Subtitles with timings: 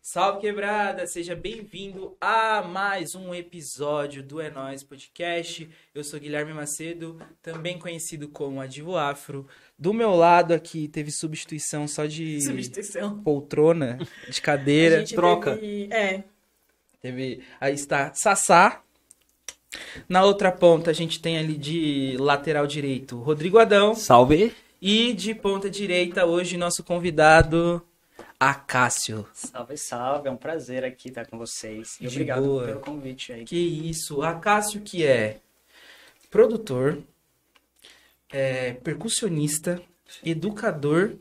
[0.00, 5.68] Salve quebrada, seja bem-vindo a mais um episódio do É Nóis Podcast.
[5.94, 9.46] Eu sou Guilherme Macedo, também conhecido como Adivo Afro.
[9.78, 13.22] Do meu lado aqui teve substituição só de Substituição.
[13.22, 13.98] poltrona,
[14.30, 15.04] de cadeira.
[15.04, 15.54] troca.
[15.56, 16.24] teve- É,
[17.00, 18.82] Teve, aí está Sassá.
[20.08, 23.94] Na outra ponta a gente tem ali de lateral direito Rodrigo Adão.
[23.94, 24.54] Salve.
[24.80, 27.82] E de ponta direita hoje nosso convidado
[28.40, 29.26] Acácio.
[29.32, 31.96] Salve, salve, é um prazer aqui estar com vocês.
[32.00, 32.66] E De obrigado boa.
[32.66, 33.44] pelo convite aí.
[33.44, 35.40] Que isso, Acácio que é
[36.30, 37.02] produtor,
[38.30, 39.82] é percussionista,
[40.24, 41.16] educador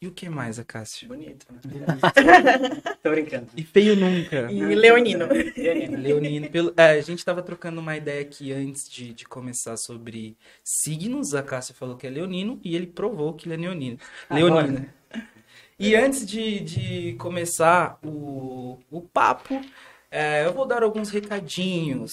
[0.00, 1.06] e o que mais, Acácio?
[1.06, 1.60] Bonito, né?
[3.02, 3.46] Tô brincando.
[3.56, 4.50] E feio nunca.
[4.50, 5.26] e Leonino.
[5.56, 5.96] Leonino.
[5.98, 6.72] Leonino, pelo...
[6.76, 11.34] é, a gente tava trocando uma ideia aqui antes de, de começar sobre signos.
[11.34, 13.98] A Cássia falou que é leonino e ele provou que ele é leonino.
[14.30, 14.88] Leonino.
[15.78, 19.60] E antes de, de começar o, o papo,
[20.10, 22.10] é, eu vou dar alguns recadinhos.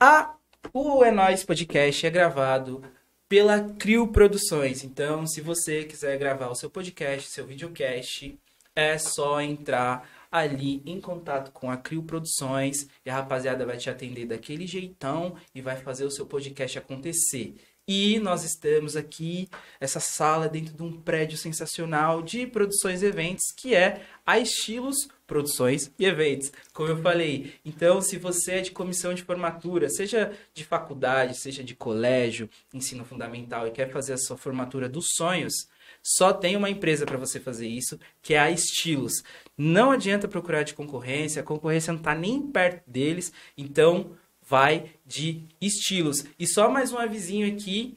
[0.00, 0.34] A,
[0.72, 2.82] o É Nóis Podcast é gravado
[3.28, 4.84] pela Crio Produções.
[4.84, 8.38] Então, se você quiser gravar o seu podcast, seu videocast,
[8.74, 13.90] é só entrar ali em contato com a Crio Produções e a rapaziada vai te
[13.90, 17.54] atender daquele jeitão e vai fazer o seu podcast acontecer.
[17.88, 19.48] E nós estamos aqui,
[19.78, 25.06] essa sala dentro de um prédio sensacional de produções e eventos, que é a Estilos
[25.24, 27.54] Produções e Eventos, como eu falei.
[27.64, 33.04] Então, se você é de comissão de formatura, seja de faculdade, seja de colégio, ensino
[33.04, 35.54] fundamental e quer fazer a sua formatura dos sonhos,
[36.02, 39.22] só tem uma empresa para você fazer isso, que é a Estilos.
[39.56, 45.42] Não adianta procurar de concorrência, a concorrência não está nem perto deles, então vai de
[45.60, 46.24] estilos.
[46.38, 47.96] E só mais um avisinho aqui,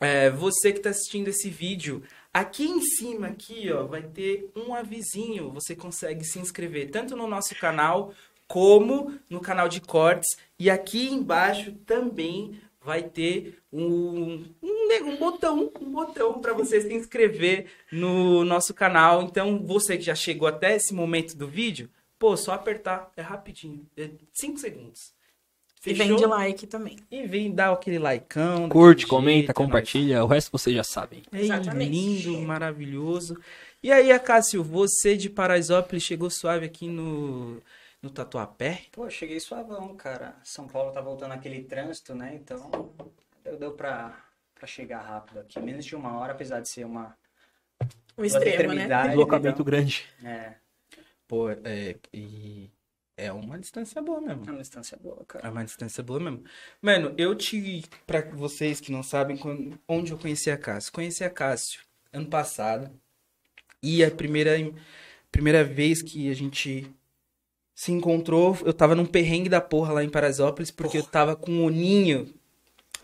[0.00, 2.02] é, você que está assistindo esse vídeo,
[2.34, 7.26] aqui em cima aqui, ó, vai ter um avisinho, você consegue se inscrever tanto no
[7.26, 8.12] nosso canal
[8.46, 15.90] como no canal de cortes e aqui embaixo também vai ter um, um, botão, um
[15.92, 19.22] botão para você se inscrever no nosso canal.
[19.22, 23.86] Então, você que já chegou até esse momento do vídeo, pô, só apertar, é rapidinho,
[23.94, 25.17] é 5 segundos.
[25.86, 26.96] E vem de like também.
[27.10, 28.68] E vem dar aquele likeão.
[28.68, 30.24] Curte, comenta, jeito, compartilha.
[30.24, 31.22] O resto vocês já sabem.
[31.32, 31.90] É Exatamente.
[31.90, 33.40] lindo, maravilhoso.
[33.82, 37.62] E aí, Acácio, você de Paraisópolis chegou suave aqui no,
[38.02, 38.82] no Tatuapé?
[38.92, 40.34] Pô, cheguei suavão, cara.
[40.42, 42.34] São Paulo tá voltando aquele trânsito, né?
[42.34, 42.90] Então,
[43.44, 44.20] deu, deu pra,
[44.54, 45.60] pra chegar rápido aqui.
[45.60, 47.16] Menos de uma hora, apesar de ser uma
[48.16, 48.50] O extremo, né?
[48.50, 50.04] extremidade, Deslocamento grande.
[50.18, 50.54] então, É,
[51.28, 52.68] Pô, é, e
[53.18, 54.44] é uma distância boa mesmo.
[54.46, 55.50] é uma distância boa, É cara.
[55.50, 56.44] uma distância boa mesmo.
[56.80, 57.84] Mano, eu te.
[58.06, 60.92] Pra vocês que não sabem quando- onde eu conheci a Cássio.
[60.92, 61.80] Conheci a Cássio
[62.12, 62.90] ano passado.
[63.82, 64.52] E a primeira,
[65.30, 66.90] primeira vez que a gente
[67.74, 71.64] se encontrou, eu tava num perrengue da porra lá em Parasópolis, porque eu tava com
[71.64, 72.34] o ninho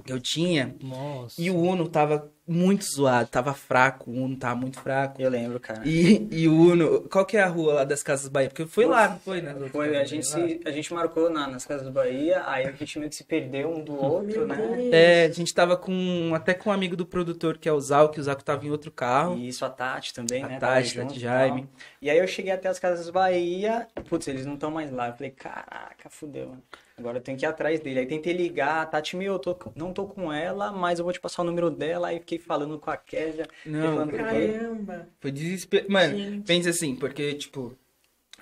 [0.04, 0.74] que eu tinha.
[0.82, 1.40] Nossa.
[1.40, 5.20] E o Uno tava muito zoado, tava fraco, o Uno tava muito fraco.
[5.20, 5.80] Eu lembro, cara.
[5.86, 8.48] E, e o Uno, qual que é a rua lá das Casas Bahia?
[8.50, 9.54] Porque foi lá, não foi, né?
[9.72, 12.98] Foi, a gente, se, a gente marcou na- nas Casas do Bahia, aí a gente
[12.98, 14.56] meio que se perdeu um do outro, né?
[14.92, 16.32] É, a gente tava com.
[16.34, 18.70] Até com um amigo do produtor, que é o Zal, que o Zaco tava em
[18.70, 19.36] outro carro.
[19.38, 20.58] E isso a Tati também, A né?
[20.58, 21.62] Tati, Tati Jaime.
[21.62, 21.70] tal.
[22.02, 25.08] E aí eu cheguei até as Casas Bahia, putz, eles não estão mais lá.
[25.08, 26.62] Eu falei, caraca, fudeu, mano.
[26.96, 28.00] Agora eu tenho que ir atrás dele.
[28.00, 31.20] Aí tentei ligar, Tati, meu, eu tô, não tô com ela, mas eu vou te
[31.20, 32.08] passar o número dela.
[32.08, 33.48] Aí fiquei falando com a Késia.
[33.66, 34.06] Não.
[34.08, 35.08] Caramba.
[35.20, 35.90] foi desespero.
[35.90, 36.46] Mano, Gente.
[36.46, 37.76] pensa assim, porque, tipo,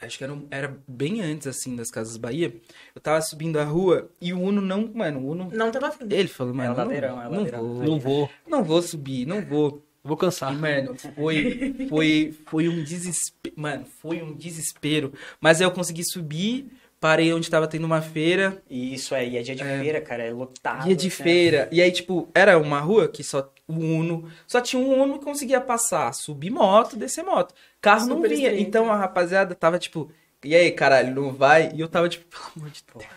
[0.02, 2.54] acho que era, um- era bem antes, assim, das Casas Bahia.
[2.94, 4.86] Eu tava subindo a rua e o Uno não.
[4.94, 5.48] Mano, o Uno.
[5.50, 6.04] Não tava afim.
[6.10, 7.84] Ele falou, mano, É o ladeirão, não, é não vou.
[7.84, 8.30] Não vou.
[8.46, 9.82] Não vou subir, não vou.
[10.04, 10.52] Vou cansar.
[10.52, 13.54] E, mano, foi, foi, foi um desespero.
[13.56, 15.12] Mano, foi um desespero.
[15.40, 16.66] Mas aí eu consegui subir,
[17.02, 18.62] parei onde tava tendo uma feira.
[18.70, 20.84] E isso aí, é dia de feira, cara, é lotado.
[20.84, 21.10] Dia de né?
[21.10, 21.68] feira.
[21.72, 24.30] E aí, tipo, era uma rua que só o Uno.
[24.46, 26.14] Só tinha um Uno que conseguia passar.
[26.14, 27.52] Subir moto, descer moto.
[27.80, 28.48] Carro não Super vinha.
[28.50, 28.68] estreito.
[28.68, 30.12] Então a rapaziada tava tipo,
[30.44, 31.72] e aí, caralho, não vai?
[31.74, 33.10] E eu tava tipo, pelo amor de Deus.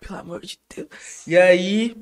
[0.00, 1.26] Pelo amor de Deus.
[1.28, 1.96] E aí.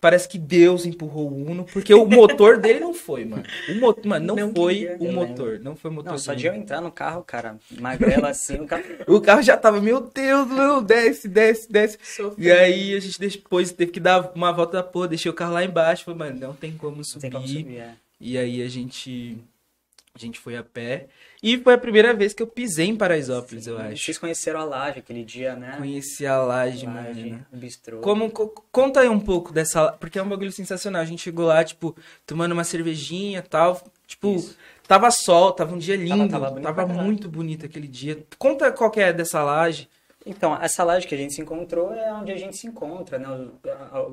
[0.00, 3.42] Parece que Deus empurrou o Uno, porque o motor dele não foi, mano.
[3.68, 4.96] O motor, mano, não, Não foi queria.
[4.98, 6.12] o motor, não foi o motor.
[6.12, 8.82] Não, só de eu entrar no carro, cara, magrela assim, o carro...
[9.06, 11.98] O carro já tava, meu Deus, não, desce, desce, desce.
[12.38, 15.52] E aí a gente depois teve que dar uma volta da porra, deixei o carro
[15.52, 17.20] lá embaixo, falei, mano, não tem como subir.
[17.22, 17.92] tem como subir, é.
[18.18, 19.36] E aí a gente
[20.14, 21.06] a gente foi a pé
[21.42, 24.02] e foi a primeira vez que eu pisei em Paraisópolis, eu acho.
[24.04, 25.74] Vocês conheceram a laje aquele dia, né?
[25.78, 27.46] Conheci a laje, Laje, mano.
[27.52, 28.00] bistrô.
[28.00, 31.00] Como co- conta aí um pouco dessa, porque é um bagulho sensacional.
[31.00, 31.96] A gente chegou lá, tipo,
[32.26, 34.56] tomando uma cervejinha, tal, Tipo, Isso.
[34.88, 37.04] tava sol, tava um dia lindo, tava tava, caralho.
[37.04, 38.18] muito bonito aquele dia.
[38.36, 39.88] Conta qual que é dessa laje.
[40.24, 43.26] Então, essa laje que a gente se encontrou é onde a gente se encontra, né?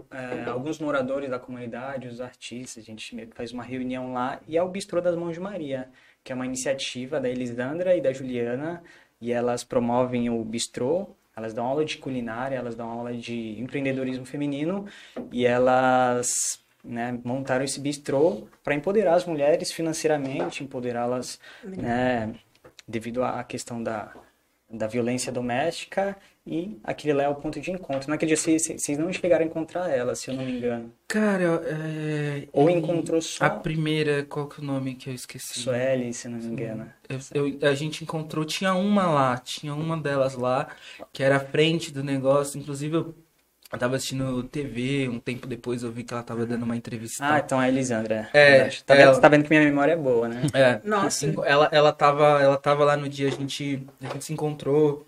[0.10, 4.40] É, alguns moradores da comunidade, os artistas, a gente faz uma reunião lá.
[4.48, 5.90] E é o Bistrô das Mãos de Maria,
[6.24, 8.82] que é uma iniciativa da Elisandra e da Juliana.
[9.20, 14.26] E elas promovem o bistrô, elas dão aula de culinária, elas dão aula de empreendedorismo
[14.26, 14.86] feminino.
[15.32, 22.34] E elas né, montaram esse bistrô para empoderar as mulheres financeiramente, empoderá-las né,
[22.88, 24.14] devido à questão da,
[24.70, 26.16] da violência doméstica
[26.46, 28.10] e aquele lá é o ponto de encontro.
[28.10, 30.92] Naquele dia vocês vocês não chegaram a encontrar ela, se eu não me engano.
[31.08, 32.48] Cara, é...
[32.52, 35.60] Ou encontrou só A primeira, qual que é o nome que eu esqueci?
[35.60, 36.90] Sueli, se não me engano.
[37.08, 37.20] Eu-
[37.60, 40.68] eu- a gente encontrou, tinha uma lá, tinha uma delas lá,
[41.14, 42.60] que era a frente do negócio.
[42.60, 43.16] Inclusive, eu,
[43.72, 47.18] eu tava assistindo TV, um tempo depois eu vi que ela tava dando uma entrevista.
[47.22, 48.30] Ah, então é a Elisandra.
[48.34, 48.70] É.
[48.86, 49.06] Tá, ela.
[49.06, 50.42] vendo, você tá vendo que minha memória é boa, né?
[50.54, 51.26] É, Nossa.
[51.46, 55.06] ela, ela, tava, ela tava lá no dia, a gente, a gente se encontrou,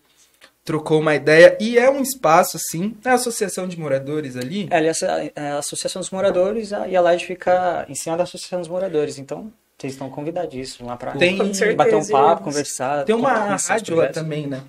[0.65, 4.67] trocou uma ideia, e é um espaço, assim, é a associação de moradores ali.
[4.69, 4.87] É, ali
[5.35, 9.17] é a Associação dos Moradores e a laje fica em cima da Associação dos Moradores.
[9.17, 11.37] Então, vocês estão convidadíssimos lá pra Tem-
[11.75, 13.05] bater um papo, conversar.
[13.05, 14.61] Tem uma rádio lá também, né?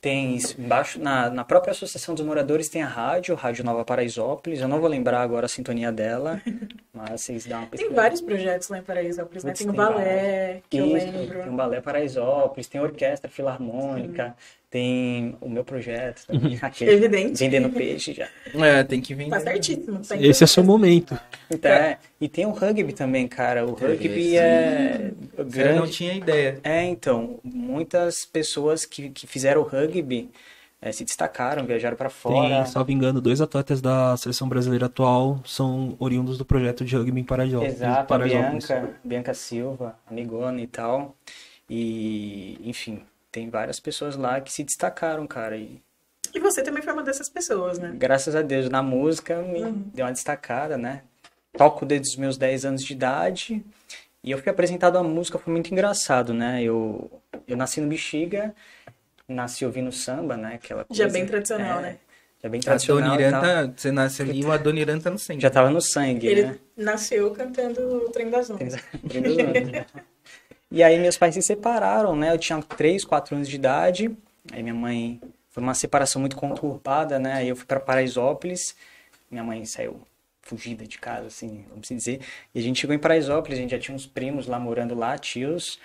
[0.00, 0.60] Tem isso.
[0.60, 4.60] Embaixo, na, na própria Associação dos Moradores tem a rádio, Rádio Nova Paraisópolis.
[4.60, 6.40] Eu não vou lembrar agora a sintonia dela,
[6.94, 9.50] mas vocês dão uma Tem vários projetos lá em Paraisópolis, né?
[9.50, 11.50] Putz, Tem o tem balé, que eu Isso, tem lembro.
[11.50, 14.36] um balé Paraisópolis, tem orquestra filarmônica,
[14.70, 17.38] tem o meu projeto também, aquele Evidente.
[17.38, 18.28] vendendo peixe já.
[18.54, 19.28] É, tem que vir.
[19.28, 20.00] Tá certíssimo.
[20.06, 21.18] tá Esse é seu momento.
[21.50, 23.64] Então, é, e tem o rugby também, cara.
[23.66, 25.92] O rugby é Eu não grande.
[25.92, 26.60] tinha ideia.
[26.62, 30.30] É, então, muitas pessoas que, que fizeram o rugby
[30.82, 32.56] eh, se destacaram, viajaram pra fora.
[32.56, 37.20] Tem, salvo engano, dois atletas da seleção brasileira atual são oriundos do projeto de rugby
[37.20, 37.74] em Paraisópolis.
[37.74, 38.66] Exato, Paraisópolis.
[38.66, 41.16] Bianca, Bianca Silva, amigona e tal.
[41.70, 43.00] E, enfim,
[43.30, 45.56] tem várias pessoas lá que se destacaram, cara.
[45.56, 45.80] E
[46.34, 47.92] E você também foi uma dessas pessoas, né?
[47.94, 49.90] graças a Deus, na música me Uhum.
[49.94, 51.02] deu uma destacada, né?
[51.56, 53.64] Toco desde os meus 10 anos de idade.
[54.22, 56.62] E eu fui apresentado à música, foi muito engraçado, né?
[56.62, 57.10] Eu,
[57.46, 58.54] eu nasci no Bexiga,
[59.26, 60.54] nasci ouvindo samba, né?
[60.56, 61.98] Aquela coisa, Já bem tradicional, é, né?
[62.42, 63.18] Já bem A tradicional.
[63.18, 65.40] tá, você nasce ali, o Adoniran tá no centro.
[65.42, 66.58] Já tava no sangue, Ele né?
[66.76, 68.74] nasceu cantando o Trem das Ondas.
[70.70, 72.32] E aí meus pais se separaram, né?
[72.32, 74.16] Eu tinha 3, 4 anos de idade.
[74.52, 75.20] Aí minha mãe
[75.50, 77.34] foi uma separação muito conturbada, né?
[77.34, 78.76] Aí eu fui para Paraisópolis.
[79.30, 80.00] Minha mãe saiu
[80.42, 82.20] fugida de casa, assim, vamos dizer.
[82.54, 85.18] E a gente chegou em Paraisópolis, a gente já tinha uns primos lá morando lá,
[85.18, 85.78] tios.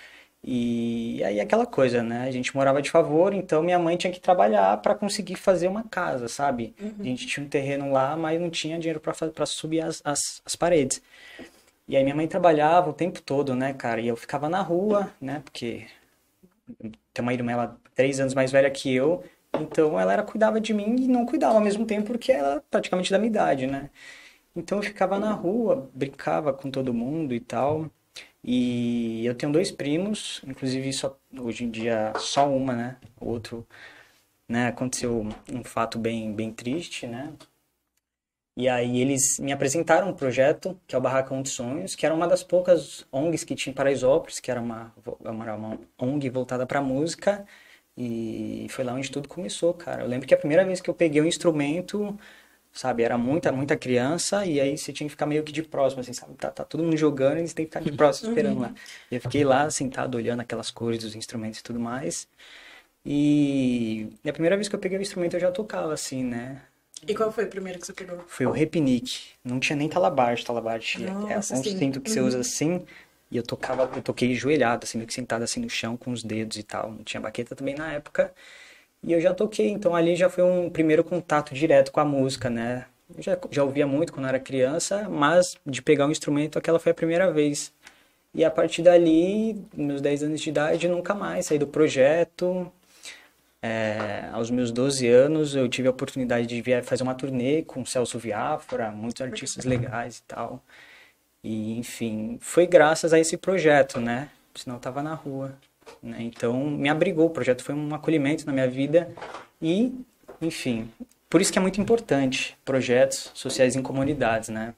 [0.46, 2.26] E aí aquela coisa, né?
[2.28, 5.82] A gente morava de favor, então minha mãe tinha que trabalhar para conseguir fazer uma
[5.82, 6.74] casa, sabe?
[7.00, 10.54] A gente tinha um terreno lá, mas não tinha dinheiro para subir as, as, as
[10.54, 11.00] paredes.
[11.88, 14.00] E aí minha mãe trabalhava o tempo todo, né, cara?
[14.00, 15.40] E eu ficava na rua, né?
[15.44, 15.86] Porque
[17.12, 19.24] tem uma irmã, ela três anos mais velha que eu.
[19.54, 22.60] Então ela era, cuidava de mim e não cuidava ao mesmo tempo porque ela era
[22.70, 23.90] praticamente da minha idade, né?
[24.56, 27.90] Então eu ficava na rua, brincava com todo mundo e tal.
[28.44, 32.96] E eu tenho dois primos, inclusive só, hoje em dia só uma, né?
[33.20, 33.66] O outro,
[34.48, 34.68] né?
[34.68, 37.32] Aconteceu um fato bem, bem triste, né?
[38.56, 42.14] E aí eles me apresentaram um projeto, que é o Barracão de Sonhos, que era
[42.14, 46.64] uma das poucas ONGs que tinha em Paraisópolis, que era uma, uma, uma ONG voltada
[46.64, 47.44] para música.
[47.96, 50.02] E foi lá onde tudo começou, cara.
[50.02, 52.16] Eu lembro que a primeira vez que eu peguei o instrumento,
[52.72, 56.00] sabe, era muita, muita criança, e aí você tinha que ficar meio que de próximo,
[56.02, 56.34] assim, sabe?
[56.36, 58.74] Tá, tá todo mundo jogando e você tem que ficar de próximo esperando lá.
[59.10, 62.28] E eu fiquei lá sentado olhando aquelas cores dos instrumentos e tudo mais.
[63.04, 66.62] E, e a primeira vez que eu peguei o instrumento eu já tocava, assim, né?
[67.06, 68.18] E qual foi o primeiro que você pegou?
[68.26, 69.30] Foi o repinique.
[69.44, 70.44] Não tinha nem talabarte.
[70.44, 72.26] Talabarte é um cinto que você Uhum.
[72.28, 72.82] usa assim.
[73.30, 76.22] E eu tocava, eu toquei ajoelhado, assim, meio que sentado assim no chão com os
[76.22, 76.90] dedos e tal.
[76.92, 78.32] Não tinha baqueta também na época.
[79.02, 82.48] E eu já toquei, então ali já foi um primeiro contato direto com a música,
[82.48, 82.86] né?
[83.14, 86.92] Eu já, já ouvia muito quando era criança, mas de pegar um instrumento, aquela foi
[86.92, 87.72] a primeira vez.
[88.32, 92.70] E a partir dali, meus 10 anos de idade, nunca mais saí do projeto.
[93.66, 97.82] É, aos meus 12 anos, eu tive a oportunidade de vir fazer uma turnê com
[97.86, 100.62] Celso Viáfora, muitos artistas legais e tal.
[101.42, 104.28] E, enfim, foi graças a esse projeto, né?
[104.54, 105.56] Senão eu tava na rua.
[106.02, 106.18] Né?
[106.20, 107.28] Então, me abrigou.
[107.28, 109.10] O projeto foi um acolhimento na minha vida.
[109.62, 109.94] E,
[110.42, 110.90] enfim,
[111.30, 114.74] por isso que é muito importante projetos sociais em comunidades, né?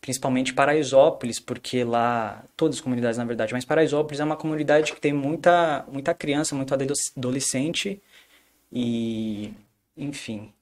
[0.00, 5.00] Principalmente Paraisópolis, porque lá, todas as comunidades na verdade, mas Paraisópolis é uma comunidade que
[5.00, 8.00] tem muita, muita criança, muito adolescente
[8.72, 9.52] e,
[9.96, 10.52] enfim,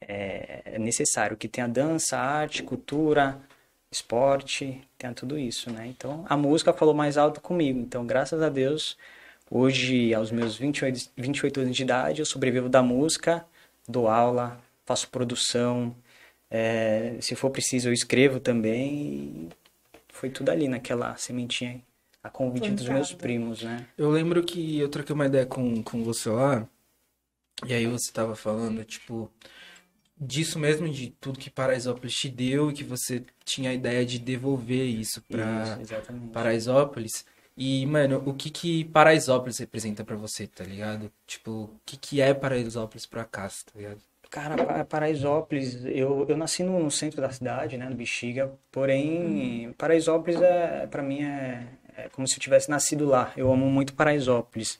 [0.00, 3.40] é necessário que tenha dança, arte, cultura,
[3.90, 5.86] esporte, tenha tudo isso, né?
[5.86, 7.80] Então, a música falou mais alto comigo.
[7.80, 8.96] Então, graças a Deus,
[9.50, 13.44] hoje, aos meus 28, 28 anos de idade, eu sobrevivo da música,
[13.88, 15.94] dou aula, faço produção,
[16.50, 18.88] é, se for preciso eu escrevo também.
[18.92, 19.48] E
[20.08, 21.80] foi tudo ali naquela sementinha,
[22.22, 23.86] a convite dos meus primos, né?
[23.96, 26.68] Eu lembro que eu troquei uma ideia com, com você lá,
[27.66, 29.30] e aí você tava falando, tipo,
[30.20, 34.18] disso mesmo, de tudo que Paraisópolis te deu, e que você tinha a ideia de
[34.18, 35.22] devolver isso
[35.80, 36.32] exatamente.
[36.32, 37.24] Paraisópolis.
[37.56, 41.10] E, mano, o que que Paraisópolis representa pra você, tá ligado?
[41.26, 44.00] Tipo, o que que é Paraisópolis pra cá, tá ligado?
[44.30, 49.72] Cara, Pa- Paraisópolis, eu, eu nasci no, no centro da cidade, né, no Bexiga, porém,
[49.78, 51.66] Paraisópolis é, para mim é,
[51.96, 53.32] é como se eu tivesse nascido lá.
[53.36, 54.78] Eu amo muito Paraisópolis.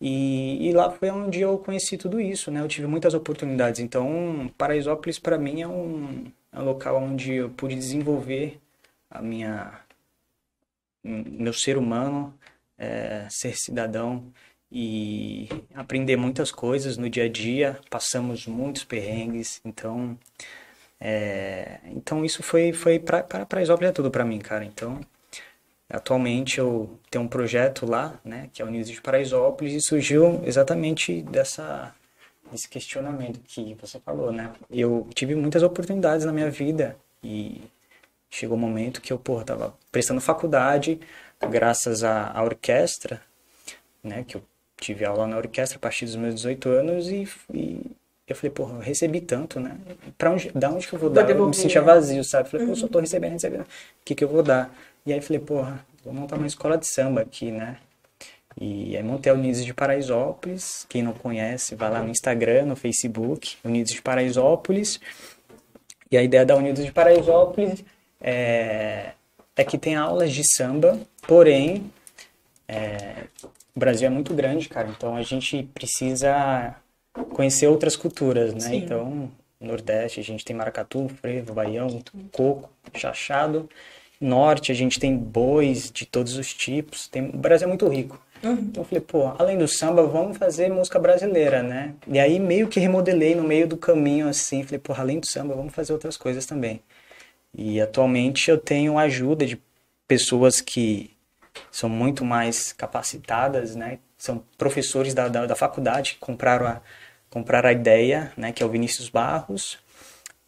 [0.00, 2.60] E, e lá foi onde eu conheci tudo isso, né?
[2.60, 3.80] Eu tive muitas oportunidades.
[3.80, 8.60] Então, Paraisópolis para mim é um, é um local onde eu pude desenvolver
[9.10, 9.80] a minha
[11.04, 12.36] meu ser humano,
[12.78, 14.32] é, ser cidadão
[14.72, 17.78] e aprender muitas coisas no dia a dia.
[17.90, 20.18] Passamos muitos perrengues, então
[20.98, 24.64] é, então isso foi foi para Paraisópolis é tudo para mim, cara.
[24.64, 25.00] Então
[25.90, 30.40] atualmente eu tenho um projeto lá, né, que é o Unidos de Paraisópolis e surgiu
[30.44, 31.94] exatamente dessa
[32.50, 34.52] desse questionamento que você falou, né?
[34.70, 37.62] Eu tive muitas oportunidades na minha vida e
[38.30, 41.00] chegou um momento que eu, porra, tava prestando faculdade
[41.50, 43.22] graças à, à orquestra,
[44.02, 44.42] né, que eu
[44.82, 47.80] tive aula na orquestra a partir dos meus 18 anos e, e
[48.26, 49.76] eu falei, porra, eu recebi tanto, né?
[50.18, 51.28] Para onde, da onde que eu vou Vou dar?
[51.30, 51.86] Eu me sentia né?
[51.86, 52.48] vazio, sabe?
[52.48, 53.62] Falei, pô, só tô recebendo, recebendo.
[53.62, 53.66] O
[54.04, 54.74] que que eu vou dar?
[55.06, 57.78] E aí falei, porra, vou montar uma escola de samba aqui, né?
[58.60, 60.86] E aí montei a Unidos de Paraisópolis.
[60.88, 65.00] Quem não conhece, vai lá no Instagram, no Facebook, Unidos de Paraisópolis.
[66.10, 67.84] E a ideia da Unidos de Paraisópolis
[68.20, 69.12] é,
[69.56, 71.90] é que tem aulas de samba, porém,
[72.68, 73.24] é,
[73.74, 76.76] o Brasil é muito grande, cara, então a gente precisa
[77.30, 78.60] conhecer outras culturas, né?
[78.60, 78.76] Sim.
[78.76, 83.68] Então, no Nordeste a gente tem maracatu, frevo, baião, coco, chachado.
[84.20, 87.08] Norte a gente tem bois de todos os tipos.
[87.08, 87.28] Tem...
[87.28, 88.20] O Brasil é muito rico.
[88.44, 91.94] Então eu falei, pô, além do samba, vamos fazer música brasileira, né?
[92.08, 95.54] E aí meio que remodelei no meio do caminho assim, falei, pô, além do samba,
[95.54, 96.80] vamos fazer outras coisas também.
[97.56, 99.60] E atualmente eu tenho ajuda de
[100.08, 101.10] pessoas que
[101.70, 103.98] são muito mais capacitadas, né?
[104.16, 106.80] São professores da, da, da faculdade que compraram a,
[107.30, 108.52] compraram a ideia, né?
[108.52, 109.78] Que é o Vinícius Barros.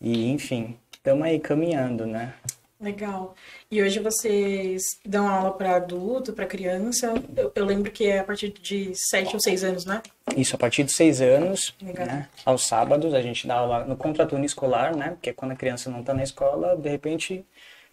[0.01, 2.35] E, enfim, estamos aí caminhando, né?
[2.81, 3.35] Legal.
[3.71, 7.15] E hoje vocês dão aula para adulto, para criança.
[7.35, 10.03] Eu, eu lembro que é a partir de 7 ou 6 anos, né?
[10.37, 12.07] Isso, a partir de seis anos, Legal.
[12.07, 12.29] né?
[12.45, 15.11] Aos sábados, a gente dá aula no contraturno escolar, né?
[15.11, 17.45] Porque quando a criança não está na escola, de repente,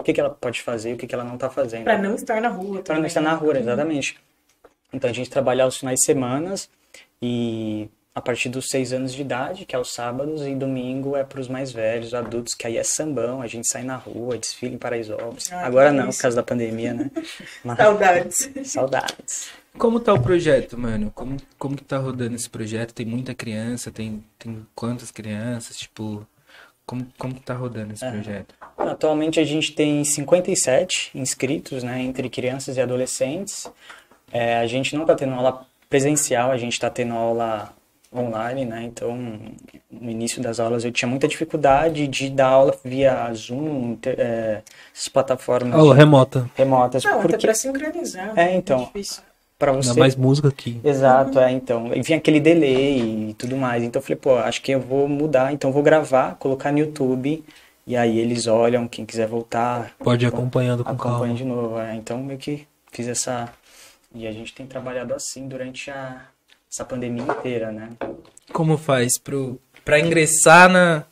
[0.01, 1.83] o que, que ela pode fazer, o que, que ela não está fazendo.
[1.83, 2.81] Para não estar na rua.
[2.81, 3.37] Para não estar na né?
[3.37, 4.17] rua, exatamente.
[4.91, 6.53] Então a gente trabalha aos finais de semana
[7.21, 11.23] e a partir dos seis anos de idade, que é aos sábados, e domingo é
[11.23, 14.75] para os mais velhos, adultos, que aí é sambão, a gente sai na rua, desfile
[14.75, 15.49] em Paraisópolis.
[15.51, 16.21] Ah, Agora não, por delícia.
[16.21, 17.11] causa da pandemia, né?
[17.63, 18.49] Mas Saudades.
[18.65, 19.49] saudades.
[19.77, 21.09] Como tá o projeto, mano?
[21.15, 22.93] Como, como que tá rodando esse projeto?
[22.93, 23.89] Tem muita criança?
[23.89, 25.77] Tem, tem quantas crianças?
[25.77, 26.27] Tipo,
[26.91, 28.53] como, como que tá rodando esse projeto?
[28.77, 33.71] Atualmente a gente tem 57 inscritos, né, entre crianças e adolescentes.
[34.29, 37.73] É, a gente não está tendo aula presencial, a gente está tendo aula
[38.13, 38.83] online, né?
[38.83, 39.15] Então,
[39.89, 44.61] no início das aulas eu tinha muita dificuldade de dar aula via Zoom, inter- é,
[44.93, 46.49] essas plataformas Aula remota.
[46.55, 48.31] remotas, Não, até porque para sincronizar.
[48.31, 48.55] É, né?
[48.55, 48.83] então.
[48.83, 49.23] difícil.
[49.61, 50.81] Para Ainda você mais música aqui.
[50.83, 51.93] Exato, é, então.
[51.93, 53.83] E vinha aquele delay e tudo mais.
[53.83, 56.79] Então eu falei, pô, acho que eu vou mudar, então eu vou gravar, colocar no
[56.79, 57.43] YouTube,
[57.85, 61.33] e aí eles olham, quem quiser voltar, Pode ir acompanhando com acompanha calma.
[61.35, 61.77] de novo.
[61.79, 61.95] é.
[61.95, 63.53] Então meio que fiz essa.
[64.15, 66.23] E a gente tem trabalhado assim durante a...
[66.69, 67.89] essa pandemia inteira, né?
[68.51, 71.03] Como faz pro, pra ingressar na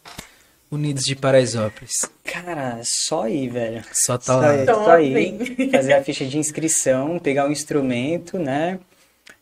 [0.71, 1.93] Unidos de Paraisópolis?
[2.23, 3.83] Cara, só ir, velho.
[3.91, 4.55] Só tá Só lá.
[4.61, 5.69] Então, só ir, vem.
[5.71, 8.79] fazer a ficha de inscrição, pegar o instrumento, né?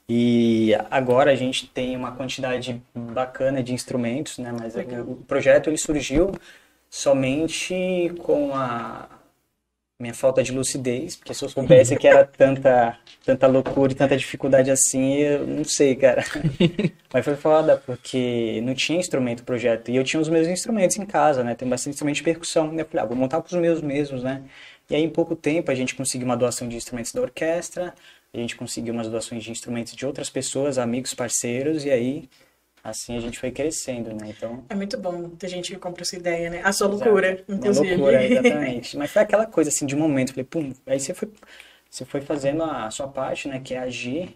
[0.09, 4.55] E agora a gente tem uma quantidade bacana de instrumentos, né?
[4.57, 5.01] Mas Legal.
[5.01, 6.31] o projeto ele surgiu
[6.89, 9.16] somente com a
[9.99, 14.15] minha falta de lucidez, porque se eu soubesse que era tanta, tanta loucura e tanta
[14.15, 16.23] dificuldade assim, eu não sei, cara.
[17.11, 19.89] Mas foi foda, porque não tinha instrumento projeto.
[19.89, 21.55] E eu tinha os meus instrumentos em casa, né?
[21.55, 22.71] Tem bastante instrumento de percussão.
[22.71, 22.83] né?
[22.83, 24.43] Eu falei, ah, vou montar com os meus mesmos, né?
[24.87, 27.93] E aí, em pouco tempo, a gente conseguiu uma doação de instrumentos da orquestra,
[28.31, 32.29] a gente conseguiu umas doações de instrumentos de outras pessoas, amigos, parceiros, e aí
[32.89, 34.29] assim a gente foi crescendo, né?
[34.35, 36.61] Então, É muito bom ter gente que compra essa ideia, né?
[36.63, 37.95] A sua loucura, uma inclusive.
[37.95, 38.97] loucura, exatamente.
[38.97, 41.29] Mas foi aquela coisa assim de momento, falei, pum, aí você foi,
[41.89, 44.35] você foi fazendo a sua parte, né, que é agir.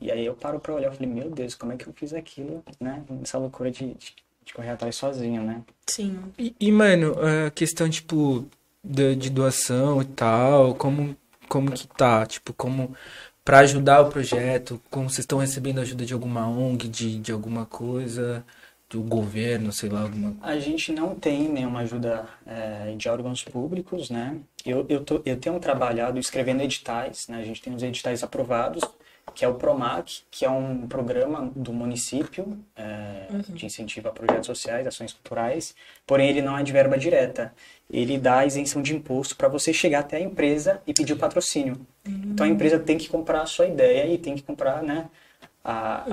[0.00, 2.62] E aí eu paro pra olhar, falei, meu Deus, como é que eu fiz aquilo,
[2.80, 3.02] né?
[3.22, 4.14] Essa loucura de, de,
[4.44, 5.60] de correr atrás sozinho, né?
[5.88, 6.20] Sim.
[6.38, 8.46] E, e, mano, a questão, tipo,
[8.84, 11.16] de, de doação e tal, como,
[11.48, 12.24] como que tá?
[12.26, 12.94] Tipo, como
[13.48, 17.64] pra ajudar o projeto, como vocês estão recebendo ajuda de alguma ONG, de, de alguma
[17.64, 18.44] coisa,
[18.90, 24.10] do governo, sei lá, alguma A gente não tem nenhuma ajuda é, de órgãos públicos,
[24.10, 24.36] né?
[24.66, 27.38] Eu, eu, tô, eu tenho trabalhado escrevendo editais, né?
[27.38, 28.84] A gente tem os editais aprovados,
[29.34, 34.46] que é o PROMAC, que é um programa do município é, de incentivo a projetos
[34.46, 35.74] sociais, ações culturais,
[36.06, 37.52] porém ele não é de verba direta.
[37.90, 41.86] Ele dá isenção de imposto para você chegar até a empresa e pedir o patrocínio.
[42.04, 45.08] Então a empresa tem que comprar a sua ideia e tem que comprar, né?
[45.68, 46.04] a,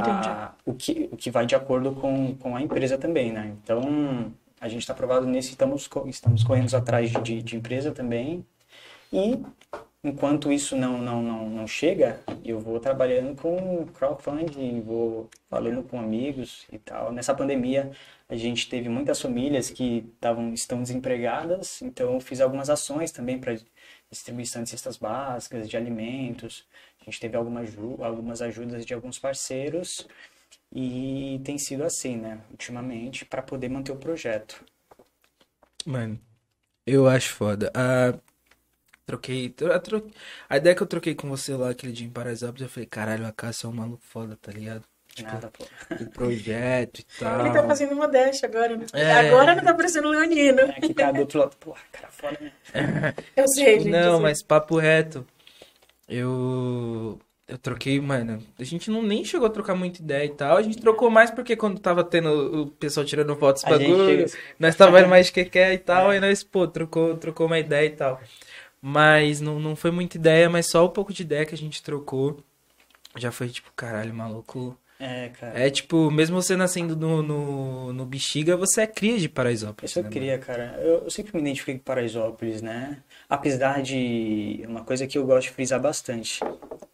[0.47, 3.53] a, o, que, o que vai de acordo com, com a empresa também, né?
[3.63, 7.91] Então, a gente está aprovado nisso e estamos, estamos correndo atrás de, de, de empresa
[7.91, 8.45] também.
[9.13, 9.39] E,
[10.05, 15.99] enquanto isso não, não, não, não chega, eu vou trabalhando com crowdfunding, vou falando com
[15.99, 17.11] amigos e tal.
[17.11, 17.91] Nessa pandemia,
[18.29, 23.39] a gente teve muitas famílias que tavam, estão desempregadas, então eu fiz algumas ações também
[23.39, 23.57] para
[24.09, 26.67] distribuição de cestas básicas, de alimentos.
[27.01, 27.63] A gente teve alguma
[28.01, 30.07] algumas ajudas de alguns parceiros
[30.71, 34.63] e tem sido assim, né, ultimamente, para poder manter o projeto.
[35.83, 36.19] Mano,
[36.85, 37.71] eu acho foda.
[37.73, 38.13] A...
[39.05, 39.49] Troquei.
[39.49, 40.07] tro- tro-
[40.49, 43.25] A ideia que eu troquei com você lá aquele dia em Paraisópolis, eu falei, caralho,
[43.27, 44.83] a Cássia é um maluco foda, tá ligado?
[45.13, 45.63] Tipo, Nada, pô.
[46.03, 47.39] o projeto e tal.
[47.45, 48.85] Ele tá fazendo modéstia agora, né?
[48.93, 49.11] É.
[49.29, 50.59] Agora não tá parecendo leonino.
[50.61, 52.51] É que tá do outro lado, porra, cara foda, né?
[53.37, 53.89] Eu sei, gente.
[53.91, 54.21] Não, sei.
[54.23, 55.25] mas papo reto.
[56.07, 57.19] Eu.
[57.47, 58.41] Eu troquei, mano.
[58.57, 60.57] A gente não nem chegou a trocar muita ideia e tal.
[60.57, 64.75] A gente trocou mais porque quando tava tendo o pessoal tirando fotos A gente nós
[64.75, 68.19] tava mais que quer e tal, aí nós, pô, trocou, trocou uma ideia e tal.
[68.87, 71.81] Mas não, não foi muita ideia, mas só o pouco de ideia que a gente
[71.81, 72.37] trocou.
[73.17, 74.77] Já foi tipo, caralho, maluco.
[74.99, 75.59] É, cara.
[75.59, 79.95] É tipo, mesmo você nascendo no, no, no Bexiga, você é cria de Paraisópolis.
[79.95, 80.79] Eu né, queria, cara.
[80.83, 83.01] Eu, eu sempre me identifiquei com Paraisópolis, né?
[83.27, 86.41] Apesar de uma coisa que eu gosto de frisar bastante.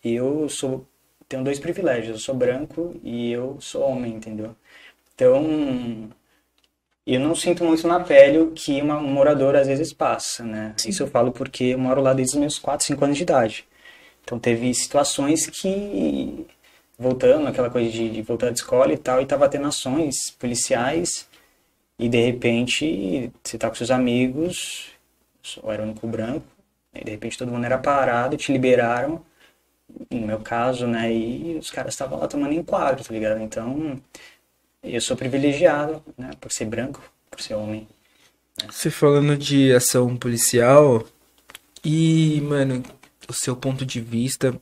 [0.02, 0.88] Eu sou
[1.28, 2.14] tenho dois privilégios.
[2.14, 4.56] Eu sou branco e eu sou homem, entendeu?
[5.14, 6.10] Então,
[7.16, 10.74] eu não sinto muito na pele que uma, um morador às vezes passa, né?
[10.86, 13.66] Isso eu falo porque eu moro lá desde os meus 4, 5 anos de idade.
[14.24, 16.46] Então, teve situações que
[17.02, 21.28] voltando, aquela coisa de, de voltar da escola e tal, e tava tendo ações policiais,
[21.98, 24.92] e de repente você tá com seus amigos,
[25.64, 26.46] eu era o único branco,
[26.94, 29.24] e de repente todo mundo era parado, te liberaram,
[30.12, 33.42] no meu caso, né, e os caras estavam lá tomando enquadro, tá ligado?
[33.42, 34.00] Então,
[34.84, 37.88] eu sou privilegiado, né, por ser branco, por ser homem.
[38.70, 41.06] Você falando de ação policial
[41.84, 42.84] e, mano,
[43.28, 44.60] o seu ponto de vista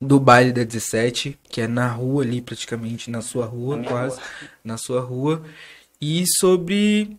[0.00, 4.16] do baile da 17, que é na rua ali, praticamente, na sua rua, Na quase,
[4.16, 4.24] rua.
[4.64, 5.44] na sua rua,
[6.00, 7.16] e sobre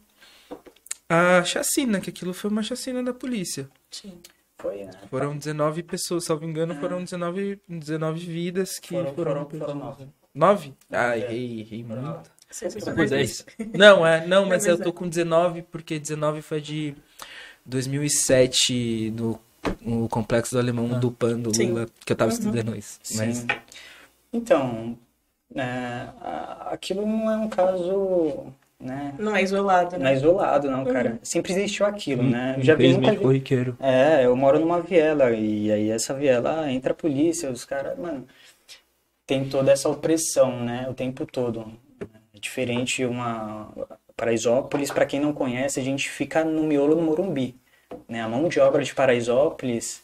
[1.07, 3.69] a chacina, que aquilo foi uma chacina da polícia.
[3.91, 4.19] Sim.
[4.57, 4.91] Foi, né?
[5.09, 9.49] Foram 19 pessoas, salvo engano, foram 19, 19 vidas que Foram, foram...
[9.49, 10.67] foram, foram nove.
[10.67, 10.73] Nove?
[10.91, 11.21] Ah, É.
[11.21, 12.31] errei, errei muito.
[12.49, 13.29] Você- Por faz 10.
[13.31, 13.45] isso.
[13.73, 14.77] Não, é, não, mas eu é.
[14.77, 16.93] tô com 19 porque 19 foi de
[17.65, 19.39] 2007 no,
[19.81, 21.69] no Complexo do Alemão do PAN do Sim.
[21.71, 22.99] Lula, que eu tava estudando isso.
[23.15, 23.47] Mas Sim.
[24.31, 24.97] Então,
[25.55, 25.61] é,
[26.21, 28.47] a- aquilo não é um caso,
[28.79, 29.13] né?
[29.19, 30.15] Não é isolado, Não é né?
[30.15, 31.19] isolado, não, cara.
[31.23, 32.55] Sempre existiu aquilo, né?
[32.57, 33.77] Eu já vi muita corriqueiro.
[33.79, 38.27] É, eu moro numa viela e aí essa viela entra a polícia, os caras, mano,
[39.33, 41.65] tem toda essa opressão, né, o tempo todo.
[42.35, 43.67] É diferente uma
[44.15, 47.55] Paraisópolis, para quem não conhece, a gente fica no miolo do Morumbi,
[48.07, 48.21] né?
[48.21, 50.03] A mão de obra de Paraisópolis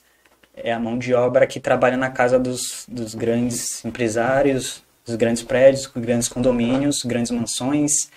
[0.56, 5.44] é a mão de obra que trabalha na casa dos, dos grandes empresários, dos grandes
[5.44, 8.10] prédios, grandes condomínios, grandes mansões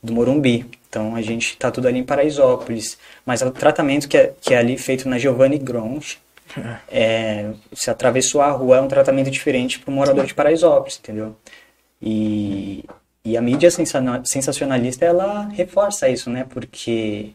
[0.00, 0.66] do Morumbi.
[0.88, 2.96] Então a gente tá tudo ali em Paraisópolis.
[3.26, 6.18] Mas o tratamento que é, que é ali feito na Giovanni Gronchi,
[6.90, 11.36] é, se atravessou a rua é um tratamento diferente para o morador de Paraisópolis, entendeu?
[12.00, 12.84] E,
[13.24, 16.46] e a mídia sensa- sensacionalista ela reforça isso, né?
[16.48, 17.32] Porque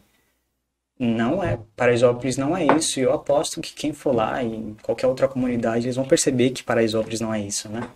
[0.98, 5.06] não é, Paraisópolis não é isso, e eu aposto que quem for lá em qualquer
[5.06, 7.88] outra comunidade, eles vão perceber que Paraisópolis não é isso, né?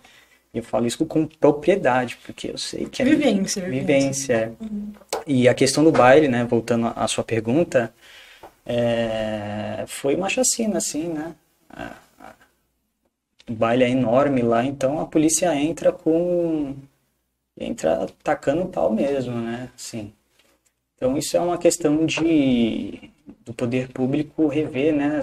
[0.53, 4.51] E eu falo isso com propriedade, porque eu sei que é Vivência, vivência.
[4.51, 4.53] vivência.
[5.15, 5.21] é.
[5.25, 7.93] E a questão do baile, né, voltando à sua pergunta,
[8.65, 11.35] é, foi uma chacina, assim, né?
[13.49, 16.75] O baile é enorme lá, então a polícia entra com
[17.59, 19.69] entra tacando o pau mesmo, né?
[19.75, 20.13] Assim.
[20.97, 23.11] Então isso é uma questão de
[23.45, 25.19] do poder público rever, né,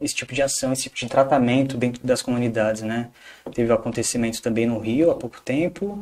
[0.00, 3.10] esse tipo de ação, esse tipo de tratamento dentro das comunidades, né?
[3.54, 6.00] Teve o acontecimento também no Rio há pouco tempo.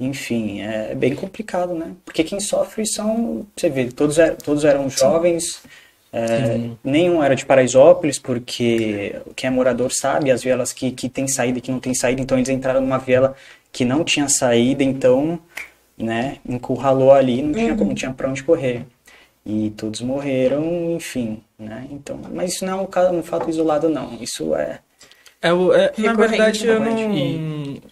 [0.00, 1.94] Enfim, é bem complicado, né?
[2.04, 5.62] Porque quem sofre são, você vê, todos, er- todos eram jovens,
[6.14, 11.26] é, nenhum era de Paraisópolis, porque quem é morador sabe as vielas que, que tem
[11.26, 13.34] saída e que não tem saída, então eles entraram numa viela
[13.72, 15.38] que não tinha saída, então,
[15.98, 18.84] né, encurralou ali, não tinha, não tinha pra onde correr.
[19.44, 21.86] E todos morreram, enfim, né?
[21.90, 24.14] Então, mas isso não é um, ca- um fato isolado, não.
[24.20, 24.78] Isso é.
[25.42, 26.86] É, o- é- na verdade, eu não.
[26.96, 27.82] recorrente.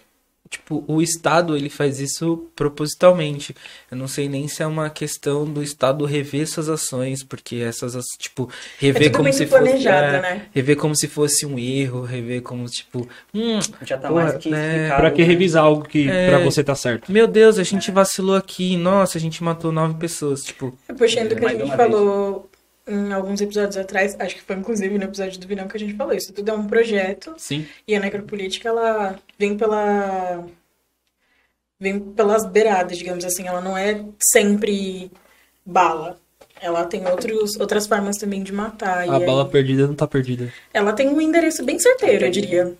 [0.62, 3.54] Tipo, o Estado ele faz isso propositalmente.
[3.90, 7.96] Eu não sei nem se é uma questão do Estado rever essas ações, porque essas,
[7.96, 8.48] as- tipo,
[8.78, 9.88] rever É como se fosse.
[9.88, 10.46] é, né?
[10.54, 14.50] Rever como se fosse um erro, rever como, tipo, hum, Já tá Porra, mais que
[14.50, 14.88] né?
[14.96, 15.26] Pra que né?
[15.26, 16.28] revisar algo que É.
[16.28, 17.10] pra você tá certo?
[17.10, 21.36] meu Deus, a gente vacilou aqui, nossa, a gente matou nove pessoas, tipo, Puxando o
[21.36, 22.48] que a gente falou
[22.86, 25.94] em alguns episódios atrás, acho que foi inclusive no episódio do Vinão que a gente
[25.94, 27.66] falou, isso tudo é um projeto sim.
[27.86, 30.44] e a necropolítica ela vem pela
[31.78, 35.10] vem pelas beiradas, digamos assim, ela não é sempre
[35.64, 36.18] bala.
[36.60, 38.98] Ela tem outros, outras formas também de matar.
[38.98, 40.52] A e aí- bala perdida não tá perdida.
[40.72, 42.72] ela tem um endereço bem certeiro, eu diria.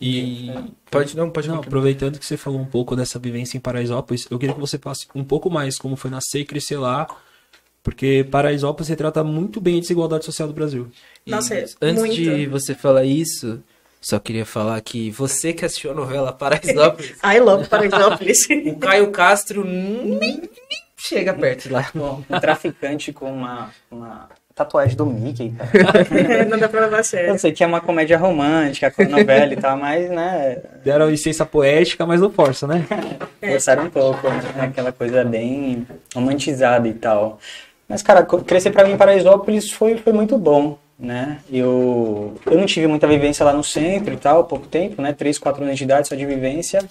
[0.00, 0.48] E.
[0.90, 1.58] Pode, não, pode Não, continuar.
[1.58, 5.06] aproveitando que você falou um pouco dessa vivência em Paraisópolis, eu queria que você falasse
[5.14, 7.06] um pouco mais como foi nascer e crescer lá,
[7.82, 10.88] porque Paraisópolis retrata muito bem a desigualdade social do Brasil.
[11.26, 11.76] Nossa, é Isso.
[11.80, 12.14] Antes muito.
[12.14, 13.62] de você falar isso,
[14.00, 18.38] só queria falar que você que assistiu a novela Paraisópolis, I love Paraisópolis.
[18.66, 20.50] o Caio Castro nem, nem
[20.96, 21.88] chega perto de lá.
[21.94, 26.44] Bom, um traficante com uma, uma tatuagem do Mickey, cara.
[26.44, 27.38] não dá pra levar a Eu sério.
[27.38, 31.46] sei que é uma comédia romântica com a novela e tal, mas, né, Deram licença
[31.46, 32.86] poética, mas não força, né?
[33.40, 34.64] forçaram um pouco, né?
[34.64, 37.38] Aquela coisa bem romantizada e tal.
[37.90, 41.40] Mas, cara, crescer pra mim em Paraisópolis foi, foi muito bom, né?
[41.50, 45.12] Eu, eu não tive muita vivência lá no centro e tal, pouco tempo, né?
[45.12, 46.88] Três, quatro anos de idade só de vivência.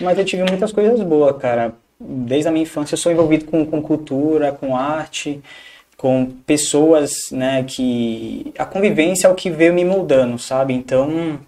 [0.00, 1.74] Mas eu tive muitas coisas boas, cara.
[1.98, 5.42] Desde a minha infância eu sou envolvido com, com cultura, com arte,
[5.96, 7.64] com pessoas, né?
[7.64, 10.72] Que a convivência é o que veio me moldando, sabe?
[10.72, 11.40] Então,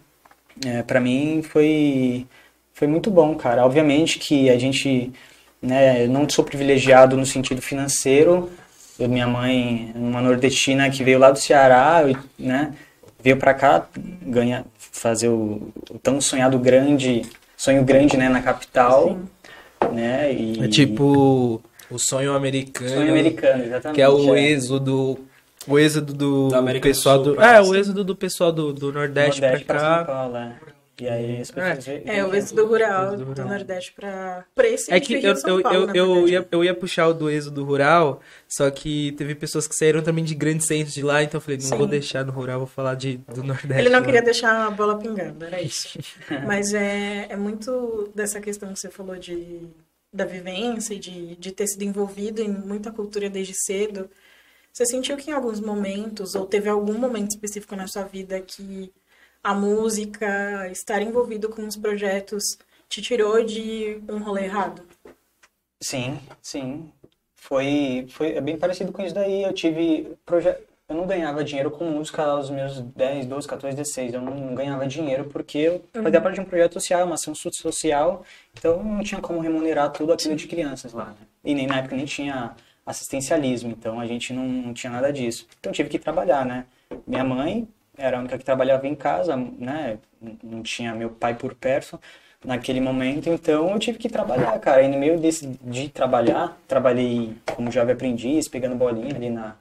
[0.66, 2.26] é, para mim foi
[2.72, 3.64] foi muito bom, cara.
[3.64, 5.12] Obviamente que a gente,
[5.62, 8.50] né, eu não sou privilegiado no sentido financeiro.
[9.08, 12.02] Minha mãe, uma nordestina que veio lá do Ceará,
[12.38, 12.74] né,
[13.22, 13.86] veio pra cá
[14.22, 17.22] ganhar, fazer o, o tão sonhado grande,
[17.56, 19.18] sonho grande, né, na capital,
[19.92, 20.32] né?
[20.32, 21.60] E É tipo
[21.90, 22.90] o sonho americano.
[22.90, 23.94] sonho americano, exatamente.
[23.96, 24.42] Que é o é.
[24.50, 25.18] êxodo.
[25.66, 27.34] O êxodo do, do pessoal do.
[27.34, 29.96] pra É, o êxodo do pessoal do, do Nordeste, Nordeste pra pra cá.
[29.96, 30.52] São Paulo, é.
[31.00, 33.48] E aí as pessoas veem- É, o êxodo rural Êxodo do rural.
[33.48, 37.08] Nordeste pra, pra esse É que eu, eu, Paulo, eu, eu, ia, eu ia puxar
[37.08, 41.02] o do êxodo rural, só que teve pessoas que saíram também de grandes centros de
[41.02, 41.76] lá, então eu falei, não Sim.
[41.78, 43.80] vou deixar no rural, vou falar de, do Nordeste.
[43.80, 44.04] Ele não lá.
[44.04, 45.98] queria deixar a bola pingando, era isso.
[46.46, 49.60] Mas é, é muito dessa questão que você falou de,
[50.12, 54.10] da vivência e de, de ter sido envolvido em muita cultura desde cedo.
[54.72, 58.92] Você sentiu que em alguns momentos, ou teve algum momento específico na sua vida que
[59.42, 64.82] a música, estar envolvido com os projetos, te tirou de um rolê errado?
[65.80, 66.90] Sim, sim.
[67.34, 69.42] Foi, foi é bem parecido com isso daí.
[69.42, 70.54] Eu tive proje...
[70.88, 74.14] eu não ganhava dinheiro com música aos meus 10, 12, 14, 16.
[74.14, 78.24] Eu não ganhava dinheiro porque eu fazia parte de um projeto social, uma ação social,
[78.52, 81.06] então não tinha como remunerar tudo aquilo de crianças lá.
[81.06, 81.16] né?
[81.42, 85.46] E nem na época nem tinha assistencialismo, então a gente não, não tinha nada disso.
[85.58, 86.66] Então tive que trabalhar, né?
[87.06, 87.68] Minha mãe
[88.00, 89.98] era a única que trabalhava em casa, né?
[90.42, 92.00] Não tinha meu pai por perto
[92.44, 94.82] naquele momento, então eu tive que trabalhar, cara.
[94.82, 99.54] E no meio desse de trabalhar, trabalhei como jovem aprendiz, pegando bolinha ali na,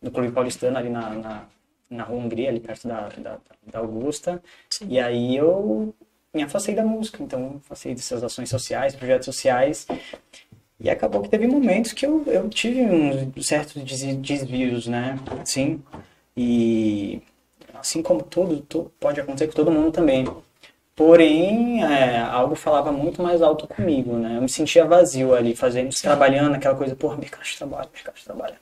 [0.00, 1.42] no Clube Paulistano, ali na, na,
[1.90, 4.40] na Rua Hungria, ali perto da, da, da Augusta.
[4.70, 4.86] Sim.
[4.88, 5.92] E aí eu
[6.32, 9.86] me afastei da música, então afastei dessas ações sociais, projetos sociais.
[10.78, 15.18] E acabou que teve momentos que eu, eu tive uns certos des- desvios, né?
[15.44, 15.82] Sim.
[16.36, 17.20] E
[17.80, 20.26] assim como todo, to- pode acontecer com todo mundo também.
[20.94, 24.36] Porém, é, algo falava muito mais alto comigo, né?
[24.36, 28.24] Eu me sentia vazio ali, fazendo, trabalhando, aquela coisa, porra, mercado de trabalho, mercado de
[28.24, 28.54] trabalho.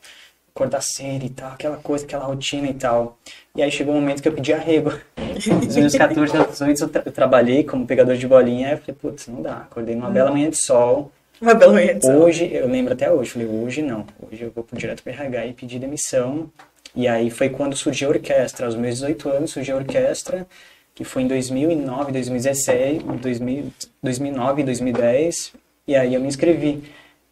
[0.55, 3.17] Acordar cedo e tal, aquela coisa, aquela rotina e tal.
[3.57, 4.93] E aí chegou um momento que eu pedi arrego.
[5.37, 8.97] Nos meus 14, 18 eu, tra- eu trabalhei como pegador de bolinha, aí eu falei,
[9.01, 9.57] putz, não dá.
[9.59, 12.15] Acordei numa bela manhã de sol, Uma bela manhã de sol.
[12.23, 14.05] Hoje, eu lembro até hoje, falei, hoje não.
[14.31, 16.51] Hoje eu vou direto pro RH e pedir demissão.
[16.95, 18.67] E aí foi quando surgiu a orquestra.
[18.67, 20.47] Aos meus 18 anos surgiu a orquestra,
[20.95, 23.73] que foi em 2009, 2016, 2000,
[24.03, 25.53] 2009, 2010.
[25.87, 26.83] E aí eu me inscrevi.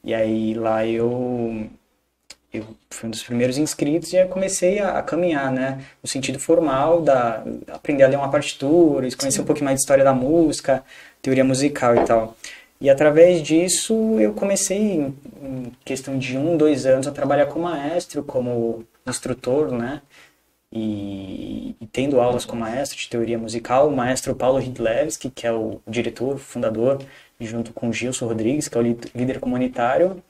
[0.05, 1.67] E aí lá eu,
[2.53, 5.85] eu fui um dos primeiros inscritos e aí comecei a, a caminhar, né?
[6.03, 7.43] No sentido formal, da,
[7.73, 10.85] aprender a ler uma partitura, conhecer um pouquinho mais de história da música,
[11.21, 12.37] teoria musical e tal.
[12.81, 17.65] E através disso eu comecei, em, em questão de um, dois anos, a trabalhar como
[17.65, 20.03] maestro, como instrutor, né?
[20.73, 25.47] E, e, tendo aulas com o maestro de teoria musical, o maestro Paulo Hidlewski, que
[25.47, 26.99] é o diretor, fundador,
[27.41, 28.83] junto com Gilson Rodrigues, que é o
[29.15, 30.23] líder comunitário.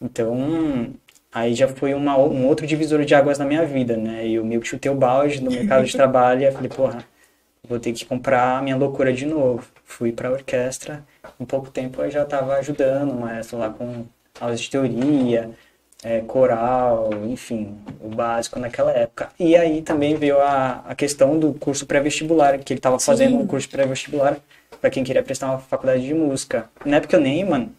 [0.00, 0.92] Então,
[1.32, 4.26] aí já foi uma, um outro divisor de águas na minha vida, né?
[4.26, 7.04] E eu meio que chutei o balde no mercado de trabalho e falei, porra,
[7.68, 9.66] vou ter que comprar a minha loucura de novo.
[9.84, 11.04] Fui para a orquestra,
[11.38, 14.06] em pouco tempo eu já estava ajudando o maestro lá com
[14.40, 15.50] aulas de teoria,
[16.02, 19.28] é, coral, enfim, o básico naquela época.
[19.38, 23.46] E aí também veio a, a questão do curso pré-vestibular, que ele estava fazendo um
[23.46, 24.36] curso pré-vestibular
[24.80, 26.70] para quem queria prestar uma faculdade de música.
[26.84, 27.70] Na época eu nem, mano,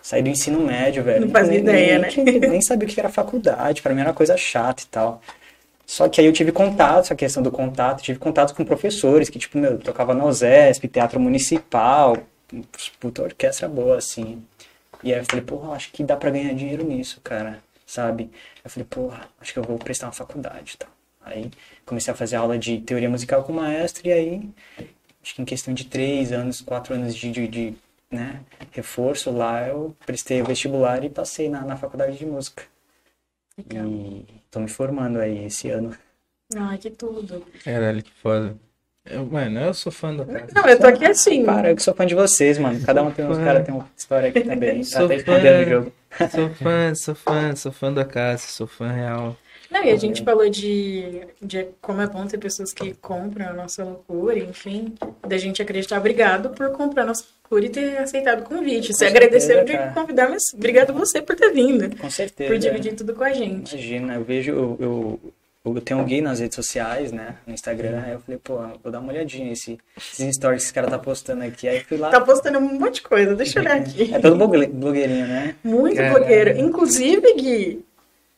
[0.00, 1.26] saí do ensino médio, velho.
[1.26, 2.48] Não fazia nem, ideia, nem, né?
[2.48, 5.20] Nem sabia o que era faculdade, para mim era coisa chata e tal.
[5.84, 9.38] Só que aí eu tive contato, essa questão do contato, tive contato com professores que,
[9.38, 12.16] tipo, meu, tocava na OSESP, teatro municipal,
[12.98, 14.42] puta orquestra boa, assim.
[15.04, 18.30] E aí eu falei, porra, acho que dá pra ganhar dinheiro nisso, cara sabe?
[18.64, 20.88] Eu falei, porra, acho que eu vou prestar uma faculdade, tá?
[21.20, 21.50] Aí
[21.84, 24.50] comecei a fazer aula de teoria musical com o maestro e aí,
[25.22, 27.74] acho que em questão de três anos, quatro anos de, de, de
[28.10, 28.40] né,
[28.72, 32.64] reforço lá, eu prestei o vestibular e passei na, na faculdade de música.
[33.58, 33.86] Legal.
[33.86, 35.96] E tô me formando aí esse ano.
[36.54, 37.44] Ai, que tudo.
[37.64, 38.56] Caralho, que foda.
[39.08, 40.46] Eu, mano, eu sou fã do cara.
[40.54, 41.44] Não, eu tô aqui assim.
[41.44, 42.80] Para, eu que sou fã de vocês, mano.
[42.84, 44.80] Cada um tem uns cara tem uma história aqui também.
[44.84, 45.20] Tá Sou até fã.
[45.32, 45.92] escondendo o jogo.
[46.30, 49.36] Sou fã, sou fã, sou fã da casa, sou fã real.
[49.70, 53.52] Não, e a gente falou de, de como é bom ter pessoas que compram a
[53.52, 54.94] nossa loucura, enfim,
[55.26, 55.98] da gente acreditar.
[55.98, 58.92] Obrigado por comprar a nossa loucura e ter aceitado o convite.
[58.92, 59.90] Você certeza, agradeceu de cara.
[59.92, 62.48] convidar, mas obrigado você por ter vindo, Com certeza.
[62.48, 63.72] por dividir tudo com a gente.
[63.72, 65.20] Imagina, eu vejo, eu, eu,
[65.74, 68.92] eu tenho um gay nas redes sociais, né, no Instagram, aí eu falei, pô, vou
[68.92, 72.10] dar uma olhadinha nesse, esses stories que esse cara tá postando aqui, aí fui lá,
[72.10, 74.14] Tá postando um monte de coisa, deixa eu olhar aqui.
[74.14, 75.54] é todo blogue- blogueirinho, né?
[75.64, 76.14] Muito Caralho.
[76.18, 76.58] blogueiro.
[76.60, 77.84] Inclusive, Gui,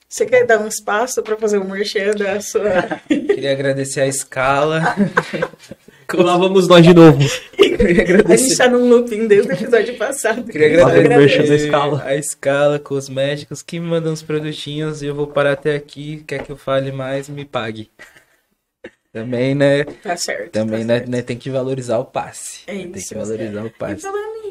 [0.09, 3.01] você quer dar um espaço pra fazer um merchan da sua.
[3.09, 4.81] Queria agradecer a escala.
[6.15, 7.19] Lá vamos nós de novo.
[8.29, 10.45] A gente tá num looping desde o episódio passado.
[10.51, 12.03] Queria agradecer merchan da escala.
[12.03, 16.25] a escala cosméticos que me mandam os produtinhos e eu vou parar até aqui.
[16.27, 17.91] Quer que eu fale mais, me pague.
[19.13, 19.85] Também, né?
[19.85, 20.51] Tá certo.
[20.51, 21.11] Também, tá né, certo.
[21.11, 22.63] né, tem que valorizar o passe.
[22.67, 24.07] É Tem isso, que valorizar o E passe.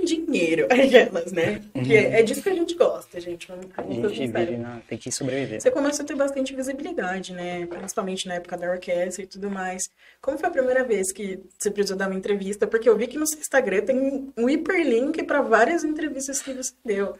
[0.08, 1.62] Dinheiro, aquelas, né?
[1.74, 3.48] Que é, é disso que a gente gosta, gente.
[3.48, 5.62] Vamos, A vamos ser gente vive, na- tem que sobreviver.
[5.62, 7.65] Você começa a ter bastante visibilidade, né?
[7.67, 9.89] Principalmente na época da orquestra e tudo mais.
[10.22, 12.65] Como foi a primeira vez que você precisou dar uma entrevista?
[12.65, 16.74] Porque eu vi que no seu Instagram tem um hiperlink para várias entrevistas que você
[16.84, 17.15] deu.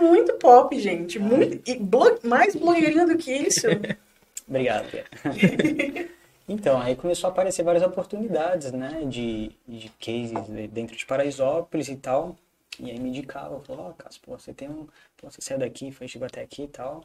[0.00, 1.18] Muito pop, gente.
[1.18, 1.80] Muito, e
[2.26, 3.66] mais blogueirinho do que isso.
[4.48, 4.86] Obrigado.
[6.48, 11.96] Então, aí começou a aparecer várias oportunidades, né, de, de cases dentro de Paraisópolis e
[11.96, 12.36] tal.
[12.78, 15.90] E aí me indicavam, falou, ó, Cássio, pô, você tem um, pô, você saiu daqui,
[15.92, 17.04] foi, chegou até aqui e tal,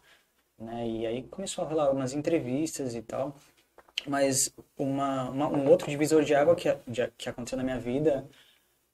[0.60, 3.36] né, e aí começou a rolar algumas entrevistas e tal.
[4.08, 8.28] Mas uma, uma- um outro divisor de água que, de- que aconteceu na minha vida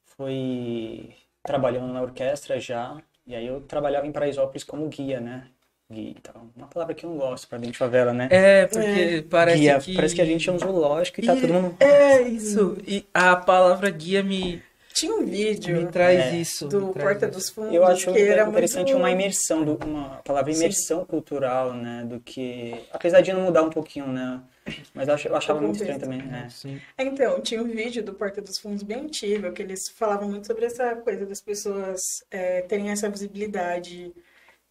[0.06, 5.50] foi trabalhando na orquestra já, e aí eu trabalhava em Paraisópolis como guia, né,
[5.92, 6.48] guia e tal.
[6.56, 8.28] Uma palavra que eu não gosto pra dentro de favela, né?
[8.32, 9.80] É, porque parece guia.
[9.80, 9.96] que...
[9.96, 11.76] Parece que a gente é um zoológico e tá E- todo mundo.
[11.80, 12.78] É, isso.
[12.88, 14.62] E a palavra guia me,
[14.94, 16.36] Tinha um vídeo me traz É.
[16.38, 16.68] isso.
[16.68, 17.38] do traz Porta isso.
[17.38, 18.98] dos Fundos Eu acho que era interessante muito...
[18.98, 20.60] uma imersão, do, uma palavra Sim.
[20.62, 22.04] imersão cultural, né?
[22.08, 22.74] Do que.
[22.92, 24.40] Apesar de não mudar um pouquinho, né?
[24.96, 26.22] Mas eu, ach- eu achava muito estranho também.
[26.34, 26.50] É.
[26.50, 26.82] Sim.
[26.98, 30.66] Então, tinha um vídeo do Porta dos Fundos bem antigo, que eles falavam muito sobre
[30.66, 34.12] essa coisa das pessoas é, terem essa visibilidade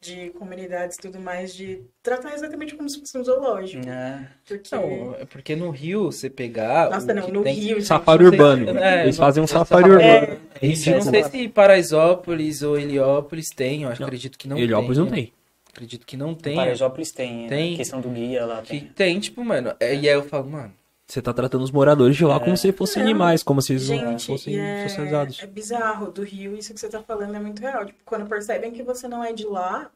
[0.05, 3.89] de comunidades e tudo mais, de tratar exatamente como se fosse um zoológico.
[3.89, 4.29] É.
[4.47, 6.91] Porque, Não, é porque no Rio, você pegar.
[6.91, 8.79] nossa, não, que no tem- Rio, gente, Safari urbano.
[8.79, 10.41] é, Eles fazem um é safari safari- urbano.
[10.61, 10.97] É Eu ridículo.
[11.05, 13.95] não sei se Paraisópolis ou Heliópolis tem, eu Não.
[14.07, 15.05] acredito que não Heliópolis tem.
[15.07, 15.33] não tem.
[15.73, 16.55] Acredito que não tem.
[16.55, 17.75] Paraisópolis tem, Tem.
[17.75, 18.81] A questão do guia lá Que tem.
[18.95, 19.75] tem, tipo, mano.
[19.81, 20.73] é, e aí eu falo, mano,
[21.07, 23.11] Você tá tratando os moradores de lá como se fossem Não.
[23.11, 25.43] animais, como se eles não Gente, fossem e é, socializados.
[25.43, 27.85] é bizarro do Rio, isso que você tá falando é muito real.
[27.85, 29.91] Tipo, quando percebem que você não é de lá,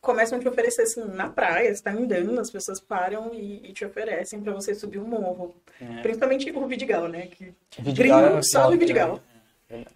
[0.00, 3.72] começam a te oferecer assim, na praia, você tá andando, as pessoas param e, e
[3.72, 5.54] te oferecem pra você subir um morro.
[5.80, 6.00] É.
[6.00, 7.26] Principalmente o Vidigal, né?
[7.26, 9.20] Que Vidigal gringo é sobe Vidigal.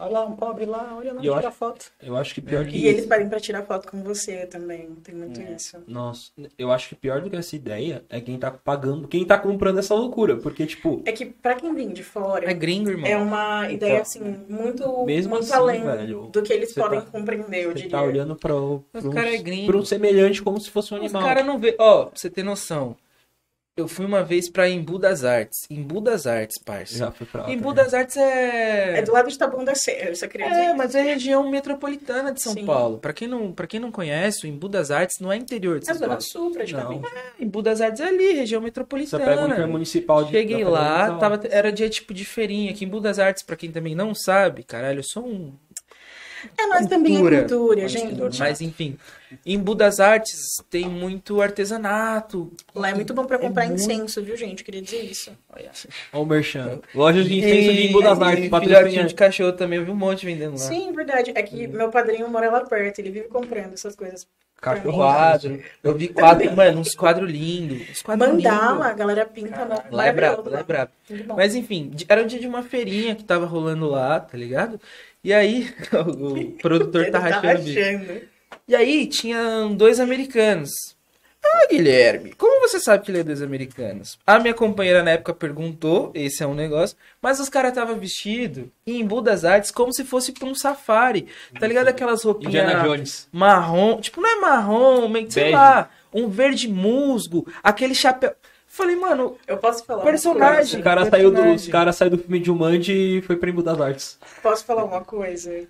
[0.01, 1.87] Olha lá, um pobre lá, olha lá, E tira acho- foto.
[2.03, 4.97] Eu acho que pior que E eles pedem pra tirar foto com você também.
[5.05, 5.53] Tem muito É.
[5.53, 5.79] isso.
[5.87, 9.39] Nossa, eu acho que pior do que essa ideia é quem tá pagando, quem tá
[9.39, 10.37] comprando essa loucura.
[10.39, 13.07] Porque, tipo, É que pra quem vem de fora, É gringo, irmão.
[13.09, 17.01] é uma ideia assim, muito, Mesmo muito assim, além velho, do que eles você podem
[17.01, 17.91] tá- compreender, eu você diria.
[17.91, 19.69] tá olhando pra, um- Os pra, um, cara é gringo.
[19.69, 21.23] pra um semelhante como se fosse um Os animal.
[21.23, 21.77] caras não vê.
[21.79, 22.97] Ó, pra você ter noção.
[23.77, 25.61] Eu fui uma vez pra Embu das Artes.
[25.71, 26.99] Embu das Artes, parça.
[26.99, 27.85] Já foi pra lá Embu também.
[27.85, 28.99] das Artes é.
[28.99, 30.61] É do lado de Taboão da Serra, só queria dizer.
[30.63, 32.67] É, mas é região metropolitana de São Sim.
[32.67, 32.99] Paulo.
[32.99, 35.85] Pra quem, não, pra quem não conhece, o Embu das Artes não é interior de
[35.85, 36.23] É São Zona Paulo.
[36.23, 37.03] Sul, praticamente.
[37.39, 39.25] Embu das Artes é ali, região Você metropolitana.
[39.25, 43.01] pega o intermunicipal de Cheguei lá, tava, era dia tipo de feirinha aqui em Embu
[43.01, 45.55] das Artes, pra quem também não sabe, caralho, eu sou um
[46.59, 47.39] É, nós também é Cultura.
[47.47, 48.39] cultura, gente.
[48.39, 48.99] Mas enfim,
[49.47, 52.53] em Embu das Artes tem muito artesanato.
[52.75, 54.63] Lá é muito bom pra comprar muito- incenso, viu, gente?
[54.65, 55.31] Queria dizer isso.
[55.55, 55.71] Olha.
[56.13, 56.81] Ó o Merchan.
[56.95, 58.79] Loja de incenso de E- Artes, e patrocínio.
[58.79, 60.59] filhotinho de cachorro também, eu vi um monte vendendo lá.
[60.59, 61.33] Sim, verdade.
[61.35, 64.27] É que meu padrinho mora lá perto, ele vive comprando essas coisas.
[64.61, 64.95] Cachorro.
[64.99, 65.63] Quadro.
[65.83, 67.81] Eu vi quadro, mano, uns quadros lindos.
[67.91, 68.87] Uns quadros Mandala, lindos.
[68.87, 70.63] a galera pinta na Lá é brabo, lá é lá.
[70.63, 70.91] brabo.
[71.35, 74.79] Mas enfim, de- era o dia de uma feirinha que tava rolando lá, tá ligado?
[75.25, 75.67] E aí,
[76.19, 77.81] o produtor Ele tá rachando bico.
[77.81, 78.21] rachando.
[78.71, 80.71] E aí, tinham dois americanos.
[81.45, 84.17] Ah, Guilherme, como você sabe que ele é dos americanos?
[84.25, 88.67] A minha companheira na época perguntou, esse é um negócio, mas os caras estavam vestidos
[88.87, 91.27] em Embu das Artes como se fosse pra um safari.
[91.59, 93.29] Tá ligado aquelas roupinhas Indiana Jones.
[93.33, 95.57] marrom, tipo, não é marrom, meio que, sei Bege.
[95.57, 98.33] lá, um verde musgo, aquele chapéu.
[98.69, 100.79] Falei, mano, Eu posso falar uma Personagem.
[100.79, 100.83] O coisa?
[100.85, 101.69] cara, saiu do, personagem.
[101.69, 104.17] o cara saiu do filme de Jumanji e foi pra Embu das Artes.
[104.41, 105.67] Posso falar uma coisa?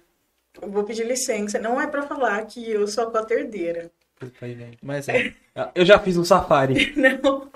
[0.61, 1.59] Eu vou pedir licença.
[1.59, 3.91] Não é pra falar que eu sou a cota herdeira.
[4.19, 4.79] Puta aí, velho.
[4.83, 5.33] mas é.
[5.75, 6.93] Eu já fiz um safari.
[6.97, 7.51] Não.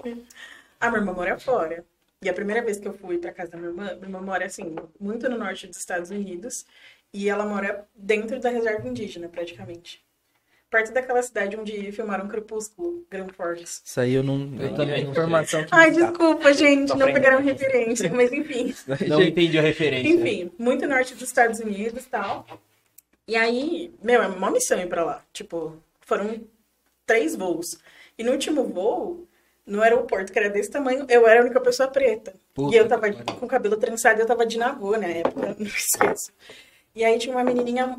[0.81, 1.85] A minha irmã mora fora.
[2.23, 4.47] E a primeira vez que eu fui pra casa da minha irmã, minha irmã mora,
[4.47, 6.65] assim, muito no norte dos Estados Unidos.
[7.13, 10.03] E ela mora dentro da reserva indígena, praticamente.
[10.71, 13.83] Perto daquela cidade onde filmaram Crepúsculo, Grand Forks.
[13.85, 14.53] Isso aí eu não.
[14.59, 16.07] Eu é também não informação que Ai, dá.
[16.07, 18.75] desculpa, gente, Tô não pegaram referência, mas enfim.
[19.07, 20.09] Não entendi a referência.
[20.09, 22.47] Enfim, muito norte dos Estados Unidos e tal.
[23.27, 25.25] E aí, meu, é uma missão ir pra lá.
[25.33, 26.43] Tipo, foram
[27.07, 27.79] três voos.
[28.19, 29.27] E no último voo,
[29.67, 32.35] no aeroporto, que era desse tamanho, eu era a única pessoa preta.
[32.53, 35.67] Puta e eu tava com o cabelo trançado, eu tava de navô na época, não
[35.67, 36.33] esqueço.
[36.95, 37.99] E aí tinha uma menininha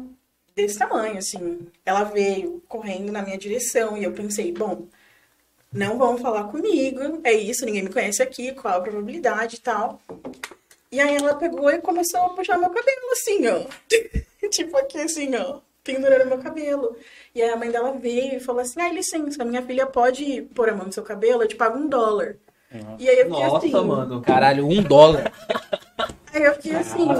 [0.56, 1.68] desse tamanho, assim.
[1.86, 4.88] Ela veio correndo na minha direção e eu pensei, bom,
[5.72, 10.02] não vão falar comigo, é isso, ninguém me conhece aqui, qual a probabilidade e tal.
[10.96, 13.66] E aí ela pegou e começou a puxar meu cabelo, assim, ó.
[14.48, 15.60] tipo aqui, assim, ó.
[15.84, 16.96] Pendurando meu cabelo.
[17.36, 20.70] E aí a mãe dela veio e falou assim, ai, licença, minha filha pode pôr
[20.70, 22.38] a mão no seu cabelo, eu te pago um dólar.
[22.98, 23.72] E aí eu fiquei Nossa, assim.
[23.72, 24.22] mano.
[24.22, 25.34] Caralho, um dólar.
[26.34, 27.06] Aí eu fiquei assim.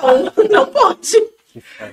[0.00, 1.12] não, não pode.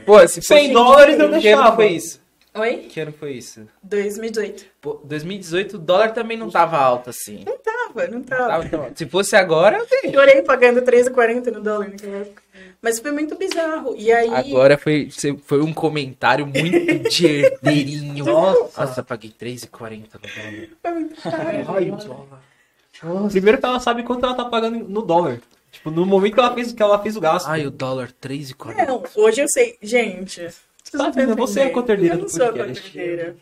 [0.05, 1.75] Pô, se 100 dólares eu deixava.
[1.75, 2.19] foi isso?
[2.59, 2.77] Oi?
[2.89, 3.67] Que ano foi isso?
[3.83, 4.65] 2018.
[4.81, 7.43] Pô, 2018 o dólar também não tava alto assim.
[7.45, 8.47] Não tava, não tava.
[8.47, 8.97] Tava tão alto.
[8.97, 10.13] Se fosse agora, eu tenho.
[10.13, 12.41] Chorei pagando 13,40 no dólar naquela época.
[12.81, 13.95] Mas foi muito bizarro.
[13.97, 14.33] E aí.
[14.33, 15.09] Agora foi,
[15.43, 18.25] foi um comentário muito de herdeirinho.
[18.25, 18.85] Nossa.
[18.85, 20.67] Nossa, paguei 3,40 no dólar.
[20.81, 21.71] Foi muito caro.
[21.75, 23.29] Ai, dólar.
[23.29, 25.39] Primeiro que ela sabe quanto ela tá pagando no dólar.
[25.71, 27.47] Tipo, no momento que ela fez, que ela fez o gasto.
[27.47, 28.87] Ai, o dólar 3,40.
[28.87, 29.77] Não, hoje eu sei.
[29.81, 30.47] Gente.
[30.91, 31.35] Tá vendo?
[31.35, 31.73] Você é a entendem.
[31.73, 32.83] coterdeira Eu não do sou a podcast.
[32.91, 33.35] coterdeira.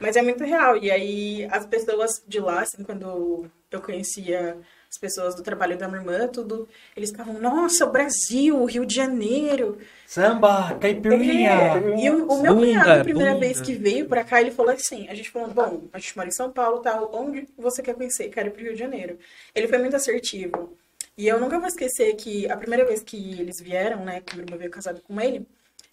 [0.00, 0.76] Mas é muito real.
[0.76, 4.56] E aí, as pessoas de lá, assim, quando eu conhecia
[4.90, 8.86] as pessoas do trabalho da minha irmã, tudo, eles ficavam, nossa, o Brasil, o Rio
[8.86, 9.76] de Janeiro.
[10.06, 11.50] Samba, caipirinha.
[11.50, 13.44] É, E o, o meu cunhado, a primeira bunda.
[13.44, 16.28] vez que veio pra cá, ele falou assim: a gente falou, bom, a gente mora
[16.28, 18.28] em São Paulo tal, onde você quer conhecer?
[18.28, 19.18] Quero ir pro Rio de Janeiro.
[19.52, 20.76] Ele foi muito assertivo.
[21.18, 24.44] E eu nunca vou esquecer que a primeira vez que eles vieram, né, que minha
[24.46, 25.46] irmã veio casada com ele,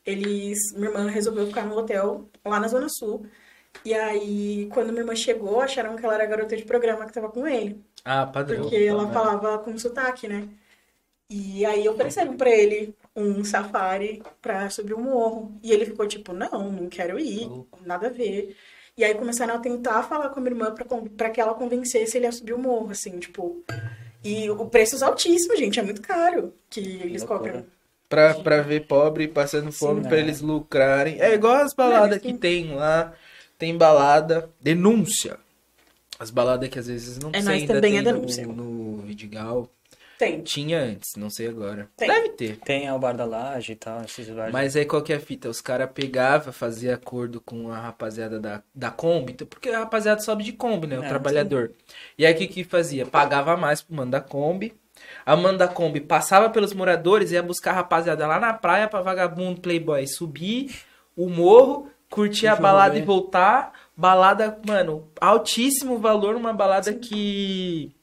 [0.06, 3.26] eles, minha irmã resolveu ficar no hotel lá na Zona Sul.
[3.86, 7.14] E aí, quando minha irmã chegou, acharam que ela era a garota de programa que
[7.14, 7.82] tava com ele.
[8.04, 8.62] Ah, padrão.
[8.62, 10.48] Porque ela falava com sotaque, né?
[11.30, 15.58] E aí ofereceram pra ele um safari pra subir o morro.
[15.64, 17.50] E ele ficou tipo, não, não quero ir,
[17.86, 18.56] nada a ver.
[18.98, 20.86] E aí começaram a tentar falar com a minha irmã pra,
[21.16, 23.64] pra que ela convencesse ele a subir o morro, assim, tipo.
[24.24, 27.66] E o preço é altíssimo, gente, é muito caro que eles cobram.
[28.12, 30.10] Pra, pra ver pobre passando fome, Sim.
[30.10, 31.20] pra eles lucrarem.
[31.20, 32.28] É igual as baladas Sim.
[32.34, 33.14] que tem lá.
[33.58, 34.50] Tem balada.
[34.62, 35.38] Denúncia.
[36.20, 38.46] As baladas que às vezes não É, sei, ainda também tem é denúncia.
[38.46, 39.68] no, no Vidigal.
[40.20, 40.40] Tem.
[40.42, 41.90] Tinha antes, não sei agora.
[41.98, 42.08] Tem.
[42.08, 42.58] Deve ter.
[42.58, 44.54] Tem a Bar da Laje e tal, esses bares.
[44.54, 45.50] Mas aí qual que é a fita?
[45.50, 50.22] Os caras pegavam, faziam acordo com a rapaziada da, da Kombi, então- porque a rapaziada
[50.22, 51.00] sobe de Kombi, né?
[51.00, 51.72] O É, trabalhador.
[52.20, 53.04] E aí o que que fazia?
[53.06, 54.74] Pagava mais pro mano da Kombi,
[55.26, 59.62] A Amanda Kombi passava pelos moradores, ia buscar a rapaziada lá na praia pra vagabundo
[59.62, 60.84] playboy subir
[61.16, 63.74] o morro, curtir a Deixa balada e voltar.
[63.96, 67.94] Balada, mano, altíssimo valor, uma balada que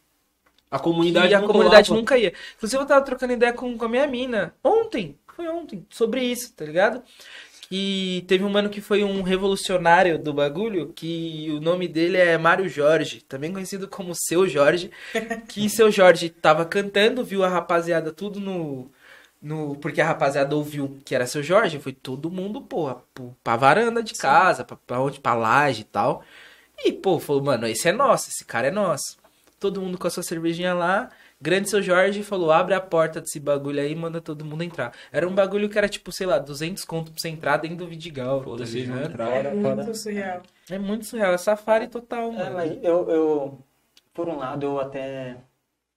[0.71, 2.33] A comunidade, a comunidade nunca ia.
[2.57, 6.53] Inclusive, eu tava trocando ideia com, com a minha mina ontem, foi ontem, sobre isso,
[6.55, 7.03] tá ligado?
[7.69, 12.39] Que teve um mano que foi um revolucionário do bagulho, que o nome dele é
[12.39, 14.91] Mário Jorge, também conhecido como Seu Jorge,
[15.49, 18.91] que Seu Jorge tava cantando, viu a rapaziada tudo no.
[19.41, 23.01] No, porque a rapaziada ouviu que era seu Jorge, foi todo mundo, porra,
[23.45, 26.25] pra varanda de casa, pra, pra onde, pra laje e tal.
[26.85, 29.17] E, pô, falou, mano, esse é nosso, esse cara é nosso.
[29.61, 31.11] Todo mundo com a sua cervejinha lá.
[31.41, 34.93] Grande seu Jorge falou, abre a porta desse bagulho aí e manda todo mundo entrar.
[35.13, 37.87] Era um bagulho que era tipo, sei lá, 200 conto pra você entrar dentro do
[37.87, 38.41] Vidigal.
[38.41, 39.05] Tá vão ligado?
[39.11, 39.29] entrar.
[39.47, 39.95] É muito foda.
[39.95, 40.43] surreal.
[40.69, 42.57] é muito surreal, é safari total, É, mano.
[42.57, 43.59] mas eu, eu,
[44.13, 45.37] por um lado, eu até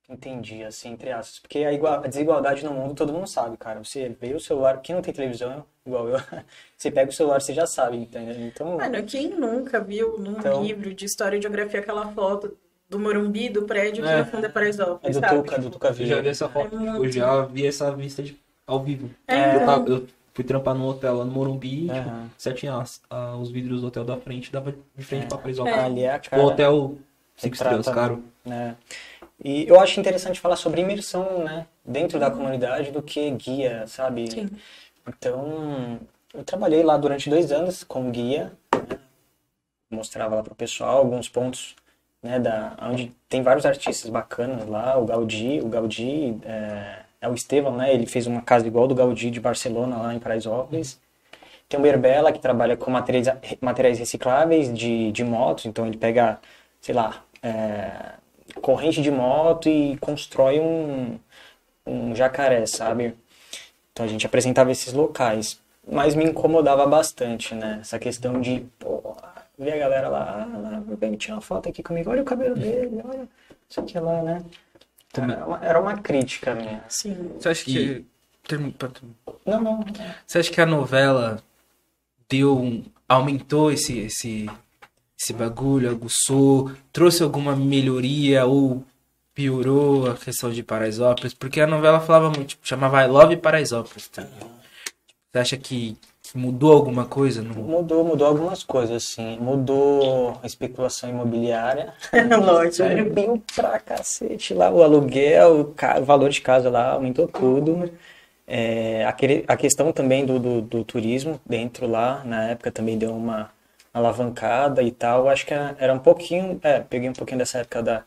[0.07, 1.39] entendi, assim, entre aspas.
[1.39, 3.83] Porque a, igua- a desigualdade no mundo todo mundo sabe, cara.
[3.83, 6.17] Você vê o celular, quem não tem televisão, igual eu,
[6.77, 8.35] você pega o celular, você já sabe, entendeu?
[8.45, 12.55] Então, Mano, quem nunca viu num Então- livro de história e geografia aquela foto
[12.91, 14.17] do Morumbi, do prédio que É.
[14.19, 15.35] no fundo é é Paraisópolis, do sabe?
[15.37, 16.75] Tuca, do Tuca Eu já vi essa foto.
[16.75, 17.05] É muito.
[17.05, 18.37] Eu já vi essa vista de-
[18.67, 19.09] ao vivo.
[19.25, 22.29] É, Eu, tava- eu fui trampar num hotel lá no Morumbi, tipo, Aham.
[22.37, 25.27] você tinha as- a- os vidros do hotel da frente, dava de frente É.
[25.27, 25.79] pra Paraisópolis.
[25.79, 26.47] Ali é a Tipo, cara.
[26.47, 26.97] hotel
[27.37, 28.21] cinco estrelas, caro.
[28.45, 28.75] né?
[29.43, 31.65] E eu acho interessante falar sobre imersão, né?
[31.85, 34.29] Dentro da comunidade do que guia, sabe?
[34.29, 34.49] Sim.
[35.07, 35.97] Então,
[36.33, 38.99] eu trabalhei lá durante dois anos como guia, né?
[39.89, 41.75] mostrava lá pro pessoal alguns pontos,
[42.21, 42.39] né?
[42.39, 47.75] Da, onde tem vários artistas bacanas lá, o Gaudí, o Gaudí é, é o Estevão,
[47.75, 47.93] né?
[47.93, 50.99] Ele fez uma casa igual do Gaudí de Barcelona lá em Paraisópolis.
[51.69, 53.27] Tem o Berbela, que trabalha com materiais,
[53.61, 56.39] materiais recicláveis de, de motos, então ele pega,
[56.81, 58.13] sei lá, é,
[58.61, 61.17] corrente de moto e constrói um,
[61.85, 63.15] um jacaré, sabe?
[63.93, 65.59] Então a gente apresentava esses locais.
[65.89, 67.79] Mas me incomodava bastante, né?
[67.81, 68.65] Essa questão de,
[69.61, 72.55] ver a galera lá, ah, lá, vem tirar uma foto aqui comigo, olha o cabelo
[72.55, 73.27] dele, olha
[73.69, 74.43] isso aqui lá, né?
[75.13, 76.83] Era uma, era uma crítica minha.
[76.87, 77.31] Sim.
[77.37, 78.05] Você acha que.
[78.47, 78.73] Terminar.
[79.45, 79.85] Não, não.
[80.25, 81.43] Você acha que a novela
[82.27, 84.49] deu um, aumentou esse, esse,
[85.19, 88.83] esse bagulho, aguçou, trouxe alguma melhoria ou
[89.33, 91.33] piorou a questão de Paraisópolis?
[91.33, 94.07] Porque a novela falava muito, tipo, chamava I Love Paraisópolis.
[94.07, 94.25] Tá?
[95.31, 95.97] Você acha que
[96.35, 97.41] mudou alguma coisa?
[97.41, 97.53] No...
[97.55, 99.37] Mudou, mudou algumas coisas, assim.
[99.39, 101.93] Mudou a especulação imobiliária.
[102.39, 102.75] Lógico.
[102.75, 104.69] Subiu pra cacete lá.
[104.71, 107.91] O aluguel, o ca- o valor de casa lá aumentou tudo.
[108.47, 113.15] É, aquele, a questão também do, do, do turismo dentro lá, na época também deu
[113.15, 113.51] uma
[113.93, 115.29] alavancada e tal.
[115.29, 116.59] Acho que era era um pouquinho.
[116.63, 118.03] É, peguei um pouquinho dessa época da,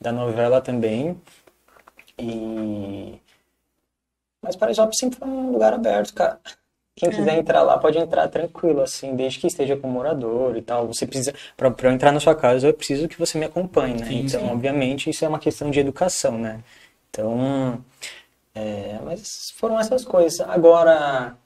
[0.00, 1.16] da novela também.
[2.18, 3.20] E.
[4.42, 6.40] Mas Paraisópolis sempre foi um lugar aberto, cara.
[6.98, 10.86] Quem quiser entrar lá pode entrar tranquilo, assim, desde que esteja com morador e tal.
[10.86, 14.06] Você precisa, para eu entrar na sua casa, eu preciso que você me acompanhe, né?
[14.06, 14.50] Sim, então, sim.
[14.50, 16.60] obviamente, isso é uma questão de educação, né?
[17.10, 17.82] Então,
[18.54, 20.40] é, mas foram essas coisas.
[20.40, 21.36] Agora,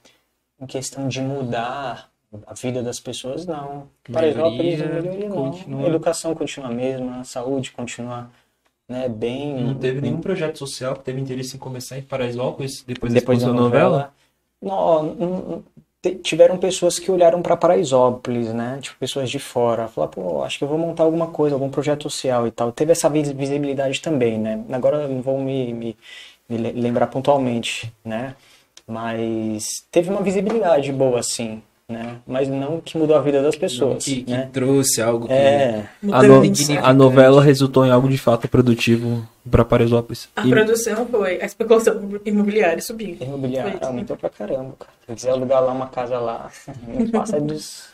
[0.60, 2.10] em questão de mudar
[2.46, 3.88] a vida das pessoas, não.
[4.10, 5.36] Paraisópolis, Melhoria, melhoria não.
[5.36, 5.84] continua.
[5.84, 8.30] A educação continua a mesma, a saúde continua
[8.88, 9.62] né, bem.
[9.62, 13.48] Não teve nenhum projeto social que teve interesse em começar em Paraisópolis depois, depois da
[13.48, 13.90] da novela?
[13.90, 14.14] novela.
[14.62, 15.64] Não,
[16.22, 18.78] tiveram pessoas que olharam para Paraisópolis, né?
[18.80, 19.88] Tipo, pessoas de fora.
[19.88, 22.72] Falaram, pô, acho que eu vou montar alguma coisa, algum projeto social e tal.
[22.72, 24.64] Teve essa vis- visibilidade também, né?
[24.72, 25.96] Agora não vou me, me,
[26.48, 28.34] me le- lembrar pontualmente, né?
[28.86, 32.16] Mas teve uma visibilidade boa, assim, né?
[32.26, 34.48] Mas não que mudou a vida das pessoas, que, que né?
[34.52, 35.32] trouxe algo que...
[35.32, 36.42] É, A, no-
[36.82, 40.28] a novela resultou em algo de fato produtivo pra Paraisópolis.
[40.34, 43.84] A E- produção foi, a especulação imobiliária Foi isso.
[43.84, 44.92] aumentou pra caramba, cara.
[45.06, 46.50] Se eu quiser alugar lá uma casa lá,
[46.88, 47.84] não passa dos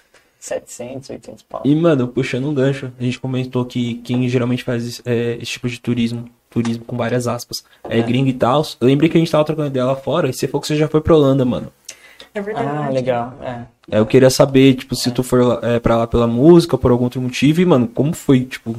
[0.41, 1.63] 700, 800 pau.
[1.65, 5.69] E, mano, puxando um gancho, a gente comentou que quem geralmente faz é, esse tipo
[5.69, 8.03] de turismo, turismo com várias aspas, é, É.
[8.03, 8.63] gringo e tal.
[8.81, 10.77] Eu lembrei que a gente tava trocando ideia lá fora e você falou que você
[10.77, 11.73] já foi pra Holanda, mano.
[12.35, 12.69] É verdade.
[12.69, 13.35] Ah, legal.
[13.43, 13.63] É.
[13.91, 17.05] É, eu queria saber, tipo, se tu for é, pra lá pela música por algum
[17.05, 17.61] outro motivo.
[17.61, 18.71] E, mano, como foi, tipo,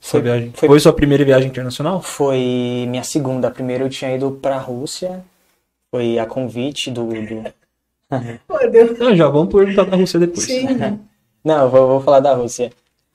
[0.00, 0.52] essa Foi- viagem?
[0.54, 0.80] foi- Foi...
[0.80, 2.00] sua primeira viagem internacional?
[2.02, 3.48] Foi minha segunda.
[3.48, 5.24] A primeira eu tinha ido pra Rússia.
[5.90, 7.06] Foi a convite do.
[8.10, 8.98] do...
[8.98, 10.44] Não, já vamos perguntar da Rússia depois.
[10.46, 10.66] Sim.
[11.44, 12.72] Não, eu vou, vou falar da Rússia.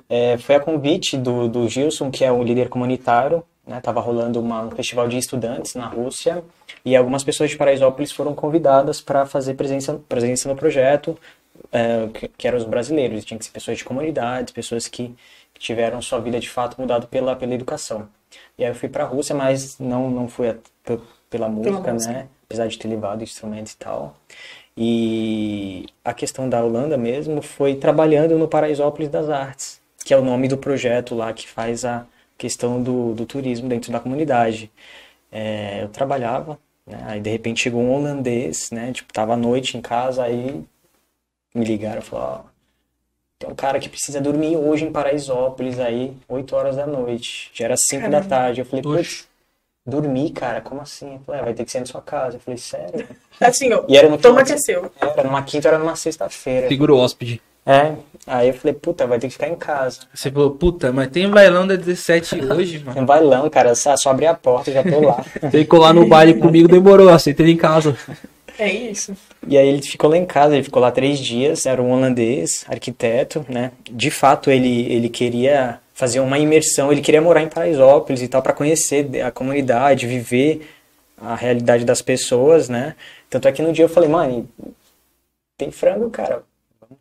[0.09, 3.43] É, foi a convite do, do Gilson, que é um líder comunitário.
[3.67, 3.79] Né?
[3.81, 6.43] Tava rolando uma- um festival de estudantes na Rússia.
[6.83, 11.17] E algumas pessoas de Paraisópolis foram convidadas para fazer presença, presença no projeto,
[11.71, 13.23] é, que, que eram os brasileiros.
[13.25, 15.15] Tinha que ser pessoas de comunidades, pessoas que,
[15.53, 18.07] que tiveram sua vida de fato mudada pela, pela educação.
[18.57, 22.13] E aí eu fui pra Rússia, mas não, não fui a- pe- pela música, música.
[22.13, 22.27] né?
[22.45, 24.15] Apesar de ter levado instrumentos e tal.
[24.75, 30.23] E a questão da Holanda mesmo foi trabalhando no Paraisópolis das Artes, que é o
[30.23, 32.05] nome do projeto lá que faz a
[32.37, 34.71] questão do, do turismo dentro da comunidade.
[35.31, 37.03] É, eu trabalhava, né?
[37.07, 38.91] Aí de repente chegou um holandês, né?
[38.91, 40.63] Tipo, tava à noite em casa, aí
[41.53, 42.51] me ligaram e falaram, ó,
[43.39, 47.49] tem um cara que precisa dormir hoje em Paraisópolis aí, 8 horas da noite.
[47.53, 48.61] Já era 5 da tarde.
[48.61, 49.27] Eu falei, putz,
[49.85, 51.15] dormir, cara, como assim?
[51.15, 52.37] Eu falei, "É, vai ter que ser na sua casa.
[52.37, 53.07] Eu falei, sério?
[53.39, 54.91] Assim, ó, E era no toma que é seu.
[55.01, 56.67] Era numa quinta, era numa sexta-feira.
[56.67, 57.41] Segura o hóspede.
[57.65, 57.93] É,
[58.25, 59.99] aí eu falei, puta, vai ter que ficar em casa.
[60.13, 62.93] Você falou, puta, mas tem bailão da 17 hoje, mano.
[62.93, 65.23] Tem um bailão, cara, só, só abrir a porta, já tô lá.
[65.51, 67.09] Tem que colar no baile comigo, demorou.
[67.09, 67.95] Aceitei em casa.
[68.57, 69.15] É isso.
[69.47, 72.65] E aí ele ficou lá em casa, ele ficou lá três dias, era um holandês,
[72.67, 73.71] arquiteto, né?
[73.89, 78.41] De fato, ele, ele queria fazer uma imersão, ele queria morar em Paraisópolis e tal,
[78.41, 80.67] para conhecer a comunidade, viver
[81.17, 82.95] a realidade das pessoas, né?
[83.29, 84.49] Tanto é que no dia eu falei, mano,
[85.57, 86.43] tem frango, cara,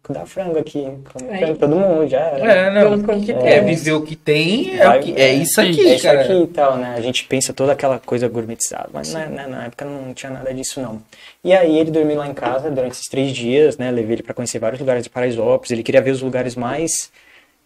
[0.08, 0.82] dar frango aqui,
[1.12, 1.38] come Aí.
[1.38, 2.52] frango todo mundo, já era.
[2.52, 2.98] É, não.
[2.98, 3.64] Vamos que É, tem.
[3.64, 6.20] viver o que tem é, Vai- o que- é isso aqui, é isso cara.
[6.22, 6.94] aqui e tal, né?
[6.96, 10.52] A gente pensa toda aquela coisa gourmetizada, mas né, né, na época não tinha nada
[10.54, 11.02] disso, não.
[11.44, 13.90] E aí ele dormiu lá em casa durante esses três dias, né?
[13.90, 15.70] Levei ele para conhecer vários lugares de Paraisópolis.
[15.70, 17.10] Ele queria ver os lugares mais...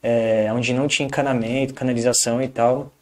[0.03, 2.93] é, onde não tinha encanamento, canalização e tal.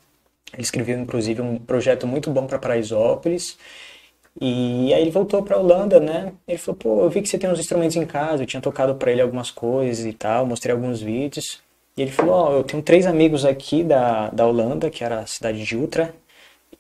[0.52, 3.56] Ele escreveu, inclusive, um projeto muito bom para Paraisópolis.
[4.40, 6.32] E aí ele voltou para Holanda, né?
[6.48, 8.94] Ele falou, pô, eu vi que você tem uns instrumentos em casa, eu tinha tocado
[8.94, 11.60] para ele algumas coisas e tal, mostrei alguns vídeos.
[11.96, 15.26] E ele falou, ó, eu tenho três amigos aqui da, da Holanda, que era a
[15.26, 16.14] cidade de Utra,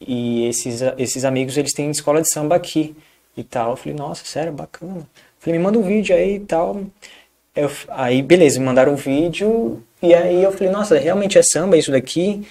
[0.00, 2.96] e esses, esses amigos, eles têm escola de samba aqui
[3.36, 3.72] e tal.
[3.72, 4.98] Eu falei, nossa, sério, bacana.
[4.98, 5.06] Eu
[5.38, 6.82] falei, me manda um vídeo aí e tal.
[7.54, 11.76] Eu, aí, beleza, me mandaram um vídeo, e aí eu falei, nossa, realmente é samba
[11.76, 12.46] isso daqui?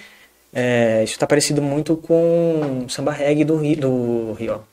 [0.54, 4.71] É, isso tá parecido muito com samba reggae do Rio, do Rio.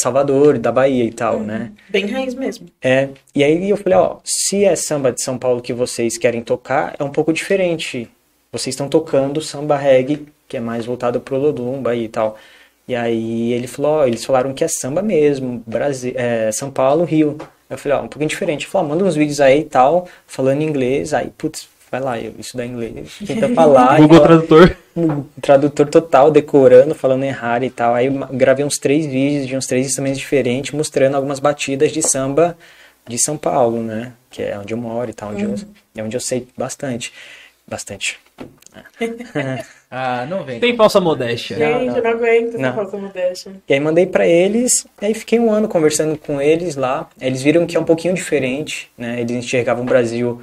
[0.00, 1.72] Salvador, da Bahia e tal, né?
[1.88, 2.68] Bem raiz mesmo.
[2.80, 6.40] É, e aí eu falei, ó, se é samba de São Paulo que vocês querem
[6.40, 8.08] tocar, é um pouco diferente.
[8.52, 12.38] Vocês estão tocando samba reggae, que é mais voltado pro Lodumba e tal.
[12.86, 17.04] E aí ele falou, ó, eles falaram que é samba mesmo, Brasil, é, São Paulo,
[17.04, 17.36] Rio.
[17.68, 18.62] Eu falei, ó, um pouquinho diferente.
[18.62, 21.12] Ele falou, ó, manda uns vídeos aí e tal, falando inglês.
[21.12, 23.18] Aí, putz, vai lá, eu estudar inglês.
[23.26, 23.96] Tenta falar.
[24.00, 24.76] Google falar- Tradutor.
[25.40, 27.94] tradutor total, decorando, falando errado e tal.
[27.94, 32.56] Aí gravei uns três vídeos de uns três instrumentos diferentes, mostrando algumas batidas de samba
[33.06, 34.12] de São Paulo, né?
[34.30, 35.54] Que é onde eu moro e tal, onde eu,
[35.96, 37.12] é onde eu sei bastante.
[37.66, 38.18] Bastante.
[39.90, 40.60] Ah, não vem.
[40.60, 41.56] Tem falsa modéstia.
[41.56, 42.74] Gente, eu não aguento essa Não.
[42.74, 43.52] falsa modéstia.
[43.66, 47.08] E aí mandei pra eles, e aí fiquei um ano conversando com eles lá.
[47.18, 49.18] Eles viram que é um pouquinho diferente, né?
[49.18, 50.42] Eles enxergavam o Brasil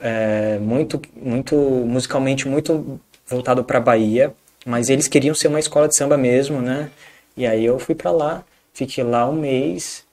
[0.00, 4.32] é, muito, muito musicalmente muito voltado pra Bahia,
[4.66, 6.90] mas eles queriam ser uma escola de samba mesmo, né?
[7.36, 10.04] E aí eu fui pra lá, fiquei lá um mês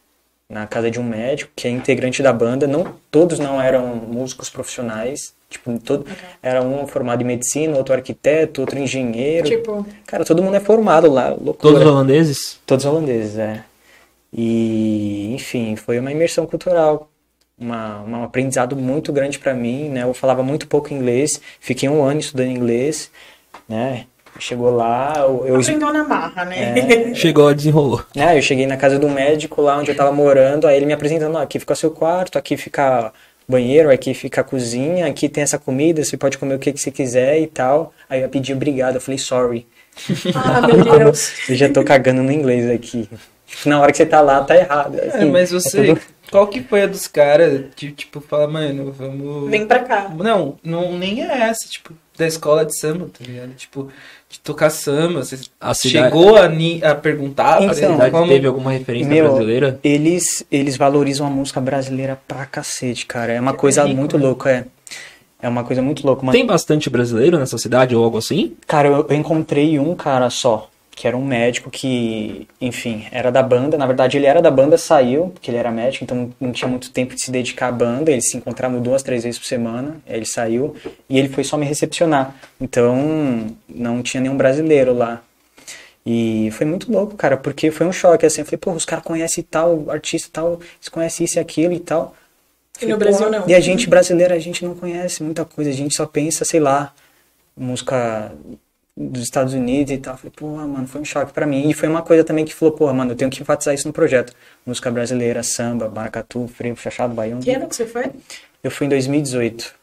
[0.50, 2.68] na casa de um médico que é integrante da banda.
[2.68, 6.06] Não todos não eram músicos profissionais, tipo todo
[6.42, 9.48] era um formado em medicina, outro arquiteto, outro engenheiro.
[9.48, 11.74] Tipo, Cara, todo mundo é formado lá, loucura.
[11.74, 12.60] Todos holandeses?
[12.66, 13.64] Todos holandeses, é.
[14.34, 17.10] E, enfim, foi uma imersão cultural,
[17.62, 20.04] uma, um aprendizado muito grande para mim, né?
[20.04, 23.12] Eu falava muito pouco inglês, fiquei um ano estudando inglês,
[23.70, 24.06] né?
[24.40, 26.80] Chegou lá, eu, eu, aprendeu na marra, né?
[26.80, 27.14] É.
[27.16, 28.04] Chegou, desenrolou.
[28.16, 30.94] né, eu cheguei na casa do médico lá onde eu tava morando, aí ele me
[30.94, 33.12] apresentando, ó, aqui fica o seu quarto, aqui fica
[33.48, 36.72] o banheiro, aqui fica a cozinha, aqui tem essa comida, você pode comer o que,
[36.72, 37.94] que você quiser e tal.
[38.10, 39.68] Aí eu pedi obrigado, eu falei sorry.
[40.34, 41.34] ah, meu Deus.
[41.50, 43.10] Eu já tô cagando no inglês aqui.
[43.66, 44.98] Na hora que você tá lá, tá errado.
[44.98, 45.86] É, assim, mas é você.
[45.88, 46.02] tudo-
[46.32, 49.50] Qual que foi a dos caras de, tipo, fala, mano, vamos.
[49.50, 50.10] Vem pra cá.
[50.10, 53.50] Não, não, nem é essa, tipo, da escola de samba, tá ligado?
[53.56, 53.90] Tipo,
[54.30, 55.24] de tocar samba.
[55.26, 58.28] Você A cidade- chegou a, ni- a perguntar Então, pra como...
[58.28, 59.78] teve alguma referência Meu, brasileira?
[59.84, 63.34] Eles, eles valorizam a música brasileira pra cacete, cara.
[63.34, 64.26] É uma coisa rico, muito né?
[64.26, 64.66] louca, é.
[65.44, 66.32] É uma coisa muito louca.
[66.32, 68.56] Tem bastante brasileiro nessa cidade ou algo assim?
[68.66, 70.70] Cara, eu, eu encontrei um cara só,
[71.02, 73.76] que era um médico que, enfim, era da banda.
[73.76, 76.92] Na verdade, ele era da banda, saiu, porque ele era médico, então não tinha muito
[76.92, 78.12] tempo de se dedicar à banda.
[78.12, 79.98] Eles se encontravam duas, três vezes por semana.
[80.08, 80.76] Aí ele saiu
[81.10, 82.36] e ele foi só me recepcionar.
[82.62, 85.24] Então, não tinha nenhum brasileiro lá.
[86.06, 88.42] E foi muito louco, cara, porque foi um choque, assim.
[88.42, 91.80] Eu falei, pô, os caras conhecem tal artista, tal, eles conhecem isso e aquilo e
[91.80, 92.16] tal.
[92.80, 93.50] E no Brasil não.
[93.50, 96.60] E a gente brasileira, a gente não conhece muita coisa, a gente só pensa, sei
[96.60, 96.94] lá,
[97.58, 98.32] música
[98.96, 100.18] dos Estados Unidos e tal.
[100.18, 101.70] Falei, porra, mano, foi um choque pra mim.
[101.70, 103.94] E foi uma coisa também que falou, porra, mano, eu tenho que enfatizar isso no
[103.94, 104.34] projeto.
[104.66, 107.42] Música brasileira, samba, maracatu, freio, chachado, baiano.
[107.42, 108.12] Que ano que você foi?
[108.64, 109.74] Eu fui em 2018.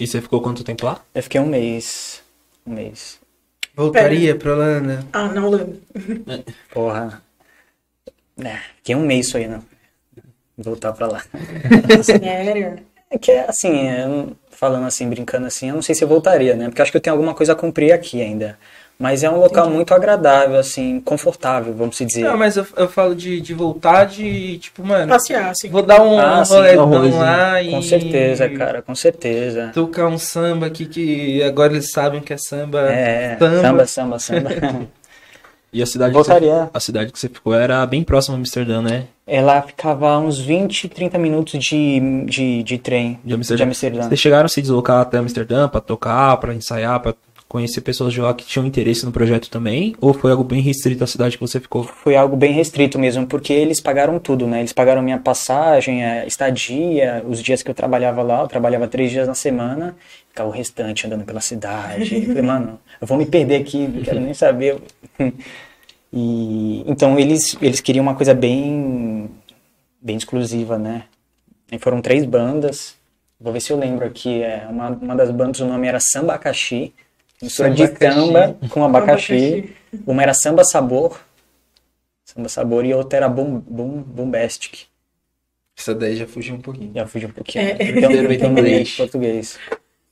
[0.00, 1.00] E você ficou quanto tempo lá?
[1.14, 2.22] Eu fiquei um mês.
[2.66, 3.18] Um mês.
[3.74, 5.04] Voltaria pra Holanda?
[5.12, 5.76] Ah, na Holanda.
[6.72, 7.22] Porra.
[8.38, 9.60] É, fiquei um mês isso aí, né?
[10.56, 11.24] Voltar pra lá.
[12.02, 12.78] Sério?
[13.10, 16.66] É que, assim, eu- falando assim, brincando assim, eu não sei se eu voltaria, né?
[16.66, 18.58] Porque acho que eu tenho alguma coisa a cumprir aqui ainda.
[18.98, 22.24] Mas é um local muito agradável, assim, confortável, vamos se dizer.
[22.24, 25.68] Não, mas eu, eu falo de, de voltar de, tipo, mano, Passear, assim.
[25.70, 27.70] vou dar um, Ah, um sim, lá e...
[27.70, 29.70] Com certeza, cara, com certeza.
[29.72, 32.90] Tocar um samba aqui que agora eles sabem que é samba.
[32.90, 33.86] É, Samba.
[33.86, 34.88] samba, samba, samba.
[35.72, 36.64] E a cidade, que Voltaria.
[36.64, 39.04] você, a cidade que você ficou era bem próxima a Amsterdã, né?
[39.26, 43.64] Ela ficava uns 20, 30 minutos de, de, de trem De Amsterdã.
[43.64, 44.02] de Amsterdã.
[44.08, 47.14] Vocês chegaram a se deslocar até Amsterdã pra tocar, pra ensaiar, pra
[47.48, 49.96] conhecer pessoas de lá que tinham interesse no projeto também?
[50.00, 51.84] Ou foi algo bem restrito à cidade que você ficou?
[51.84, 54.60] Foi algo bem restrito mesmo, porque eles pagaram tudo, né?
[54.60, 59.10] Eles pagaram minha passagem, a estadia, os dias que eu trabalhava lá, eu trabalhava três
[59.10, 59.96] dias na semana,
[60.28, 62.26] ficava o restante andando pela cidade.
[62.26, 64.76] Falei, mano, eu vou me perder aqui, não quero nem saber.
[66.10, 69.28] E então eles eles queriam uma coisa bem
[70.00, 71.04] bem exclusiva, né?
[71.70, 72.96] E foram três bandas.
[73.38, 74.42] Vou ver se eu lembro aqui.
[74.42, 76.94] É uma, uma das bandas o nome era Samba Abacaxi,
[77.42, 79.34] mistura de samba com abacaxi.
[79.34, 79.76] Abacaxi.
[80.06, 81.18] Uma era Samba Sabor,
[82.24, 84.80] Samba Sabor e outra era Boom, Boom, Bombastic.
[85.76, 86.90] Essa daí já fugiu um pouquinho.
[86.94, 87.64] Já fugi um pouquinho.
[87.64, 87.76] É.
[87.80, 88.96] Então, então, inglês.
[88.96, 89.58] português.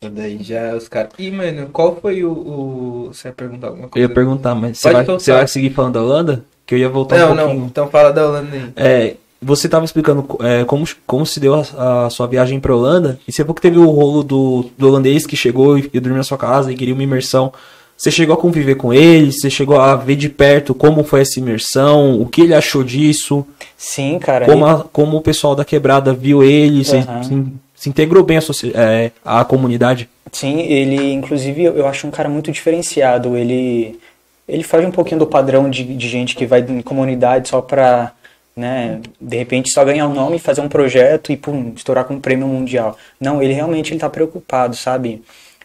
[0.01, 1.13] Essa daí já os caras.
[1.19, 2.31] E, mano, qual foi o.
[2.33, 3.07] o...
[3.13, 4.09] Você ia perguntar alguma Eu coisa?
[4.09, 6.45] ia perguntar, mas você vai, você vai seguir falando da Holanda?
[6.65, 7.59] Que eu ia voltar Não, um pouquinho.
[7.61, 7.67] não.
[7.67, 8.73] Então fala da Holanda aí.
[8.77, 13.19] É, você estava explicando é, como, como se deu a, a sua viagem para Holanda,
[13.27, 16.17] e você falou que teve o rolo do, do holandês que chegou e, e dormiu
[16.19, 17.53] na sua casa e queria uma imersão.
[17.97, 19.33] Você chegou a conviver com ele?
[19.33, 22.21] Você chegou a ver de perto como foi essa imersão?
[22.21, 23.47] O que ele achou disso?
[23.77, 24.45] Sim, cara.
[24.45, 26.85] Como, a- como o pessoal da quebrada viu ele?
[26.85, 27.23] Você Aham.
[27.23, 28.41] se, se integrou bem à,
[28.75, 30.11] é, à comunidade?
[30.31, 33.35] Sim, ele, inclusive, eu acho um cara muito diferenciado.
[33.35, 33.99] Ele,
[34.47, 38.13] ele foge um pouquinho do padrão de, de gente que vai em comunidade só pra,
[38.57, 42.21] né, de repente só ganhar o nome, fazer um projeto e, pum, estourar com um
[42.21, 42.97] prêmio mundial.
[43.21, 45.23] Não, ele realmente ele tá preocupado, sabe?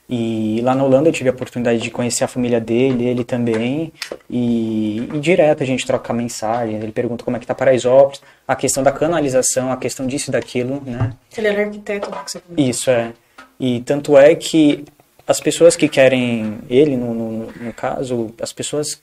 [0.10, 3.94] E lá na Holanda eu tive a oportunidade de conhecer a família dele, ele também,
[4.30, 8.54] e, e direto a gente troca mensagem, ele pergunta como é que tá Paraisópolis, a
[8.54, 11.14] questão da canalização, a questão disso e daquilo, né?
[11.38, 12.70] Ele era arquiteto, né, que você comentou.
[12.70, 13.14] Isso é.
[13.58, 14.84] E tanto é que
[15.26, 19.02] as pessoas que querem ele, no, no, no caso, as pessoas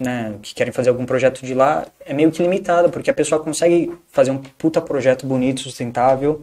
[0.00, 3.42] né, que querem fazer algum projeto de lá, é meio que limitado, porque a pessoa
[3.42, 6.42] consegue fazer um puta projeto bonito, sustentável,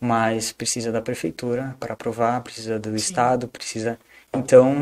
[0.00, 3.98] mas precisa da prefeitura para aprovar, precisa do estado, precisa.
[4.34, 4.74] Então,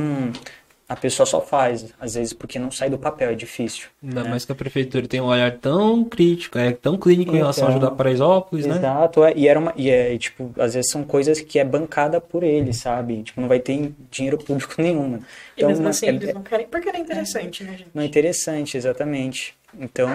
[0.89, 3.89] a pessoa só faz, às vezes porque não sai do papel, é difícil.
[4.03, 4.30] Ainda né?
[4.30, 7.70] mais que a prefeitura tem um olhar tão crítico, é tão clínico em relação a
[7.70, 8.76] Então, ajudar Paraisópolis, né?
[8.76, 12.20] Exato, é, e era uma, e é, tipo, às vezes são coisas que é bancada
[12.20, 13.22] por ele, sabe?
[13.24, 15.09] Tipo, não vai ter dinheiro público nenhum.
[15.09, 15.20] né?
[15.57, 16.66] E mesmo uma- assim, é- eles não querem.
[16.66, 17.91] Porque era interessante, né, gente?
[17.93, 19.55] não é interessante, exatamente.
[19.78, 20.09] Então,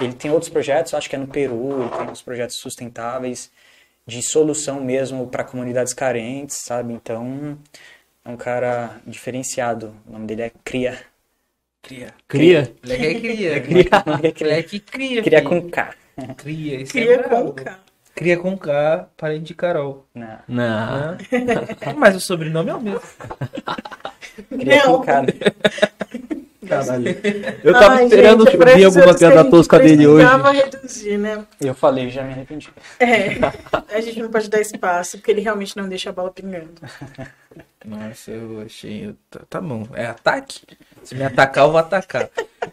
[0.00, 3.50] ele tem outros projetos, acho que é no Peru, ele tem uns projetos sustentáveis
[4.06, 6.92] de solução mesmo para comunidades carentes, sabe?
[6.94, 7.58] Então,
[8.28, 9.94] é um cara diferenciado.
[10.06, 10.98] O nome dele é Cria.
[11.82, 12.14] Cria.
[12.28, 12.72] Cria?
[12.82, 13.60] Moleque é cria.
[13.62, 15.22] Cria, cria, Moleque cria.
[15.22, 15.48] cria filho.
[15.48, 15.94] com K.
[16.36, 16.80] Cria.
[16.82, 17.78] Isso Cria é com K.
[18.14, 20.06] Cria com K, parente de Carol.
[20.14, 21.12] Não, Não.
[21.12, 21.18] Né?
[21.96, 23.00] Mas o sobrenome é o mesmo.
[24.58, 24.98] cria Não.
[24.98, 25.22] com K.
[26.66, 27.04] Caralho.
[27.62, 30.26] Eu tava Ai, esperando gente, ver alguma piada tosca dele hoje.
[30.52, 31.46] reduzir, né?
[31.60, 32.68] Eu falei, já me arrependi.
[32.98, 33.38] É,
[33.94, 36.74] a gente não pode dar espaço, porque ele realmente não deixa a bola pingando.
[37.84, 39.14] Nossa, eu achei.
[39.30, 39.86] Tá, tá bom.
[39.94, 40.62] É ataque?
[41.04, 42.28] Se me atacar, eu vou atacar.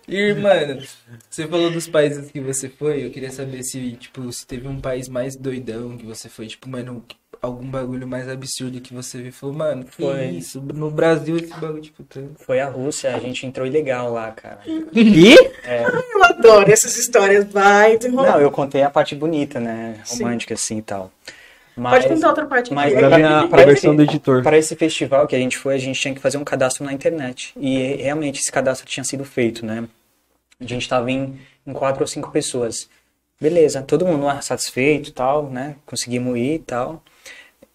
[0.08, 0.82] E, mano,
[1.30, 3.06] você falou dos países que você foi.
[3.06, 6.48] Eu queria saber se, tipo, se teve um país mais doidão que você foi.
[6.48, 7.06] Tipo, mano,
[7.46, 9.32] algum bagulho mais absurdo que você viu.
[9.32, 10.26] Falou, mano, que Foi.
[10.28, 10.62] isso?
[10.62, 12.44] No Brasil, esse bagulho, tipo, tanto.
[12.44, 14.60] Foi a Rússia, a gente entrou ilegal lá, cara.
[14.66, 15.34] E?
[15.34, 17.98] Eu adoro essas histórias, vai.
[18.12, 20.00] Não, eu contei a parte bonita, né?
[20.04, 20.24] Sim.
[20.24, 21.12] Romântica, assim e tal.
[21.76, 23.06] Mas, Pode contar outra parte mas aqui.
[23.06, 24.42] Pra mim, a, a versão do editor.
[24.42, 26.94] Para esse festival que a gente foi, a gente tinha que fazer um cadastro na
[26.94, 27.54] internet.
[27.60, 29.84] E realmente esse cadastro tinha sido feito, né?
[30.60, 31.38] A gente estava em,
[31.68, 32.90] em quatro ou cinco pessoas.
[33.40, 35.76] Beleza, todo mundo satisfeito e tal, né?
[35.86, 37.04] Conseguimos ir e tal.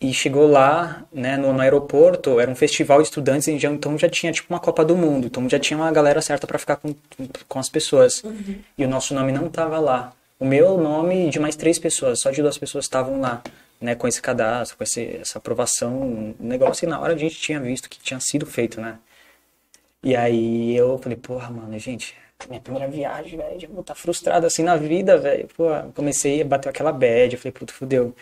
[0.00, 4.32] E chegou lá, né, no, no aeroporto, era um festival de estudantes, então já tinha
[4.32, 6.94] tipo uma Copa do Mundo, então já tinha uma galera certa para ficar com,
[7.46, 8.22] com as pessoas.
[8.78, 10.14] E o nosso nome não tava lá.
[10.38, 13.42] O meu nome e de mais três pessoas, só de duas pessoas estavam lá,
[13.78, 17.36] né, com esse cadastro, com esse, essa aprovação, um negócio, e na hora a gente
[17.38, 18.96] tinha visto que tinha sido feito, né.
[20.02, 22.14] E aí eu falei, porra, mano, gente,
[22.48, 25.46] minha primeira viagem, velho, já vou estar frustrado assim na vida, velho.
[25.54, 28.14] Pô, comecei a bater aquela bad, eu falei, puta, fudeu.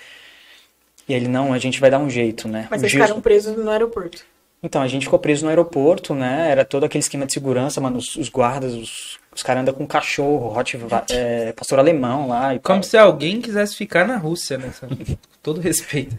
[1.09, 2.66] E ele, não, a gente vai dar um jeito, né?
[2.70, 4.22] Mas vocês ficaram presos no aeroporto.
[4.61, 6.48] Então, a gente ficou preso no aeroporto, né?
[6.50, 7.96] Era todo aquele esquema de segurança, mano.
[7.98, 10.76] Os, os guardas, os, os caras andam com cachorro, hot,
[11.12, 12.82] é, pastor alemão lá e Como tal.
[12.90, 14.72] se alguém quisesse ficar na Rússia, né?
[15.44, 16.18] todo respeito.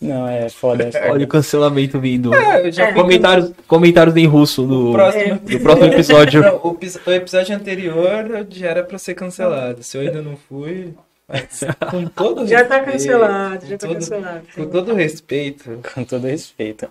[0.00, 0.84] Não, é foda.
[0.84, 1.10] É foda.
[1.12, 2.32] Olha o cancelamento vindo.
[2.32, 5.38] É, já Comentários, comentários em russo do, Próximo.
[5.40, 6.40] do próximo episódio.
[6.46, 9.82] Não, o, pis- o episódio anterior já era pra ser cancelado.
[9.82, 10.94] Se eu ainda não fui.
[11.30, 11.60] Mas
[11.90, 14.46] com todo Já tá respeito, cancelado, já tá todo- cancelado.
[14.54, 15.80] Com todo respeito.
[15.94, 16.88] Com todo respeito.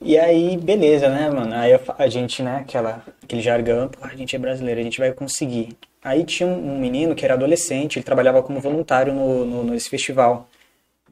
[0.00, 1.54] E aí, beleza, né, mano?
[1.54, 5.12] Aí a gente, né, aquela, aquele jargão, pô, a gente é brasileiro, a gente vai
[5.12, 5.76] conseguir.
[6.02, 10.48] Aí tinha um, menino que era adolescente, ele trabalhava como voluntário no, no, nesse festival.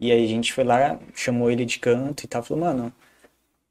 [0.00, 2.92] E aí a gente foi lá, chamou ele de canto e tal, falou, mano,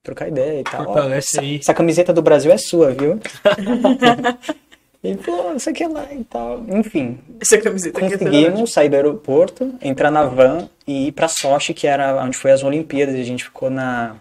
[0.02, 0.88] trocar ideia e tal.
[0.88, 3.20] Ó, essa, essa camiseta do Brasil é sua, viu?
[5.04, 6.64] ele falou, isso aqui é lá e tal.
[6.70, 11.28] Enfim, Essa camiseta aqui é Conseguimos sair do aeroporto, entrar na van e ir pra
[11.28, 13.16] Sochi, que era onde foi as Olimpíadas.
[13.16, 14.16] E a gente ficou na.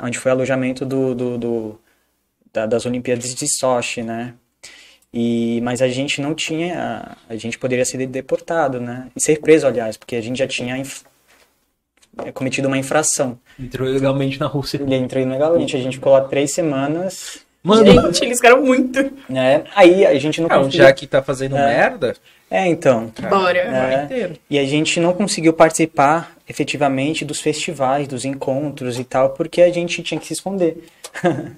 [0.00, 1.80] onde foi o alojamento do, do, do-
[2.52, 4.34] da- das Olimpíadas de Sochi, né?
[5.12, 7.16] E, mas a gente não tinha.
[7.28, 9.08] A gente poderia ser deportado, né?
[9.16, 11.02] E ser preso, aliás, porque a gente já tinha inf-
[12.24, 13.38] é, cometido uma infração.
[13.58, 14.80] Entrou legalmente na Rússia.
[14.82, 15.76] Ele entrou ilegalmente.
[15.76, 19.10] A gente ficou lá três semanas, Mano, Gente, eles ficaram muito.
[19.28, 19.64] né?
[19.74, 20.84] Aí a gente não Não, conseguiu.
[20.84, 21.66] já que tá fazendo É.
[21.66, 22.14] merda,
[22.50, 23.10] É, então.
[23.30, 23.58] Bora.
[23.58, 24.04] É.
[24.04, 24.36] inteiro.
[24.50, 29.72] E a gente não conseguiu participar efetivamente dos festivais, dos encontros e tal, porque a
[29.72, 30.84] gente tinha que se esconder.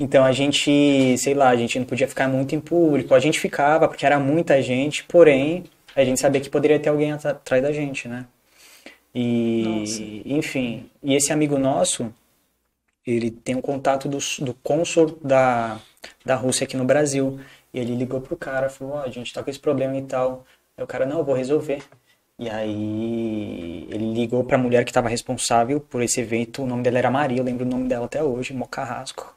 [0.00, 3.14] então a gente, sei lá, a gente não podia ficar muito em público.
[3.14, 5.62] A gente ficava porque era muita gente, porém
[5.94, 8.26] a gente sabia que poderia ter alguém at- atrás da gente, né?
[9.14, 12.12] E, enfim, e esse amigo nosso,
[13.06, 14.56] ele tem um contato do, do
[15.22, 15.80] da,
[16.24, 17.38] da Rússia aqui no Brasil.
[17.72, 20.44] E ele ligou pro cara, falou, ó, a gente tá com esse problema e tal.
[20.76, 21.82] Aí o cara, não, eu vou resolver.
[22.38, 26.98] E aí ele ligou pra mulher que estava responsável por esse evento, o nome dela
[26.98, 29.34] era Maria, eu lembro o nome dela até hoje, Mó Carrasco.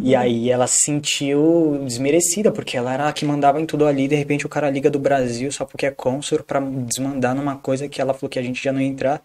[0.00, 4.06] E aí ela se sentiu desmerecida, porque ela era a que mandava em tudo ali,
[4.08, 7.88] de repente o cara liga do Brasil só porque é cônsul pra desmandar numa coisa
[7.88, 9.22] que ela falou que a gente já não ia entrar.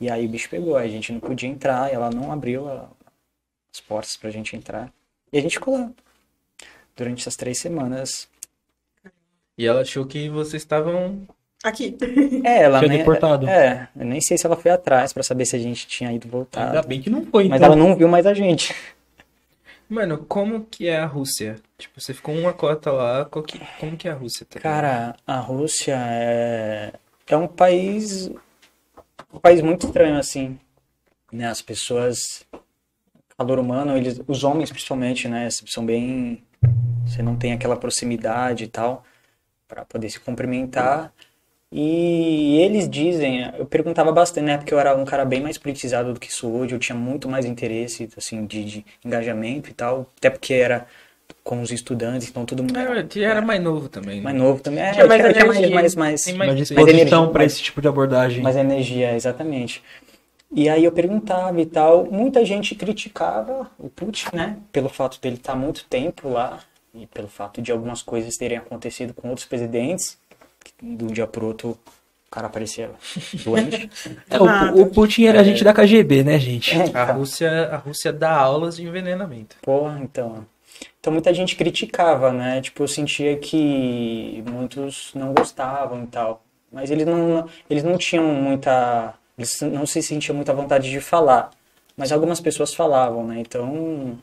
[0.00, 2.88] E aí o bicho pegou, a gente não podia entrar, ela não abriu a-
[3.72, 4.92] as portas pra gente entrar.
[5.32, 5.90] E a gente ficou lá.
[6.96, 8.28] Durante essas três semanas.
[9.56, 11.26] E ela achou que vocês estavam.
[11.62, 11.96] Aqui.
[12.44, 13.46] É, ela Tinha nem, deportado.
[13.48, 16.24] É, eu nem sei se ela foi atrás pra saber se a gente tinha ido
[16.24, 16.86] ainda voltar.
[16.86, 17.72] bem que não foi, Mas então.
[17.74, 18.74] ela não viu mais a gente.
[19.88, 21.56] Mano, como que é a Rússia?
[21.76, 24.46] Tipo, você ficou uma cota lá, qual que- como que é a Rússia?
[24.48, 24.60] tá?
[24.60, 26.92] Cara, a Rússia é,
[27.26, 28.30] é um país,
[29.32, 30.58] um país muito estranho assim,
[31.32, 31.48] né?
[31.48, 32.46] As pessoas,
[33.40, 35.48] calor humano, eles, os homens principalmente, né?
[35.50, 36.42] São bem,
[37.06, 39.02] você não tem aquela proximidade e tal
[39.66, 41.10] para poder se cumprimentar.
[41.72, 44.58] E eles dizem, eu perguntava bastante, né?
[44.58, 47.28] Porque eu era um cara bem mais politizado do que sou hoje, eu tinha muito
[47.28, 50.86] mais interesse, assim, de, de engajamento e tal, até porque era
[51.44, 54.16] com os estudantes, então todo mundo É, você era mais novo também.
[54.16, 54.22] né?
[54.24, 54.82] mais novo também.
[54.82, 55.74] É, Tinha mais tinha, tinha mais, energia.
[55.76, 58.42] mais, mais, mais disposição mais- esse tipo de abordagem.
[58.42, 59.82] mais energia, exatamente.
[60.52, 65.36] E aí eu perguntava e tal, muita gente criticava o Putin, né, pelo fato dele
[65.36, 66.58] estar muito tempo lá
[66.92, 70.18] e pelo fato de algumas coisas terem acontecido com outros presidentes,
[70.82, 71.78] de um dia pro outro
[72.30, 72.92] o cara aparecia
[73.44, 73.90] doente.
[74.30, 76.72] É, o, o Putin era agente da KGB, né, gente?
[76.72, 77.16] É, A então.
[77.16, 79.56] Rússia, a Rússia dá aulas de envenenamento.
[79.62, 80.46] Porra, então.
[81.00, 82.60] Então muita gente criticava, né?
[82.60, 86.44] Tipo, eu sentia que muitos não gostavam e tal.
[86.70, 89.14] Mas eles não, eles não tinham muita.
[89.40, 91.50] Eles não se sentiam muita vontade de falar.
[91.96, 93.40] Mas algumas pessoas falavam, né?
[93.40, 94.18] Então.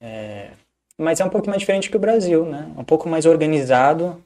[0.00, 0.48] é,
[0.96, 2.70] Mas é um pouco mais diferente que o Brasil, né?
[2.76, 4.22] Um pouco mais organizado,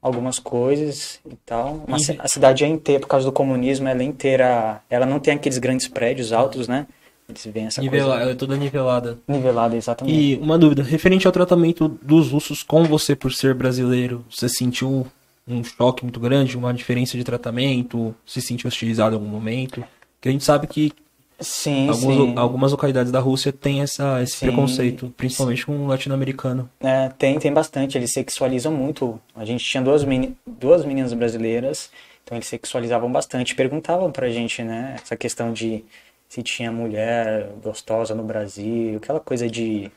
[0.00, 1.84] algumas coisas e tal.
[1.86, 4.80] Uma a cidade é inteira, por causa do comunismo, ela é inteira.
[4.88, 6.86] Ela não tem aqueles grandes prédios altos, né?
[7.28, 9.18] Eles veem essa Nivela, coisa ela é toda nivelada.
[9.28, 10.14] nivelada, exatamente.
[10.14, 15.06] E uma dúvida, referente ao tratamento dos russos com você por ser brasileiro, você sentiu
[15.46, 18.14] um choque muito grande, uma diferença de tratamento?
[18.26, 19.84] Se sentiu hostilizado em algum momento?
[20.16, 20.92] Porque a gente sabe que
[21.40, 22.34] Sim, alguns- sim.
[22.36, 24.46] algumas localidades da Rússia têm essa, esse Sim.
[24.46, 26.70] preconceito, principalmente com o latino-americano.
[26.80, 27.98] É, tem, tem bastante.
[27.98, 29.20] Eles sexualizam muito.
[29.34, 31.90] A gente tinha duas, meni duas meninas brasileiras,
[32.22, 33.54] então eles sexualizavam bastante.
[33.54, 35.84] Perguntavam pra gente, né, essa questão de
[36.28, 39.90] se tinha mulher gostosa no Brasil, aquela coisa de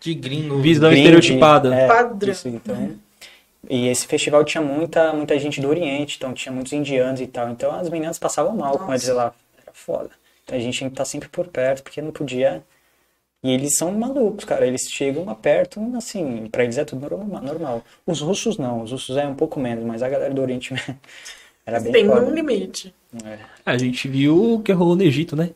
[0.00, 0.60] De gringo.
[0.62, 1.74] Visão estereotipada.
[1.74, 2.32] é, Padrão.
[2.32, 2.92] isso, então.
[3.68, 7.50] E esse festival tinha muita, muita gente do Oriente, então tinha muitos indianos e tal.
[7.50, 9.34] Então as meninas passavam mal com eles lá.
[9.62, 10.10] Era foda.
[10.44, 12.62] Então a gente tinha que estar sempre por perto, porque não podia.
[13.42, 14.66] E eles são malucos, cara.
[14.66, 17.82] Eles chegam lá perto, assim, pra eles é tudo norma- normal.
[18.06, 20.74] Os russos não, os russos é um pouco menos, mas a galera do Oriente
[21.64, 22.26] era bem Tem foda.
[22.26, 22.94] um limite.
[23.24, 23.38] É.
[23.64, 25.50] A gente viu o que rolou no Egito, né?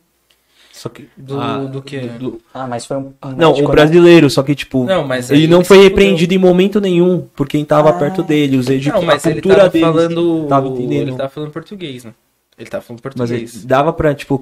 [0.75, 1.07] Só que.
[1.15, 1.99] Do, ah, do que?
[1.99, 3.13] do- Ah, mas foi um.
[3.23, 3.61] um Não, né?
[3.65, 4.83] brasileiro, só que, tipo.
[4.83, 7.93] Não, mas ele não foi repreendido em momento nenhum por quem tava Ah.
[7.93, 8.57] perto dele.
[8.57, 10.47] Os de Não, mas a ele cultura tava deles falando.
[10.47, 11.07] tava entendendo.
[11.07, 12.13] Ele tava falando português, né?
[12.57, 13.65] Ele tava falando Mas ele português.
[13.65, 14.41] dava pra, tipo.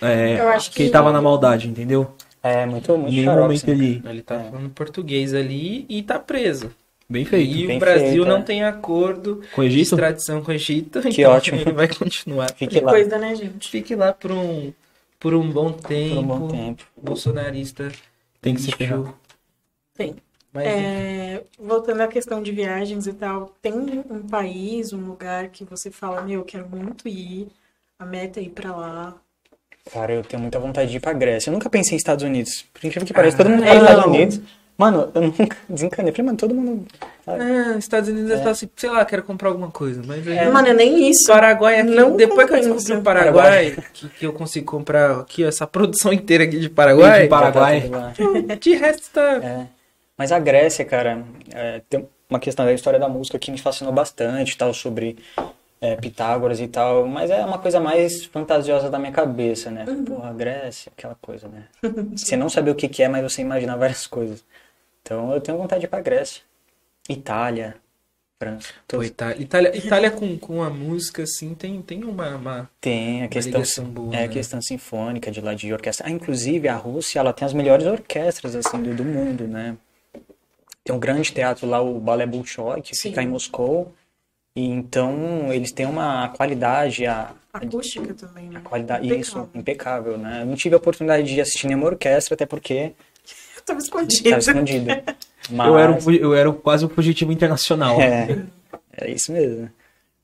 [0.00, 2.08] É, Eu acho que ele que- tava na maldade, entendeu?
[2.42, 3.72] É, muito, muito nenhum momento né?
[3.72, 4.02] ele.
[4.04, 4.50] Ele tava É.
[4.50, 6.70] falando português ali e tá preso.
[7.08, 7.50] Bem feito.
[7.50, 8.42] E Bem o Brasil feito, não é.
[8.42, 9.94] tem acordo Com o de Egito?
[9.94, 11.00] extradição com o Egito.
[11.02, 11.60] Que então ótimo.
[11.60, 12.50] Ele vai continuar.
[12.56, 13.68] Fique Que lá coisa, né, gente?
[13.70, 14.72] Fique lá por um,
[15.22, 16.14] por um bom tempo.
[16.14, 16.84] por um bom tempo.
[16.96, 17.90] Bolsonarista.
[18.40, 18.78] Tem que se lixo.
[18.78, 19.14] ferrar.
[19.94, 20.16] Tem.
[20.52, 25.64] Mas, É, voltando à questão de viagens e tal, tem um país, um lugar que
[25.64, 27.48] você fala, meu, eu quero muito ir,
[27.98, 29.14] a meta é ir pra lá.
[29.90, 31.50] Cara, eu tenho muita vontade de ir pra Grécia.
[31.50, 32.64] Eu nunca pensei em Estados Unidos.
[32.72, 34.12] Por incrível que pareça, todo mundo é, fala nos Estados não.
[34.14, 34.40] Unidos.
[34.82, 36.10] Mano, eu nunca desencanei.
[36.10, 36.86] Eu falei, mano, todo mundo.
[37.24, 38.48] é, Estados Unidos é.
[38.48, 40.02] assim, sei lá, quero comprar alguma coisa.
[40.04, 41.28] Mas aí, Mano, é nem isso.
[41.28, 45.44] Paraguai aqui, Não depois que eu descobri o Paraguai, que, que eu consigo comprar aqui
[45.44, 47.90] essa produção inteira aqui de Paraguai, De Paraguai.
[48.60, 49.40] De resto tá...
[49.42, 49.66] É.
[50.18, 51.22] Mas a Grécia, cara,
[51.54, 55.16] é, tem uma questão da história da música que me fascinou bastante, tal, sobre
[55.80, 59.84] é, Pitágoras e tal, mas é uma coisa mais fantasiosa da minha cabeça, né?
[60.06, 61.64] Porra, a Grécia, aquela coisa, né?
[62.16, 64.44] Você não sabe o que que é, mas você imagina várias coisas.
[65.02, 66.42] Então eu tenho vontade de ir pra Grécia.
[67.08, 67.76] Itália,
[68.40, 68.68] França.
[68.86, 72.36] Pô, todos- Itália, Itália, Itália com, com a música, assim, tem, tem uma...
[72.36, 72.70] uma...
[72.80, 74.24] Tem a questão, boa, é, né?
[74.24, 76.06] a questão sinfônica de lá de orquestra.
[76.06, 79.76] Ah, inclusive a Rússia, ela tem as melhores orquestras assim do, do mundo, né?
[80.84, 83.10] Tem um grande teatro lá, o Balé Bolshoi, que Sim.
[83.10, 83.92] fica em Moscou.
[84.54, 88.58] E então eles têm uma qualidade, a, Acústica também, né?
[88.58, 89.20] a qualidade, Impecável.
[89.44, 90.42] isso, impecável, né?
[90.42, 92.92] Eu não tive a oportunidade de assistir nenhuma orquestra, até porque
[93.66, 94.38] tava estava escondida.
[94.38, 94.86] escondido.
[95.50, 98.00] Mas, Eu, era um, eu era quase um fugitivo internacional.
[98.00, 98.44] é,
[98.96, 99.70] é isso mesmo.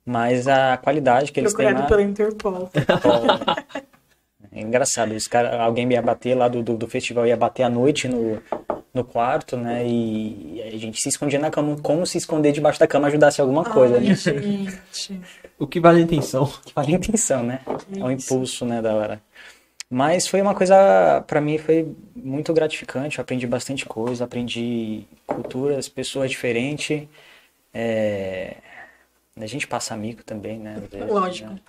[0.04, 1.88] Mas a qualidade que eles têm Procurado lá...
[1.88, 2.70] pela Interpol.
[4.50, 7.68] É engraçado, os cara, alguém ia bater lá do, do, do festival, ia bater à
[7.68, 8.42] noite no,
[8.92, 9.86] no quarto, né?
[9.86, 13.62] E, a gente se escondia na cama, como se esconder debaixo da cama ajudasse alguma
[13.62, 14.14] coisa, Ai, né?
[14.16, 15.20] gente.
[15.58, 16.46] O que vale a intenção.
[16.64, 17.60] Que vale a intenção, né?
[17.66, 18.34] É o Isso.
[18.34, 19.20] impulso, né, da hora.
[19.90, 23.18] Mas foi uma coisa, pra mim, foi muito gratificante.
[23.18, 27.08] Eu aprendi bastante coisa, aprendi culturas, pessoas diferentes.
[27.72, 28.56] É...
[29.40, 30.82] A gente passa amigo também, né?
[30.90, 31.50] vezes, Lógico.
[31.50, 31.60] né?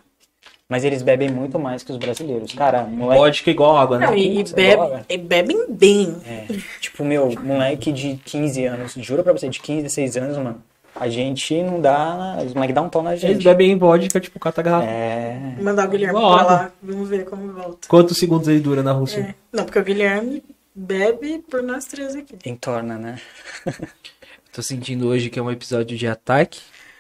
[0.68, 2.54] Mas eles bebem muito mais que os brasileiros.
[2.54, 4.06] Cara, moleque, Vodka igual água, né?
[4.06, 6.16] Não, e, bebe, e bebem bem.
[6.24, 6.46] É,
[6.80, 10.64] tipo, meu, moleque de 15 anos, juro pra você, de 15, 16 anos, mano,
[11.00, 12.38] a gente não dá.
[12.46, 13.44] Os moleques dão um pau na Eles gente.
[13.44, 14.86] bebem vodka, tipo, cata garrafa.
[14.88, 15.56] É.
[15.62, 16.72] Mandar o Guilherme Igual pra lá.
[16.84, 17.88] Vamos ver como volta.
[17.88, 19.20] Quantos segundos ele dura na Rússia?
[19.30, 19.36] É.
[19.52, 20.44] Não, porque o Guilherme
[20.76, 22.36] bebe por nós três aqui.
[22.46, 23.20] Entorna, né?
[24.52, 26.60] Tô sentindo hoje que é um episódio de ataque.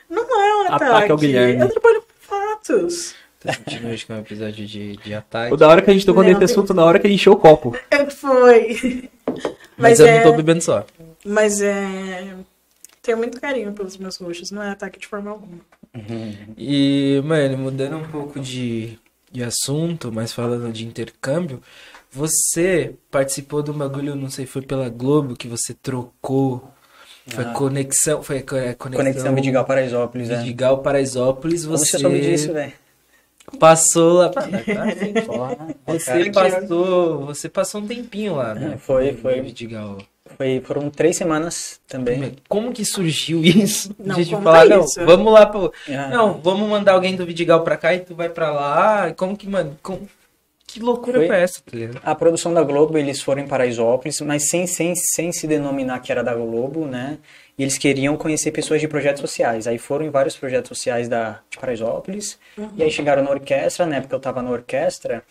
[0.09, 1.11] Não é um Ataque ataque.
[1.11, 1.61] ao Guilherme.
[1.61, 3.15] Eu trabalho com fatos.
[3.39, 5.53] Tô sentindo hoje que é um episódio de, de ataque.
[5.53, 7.37] O da hora que a gente tocou nesse assunto, na hora que ele encheu o
[7.37, 7.75] copo.
[7.89, 9.09] É, Foi.
[9.25, 9.43] Mas,
[9.77, 10.85] Mas, eu é, não tô bebendo só.
[11.25, 12.33] mas é.
[13.01, 15.59] Tenho muito carinho pelos meus roxos, não é ataque de forma alguma.
[16.57, 18.97] E, mano, mudando um pouco de,
[19.31, 21.61] de assunto, mas falando de intercâmbio,
[22.11, 26.69] você participou de um bagulho, não sei, foi pela Globo que você trocou.
[27.27, 27.53] Foi Ah.
[27.53, 30.37] conexão, foi é, conexão, Conexão Vidigal Paraisópolis, é.
[30.37, 32.73] Vidigal Paraisópolis, Como você você soube disso, velho?
[33.59, 34.29] passou lá.
[34.29, 38.73] Tá, tá Porra, Você passou, você passou um tempinho lá, né?
[38.73, 39.41] É, foi, foi.
[39.41, 39.99] Vidigal.
[40.37, 42.35] Foi, foram três semanas também.
[42.47, 43.93] Como que surgiu isso?
[43.99, 45.03] Não, a gente falar, não, isso.
[45.05, 45.73] vamos lá pro.
[45.89, 49.13] Ah, Não, vamos mandar alguém do Vidigal pra cá e tu vai pra lá.
[49.15, 49.77] Como que, mano?
[49.83, 50.07] como-
[50.65, 51.99] Que loucura Foi- foi essa, tá ligado?
[52.03, 56.11] A produção da Globo, eles foram em Paraisópolis, mas sem, sem, sem se denominar que
[56.11, 57.17] era da Globo, né?
[57.57, 59.65] E eles queriam conhecer pessoas de projetos sociais.
[59.65, 62.37] Aí foram em vários projetos sociais da, de Paraisópolis.
[62.77, 63.99] E aí chegaram na orquestra, né?
[63.99, 65.23] Porque eu tava na orquestra.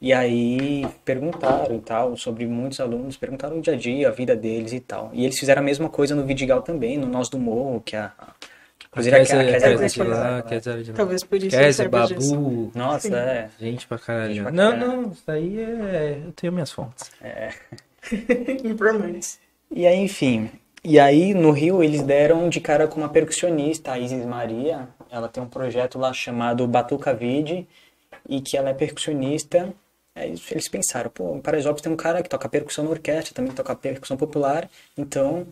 [0.00, 4.36] E aí perguntaram e tal, sobre muitos alunos, perguntaram o dia a dia, a vida
[4.36, 5.10] deles e tal.
[5.12, 8.00] E eles fizeram a mesma coisa no Vidigal também, no Nós do Morro, que é
[8.00, 8.12] a...
[8.90, 9.44] Inclusive a, Kézia- a,
[9.76, 10.42] Kézia de lá?
[10.42, 10.96] Kézia de lá.
[10.96, 12.34] Talvez por isso Kézia, disso.
[12.34, 13.14] Babu, Nossa, Sim.
[13.14, 13.50] é.
[13.60, 14.34] gente pra caralho.
[14.34, 14.92] Gente pra não, caralho.
[15.02, 16.22] não, isso aí é...
[16.24, 17.10] Eu tenho minhas fontes.
[18.64, 19.38] Informantes.
[19.70, 20.48] E aí, enfim.
[20.82, 24.88] E aí, no Rio, eles deram de cara com uma percussionista, a Isis Maria.
[25.10, 27.66] Ela tem um projeto lá chamado Batuca Vide,
[28.28, 29.72] e que ela é percussionista.
[30.18, 33.52] Aí eles pensaram, pô, em Paraisópolis tem um cara que toca percussão na orquestra, também
[33.52, 34.68] toca percussão popular.
[34.96, 35.46] Então,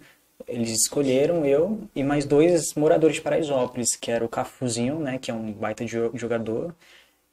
[0.46, 5.30] eles escolheram eu e mais dois moradores de Paraisópolis, que era o Cafuzinho, né, que
[5.30, 6.74] é um baita de jo- jogador,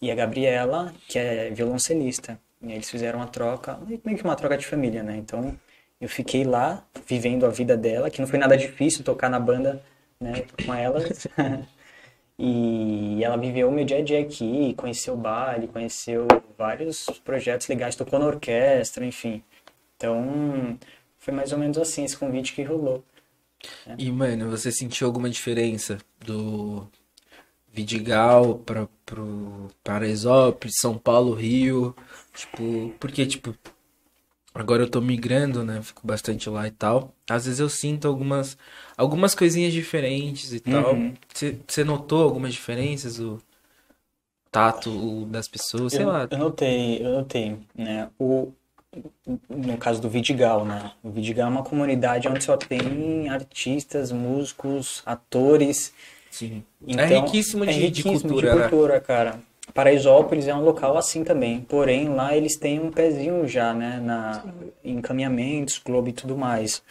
[0.01, 2.39] e a Gabriela, que é violoncelista.
[2.61, 5.17] E eles fizeram uma troca, meio que uma troca de família, né?
[5.17, 5.57] Então,
[5.99, 9.81] eu fiquei lá, vivendo a vida dela, que não foi nada difícil tocar na banda,
[10.19, 11.27] né, com elas.
[12.37, 16.27] E ela viveu o meu dia a dia aqui, conheceu o baile, conheceu
[16.57, 19.43] vários projetos legais, tocou na orquestra, enfim.
[19.95, 20.77] Então,
[21.19, 23.03] foi mais ou menos assim esse convite que rolou.
[23.97, 26.87] E, mano, você sentiu alguma diferença do
[27.71, 31.95] Vidigal para pro Paraisópolis, São Paulo, Rio?
[32.33, 33.55] Tipo, porque, tipo,
[34.53, 35.81] agora eu tô migrando, né?
[35.81, 37.15] Fico bastante lá e tal.
[37.29, 38.57] Às vezes eu sinto algumas,
[38.97, 40.93] algumas coisinhas diferentes e tal.
[40.93, 41.13] Uhum.
[41.33, 43.19] Você você notou algumas diferenças?
[43.19, 43.39] O
[44.53, 46.27] tato das pessoas, sei eu, lá.
[46.29, 48.09] eu notei, eu notei, né?
[48.19, 48.51] O,
[49.49, 50.91] no caso do Vidigal, né?
[51.03, 55.91] O Vidigal é uma comunidade onde só tem artistas, músicos, atores.
[56.29, 56.63] Sim.
[56.85, 58.67] Então, é riquíssimo de, é de riquíssimo cultura, de né?
[58.69, 59.39] cultura, cara.
[59.73, 61.61] Paraisópolis é um local assim também.
[61.61, 63.99] Porém, lá eles têm um pezinho já, né?
[63.99, 64.43] Na,
[64.83, 66.83] em encaminhamentos, Globo e tudo mais.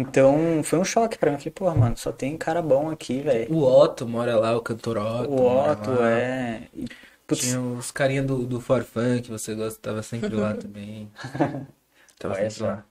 [0.00, 1.36] Então, foi um choque pra mim.
[1.36, 3.52] Eu falei, pô, mano, só tem cara bom aqui, velho.
[3.52, 5.30] O Otto mora lá, o cantor Otto.
[5.30, 6.68] O Otto é.
[7.26, 11.10] putz, Tinha os carinha do, do Forfã que você gosta, tava sempre lá também.
[12.18, 12.66] Tava Olha sempre só.
[12.66, 12.84] lá.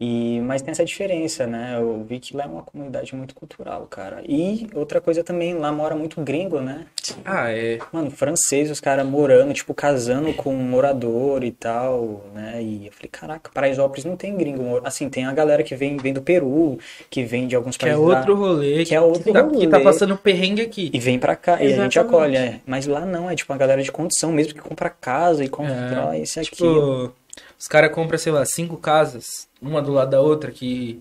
[0.00, 1.76] E, mas tem essa diferença, né?
[1.78, 4.22] Eu vi que lá é uma comunidade muito cultural, cara.
[4.28, 6.84] E outra coisa também, lá mora muito gringo, né?
[7.24, 7.78] Ah, é.
[7.92, 12.60] Mano, francês, os caras morando, tipo, casando com um morador e tal, né?
[12.60, 14.80] E eu falei, caraca, Paraisópolis não tem gringo.
[14.84, 16.76] Assim, tem a galera que vem, vem do Peru,
[17.08, 18.84] que vem de alguns Que é países lá, outro rolê.
[18.84, 19.84] que é outro tá, que tá rolê.
[19.84, 20.90] passando perrengue aqui.
[20.92, 21.98] E vem pra cá, e a gente Exatamente.
[22.00, 22.60] acolhe, é.
[22.66, 26.18] Mas lá não, é tipo uma galera de condição mesmo que compra casa e constrói
[26.22, 27.06] isso e aquilo.
[27.08, 27.23] Tipo,
[27.64, 31.00] os caras compram, sei lá, cinco casas, uma do lado da outra, que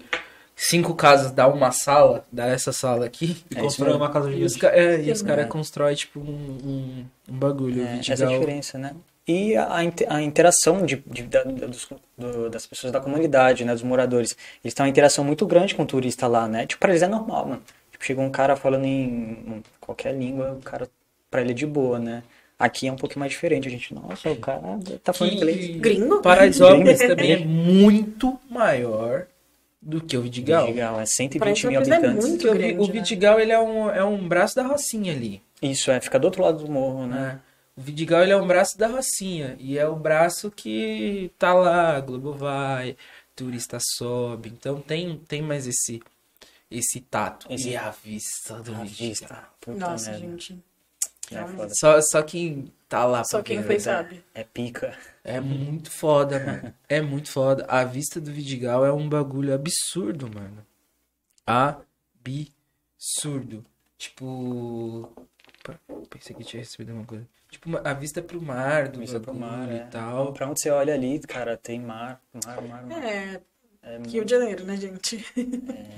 [0.55, 3.43] cinco casas dá uma sala, dá essa sala aqui.
[3.51, 7.05] E É constrói uma casa E os, é, e os caras constroem, tipo, um, um,
[7.27, 7.81] um bagulho.
[7.83, 8.13] É, Vidigal.
[8.13, 8.95] essa é a diferença, né?
[9.27, 13.65] E a, a inte- a interação de, de- da- dos- do- das pessoas da comunidade,
[13.65, 13.73] né?
[13.73, 14.35] Dos moradores.
[14.63, 16.65] Eles têm uma interação muito grande com o turista lá, né?
[16.65, 17.61] Tipo, pra eles é normal, mano.
[17.91, 20.89] Tipo, chega um cara falando em qualquer língua, o cara,
[21.29, 22.23] pra ele é de boa, né?
[22.57, 23.67] Aqui é um pouquinho mais diferente.
[23.67, 24.61] A gente, nossa, o cara
[25.03, 25.57] tá falando inglês.
[25.65, 26.21] Que Gringo?
[26.21, 29.25] Paraisópolis também é muito maior
[29.81, 30.67] do que o Vidigal.
[30.67, 32.25] Legal, é 120 mil é habitantes.
[32.25, 32.93] muito Porque o, grande, o né?
[32.93, 35.41] Vidigal, ele é um, é um braço da Rocinha ali.
[35.61, 37.17] Isso, é, fica do outro lado do morro, né?
[37.17, 37.39] né?
[37.75, 41.99] O Vidigal ele é um braço da Rocinha e é o braço que tá lá,
[41.99, 42.95] Globo vai,
[43.35, 45.99] turista sobe, então tem tem mais esse
[46.69, 49.07] esse tato Esse- e a vista do A Vidigal.
[49.09, 49.43] vista.
[49.59, 50.25] Puta Nossa, merda.
[50.27, 50.59] gente.
[51.39, 51.73] É foda.
[51.73, 53.79] Só só quem tá lá Só pra quem foi né?
[53.79, 54.23] sabe.
[54.33, 54.97] É pica.
[55.23, 56.73] É muito foda, mano.
[56.89, 57.65] É muito foda.
[57.67, 60.65] A vista do Vidigal é um bagulho absurdo, mano.
[63.01, 63.65] Absurdo.
[63.97, 65.11] Tipo.
[65.65, 65.79] Opa,
[66.09, 67.27] Pensei que tinha recebido alguma coisa.
[67.49, 69.83] Tipo, a vista pro mar do Vista pro mar, bagulho é.
[69.83, 70.33] e tal.
[70.33, 73.03] Pra onde você olha ali, cara, tem mar, mar, mar, mar.
[73.03, 73.41] É,
[73.85, 75.25] É Rio de Janeiro, né, gente?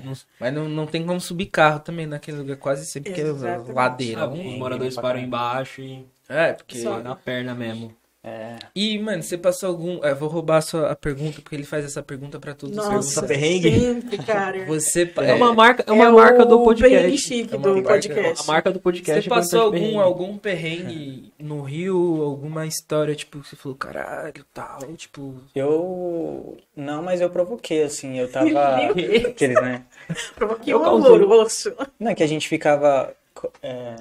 [0.04, 3.24] Não- mas não, não tem como subir carro também naquele lugar, quase sempre que é
[3.72, 4.22] ladeira.
[4.22, 6.78] Ah, os moradores param embaixo e É, porque.
[6.78, 7.94] Só- na perna mesmo.
[8.26, 10.04] É, E, mano, você passou algum.
[10.04, 12.84] Eu vou roubar a sua a pergunta, porque ele faz essa pergunta pra todos os
[12.84, 13.80] Nossa, Pergunta perrengue?
[13.80, 14.64] sempre, cara.
[14.66, 15.12] Você.
[15.18, 16.96] É uma marca, é uma É marca do podcast.
[16.96, 18.42] perrengue chique É uma do marca- podcast.
[18.42, 19.22] A marca do podcast.
[19.22, 19.98] Você é passou de algum, perrengue.
[20.02, 25.34] algum perrengue no Rio, alguma história, tipo, que você falou, caralho, tal, tipo.
[25.54, 26.56] eu.
[26.74, 28.18] Não, mas eu provoquei, assim.
[28.18, 28.48] Eu tava.
[29.28, 29.84] Aqueles, né?
[30.34, 31.72] Provoquei Eu um alvoroço.
[31.98, 33.14] Não, é que a gente ficava.
[33.62, 33.94] é,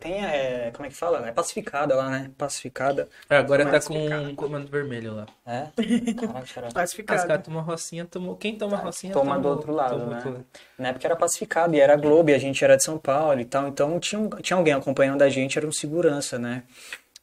[0.00, 1.28] Tem, é, como é que fala?
[1.28, 2.30] É pacificada lá, né?
[2.38, 3.06] Pacificada.
[3.28, 5.26] É, agora tá com um comando vermelho lá.
[5.46, 5.66] É?
[6.14, 6.68] Caraca, cara.
[6.84, 8.34] Os caras tomam rocinha, tomou.
[8.34, 10.42] Quem toma rocinha Toma do outro lado, né?
[10.78, 13.44] Na época era pacificado e era Globo e a gente era de São Paulo e
[13.44, 13.68] tal.
[13.68, 16.62] Então tinha, um- tinha alguém acompanhando a gente, era um segurança, né?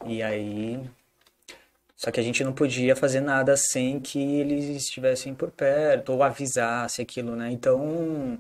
[0.06, 0.80] E aí.
[1.96, 6.22] Só que a gente não podia fazer nada sem que eles estivessem por perto ou
[6.22, 7.50] avisasse aquilo, né?
[7.52, 8.38] Então.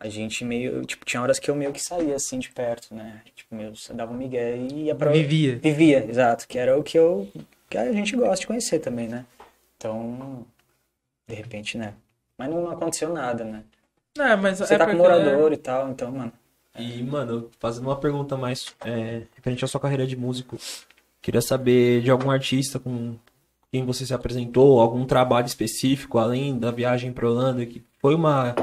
[0.00, 0.82] A gente meio.
[0.86, 3.20] Tipo, tinha horas que eu meio que saía assim de perto, né?
[3.36, 5.10] Tipo, meio, dava um migué e ia pra.
[5.12, 5.56] Vivia.
[5.56, 6.48] Vivia, exato.
[6.48, 7.28] Que era o que eu.
[7.68, 9.26] Que a gente gosta de conhecer também, né?
[9.76, 10.46] Então.
[11.28, 11.92] De repente, né?
[12.38, 13.62] Mas não aconteceu nada, né?
[14.16, 16.32] Não, mas Você é tá com morador e tal, então, mano.
[16.78, 20.56] E, mano, fazendo uma pergunta mais é, referente à sua carreira de músico,
[21.20, 23.16] queria saber de algum artista com
[23.70, 28.54] quem você se apresentou, algum trabalho específico, além da viagem pra Holanda, que foi uma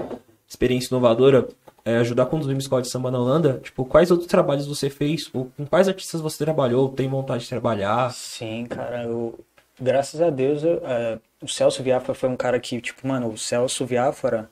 [0.48, 1.48] experiência inovadora,
[1.84, 3.60] é, ajudar a conduzir uma escola de samba na Holanda.
[3.64, 5.30] Tipo, quais outros trabalhos você fez?
[5.34, 6.90] Ou com quais artistas você trabalhou?
[6.90, 8.12] Tem vontade de trabalhar?
[8.14, 9.40] Sim, cara, eu.
[9.80, 13.38] Graças a Deus, eu, é, o Celso Viáfara foi um cara que, tipo, mano, o
[13.38, 14.50] Celso Viáfara,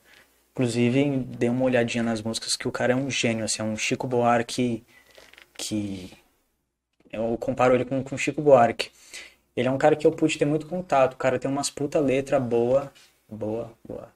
[0.51, 3.75] inclusive, dei uma olhadinha nas músicas, que o cara é um gênio, assim, é um
[3.75, 4.83] Chico Buarque
[5.57, 6.11] que.
[7.11, 8.91] Eu comparo ele com o Chico Buarque.
[9.55, 11.13] Ele é um cara que eu pude ter muito contato.
[11.13, 12.91] O cara tem umas puta letra boa,
[13.29, 14.14] boa, boa.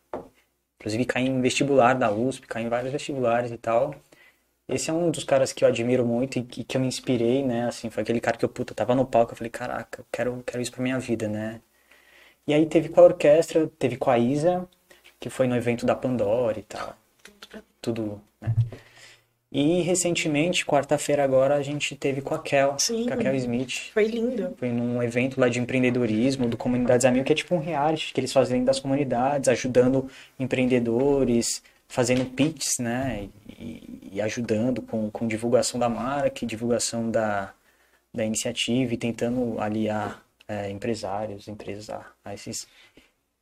[0.80, 3.96] Inclusive cai em vestibular da USP, cai em vários vestibulares e tal.
[4.68, 7.44] esse é um dos caras que eu admiro muito e que, que eu me inspirei,
[7.46, 7.68] né?
[7.68, 10.44] Assim, foi aquele cara que eu, puta, tava no palco, eu falei, caraca, eu quero,
[10.46, 11.62] quero isso pra minha vida, né?
[12.48, 14.68] E aí teve com a orquestra, teve com a Isa,
[15.20, 16.96] que foi no evento da Pandora e tal.
[17.82, 18.56] Tudo, né?
[19.52, 23.08] E recentemente, quarta-feira agora, a gente teve com a Kel, Sim.
[23.08, 23.90] com a Kel Smith.
[23.92, 24.56] Foi lindo.
[24.58, 28.20] Foi num evento lá de empreendedorismo, do Comunidades Amigo, que é tipo um reality que
[28.20, 33.28] eles fazem dentro das comunidades, ajudando empreendedores, fazendo pitches, né?
[33.60, 37.52] E, e ajudando com, com divulgação da marca, divulgação da,
[38.14, 42.68] da iniciativa e tentando aliar é, empresários, empresas a, a esses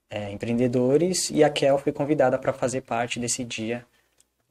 [0.10, 1.30] é, empreendedores.
[1.32, 3.86] E a Kel foi convidada para fazer parte desse dia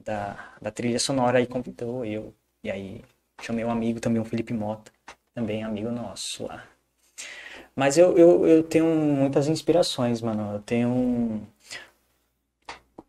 [0.07, 2.33] da, da trilha sonora e convidou eu.
[2.63, 3.03] E aí
[3.41, 4.91] chamei um amigo também, o Felipe Mota,
[5.35, 6.63] também amigo nosso lá.
[7.75, 10.53] Mas eu, eu, eu tenho muitas inspirações, mano.
[10.53, 11.41] Eu tenho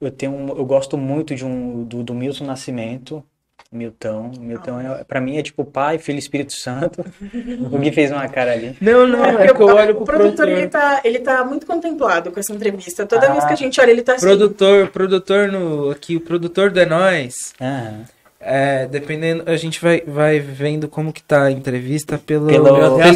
[0.00, 3.24] eu tenho eu gosto muito de um do, do Milton Nascimento.
[3.70, 7.04] Milton, Milton é, para mim é tipo Pai, Filho Espírito Santo.
[7.70, 8.74] O Gui fez uma cara ali.
[8.80, 10.48] Não, não, é, porque que eu o- olho o pro produtor, produtor.
[10.48, 13.04] ele tá, ele tá muito contemplado com essa entrevista.
[13.04, 13.32] Toda Ah.
[13.32, 14.26] vez que a gente olha, ele tá assim.
[14.26, 15.90] Produtor, produtor no.
[15.90, 17.52] Aqui, o produtor do É Nós.
[17.60, 18.04] Aham.
[18.40, 22.46] É, dependendo, a gente vai, vai vendo como que tá a entrevista pelo.
[22.46, 23.08] Pelo- pelo É,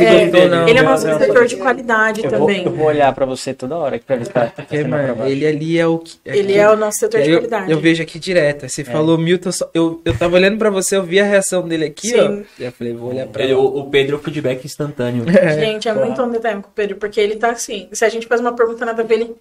[0.69, 1.47] ele é nosso não.
[1.47, 2.65] de qualidade Eu vou, também.
[2.65, 5.25] eu vou olhar pra você toda hora pra ver se tá, tá Porque, sendo mano,
[5.29, 6.19] ele ali é o que.
[6.27, 7.71] Ele que- é o nosso setor de eu, qualidade.
[7.71, 8.65] eu vejo aqui direto.
[8.65, 11.85] Aí Você falou Milton, eu, eu tava olhando pra você, eu vi a reação dele
[11.85, 12.19] aqui, Sim.
[12.59, 12.61] ó.
[12.61, 15.25] E eu falei, vou olhar pra Ele- o, o Pedro, o feedback instantâneo.
[15.55, 17.89] Gente, é muito on the time com o Pedro, porque ele tá assim.
[17.93, 19.37] Se a gente faz uma pergunta nada a ver, ele.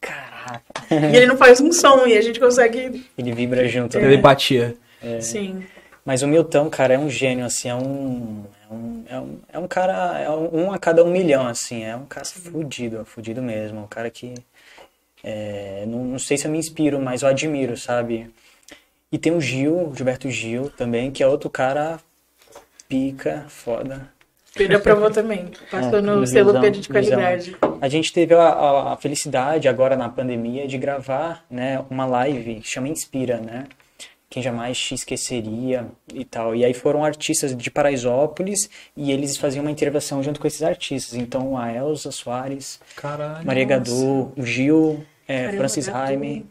[0.00, 0.62] Caraca.
[0.90, 3.04] E ele não faz um som, e a gente consegue.
[3.18, 3.98] Ele vibra junto.
[3.98, 4.04] né?
[5.02, 5.22] Telepatia.
[5.22, 5.64] Sim.
[6.04, 8.44] Mas o Milton, cara, é um gênio, assim, é um.
[8.70, 10.18] É um, é um, é um cara.
[10.18, 11.84] É um, a cada um milhão, assim.
[11.84, 13.80] É um cara fudido, fudido mesmo.
[13.82, 14.34] Um cara que.
[15.22, 18.30] é, não, não sei se eu me inspiro, mas eu admiro, sabe?
[19.12, 22.00] E tem o Gil, o Gilberto Gil também, que é outro cara
[22.88, 24.08] pica, foda.
[24.54, 25.50] Pedro aprovou também.
[25.70, 27.56] Passou É, no selo Pedro de qualidade.
[27.80, 32.56] A gente teve a, a- a felicidade agora na pandemia de gravar, né, uma live
[32.60, 33.66] que chama Inspira, né?
[34.32, 36.54] Quem jamais te esqueceria e tal.
[36.56, 41.12] E aí foram artistas de Paraisópolis e eles faziam uma intervenção junto com esses artistas.
[41.18, 43.46] Então a Elza Soares, Caralho.
[43.46, 45.84] Maria Gadu, o Gil, é, Caramba, Francis.
[45.84, 46.46] Jaime.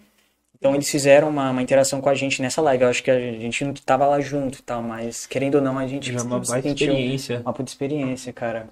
[0.60, 2.84] Então eles fizeram uma, uma interação com a gente nessa live.
[2.84, 5.80] Eu acho que a gente não tava lá junto e tal, mas querendo ou não,
[5.80, 7.40] a gente Já é uma baita sentiu- experiência.
[7.44, 8.70] uma puta experiência, cara.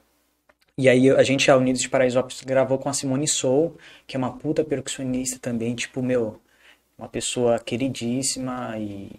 [0.77, 4.19] E aí a gente, a Unidos de Paraisópolis, gravou com a Simone Soul, que é
[4.19, 6.39] uma puta percussionista também, tipo, meu,
[6.99, 9.09] uma pessoa queridíssima e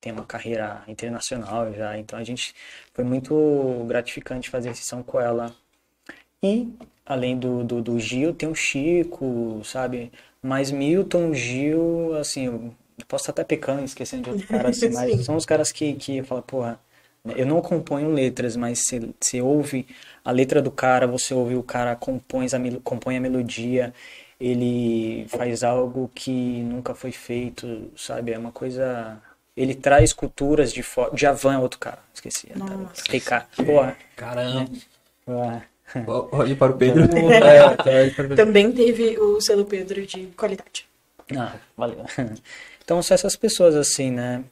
[0.00, 1.98] tem uma carreira internacional já.
[1.98, 2.54] Então a gente
[2.94, 5.54] foi muito gratificante fazer esse som com ela.
[6.40, 6.72] E
[7.04, 10.12] além do, do, do Gil, tem o Chico, sabe?
[10.40, 12.74] Mas Milton, Gil, assim, eu
[13.08, 16.18] posso estar até pecando, esquecendo de outro cara, assim, mas são os caras que, que
[16.18, 16.78] eu falo, porra,
[17.36, 19.86] eu não componho letras, mas você, você ouve
[20.28, 23.94] a letra do cara, você ouve o cara compõe a, compõe a melodia,
[24.38, 28.32] ele faz algo que nunca foi feito, sabe?
[28.32, 29.16] É uma coisa.
[29.56, 31.16] Ele traz culturas de fora.
[31.16, 32.46] Javan é outro cara, esqueci.
[32.54, 33.04] Nossa.
[33.04, 33.64] TK.
[33.64, 33.96] Porra.
[34.14, 34.70] Caramba.
[36.06, 37.08] Ó, Olhe para o Pedro.
[37.32, 40.86] É, tá, Também teve o selo Pedro de qualidade.
[41.34, 42.04] Ah, valeu.
[42.84, 44.42] Então são essas pessoas assim, né?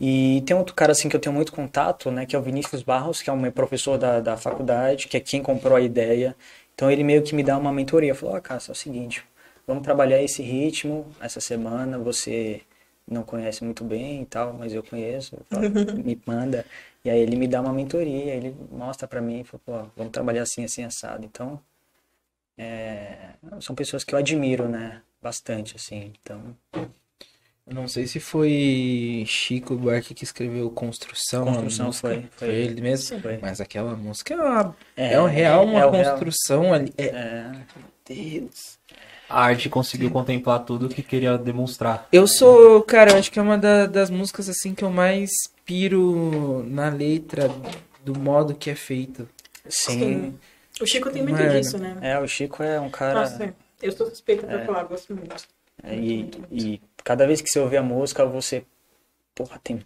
[0.00, 2.26] E tem outro cara assim que eu tenho muito contato, né?
[2.26, 5.42] Que é o Vinícius Barros, que é um professor da, da faculdade, que é quem
[5.42, 6.36] comprou a ideia.
[6.74, 8.14] Então ele meio que me dá uma mentoria.
[8.14, 9.24] Falou, ó, Cássio, é o seguinte,
[9.66, 12.62] vamos trabalhar esse ritmo essa semana, você
[13.06, 15.68] não conhece muito bem e tal, mas eu conheço, falo,
[16.04, 16.64] me manda.
[17.04, 20.42] E aí ele me dá uma mentoria, ele mostra pra mim, fala, pô, vamos trabalhar
[20.42, 21.24] assim, assim, assado.
[21.24, 21.60] Então,
[22.56, 25.02] é, são pessoas que eu admiro, né?
[25.22, 26.12] Bastante, assim.
[26.22, 26.56] Então,
[27.66, 31.44] não sei se foi Chico Buarque que escreveu Construção.
[31.46, 32.08] Construção música.
[32.08, 33.20] foi- foi Foi ele mesmo?
[33.20, 33.38] Foi.
[33.40, 36.10] Mas aquela música é, uma, É, é, um real uma é o real.
[36.18, 36.92] construção ali.
[36.98, 37.52] É, é,
[38.06, 38.78] Deus.
[39.28, 42.06] A arte conseguiu contemplar tudo o que queria demonstrar.
[42.12, 45.30] Eu sou, cara, eu acho que é uma da- das músicas assim que eu mais
[45.64, 47.50] piro na letra
[48.04, 49.26] do modo que é feito.
[49.68, 49.98] sim.
[49.98, 50.38] Sim.
[50.80, 51.50] O Chico tem muito Mano.
[51.52, 51.96] disso, né?
[52.02, 53.14] É, o Chico é um cara.
[53.14, 55.34] Nossa, eu sou suspeita pra falar, gosto muito.
[55.82, 58.64] é, e, e cada vez que você ouvir a música, você.
[59.34, 59.84] Porra, tem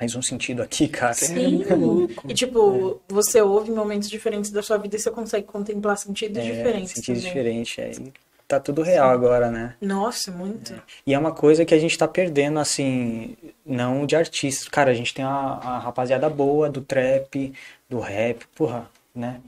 [0.00, 1.14] mais um sentido aqui, cara.
[1.14, 1.64] Sim.
[2.28, 6.38] E tipo, você ouve em momentos diferentes da sua vida e você consegue contemplar sentidos
[6.38, 6.92] É, diferentes.
[6.92, 7.78] sentidos diferentes.
[7.78, 8.12] Aí
[8.46, 9.74] tá tudo real agora, né?
[9.80, 10.80] Nossa, muito.
[11.06, 13.36] E é uma coisa que a gente tá perdendo, assim,
[13.66, 14.68] não de artistas.
[14.68, 17.52] Cara, a gente tem a, a rapaziada boa do trap,
[17.88, 19.40] do rap, porra, né?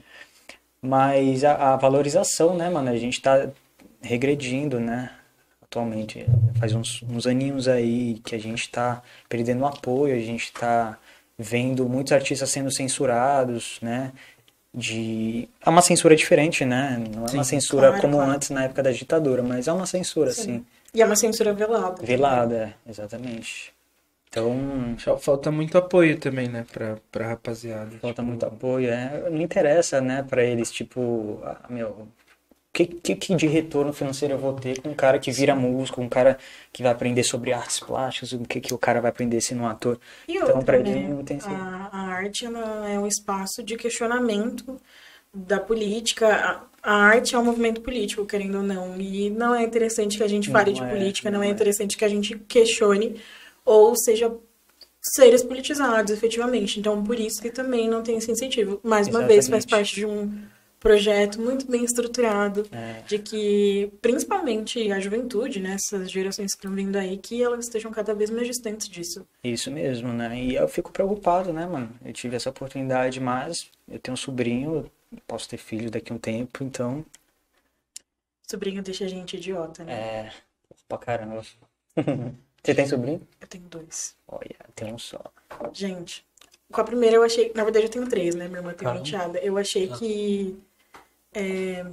[0.81, 2.89] Mas a, a valorização, né, mano?
[2.89, 3.47] A gente tá
[4.01, 5.11] regredindo, né?
[5.71, 6.25] Atualmente.
[6.59, 10.97] Faz uns, uns aninhos aí que a gente tá perdendo apoio, a gente tá
[11.39, 14.11] vendo muitos artistas sendo censurados, né?
[14.73, 15.49] De...
[15.65, 17.01] É uma censura diferente, né?
[17.15, 18.31] Não é uma censura claro, como claro.
[18.31, 20.65] antes na época da ditadura, mas é uma censura, sim.
[20.93, 22.03] E é uma censura velada.
[22.03, 23.73] Velada, é, exatamente.
[24.29, 27.91] Então, Fal- Falta muito apoio também, né, pra, pra rapaziada.
[27.99, 29.29] falta Tipo, muito apoio, é.
[29.29, 32.07] Não interessa, né, pra eles, tipo, ah, meu,
[32.73, 36.01] que, que, que de retorno financeiro eu vou ter com um cara que vira músico,
[36.01, 36.37] um cara
[36.71, 39.67] que vai aprender sobre artes plásticas, o que, que o cara vai aprender sendo um
[39.67, 39.99] ator.
[40.27, 40.89] E Então, pra né?
[40.91, 41.61] ele não tem sentido.
[41.61, 44.79] a, a arte é um espaço de questionamento
[45.33, 46.27] da política.
[46.83, 48.99] A, a arte é um movimento político, querendo ou não.
[48.99, 51.47] E não é interessante que a gente fale Não de é, política, não, não é
[51.47, 51.49] é.
[51.49, 53.21] interessante que a gente questione
[53.65, 54.33] ou seja
[55.01, 56.79] seres politizados, efetivamente.
[56.79, 58.79] Então, por isso que também não tem esse incentivo.
[58.83, 59.67] Mais uma vez, faz Exatamente.
[59.67, 60.31] parte de um
[60.81, 63.01] projeto muito bem estruturado, É.
[63.07, 67.91] de que, principalmente a juventude, né, essas gerações que estão vindo aí, que elas estejam
[67.91, 69.25] cada vez mais distantes disso.
[69.43, 70.35] Isso mesmo, né?
[70.43, 71.89] E eu fico preocupado, né, mano?
[72.03, 74.91] Eu tive essa oportunidade, mas eu tenho um sobrinho,
[75.27, 77.05] posso ter filho daqui a um tempo, então,
[78.49, 79.93] Sobrinho deixa a gente idiota, né?
[79.93, 80.31] é.
[80.89, 81.41] pra caramba.
[82.63, 83.21] Você tem sobrinho?
[83.39, 84.15] Eu tenho dois.
[84.27, 85.21] Olha, tem um só.
[85.71, 86.25] Gente,
[86.71, 87.51] com a primeira eu achei.
[87.55, 88.47] Na verdade, eu tenho três, né?
[88.47, 89.07] Minha irmã tem Caramba.
[89.07, 89.39] enteada.
[89.39, 90.59] Eu achei que.
[91.33, 91.85] É,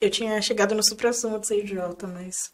[0.00, 2.50] eu tinha chegado no supra-sumo de ser idiota, mas.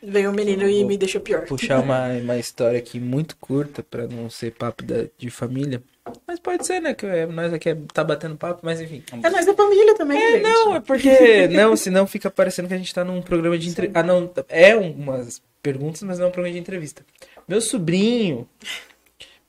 [0.00, 1.44] Veio o menino e me deixou pior.
[1.44, 5.82] puxar uma, uma história aqui muito curta pra não ser papo da- de família.
[6.26, 6.94] Mas pode ser, né?
[6.94, 9.02] Que é- nós aqui é- tá batendo papo, mas enfim.
[9.22, 10.42] É nós da família também, É, gente.
[10.42, 11.08] não, é porque.
[11.48, 13.98] Não, senão fica parecendo que a gente tá num programa de entrevista.
[13.98, 14.32] Ah, não.
[14.48, 17.04] É umas perguntas, mas não é um programa de entrevista.
[17.48, 18.48] Meu sobrinho.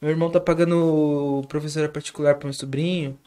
[0.02, 3.18] Meu irmão tá pagando professora particular pro meu sobrinho.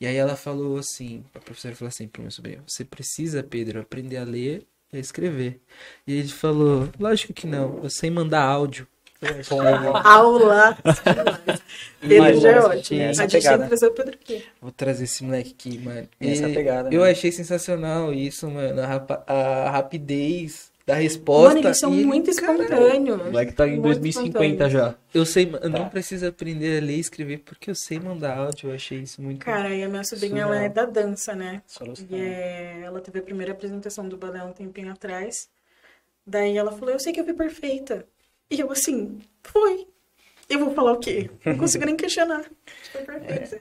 [0.00, 3.80] E aí ela falou assim: a professora falou assim pro meu sobrinho: Você precisa, Pedro,
[3.80, 5.60] aprender a ler e a escrever.
[6.06, 8.86] E ele falou: Lógico que não, eu sei mandar áudio.
[10.04, 10.76] Aula!
[12.00, 13.00] Pedro já é ótimo.
[13.00, 13.62] A essa gente tem pegada.
[13.62, 14.44] que trazer o Pedro aqui.
[14.60, 16.08] Vou trazer esse moleque aqui, mano.
[16.20, 17.10] Essa E pegada, Eu né?
[17.12, 18.80] achei sensacional isso, mano.
[18.82, 21.54] A, rapa- a rapidez da resposta.
[21.54, 23.20] Mano, eles são e ele- muito Caralho, espontâneos.
[23.20, 24.72] O moleque tá em Muito 2050 espontâneos.
[24.72, 24.94] já.
[25.14, 25.90] Eu sei, eu não Tá.
[25.90, 28.70] preciso aprender a ler e escrever porque eu sei mandar áudio.
[28.70, 29.44] Eu achei isso muito.
[29.44, 30.54] Cara, e a minha sobrinha, Surreal.
[30.54, 31.62] ela é da dança, né?
[32.10, 35.48] E é, ela teve a primeira apresentação do balé um tempinho atrás.
[36.26, 38.06] Daí ela falou, eu sei que eu fui perfeita.
[38.50, 39.86] E eu assim, foi.
[40.48, 41.30] Eu vou falar o quê?
[41.46, 42.44] Não consigo nem questionar.
[42.92, 43.60] Foi perfeita.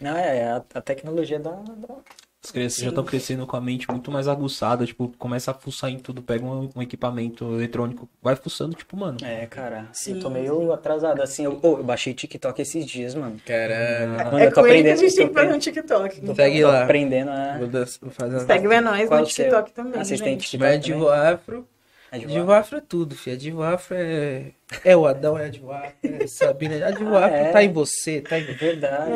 [0.00, 1.96] Não, é, a, a tecnologia da, da-
[2.44, 5.90] As crianças já estão crescendo com a mente muito mais aguçada, tipo, começa a fuçar
[5.90, 9.16] em tudo, pega um, um equipamento eletrônico, vai fuçando, tipo, mano.
[9.22, 13.14] É, cara, Sim, eu tô meio atrasado, assim, eu, ô, eu baixei TikTok esses dias,
[13.14, 13.36] mano.
[13.46, 14.24] Caramba.
[14.24, 16.20] Mano, é eu tô com ele que a aprendendo, gente tem que fazer um TikTok.
[16.20, 16.82] Tô- Segue tô lá.
[16.82, 17.58] aprendendo a...
[17.58, 18.40] Vou, fazer uma...
[18.46, 19.44] Segue nós Qual no o seu?
[19.44, 20.36] TikTok também, Ah, vocês têm.
[20.36, 20.84] TikTok Mas?
[20.84, 21.68] Divo Afro.
[22.10, 23.36] É de Divo Afro é tudo, filho.
[23.36, 24.50] A Divo Afro é.
[24.84, 26.86] É o Adão, é a Divo Afro, é Sabina.
[26.86, 27.50] A Divo Ah, Afro é?
[27.52, 29.10] tá em você, tá em Verdade,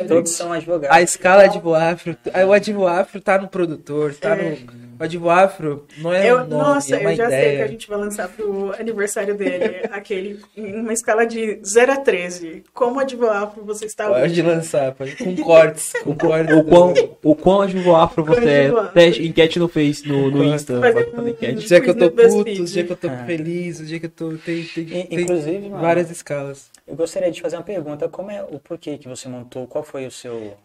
[0.00, 0.04] É.
[0.04, 0.96] todos são advogados.
[0.96, 2.16] A escala Divo Afro.
[2.48, 4.50] O Advo Afro tá no produtor, tá É.
[4.50, 4.92] no.
[5.00, 7.44] O Advo Afro não é Eu, um nome, nossa, é uma eu já sei que
[7.48, 7.64] ideia.
[7.64, 12.62] a gente vai lançar pro aniversário dele, aquele, em uma escala de 0 a 13.
[12.72, 14.42] Como advoafro você está Pode hoje?
[14.42, 15.16] lançar, pode.
[15.16, 15.92] Com cortes.
[16.04, 16.54] Com cortes.
[16.56, 16.94] O quão,
[17.24, 18.72] o quão advo afro você é.
[18.94, 20.78] Teste, enquete no Face, no, no Insta.
[20.80, 21.66] Fazer pode um- fazer O enquete.
[21.66, 23.24] dia que eu tô puto, o dia que eu tô Ah.
[23.26, 24.32] feliz, o dia que eu tô.
[24.44, 26.70] Tem, tem, Tem Inclusive, mano, várias escalas.
[26.86, 30.06] eu gostaria de fazer uma pergunta, como é o porquê que você montou, qual foi
[30.06, 30.56] o seu...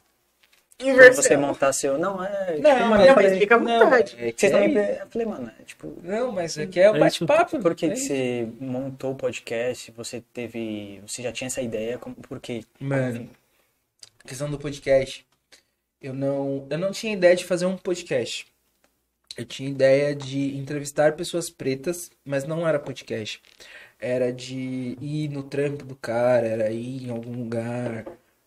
[0.79, 1.23] Inversão.
[1.23, 1.97] você montar seu...
[1.97, 2.53] Não, é...
[2.53, 4.15] tipo, Não, mano, não, mas falei, fica à não, vontade.
[4.19, 4.77] é que Vocês é também...
[4.77, 5.93] Eu falei, mano, é, tipo...
[6.03, 7.59] Não, mas aqui é um É bate-papo.
[7.59, 9.91] Por que, é que você montou o podcast?
[9.97, 11.01] Você teve...
[11.07, 11.97] Você já tinha essa ideia?
[11.97, 12.63] Como, por quê?
[12.79, 13.27] Mano,
[14.25, 15.25] questão do podcast.
[15.99, 18.45] Eu não, eu não tinha ideia de fazer um podcast.
[19.35, 23.41] Eu tinha ideia de entrevistar pessoas pretas, mas não era podcast.
[23.99, 28.05] Era de ir no trampo do cara, era ir em algum lugar,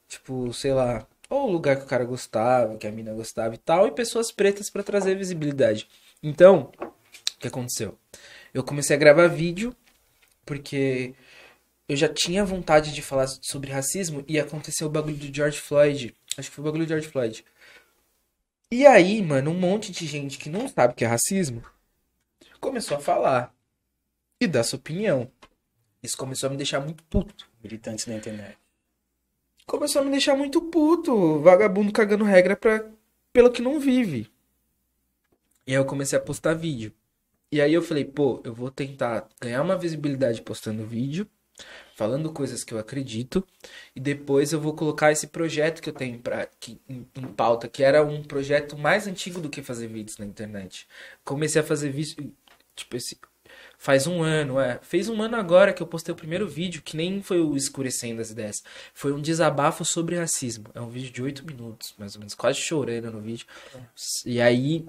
[0.09, 3.87] tipo, sei lá, ou lugar que o cara gostava, que a mina gostava e tal,
[3.87, 5.89] e pessoas pretas pra trazer visibilidade.
[6.23, 7.99] Então, o que aconteceu?
[8.55, 9.75] Eu comecei a gravar vídeo
[10.45, 11.15] porque
[11.89, 16.15] eu já tinha vontade de falar sobre racismo e aconteceu o bagulho do George Floyd.
[16.37, 17.45] Acho que foi o bagulho do George Floyd.
[18.71, 21.63] E aí, mano, um monte de gente que não sabe o que é racismo
[22.61, 23.55] começou a falar
[24.41, 25.31] e dar sua opinião.
[26.03, 27.49] Isso começou a me deixar muito puto.
[27.63, 28.57] Militantes da internet.
[29.67, 31.41] Começou a me deixar muito puto.
[31.41, 32.85] Vagabundo cagando regra pra,
[33.33, 34.31] pelo que não vive.
[35.67, 36.93] E aí eu comecei a postar vídeo.
[37.53, 41.29] E aí eu falei, pô, eu vou tentar ganhar uma visibilidade postando vídeo,
[41.97, 43.45] falando coisas que eu acredito,
[43.95, 47.69] e depois eu vou colocar esse projeto que eu tenho pra, que, em, em pauta,
[47.69, 50.87] que era um projeto mais antigo do que fazer vídeos na internet.
[51.25, 52.33] Comecei a fazer vídeo,
[52.77, 53.19] tipo, esse.
[53.83, 54.79] Faz um ano, é.
[54.83, 58.21] Fez um ano agora que eu postei o primeiro vídeo, que nem foi o escurecendo
[58.21, 58.63] as ideias.
[58.93, 60.67] Foi um desabafo sobre racismo.
[60.75, 63.47] É um vídeo de oito minutos, mais ou menos, quase chorando no vídeo.
[64.27, 64.85] E aí,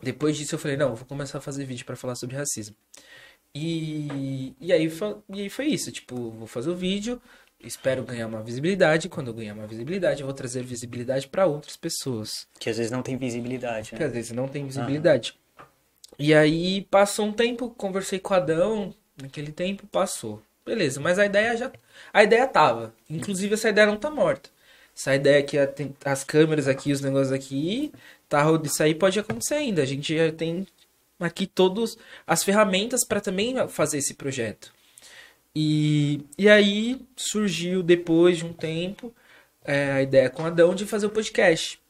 [0.00, 2.76] depois disso, eu falei, não, eu vou começar a fazer vídeo pra falar sobre racismo.
[3.52, 4.88] E, e, aí,
[5.28, 7.20] e aí foi isso, tipo, vou fazer o vídeo,
[7.58, 9.08] espero ganhar uma visibilidade.
[9.08, 12.92] Quando eu ganhar uma visibilidade, eu vou trazer visibilidade pra outras pessoas Que às vezes
[12.92, 14.04] não tem visibilidade, que né?
[14.04, 15.36] às vezes não tem visibilidade.
[16.18, 20.42] E aí passou um tempo, conversei com o Adão, naquele tempo passou.
[20.64, 21.72] Beleza, mas a ideia já.
[22.12, 22.94] A ideia tava.
[23.08, 24.50] Inclusive essa ideia não tá morta.
[24.96, 25.56] Essa ideia que
[26.04, 27.92] as câmeras aqui, os negócios aqui,
[28.28, 29.82] tá, isso aí pode acontecer ainda.
[29.82, 30.66] A gente já tem
[31.18, 31.96] aqui todas
[32.26, 34.72] as ferramentas para também fazer esse projeto.
[35.54, 39.12] E, e aí surgiu depois de um tempo
[39.64, 41.80] é, a ideia com o Adão de fazer o podcast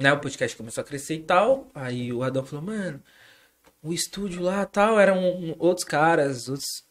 [0.00, 1.68] né, o podcast começou a crescer e tal.
[1.74, 3.02] Aí o Adão falou, mano,
[3.82, 6.84] o estúdio lá tal, eram um- outros caras, outros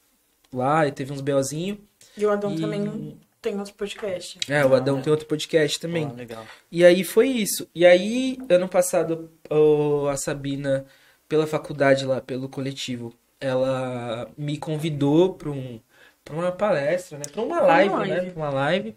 [0.53, 1.79] lá, e teve uns BOzinho.
[2.17, 4.39] E o Adão E- também tem outro podcast.
[4.49, 6.05] É, o Adão tem outro podcast também.
[6.05, 6.45] Ah, legal.
[6.71, 7.67] E aí foi isso.
[7.73, 9.29] E aí, ano passado,
[10.11, 10.85] a Sabina,
[11.27, 15.79] pela faculdade lá, pelo coletivo, ela me convidou para um,
[16.25, 17.23] pra uma palestra, né?
[17.31, 18.15] Pra uma live, né?
[18.15, 18.31] live.
[18.31, 18.95] Pra uma live.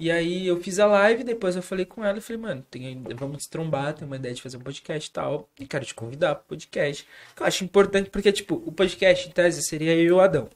[0.00, 3.04] E aí eu fiz a live, depois eu falei com ela e falei, mano, tem,
[3.14, 5.46] vamos trombar, tem uma ideia de fazer um podcast e tal.
[5.60, 7.06] E quero te convidar pro podcast.
[7.36, 10.48] Que eu acho importante, porque, tipo, o podcast, em tese, seria eu e o Adão.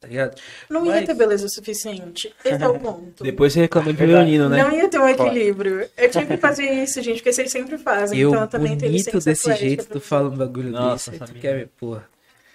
[0.00, 0.40] Tá ligado?
[0.70, 2.34] Não ia Mas- ter beleza suficiente.
[2.42, 3.22] Esse é o ponto.
[3.24, 4.06] Depois você reclama de.
[4.06, 4.62] Leonino, né?
[4.62, 5.86] Não ia ter um equilíbrio.
[5.96, 8.18] Eu tinha que fazer isso, gente, porque vocês sempre fazem.
[8.18, 11.24] eu, então eu também tenho bonito licença desse jeito, tu fala um bagulho Nossa, desse,
[11.24, 12.06] tu quer ver, porra.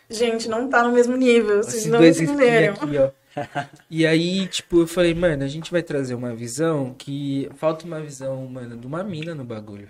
[0.10, 1.58] Gente, não tá no mesmo nível.
[1.64, 2.74] Vocês Esses não entenderam.
[2.74, 3.10] aqui, ó.
[3.90, 7.50] E aí, tipo, eu falei, mano, a gente vai trazer uma visão que.
[7.56, 9.90] Falta uma visão, mano, de uma mina no bagulho.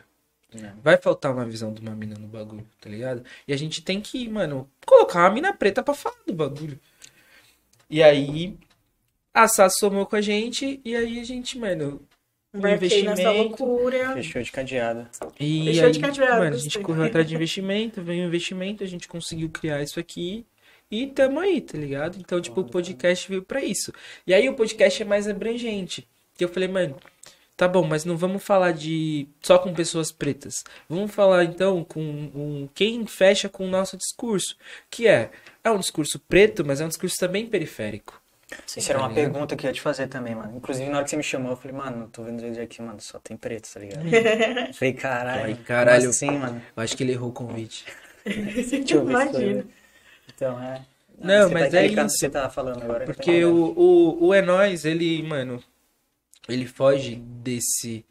[0.55, 0.71] É.
[0.83, 3.23] Vai faltar uma visão de uma mina no bagulho, tá ligado?
[3.47, 6.79] E a gente tem que, mano, colocar uma mina preta pra falar do bagulho.
[7.89, 8.57] E aí,
[9.33, 12.01] a Sá somou com a gente, e aí a gente, mano.
[12.51, 13.63] Embarquei nessa investimento.
[13.63, 14.13] loucura.
[14.13, 15.07] Fechou de cadeado.
[15.39, 18.83] E Fechou aí, de cadeado, mano, a gente correu atrás de investimento, veio um investimento,
[18.83, 20.47] a gente conseguiu criar isso aqui
[20.91, 22.17] e tamo aí, tá ligado?
[22.19, 23.93] Então, tipo, o podcast veio pra isso.
[24.25, 26.07] E aí o podcast é mais abrangente.
[26.37, 26.95] Que eu falei, mano,
[27.57, 30.63] tá bom, mas não vamos falar de só com pessoas pretas.
[30.87, 34.55] Vamos falar então com um, quem fecha com o nosso discurso,
[34.89, 35.29] que é
[35.63, 38.19] é um discurso preto, mas é um discurso também periférico.
[38.65, 38.79] Sim.
[38.79, 39.31] Isso era uma Tá ligado?
[39.33, 40.57] pergunta que eu ia te fazer também, mano.
[40.57, 42.81] Inclusive, na hora que você me chamou, eu falei, mano, eu tô vendo ele aqui,
[42.81, 44.03] mano, só tem preto, tá ligado?
[44.73, 45.43] Falei, caralho.
[45.45, 46.09] Ai, caralho.
[46.09, 46.59] assim, mano.
[46.75, 47.85] Eu acho que ele errou o convite.
[48.25, 49.67] Deixa eu ver se foi, Imagina.
[50.41, 50.47] Né?
[50.47, 50.85] Então, é.
[51.21, 52.17] Não, você mas tá é isso.
[52.17, 53.05] você tá falando agora.
[53.05, 53.53] tô Porque entendendo.
[53.55, 55.61] o, o, o É Nóis, ele, mano,
[56.47, 58.05] ele foge desse.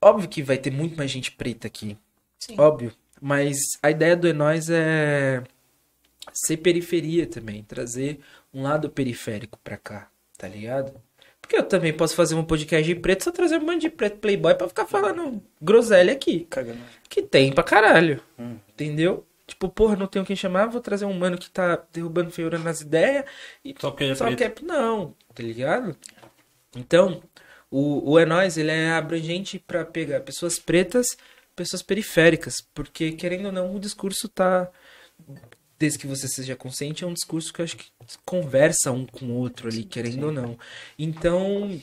[0.00, 1.96] Óbvio que vai ter muito mais gente preta aqui.
[2.38, 2.54] Sim.
[2.58, 2.92] Óbvio.
[3.20, 5.42] Mas a ideia do É Nóis é
[6.32, 7.62] ser periferia também.
[7.62, 8.20] Trazer
[8.54, 10.08] um lado periférico pra cá,
[10.38, 10.92] tá ligado?
[11.40, 14.18] Porque eu também posso fazer um podcast de preto, só trazer um monte de preto
[14.18, 16.46] playboy pra ficar falando groselha aqui.
[16.48, 16.78] Cagando.
[17.08, 18.22] Que tem pra caralho.
[18.38, 18.56] Hum.
[18.68, 19.26] Entendeu?
[19.46, 22.80] Tipo, porra, não tenho quem chamar, vou trazer um mano que tá derrubando feiura nas
[22.80, 23.24] ideias
[23.64, 24.38] e Só porque ele é só preto.
[24.38, 24.66] que é...
[24.66, 25.96] Não, tá ligado?
[26.76, 27.22] Então,
[27.70, 31.06] o, o É Nóis, ele é abrangente pra pegar pessoas pretas,
[31.56, 34.70] pessoas periféricas, porque, querendo ou não, o discurso tá...
[35.78, 37.86] Desde que você seja consciente, é um discurso que eu acho que
[38.24, 40.56] conversa um com o outro ali, querendo ou não.
[40.96, 41.80] Então,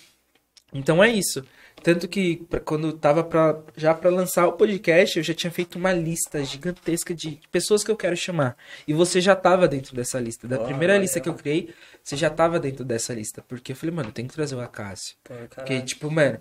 [0.72, 1.45] então é isso.
[1.81, 5.77] Tanto que pra- quando tava pra, já pra lançar o podcast, eu já tinha feito
[5.77, 8.57] uma lista gigantesca de pessoas que eu quero chamar.
[8.88, 10.47] E você já tava dentro dessa lista.
[10.47, 11.73] Da primeira lista que eu criei,
[12.03, 13.41] você já tava dentro dessa lista.
[13.47, 15.15] Porque eu falei, mano, tem que trazer o Acácio.
[15.23, 16.39] Pô, Porque, tipo, mano,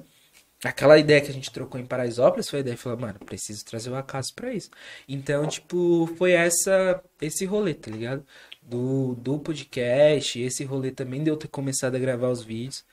[0.65, 3.65] aquela ideia que a gente trocou em Paraisópolis foi a ideia de falar, mano, preciso
[3.65, 4.71] trazer o Acácio pra isso.
[5.09, 8.25] Então, tipo, foi essa esse rolê, tá ligado?
[8.61, 12.85] Do, do podcast, esse rolê também de eu ter começado a gravar os vídeos.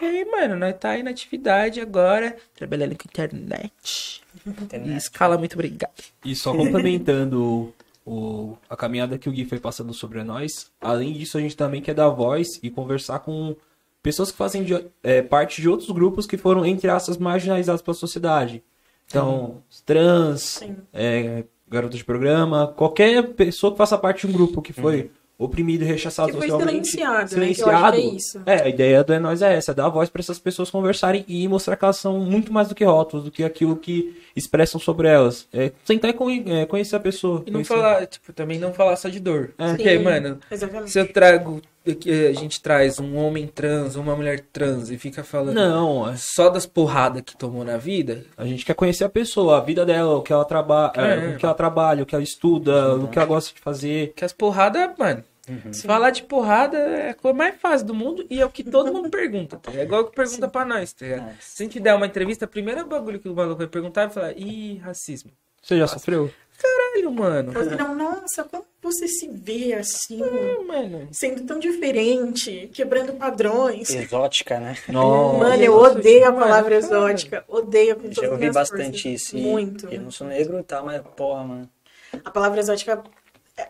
[0.00, 4.22] E aí, mano, nós tá aí na atividade agora, trabalhando com internet.
[4.46, 4.96] E Entendeu?
[4.96, 5.92] escala, muito obrigado.
[6.24, 7.72] E só complementando
[8.06, 11.82] o, a caminhada que o Gui foi passando sobre nós, além disso, a gente também
[11.82, 13.54] quer dar voz e conversar com
[14.02, 17.94] pessoas que fazem de- é, parte de outros grupos que foram, entre aspas, marginalizados pela
[17.94, 18.62] sociedade.
[19.06, 20.76] Então, trans, Sim.
[20.92, 25.10] é, garotas de programa, qualquer pessoa que faça parte de um grupo que foi
[25.44, 26.86] oprimido e rechaçado Que foi socialmente.
[26.88, 27.54] silenciado, né?
[27.54, 28.42] Que eu acho que é isso.
[28.44, 31.48] É, a ideia do É Nós é essa, dar voz para essas pessoas conversarem e
[31.48, 35.08] mostrar que elas são muito mais do que rótulos, do que aquilo que expressam sobre
[35.08, 35.48] elas.
[35.52, 37.42] É, tentar é, conhecer a pessoa.
[37.46, 39.52] E não conhecer- falar, tipo, também não falar só de dor.
[39.58, 39.68] É.
[39.68, 40.90] Porque, Sim, mano, Exatamente.
[40.90, 45.54] se eu trago a gente traz um homem trans, uma mulher trans e fica falando
[45.54, 49.56] Não, é- só das porradas que tomou na vida, a gente quer conhecer a pessoa,
[49.56, 51.34] a vida dela, o que ela trabalha, É.
[51.34, 54.12] o que ela trabalha, o que ela estuda, o que ela gosta de fazer.
[54.14, 55.24] que as porradas, mano.
[55.84, 58.92] Falar de porrada é a coisa mais fácil do mundo e é o que todo
[58.92, 59.56] mundo pergunta.
[59.56, 59.72] Tá?
[59.72, 61.30] É igual que pergunta pra nós, tá ligado?
[61.30, 61.34] É.
[61.40, 64.10] Se a gente der uma entrevista, o primeiro bagulho que o maluco vai perguntar é
[64.10, 65.30] falar, ih, racismo.
[65.62, 66.30] Você já sofreu?
[66.60, 67.52] Caralho, mano.
[67.56, 70.20] Ou senão, nossa, como você se vê assim,
[70.66, 71.08] mano.
[71.12, 73.90] sendo tão diferente, quebrando padrões.
[73.90, 74.76] Exótica, né?
[74.88, 75.38] Nossa.
[75.38, 76.74] Mano, eu Nossa, odeio a mano, palavra cara.
[76.76, 77.44] exótica.
[77.48, 79.22] Odeio com Já todas as ouvi bastante forças.
[79.22, 79.36] isso.
[79.36, 79.86] e Muito.
[79.88, 81.70] Eu não sou negro e tal, mas porra, mano.
[82.24, 82.98] A palavra exótica é,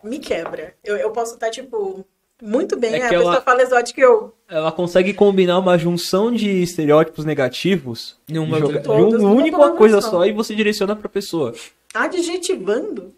[0.03, 0.73] me quebra.
[0.83, 2.05] Eu, eu posso estar, tipo,
[2.41, 2.93] muito bem.
[2.93, 4.33] É a que pessoa ela- fala exótica e eu.
[4.49, 10.01] Ela consegue combinar uma junção de estereótipos negativos Em uma de, joga- uma única coisa
[10.01, 10.09] só.
[10.09, 11.53] só e você direciona pra pessoa.
[11.93, 13.13] Adjetivando.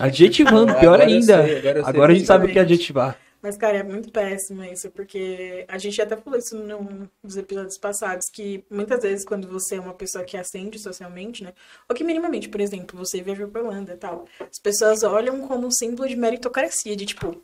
[0.00, 1.44] Adjetivando, pior Agora ainda.
[1.46, 3.16] sei, agora Agora a gente sabe o que é adjetivar.
[3.42, 7.76] Mas, cara, é muito péssimo isso, porque a gente até falou isso num dos episódios
[7.76, 11.52] passados, que muitas vezes quando você é uma pessoa que ascende socialmente, né?
[11.88, 15.66] Ou que minimamente, por exemplo, você viajou pra Holanda e tal, as pessoas olham como
[15.66, 17.42] um símbolo de meritocracia, de tipo,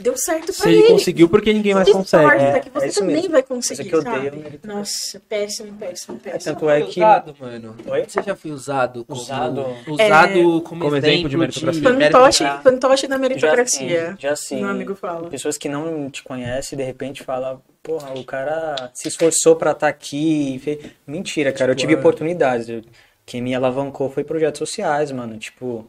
[0.00, 2.22] deu certo pra Se ele conseguiu, porque ninguém mais Se consegue.
[2.28, 3.30] sorte, É, que você é isso também mesmo.
[3.30, 4.36] vai conseguir, que eu odeio, sabe?
[4.36, 4.74] meritocracia.
[4.78, 6.54] Nossa, péssimo, péssimo, É, péssimo.
[6.54, 7.00] tanto é que.
[7.00, 7.76] usado, mano.
[7.86, 8.04] Oi?
[8.06, 9.20] Você já foi usado como...
[9.20, 9.66] Usado?
[9.88, 11.82] Usado como, Como exemplo de meritocracia.
[11.82, 14.10] Fantoche, Já- fantoche da Já meritocracia.
[14.12, 14.56] sim, já sim.
[14.60, 15.28] Meu amigo fala.
[15.28, 19.88] Pessoas que não te conhecem, de repente fala, porra, o cara se esforçou pra estar
[19.88, 20.54] aqui.
[20.54, 21.98] e fez-" Mentira, cara, eu Tipo, tive é.
[21.98, 22.68] oportunidades.
[22.68, 22.82] Eu-
[23.26, 25.36] Quem me alavancou foi projetos sociais, mano.
[25.36, 25.86] Tipo,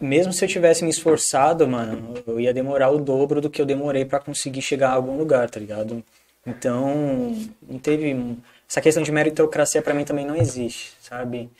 [0.00, 3.66] mesmo se eu tivesse me esforçado, mano, eu ia demorar o dobro do que eu
[3.66, 6.02] demorei pra conseguir chegar a algum lugar, tá ligado?
[6.46, 7.34] Então,
[7.68, 8.36] não teve.
[8.68, 11.50] Essa questão de meritocracia pra mim também não existe, sabe?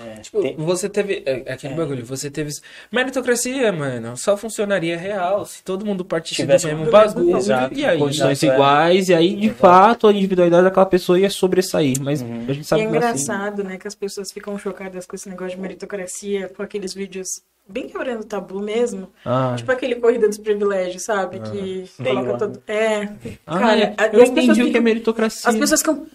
[0.00, 1.22] É, Tipo, tem- você teve.
[1.26, 2.50] É, é aquele bagulho, você teve.
[2.92, 7.36] Meritocracia, mano, só funcionaria real se todo mundo partisse Tivesse do mesmo bagulho.
[7.36, 7.74] Exato.
[7.74, 7.98] E aí?
[7.98, 8.54] Condições Exato, é.
[8.54, 9.58] iguais, e aí, de Exato.
[9.60, 11.96] fato, a individualidade daquela pessoa ia sobressair.
[12.00, 12.44] Mas Uhum.
[12.48, 13.22] a gente E sabe é que não é assim.
[13.22, 17.42] engraçado, né, que as pessoas ficam chocadas com esse negócio de meritocracia, com aqueles vídeos
[17.68, 19.10] bem quebrando o tabu mesmo.
[19.24, 21.38] Ah, Tipo aquele Corrida dos Privilégios, sabe?
[21.40, 22.38] Que Day coloca one.
[22.38, 22.62] todo.
[22.66, 23.08] É.
[23.46, 23.94] Ah, cara, é.
[24.12, 25.50] eu entendi o que é meritocracia.
[25.50, 26.06] As pessoas ficam.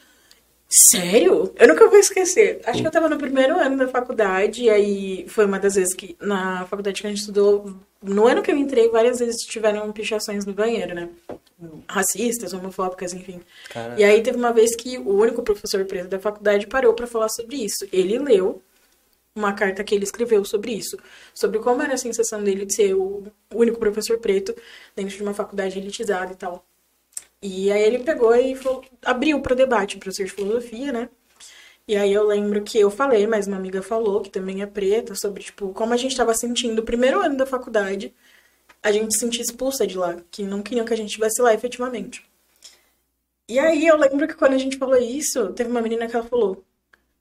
[0.75, 1.53] Sério?
[1.55, 2.59] Eu nunca vou esquecer.
[2.65, 5.93] Acho que eu tava no primeiro ano da faculdade, e aí foi uma das vezes
[5.93, 7.75] que na faculdade que a gente estudou.
[8.01, 11.09] No ano que eu entrei, várias vezes tiveram pichações no banheiro, né?
[11.87, 13.39] Racistas, homofóbicas, enfim.
[13.69, 17.05] Cara, E aí teve uma vez que o único professor preto da faculdade parou pra
[17.05, 17.87] falar sobre isso.
[17.93, 18.59] Ele leu
[19.35, 20.97] uma carta que ele escreveu sobre isso,
[21.35, 23.23] sobre como era a sensação dele de ser o
[23.53, 24.55] único professor preto
[24.95, 26.65] dentro de uma faculdade elitizada e tal.
[27.45, 31.09] E aí ele pegou e falou- abriu para o debate, professor de filosofia, né?
[31.87, 35.13] E aí eu lembro que eu falei, mas uma amiga falou, que também é preta,
[35.15, 38.13] sobre, tipo, como a gente estava sentindo o primeiro ano da faculdade,
[38.81, 41.53] a gente se sentia expulsa de lá, que não queriam que a gente estivesse lá
[41.53, 42.25] efetivamente.
[43.47, 46.25] E aí eu lembro que quando a gente falou isso, teve uma menina que ela
[46.25, 46.63] falou,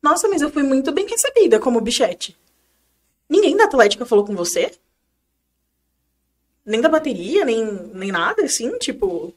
[0.00, 2.36] nossa, mas eu fui muito bem recebida como bichete.
[3.28, 4.72] Ninguém da Atlética falou com você?
[6.64, 9.34] Nem da bateria, nem, nem nada, assim, tipo...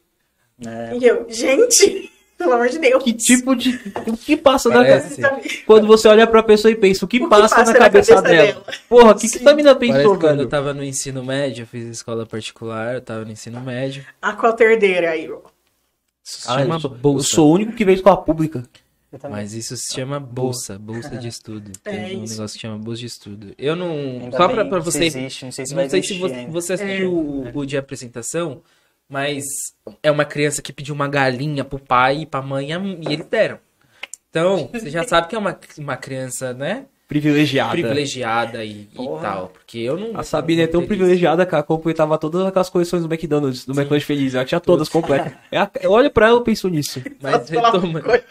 [0.65, 3.03] é, E eu, gente, pelo amor de Deus.
[3.03, 3.79] Que tipo de.
[4.07, 5.21] O que passa na Parece.
[5.21, 5.63] cabeça?
[5.65, 7.85] Quando você olha pra pessoa e pensa, o que, O que passa, passa na na
[7.85, 8.51] cabeça, cabeça dela?
[8.53, 8.65] dela?
[8.89, 9.39] Porra, o que, que Sim.
[9.39, 12.95] essa mina Parece pensou, que quando eu tava no ensino médio, eu fiz escola particular,
[12.95, 14.05] eu tava no ensino médio.
[14.21, 15.39] A quaterdeira aí, ó.
[16.47, 18.63] Ah, eu, sou, eu sou o único que veio escola pública.
[19.11, 19.37] eu também.
[19.41, 21.71] Mas isso se chama bolsa, bolsa de estudo.
[21.83, 22.33] Tem É um isso.
[22.33, 23.53] negócio que chama bolsa de estudo.
[23.59, 23.91] Eu não.
[23.91, 25.05] Ainda só pra, pra que você.
[25.05, 28.63] existe, não sei se não vai sei se você, você assistiu o, o de apresentação,
[29.09, 29.43] mas
[30.01, 33.59] é uma criança que pediu uma galinha pro pai e pra mãe e eles deram.
[34.29, 36.85] Então, você já sabe que é uma, uma criança, né?
[37.07, 37.71] Privilegiada.
[37.71, 39.49] Privilegiada e, e tal.
[39.49, 40.19] Porque eu não.
[40.19, 43.73] A Sabina é tão teria privilegiada que ela completava todas aquelas coleções do McDonald's, do
[43.73, 44.33] McDonald's Feliz.
[44.33, 45.31] Ela tinha todas completas.
[45.51, 46.99] É a- Eu olho pra ela e penso nisso.
[46.99, 47.15] isso.
[47.21, 47.47] Mas
[48.03, 48.25] coisa?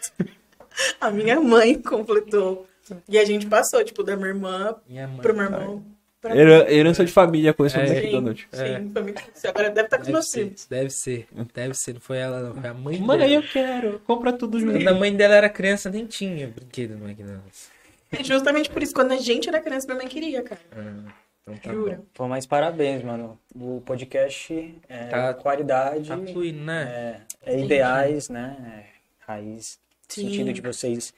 [1.00, 2.66] A minha mãe completou.
[3.08, 5.18] E a gente passou, tipo, da minha irmã Minha mãe.
[5.18, 5.84] pro meu irmão.
[6.24, 7.98] Pra Era herança de família a coleção do É.
[7.98, 8.46] McDonald's.
[8.50, 8.78] Sim, É.
[8.80, 9.50] sim, foi muito difícil.
[9.50, 10.66] Agora deve estar com os Deve meus ser, filhos.
[10.66, 13.24] deve ser, deve ser, não foi ela não, foi a mãe Mano, dela.
[13.24, 13.98] aí eu quero.
[14.06, 14.72] Compra tudo junto.
[14.72, 17.68] Quando a mãe dela era criança, nem tinha brinquedo no McDonald's.
[18.18, 20.60] E justamente por isso, quando a gente era criança, minha mãe queria, cara.
[20.72, 21.96] Ah, então tá Jura.
[21.96, 22.04] bom.
[22.14, 23.38] Pô, mas parabéns, mano.
[23.54, 27.20] O podcast é Tá- qualidade, Tá fluindo, né?
[27.44, 28.56] é, é ideais, né?
[28.80, 29.78] É raiz.
[30.08, 30.28] Sim.
[30.28, 31.12] sentido de vocês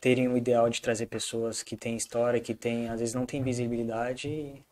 [0.00, 3.42] terem o ideal de trazer pessoas que têm história, que têm, às vezes não têm
[3.42, 4.28] visibilidade.
[4.28, 4.62] e-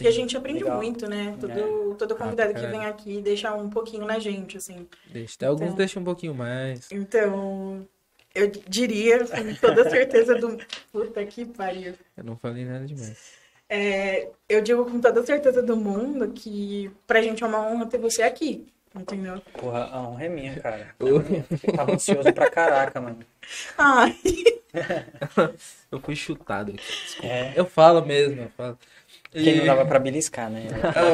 [0.00, 0.78] E a gente aprende Legal.
[0.78, 1.36] muito, né?
[1.38, 2.78] Todo, todo convidado que caralho.
[2.78, 4.88] vem aqui deixa um pouquinho na gente, assim.
[5.06, 5.76] Deixa, até alguns Então.
[5.76, 6.90] deixam um pouquinho mais.
[6.90, 7.86] Então,
[8.34, 10.58] eu diria, com toda certeza do.
[10.90, 11.94] Puta que pariu.
[12.16, 13.32] Eu não falei nada demais.
[13.68, 17.86] É, eu digo com toda a certeza do mundo que pra gente é uma honra
[17.86, 18.66] ter você aqui.
[18.94, 19.40] Entendeu?
[19.58, 20.88] Porra, a honra é minha, cara.
[21.00, 21.22] Eu
[21.74, 23.18] tava ansioso pra caraca, mano.
[23.78, 24.14] Ai,
[25.90, 26.80] Eu fui chutado aqui.
[27.04, 27.26] desculpa.
[27.34, 27.52] É.
[27.56, 28.78] Eu falo mesmo, eu falo.
[29.30, 30.66] Porque E- não dava pra beliscar, né?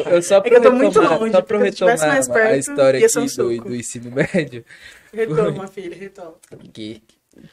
[0.07, 2.33] Eu, eu só É que eu tô muito retomar- longe, Só pra retomar mais a
[2.33, 4.65] perto, história ia ser um aqui do, do ensino médio.
[5.13, 6.35] retoma, filha, retoma.
[6.73, 7.03] que,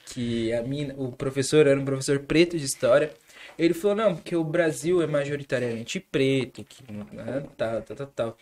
[0.08, 3.12] que a mina, o professor era um professor preto de história.
[3.58, 8.38] Ele falou, não, porque o Brasil é majoritariamente preto, que né, tal, tal, tal, tal.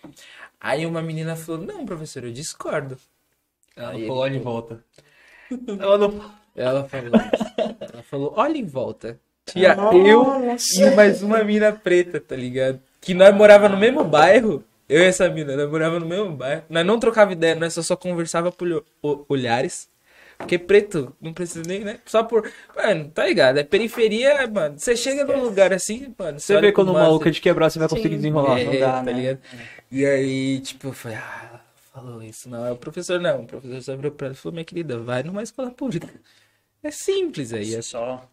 [0.59, 2.97] Aí uma menina falou, não, professor, eu discordo.
[3.75, 4.83] Ela Aí falou, olha em volta.
[5.79, 6.33] Ela não...
[6.55, 7.11] Ela falou,
[7.79, 9.19] ela falou, olha em volta.
[9.55, 9.75] E a-
[10.05, 10.81] eu Nossa.
[10.83, 12.79] e mais uma mina preta, tá ligado?
[13.01, 14.63] Que nós morava no mesmo bairro.
[14.87, 16.63] Eu e essa mina, nós morava no mesmo bairro.
[16.69, 18.85] Nós não trocava ideia, nós só, só conversava por
[19.27, 19.89] olhares.
[20.43, 21.99] Porque preto, não precisa nem, né?
[22.05, 22.51] Só por.
[22.75, 23.57] Mano, tá ligado?
[23.57, 24.77] É periferia, mano.
[24.77, 26.39] Você chega num lugar assim, mano.
[26.39, 27.95] Você vê quando maluco você- é de quebrar, você vai Sim.
[27.95, 28.59] conseguir desenrolar.
[28.59, 29.13] é, não dá, tá né?
[29.13, 29.39] ligado?
[29.91, 31.61] E aí, tipo, eu falei, ah,
[31.93, 32.49] falou isso.
[32.49, 33.41] Não, é o professor não.
[33.43, 36.09] O professor só virou pra ela e falou, minha querida, vai numa escola pública.
[36.83, 38.29] É simples aí, é Só.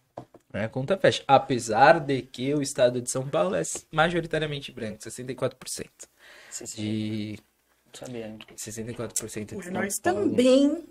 [0.53, 1.23] né, a conta fecha.
[1.29, 3.63] Apesar de que o estado de São Paulo é
[3.93, 5.87] majoritariamente branco, 64%.
[6.75, 7.39] De
[7.87, 8.27] Não sabia.
[8.27, 8.39] hein?
[8.57, 10.21] 64% de Mas São nós Paulo.
[10.31, 10.85] também,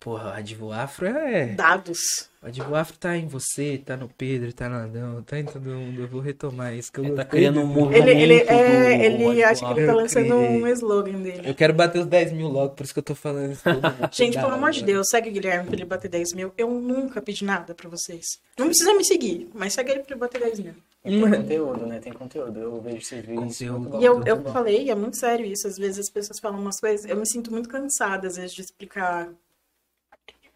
[0.00, 1.48] Porra, o Advo Afro é.
[1.48, 1.98] dados.
[2.42, 5.60] O Advo Afro tá em você, tá no Pedro, tá no Adão, tá em todo
[5.60, 6.00] mundo.
[6.00, 9.04] Eu vou retomar isso que eu Ele tá criando um movimento Ele, ele, do- é,
[9.04, 10.62] ele do- acha que ele tá lançando criei.
[10.62, 11.42] um slogan dele.
[11.50, 13.62] Eu quero bater os 10 mil logo, por isso que eu tô falando isso.
[14.10, 14.82] Gente, pelo amor de.
[14.82, 16.50] Deus, segue o Guilherme pra ele bater 10 mil.
[16.56, 18.24] Eu nunca pedi nada pra vocês.
[18.58, 20.74] Não precisa me seguir, mas segue ele pra ele bater 10 mil.
[21.04, 21.98] E tem conteúdo, né?
[21.98, 22.58] Tem conteúdo.
[22.58, 23.38] Eu vejo esses vídeos.
[23.38, 23.78] Conteúdo.
[23.80, 24.50] muito bom, E eu, muito eu bom.
[24.50, 25.66] falei, é muito sério isso.
[25.68, 28.62] Às vezes as pessoas falam umas coisas, eu me sinto muito cansada, às vezes, de
[28.62, 29.28] explicar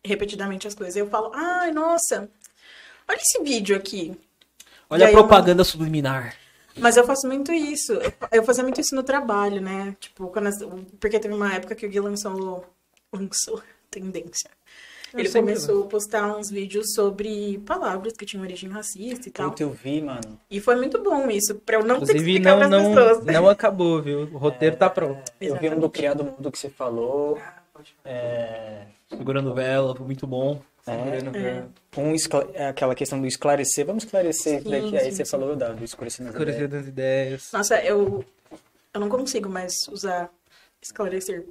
[0.05, 0.97] repetidamente as coisas.
[0.97, 2.29] Eu falo, ai, nossa,
[3.09, 4.17] olha esse vídeo aqui.
[4.91, 6.37] Olha E a propaganda subliminar.
[6.77, 7.93] Mas eu faço muito isso.
[7.93, 9.97] Eu- Eu fazia muito isso no trabalho, né?
[10.01, 10.59] Tipo, quando as-
[11.01, 12.65] porque teve uma época que o Gui lançou,
[13.13, 14.51] lançou tendência.
[15.13, 19.51] Eu Ele começou a postar uns vídeos sobre palavras que tinham origem racista e tal.
[19.51, 20.41] Puta, eu vi, mano.
[20.51, 22.95] E foi muito bom isso, pra eu não ter que Inclusive, explicar não, pras não,
[22.95, 23.25] pessoas.
[23.25, 24.23] não acabou, viu?
[24.23, 25.31] O roteiro tá pronto.
[25.41, 27.39] Eu vi um do criado mudo que você falou.
[28.05, 30.61] É, Segurando vela, foi muito bom.
[30.87, 31.63] É.
[31.97, 33.87] um escla- é aquela questão do esclarecer.
[33.87, 34.97] Vamos esclarecer Sim, daqui.
[34.99, 35.31] Aí sim, você sim.
[35.31, 36.83] falou da, do escurecendo as Escurecer ideias.
[36.85, 37.49] das ideias.
[37.53, 38.25] Nossa, eu,
[38.93, 40.29] eu não consigo mais usar
[40.83, 41.45] esclarecer.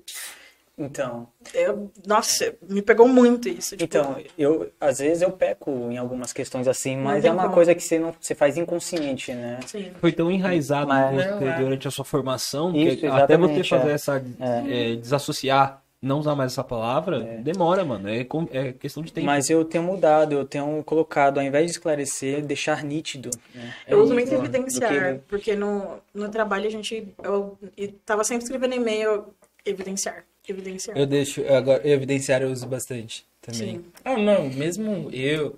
[0.76, 3.78] Então, Eu, nossa, me pegou muito isso.
[3.78, 7.54] Tipo, então eu, às vezes eu peco em algumas questões assim, mas é uma como.
[7.54, 9.60] coisa que você, não, você faz inconsciente, né?
[9.68, 9.92] sim.
[10.02, 11.58] Foi tão enraizado Mas- você é.
[11.60, 13.94] durante a sua formação Isso, que até você fazer é.
[13.94, 18.10] essa é, desassociar, não usar mais essa palavra, demora, mano.
[18.10, 19.26] É, é questão de tempo.
[19.26, 23.30] Mas eu tenho mudado, eu tenho colocado, ao invés de esclarecer, deixar nítido.
[23.56, 23.74] Né?
[23.88, 27.08] Eu É uso muito evidenciar, que- porque no, no trabalho a gente.
[27.24, 29.26] Eu, eu tava sempre escrevendo e-mail,
[29.66, 30.26] evidenciar.
[30.48, 30.98] Evidenciar.
[30.98, 33.78] Eu deixo, agora, evidenciar eu uso bastante também.
[33.78, 33.86] Sim.
[34.04, 35.58] Ah, não, mesmo eu.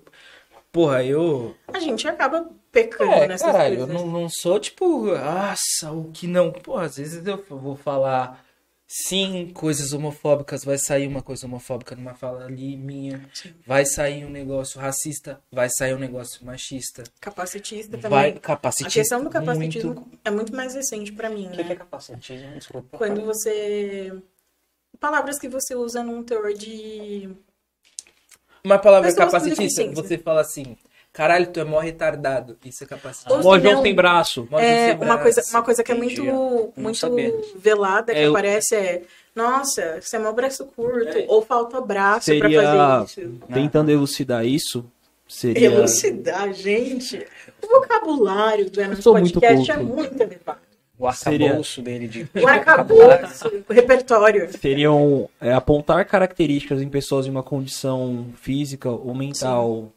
[0.70, 1.56] Porra, eu.
[1.72, 4.02] A gente acaba pecando É, nessas caralho, eu coisas.
[4.04, 6.52] não, não sou tipo, nossa, o que não.
[6.52, 8.44] Pô, às vezes eu vou falar
[8.86, 13.28] sim coisas homofóbicas, vai sair uma coisa homofóbica numa fala ali minha,
[13.66, 18.10] vai sair um negócio racista, vai sair um negócio machista, Capacitista também.
[18.10, 19.00] vai A capacitista.
[19.00, 21.64] questão do capacitismo muito- é muito mais recente pra mim, O que, né?
[21.64, 22.54] que é capacitismo?
[22.54, 22.96] Desculpa.
[22.98, 24.12] Quando você.
[25.00, 27.28] Palavras que você usa num teor de.
[28.64, 30.76] Uma palavra Pessoas capacitista, você fala assim,
[31.16, 32.58] caralho, tu é mó retardado.
[32.64, 33.32] Isso é capacitista.
[33.34, 34.46] Ou Mó João sem braço.
[34.50, 35.22] Mó É, uma braço.
[35.22, 36.22] coisa, uma coisa que é muito,
[36.76, 39.02] muito velada que É, eu- aparece é
[39.34, 43.38] nossa, você é meu braço curto, ou falta braço pra Seria, fazer isso.
[43.52, 44.84] tentando elucidar isso,
[45.28, 45.66] seria...
[45.66, 47.26] Elucidar, gente.
[47.62, 50.60] O vocabulário do Enos sou muito Podcast é muito elevado.
[50.98, 52.26] O Seria- arcabouço dele de.
[52.42, 54.48] O arcabouço, o repertório.
[54.58, 59.92] seriam é, apontar características em pessoas em uma condição física ou mental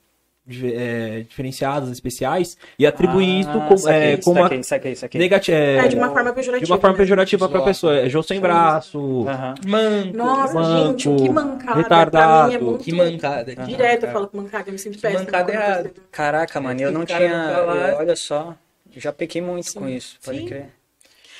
[0.73, 5.19] é, diferenciadas, especiais, e atribuir isso com, é, como saquei, saquei, saquei.
[5.21, 5.57] negativa.
[5.57, 6.65] É, de uma forma pejorativa.
[6.65, 7.03] de uma forma né?
[7.03, 7.97] pejorativa pra pessoa.
[7.99, 9.55] É João sem braço, Aham.
[9.67, 10.17] Manco.
[10.17, 11.77] Nossa, manco, gente, que mancada.
[11.81, 12.83] retardado, pra mim é muito...
[12.83, 13.55] Que mancada.
[13.55, 15.23] Direto eu falo que mancada, eu me sinto Que péssima.
[15.23, 15.83] mancada errado.
[15.83, 17.95] você- Caraca, mano, eu não tinha.
[17.97, 18.55] olha só,
[18.95, 20.45] já pequei muito com isso, pode Sim.
[20.47, 20.65] crer.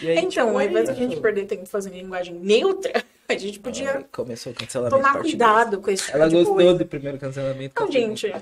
[0.02, 1.22] Aí, Então, tipo, ao invés é da gente isso.
[1.22, 4.96] perder tempo fazendo linguagem neutra, a gente podia Ai, Começou o cancelamento.
[4.96, 6.74] tomar cuidado com esse tipo Ela de gostou coisa.
[6.76, 7.74] do primeiro cancelamento.
[7.78, 8.34] Não, gente,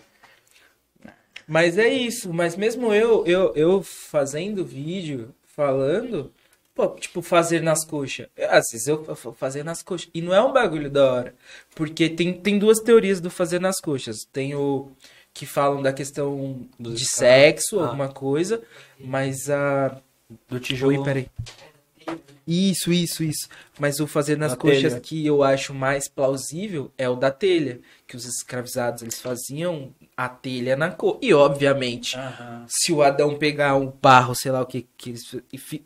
[1.48, 2.34] Mas é isso.
[2.34, 6.32] Mas mesmo eu, eu, eu fazendo vídeo, falando,
[6.76, 8.28] pô, tipo, fazer nas coxas.
[8.49, 10.10] Às vezes eu fa- fazer nas coxas.
[10.14, 11.36] E não é um bagulho da hora.
[11.74, 14.18] Porque tem, tem duas teorias do fazer nas coxas.
[14.32, 14.91] Tem o.
[15.34, 17.86] que falam da questão Dos de sexo, Ah.
[17.86, 18.61] alguma coisa,
[18.99, 19.98] mas a
[20.49, 20.98] Do tijolo.
[20.98, 21.28] Oi, peraí.
[22.48, 23.48] Isso, isso, isso.
[23.78, 24.99] Mas o fazer nas Na coxas telha.
[25.02, 30.27] que eu acho mais plausível é o da telha, que os escravizados eles faziam a
[30.27, 31.19] telha na cor.
[31.22, 32.65] E obviamente, Aham.
[32.68, 35.14] se o Adão pegar um barro, sei lá o que que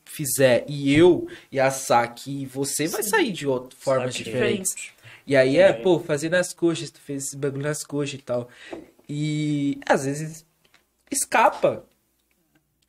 [0.05, 4.73] fizer, e eu e assar aqui, você vai sair de outra formas diferentes.
[4.73, 5.01] Diferente.
[5.27, 5.83] E aí é, Entendi.
[5.83, 8.47] pô, fazer nas coxas, tu fez esse bagulho nas coxas e tal.
[9.07, 10.45] E às vezes
[11.11, 11.83] escapa.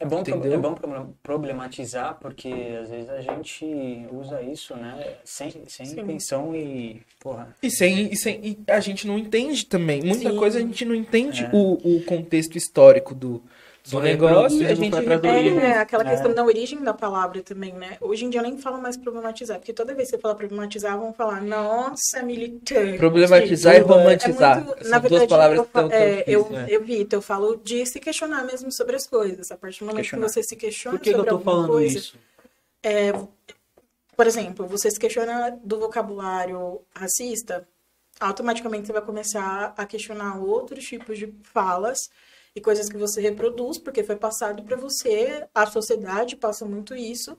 [0.02, 0.54] É bom, Entendeu?
[0.54, 2.48] é bom pro- problematizar, porque
[2.82, 3.64] às vezes a gente
[4.12, 5.14] usa isso, né?
[5.24, 6.00] Sem, sem Sim.
[6.00, 7.00] intenção e.
[7.20, 7.54] Porra.
[7.62, 10.02] E, sem, e, sem, e a gente não entende também.
[10.02, 10.36] Muita Sim.
[10.36, 11.50] coisa a gente não entende É.
[11.52, 13.40] o, o contexto histórico do,
[13.84, 14.62] do Só negócio.
[14.62, 15.58] E a gente origem.
[15.58, 16.10] É, aquela É.
[16.10, 17.96] questão da origem da palavra também, né?
[18.00, 20.96] Hoje em dia eu nem falo mais problematizar, porque toda vez que você fala problematizar,
[20.96, 22.96] vão falar, nossa, militante.
[22.96, 24.58] Problematizar e Tipo, romantizar.
[24.58, 26.66] é muito- São na duas verdade, palavras eu, estão fa- é, tão eu, né?
[26.68, 29.50] eu Vitor, eu falo de se questionar mesmo sobre as coisas.
[29.50, 30.26] A partir do momento Questionar.
[30.26, 32.16] que você se questiona Por que, que eu sobre tô falando coisa, isso?
[34.16, 37.66] por exemplo, você se questiona do vocabulário racista,
[38.20, 41.98] automaticamente você vai começar a questionar outros tipos de falas
[42.54, 47.36] e coisas que você reproduz, porque foi passado para você, a sociedade passa muito isso,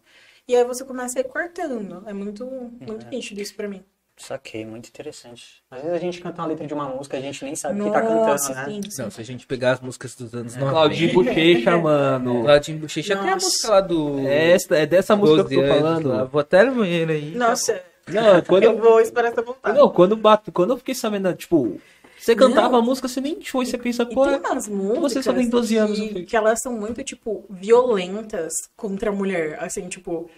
[0.48, 2.03] e aí você começa a ir cortando.
[2.07, 3.84] É muito, muito nítido isso para mim.
[4.15, 5.64] Saquei, muito interessante.
[5.72, 7.85] Às vezes a gente canta uma letra de uma música, a gente nem sabe o
[7.85, 8.26] que tá cantando,
[8.56, 8.65] né?
[8.68, 9.02] sim, sim.
[9.02, 10.72] Não, se a gente pegar as músicas dos anos 90.
[10.72, 12.44] Claudinho Bochecha, mano.
[12.44, 14.19] Claudinho Bochecha tem a música lá do.
[14.19, 16.10] É, essa, é dessa música que eu 12 tô anos falando.
[16.10, 16.23] lá.
[16.26, 17.34] Vou até no banheiro aí.
[17.34, 19.77] Nossa, Não, quando eu eu, vou esperar essa vontade.
[19.77, 21.81] não, quando, bato, quando eu fiquei sabendo, tipo,
[22.23, 22.47] você Não.
[22.47, 25.49] cantava a música, você nem foi, você pensa, pô, tem umas músicas você só tem
[25.49, 29.61] 12 anos, eu que, que elas são muito, tipo, violentas contra a mulher.
[29.61, 30.29] Assim, tipo,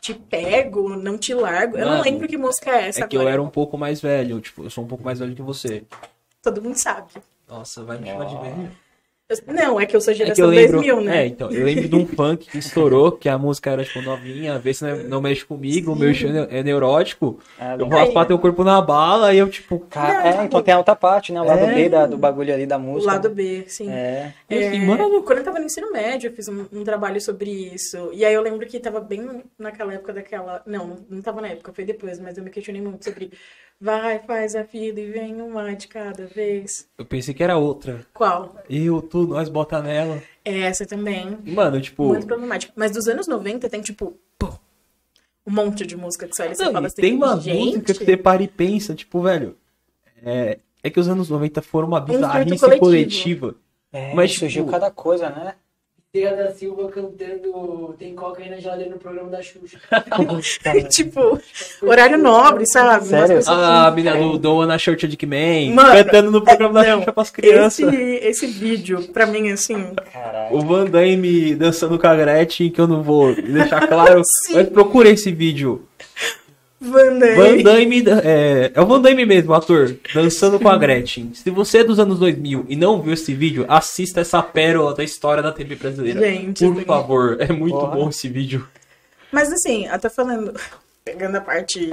[0.00, 1.76] te pego, não te largo.
[1.76, 3.34] Eu não Mano, lembro que música é essa é que eu agora.
[3.34, 5.84] era um pouco mais velho, tipo, eu sou um pouco mais velho que você.
[6.42, 7.12] Todo mundo sabe.
[7.48, 8.70] Nossa, vai me chamar de velho.
[9.30, 11.22] Eu- Não, é que eu sou É que eu geração lembro, 2000, né?
[11.22, 14.58] é, então, eu lembro de um funk que estourou, que a música era, tipo, novinha,
[14.58, 18.24] vê se não, não mexe comigo, o meu estilo é neurótico, É, eu vou raspar
[18.24, 21.42] teu corpo na bala, e eu, tipo, Cara, é, então tem a outra parte, né?
[21.42, 21.74] O lado É.
[21.74, 23.12] B da- do bagulho ali da O música.
[23.12, 23.90] lado B, sim.
[23.90, 24.32] É.
[24.48, 27.20] eu É, assim, mano, Quando eu tava no ensino médio, eu fiz um, um trabalho
[27.20, 28.10] sobre isso.
[28.14, 30.62] E aí eu lembro que tava bem naquela época daquela.
[30.64, 33.30] Não, não tava na época, foi depois, mas eu me questionei muito sobre.
[33.80, 36.88] Vai, faz a fila e vem uma de cada vez.
[36.98, 38.04] eu pensei que era outra.
[38.12, 38.56] Qual?
[38.68, 40.22] Eu, nós bota nela.
[40.44, 41.38] Essa também.
[41.44, 42.72] Mano, tipo, Muito problemática.
[42.76, 44.52] Mas dos anos 90 tem, tipo, pô,
[45.46, 47.40] um monte de música que você olha e você Não, fala e assim, tem uma
[47.40, 49.56] gente, música que você para e pensa, tipo, velho,
[50.22, 53.54] é, é que os anos 90 foram uma bizarrice coletiva.
[53.92, 55.54] É, Mas, surgiu tipo, cada coisa, né?
[56.18, 59.78] Teia da Silva cantando Tem Coca aí na geladeira no programa da Xuxa.
[60.90, 61.40] tipo,
[61.80, 63.06] horário nobre, sabe?
[63.06, 63.34] Sério?
[63.34, 63.94] coisas A assim.
[63.94, 67.32] mina do Wanna Short Dick Man, Mano, cantando no programa da não, Xuxa pras Esse,
[67.32, 67.94] crianças.
[67.94, 70.56] esse vídeo, pra mim, assim, Caralho.
[70.56, 74.20] O Van Damme dançando com a Gretchen, que eu não vou deixar claro,
[74.50, 75.84] mas procure esse vídeo.
[76.80, 77.36] Van Damme.
[77.36, 81.32] Van Damme, é, é o Van Damme mesmo, ator, dançando com a Gretchen.
[81.34, 85.02] Se você é dos anos 2000 e não viu esse vídeo, assista essa pérola da
[85.02, 86.20] história da TV brasileira.
[86.20, 87.96] Gente, Por favor, é muito Porra.
[87.96, 88.66] bom esse vídeo.
[89.32, 90.54] Mas assim, até falando,
[91.04, 91.92] pegando a parte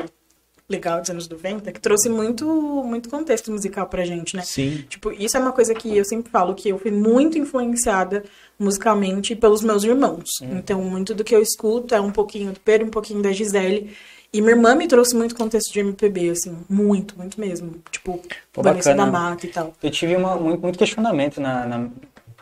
[0.68, 2.46] legal dos anos 90, que trouxe muito,
[2.84, 4.42] muito contexto musical pra gente, né?
[4.44, 4.84] Sim.
[4.90, 8.24] Tipo, isso é uma coisa que eu sempre falo, que eu fui muito influenciada
[8.58, 10.30] musicalmente pelos meus irmãos.
[10.42, 13.96] Então, muito do que eu escuto é um pouquinho do Pedro, um pouquinho da Gisele.
[14.38, 17.76] E minha irmã me trouxe muito contexto de MPB, assim, muito, muito mesmo.
[17.92, 18.22] Tipo,
[18.52, 19.30] Pô, Vanessa da bacana.
[19.30, 19.74] Mata e tal.
[19.82, 21.88] Eu tive uma- muito, muito questionamento na, na,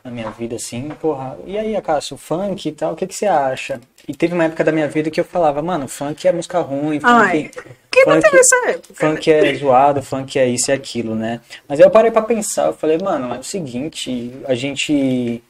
[0.03, 3.26] na minha vida, assim, porra, e aí, Acácio, funk e tal, o que, que você
[3.28, 3.80] acha?
[4.07, 6.99] E teve uma época da minha vida que eu falava, mano, funk é música ruim,
[6.99, 7.52] funk, Ai,
[7.90, 8.94] Quem não funk, teve essa época?
[8.95, 11.40] funk é zoado, funk é isso e aquilo, né?
[11.70, 15.41] Mas aí eu parei pra pensar, eu falei, mano, é o seguinte, a gente.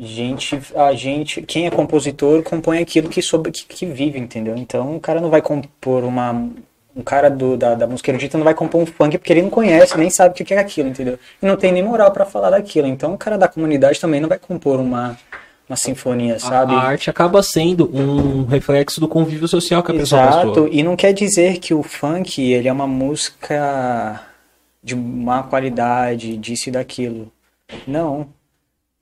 [0.00, 4.54] Gente, a gente, quem é compositor compõe aquilo que, sobre, que, que vive, entendeu?
[4.56, 6.48] Então o cara não vai compor uma.
[6.94, 9.50] Um cara do, da, da música erudita não vai compor um funk porque ele não
[9.50, 11.18] conhece, nem sabe o que é aquilo, entendeu?
[11.40, 12.86] E não tem nem moral pra falar daquilo.
[12.86, 15.16] Então o cara da comunidade também não vai compor uma,
[15.68, 16.74] uma sinfonia, sabe?
[16.74, 20.96] A, arte acaba sendo um reflexo do convívio social que a pessoa Exato, e não
[20.96, 24.20] quer dizer que o funk ele é uma música
[24.82, 27.30] de má qualidade, disso e daquilo.
[27.86, 28.28] Não,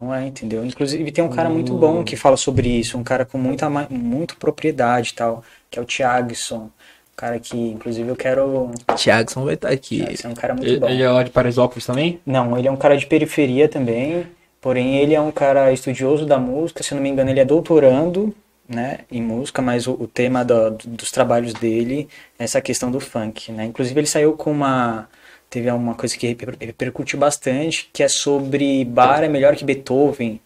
[0.00, 0.64] não é, entendeu?
[0.64, 4.36] Inclusive tem um cara muito bom que fala sobre isso, um cara com muita, muito
[4.36, 8.70] propriedade e tal, que é o Thiagson, um cara que, inclusive, eu quero...
[8.94, 10.04] Thiagson vai estar aqui.
[10.04, 10.88] Thiagson é um cara muito Ele, bom.
[10.88, 12.20] ele é lá de Paraisópolis também?
[12.26, 14.26] Não, ele é um cara de periferia também,
[14.60, 17.44] porém ele é um cara estudioso da música, se eu não me engano ele é
[17.44, 18.34] doutorando,
[18.68, 22.08] né, em música, mas o, o tema do- dos trabalhos dele
[22.38, 23.64] é essa questão do funk, né?
[23.64, 25.08] Inclusive ele saiu com uma
[25.48, 30.40] teve uma coisa que reper- repercutiu bastante, que é sobre Bar é melhor que Beethoven.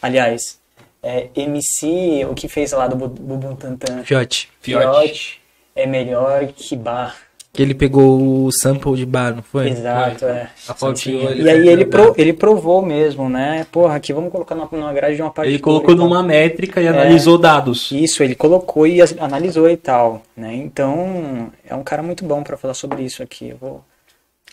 [0.00, 0.58] Aliás,
[1.02, 4.48] é, MC, o que fez lá do Bu- Bumbum Tantan, Fiote.
[4.60, 5.40] Fiote,
[5.74, 7.16] é melhor que Bar.
[7.52, 9.70] Que ele pegou o sample de bar, não foi?
[9.70, 10.50] Exato, é.
[10.68, 13.66] A fotinho, E aí ele, pro- ele provou mesmo, né?
[13.72, 15.48] Porra, aqui vamos colocar numa, numa grade de uma parte.
[15.48, 17.90] Ele colocou numa métrica e analisou dados.
[17.90, 20.54] Isso, ele colocou e analisou e tal, né?
[20.54, 23.48] Então, é um cara muito bom pra falar sobre isso aqui.
[23.48, 23.84] Eu vou...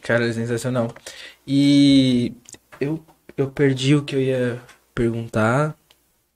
[0.03, 0.93] Cara, é sensacional.
[1.47, 2.33] E
[2.79, 2.99] eu,
[3.37, 4.61] eu perdi o que eu ia
[4.93, 5.75] perguntar,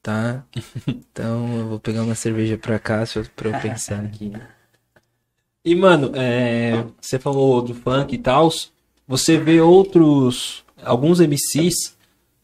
[0.01, 0.43] tá?
[0.87, 4.31] Então eu vou pegar uma cerveja pra cá só pra eu pensar aqui.
[5.65, 8.49] E, mano, é, você falou do funk e tal.
[9.05, 11.97] Você vê outros, alguns MCs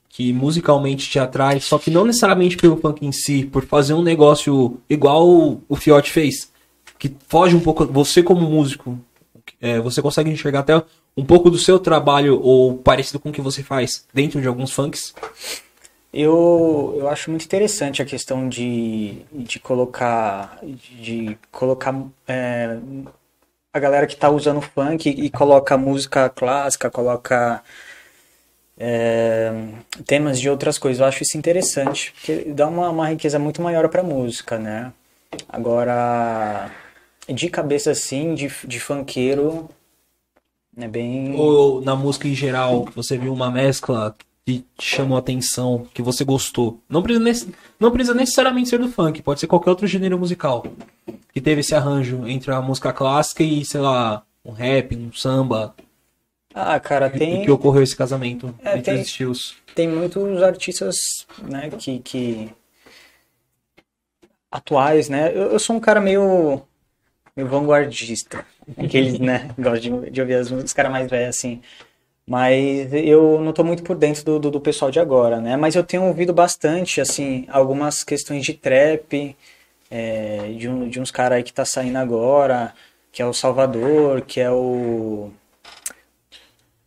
[0.10, 4.04] que musicalmente te atraem, só que não necessariamente pelo funk em si, por fazer um
[4.04, 6.52] negócio igual o, o Fiote fez.
[7.00, 7.86] Que foge um pouco.
[7.86, 9.00] Você, como músico,
[9.62, 10.84] é, você consegue enxergar até
[11.16, 14.72] um pouco do seu trabalho ou parecido com o que você faz dentro de alguns
[14.72, 15.14] funks?
[16.14, 21.96] Eu, eu acho muito interessante a questão de, de colocar, de colocar
[22.28, 22.78] é,
[23.74, 27.64] a galera que tá usando funk e coloca música clássica, coloca
[28.78, 29.52] é,
[30.06, 31.00] temas de outras coisas.
[31.00, 34.94] Eu acho isso interessante, porque dá uma, uma riqueza muito maior pra música, né?
[35.50, 36.70] Agora,
[37.28, 39.68] de cabeça assim, de, de funkeiro,
[40.78, 41.36] é bem...
[41.36, 46.02] Ou na música em geral, você viu uma mescla que te chamou a atenção, que
[46.02, 46.82] você gostou?
[46.90, 47.48] Não precisa,
[47.80, 50.66] não precisa necessariamente ser do funk, pode ser qualquer outro gênero musical.
[51.34, 55.74] Que teve esse arranjo entre a música clássica e, sei lá, um rap, um samba.
[56.54, 57.42] Ah, cara, E tem...
[57.44, 59.56] que ocorreu esse casamento É, entre tem- os estilos.
[59.74, 60.96] tem muitos artistas,
[61.42, 62.52] né, que, que
[64.52, 65.30] atuais, né?
[65.34, 66.62] Eu, eu sou um cara meio,
[67.36, 68.46] meio vanguardista,
[68.78, 71.62] aqueles, né, gosto de, de ouvir as músicas, os caras mais velhos, assim.
[72.26, 75.58] Mas eu não tô muito por dentro do, do, do pessoal de agora, né?
[75.58, 79.36] Mas eu tenho ouvido bastante, assim, algumas questões de trap,
[79.92, 82.74] é, de, um, de uns caras aí que tá saindo agora,
[83.12, 85.32] que é o Salvador, que é o...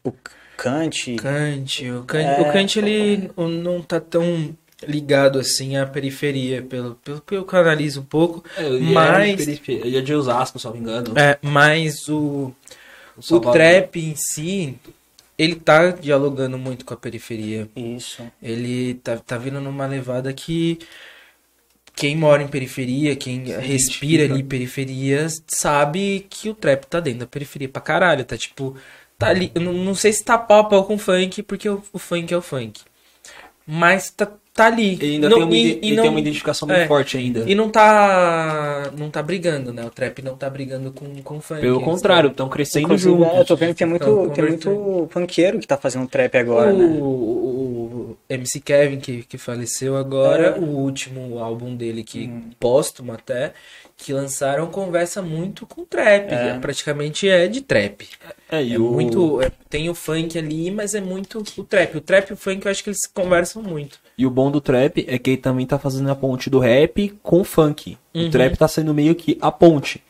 [0.03, 0.12] O
[0.57, 1.16] Kant.
[1.16, 2.40] Kant, o Kant, É.
[2.40, 8.01] o Kant ele não tá tão ligado assim à periferia, pelo, pelo que eu analiso
[8.01, 11.12] um pouco, Ele Mas- é ele é de Osasco, se não me engano.
[11.19, 12.53] é, mas o,
[13.31, 14.77] O trap em si,
[15.39, 17.69] ele tá dialogando muito com a periferia.
[17.74, 18.23] Isso.
[18.43, 20.78] Ele tá, tá vindo numa levada que
[21.94, 24.35] quem mora em periferia, quem respira identifica.
[24.35, 28.24] ali periferia, sabe que o trap tá dentro da periferia pra caralho.
[28.24, 28.77] Tá tipo.
[29.19, 29.51] Tá ali.
[29.55, 32.35] Não, não sei se tá pau a pau com o funk, porque o, o funk
[32.35, 32.82] é o funk.
[33.66, 34.95] Mas tá, tá ali.
[34.95, 36.87] Ele ainda Não- tem, uma, e- e não- tem uma identificação muito é.
[36.87, 37.45] forte ainda.
[37.47, 38.91] E não tá.
[38.97, 39.85] Não tá brigando, né?
[39.85, 41.61] O trap não tá brigando com, com o funk.
[41.61, 43.35] Pelo Eles contrário, estão crescendo Inclusive, juntos.
[43.35, 46.73] é, eu tô vendo que tem muito, tem muito funkeiro que tá fazendo trap agora,
[46.73, 46.99] o, né?
[47.01, 50.59] o- o MC Kevin, que, que faleceu agora, É.
[50.59, 52.51] o último álbum dele, que Hum.
[52.59, 53.53] póstumo até,
[53.97, 56.31] que lançaram, conversa muito com trap.
[56.32, 56.59] É.
[56.59, 58.06] Praticamente é de trap.
[58.51, 59.40] É, É o- muito.
[59.43, 61.97] é- tem o funk ali, mas é muito o trap.
[61.97, 63.98] O trap e o funk eu acho que eles conversam muito.
[64.18, 67.09] E o bom do trap é que ele também tá fazendo a ponte do rap
[67.23, 67.97] com o funk.
[68.14, 68.27] Uhum.
[68.27, 70.02] O trap tá sendo meio que a ponte.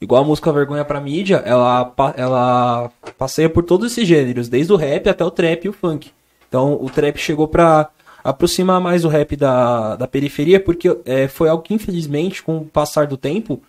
[0.00, 4.76] Igual a música Vergonha pra mídia, ela, ela passeia por todos esses gêneros, desde o
[4.76, 6.10] rap até o trap e o funk.
[6.48, 7.88] Então o trap chegou pra
[8.30, 12.64] aproximar mais o rap da, da periferia, porque é, foi algo que infelizmente, com o
[12.64, 13.62] passar do tempo,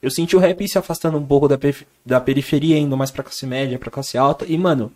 [0.00, 1.58] eu senti o rap se afastando um pouco da,
[2.04, 4.44] da periferia, indo mais pra classe média, pra classe alta.
[4.48, 4.92] E, mano,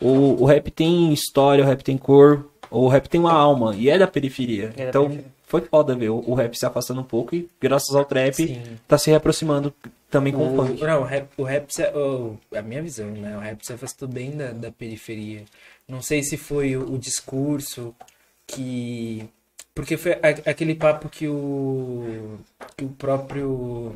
[0.00, 3.88] o, o rap tem história, o rap tem cor, o rap tem uma alma, e
[3.88, 4.72] é da periferia.
[4.76, 5.30] É da então, periferia.
[5.46, 8.60] foi foda ver o, o rap se afastando um pouco e, graças ao trap, Sim.
[8.88, 9.72] tá se reaproximando
[10.10, 10.82] também com o, O, funk.
[10.82, 13.36] não, o rap, o rap se, o- a minha visão, né?
[13.36, 15.42] O rap se afastou bem da, da periferia.
[15.88, 17.94] Não sei se foi o, o discurso
[18.46, 19.28] que.
[19.74, 22.38] Porque foi aquele papo que o.
[22.76, 23.94] que o próprio.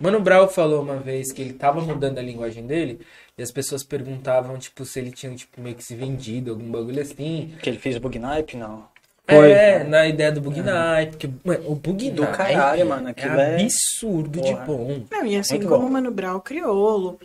[0.00, 3.00] Mano Brown falou uma vez que ele tava mudando a linguagem dele
[3.36, 7.00] e as pessoas perguntavam, tipo, se ele tinha, tipo, meio que se vendido, algum bagulho
[7.02, 7.54] assim.
[7.60, 8.86] Que ele fez o Bug Nipe, não.
[9.28, 9.50] Foi.
[9.50, 13.34] É, na ideia do Bug Night, porque mano, o Bug Do caralho, mano, é aquilo
[13.40, 14.60] é- absurdo Porra.
[14.60, 15.02] de bom.
[15.10, 15.88] Não, e assim Muito como bom.
[15.88, 17.18] o Mano Brown, Criolo, o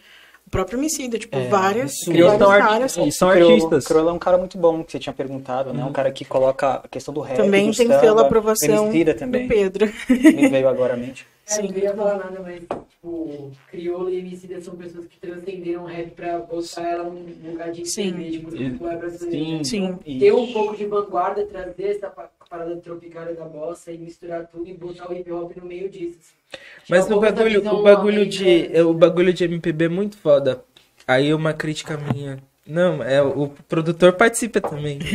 [0.54, 1.94] próprio Emicida, tipo, É, várias,
[2.40, 3.86] vários São e são Criolo- artistas.
[3.86, 5.84] Criolo é um cara muito bom, que você tinha perguntado, né?
[5.84, 9.14] Um cara que coloca a questão do rap, Também do tem samba, pela aprovação Emicida
[9.14, 9.92] do também, Pedro.
[10.10, 11.26] me veio agora à mente.
[11.46, 15.86] É, não ia falar nada, mas, tipo, Criolo e Emicida são pessoas que transcenderam o
[15.86, 18.08] rap pra botar ela num lugar de Sim.
[18.08, 19.64] entender de música popular brasileira.
[19.66, 20.00] Sim.
[20.20, 22.10] Ter um pouco de vanguarda, trazer essa
[22.54, 26.20] parada tropical da bossa e misturar tudo e botar o hip hop no meio disso.
[26.20, 26.62] assim.
[26.88, 30.64] Mas o bagulho, o bagulho de, o bagulho de MPB é muito foda.
[31.08, 32.38] Aí uma crítica minha.
[32.66, 35.00] Não, é o produtor participa também.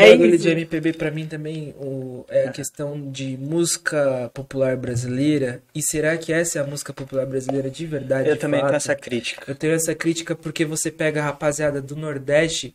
[0.00, 0.42] É o bagulho isso.
[0.44, 5.62] de MPB pra mim também o, é a questão de música popular brasileira.
[5.74, 8.30] E será que essa é a música popular brasileira de verdade?
[8.30, 8.76] Eu de também tenho fato?
[8.76, 9.44] essa crítica.
[9.46, 12.74] Eu tenho essa crítica porque você pega a rapaziada do Nordeste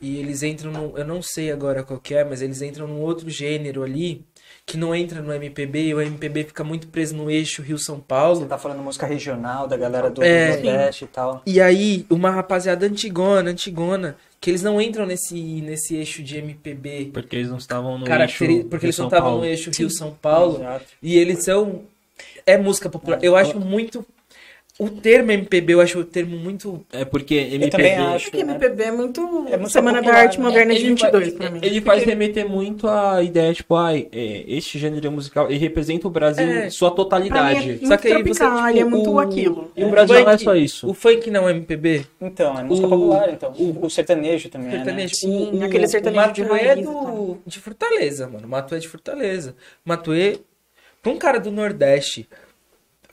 [0.00, 3.00] e eles entram num, eu não sei agora qual que é, mas eles entram num
[3.00, 4.24] outro gênero ali
[4.64, 8.40] que não entra no MPB e o MPB fica muito preso no eixo Rio-São Paulo.
[8.40, 10.50] Você tá falando música regional, da galera do É.
[10.54, 11.40] Nordeste e tal.
[11.46, 17.10] E aí, uma rapaziada antigona, antigona, que eles não entram nesse, nesse eixo de MPB.
[17.12, 19.44] Porque eles não estavam no Caracteri- eixo porque eles Rio-São não estavam Paulo.
[19.44, 20.56] no eixo Rio-São Paulo.
[20.58, 20.84] Exato.
[21.02, 21.82] E eles são.
[22.44, 23.18] É música popular.
[23.22, 24.04] Eu acho muito.
[24.78, 26.84] O termo MPB, eu acho o termo muito.
[26.92, 27.64] É porque MPB...
[27.64, 28.30] Eu também acho.
[28.30, 28.52] Porque né?
[28.52, 30.44] MPB é muito É música Semana da popular, Arte né?
[30.44, 31.60] Moderna de Ele 22 faz- pra mim.
[31.62, 36.10] Ele faz remeter muito a ideia, tipo, ai, é, este gênero musical, ele representa o
[36.10, 36.66] Brasil É.
[36.66, 37.58] em sua Pra mim totalidade.
[37.58, 39.72] é muito Só que aí você, tipo, é muito o- aquilo.
[39.74, 40.90] E o Brasil não é só isso.
[40.90, 42.04] O funk não é MPB?
[42.20, 43.52] Então, é música O- popular, então.
[43.58, 45.06] o- O, sertanejo também, Sertanejo.
[45.14, 48.46] é, Sim, o, aquele sertanejo o de Matuê é do, de Fortaleza, mano.
[48.46, 49.56] Matuê é de Fortaleza.
[49.82, 50.38] Matuê,
[51.02, 52.28] pra um cara do Nordeste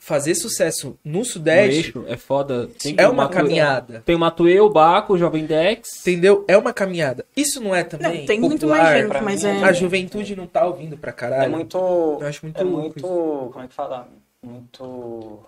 [0.04, 2.68] fazer sucesso no No Sudeste, eixo, é foda.
[2.78, 4.02] Tem é uma Matuê- caminhada.
[4.04, 6.00] Tem o Matuê, o Baco, o Jovem Dex.
[6.02, 6.44] Entendeu?
[6.46, 7.24] É uma caminhada.
[7.34, 8.82] Isso não é também Não, tem muito popular?
[8.82, 9.64] mais gente, mas mim, é.
[9.64, 11.50] A juventude não tá ouvindo pra É caralho.
[11.50, 11.78] muito.
[12.20, 12.98] Eu acho muito é louco muito.
[12.98, 13.50] isso.
[13.52, 14.08] Como é que fala?
[14.42, 15.40] Muito.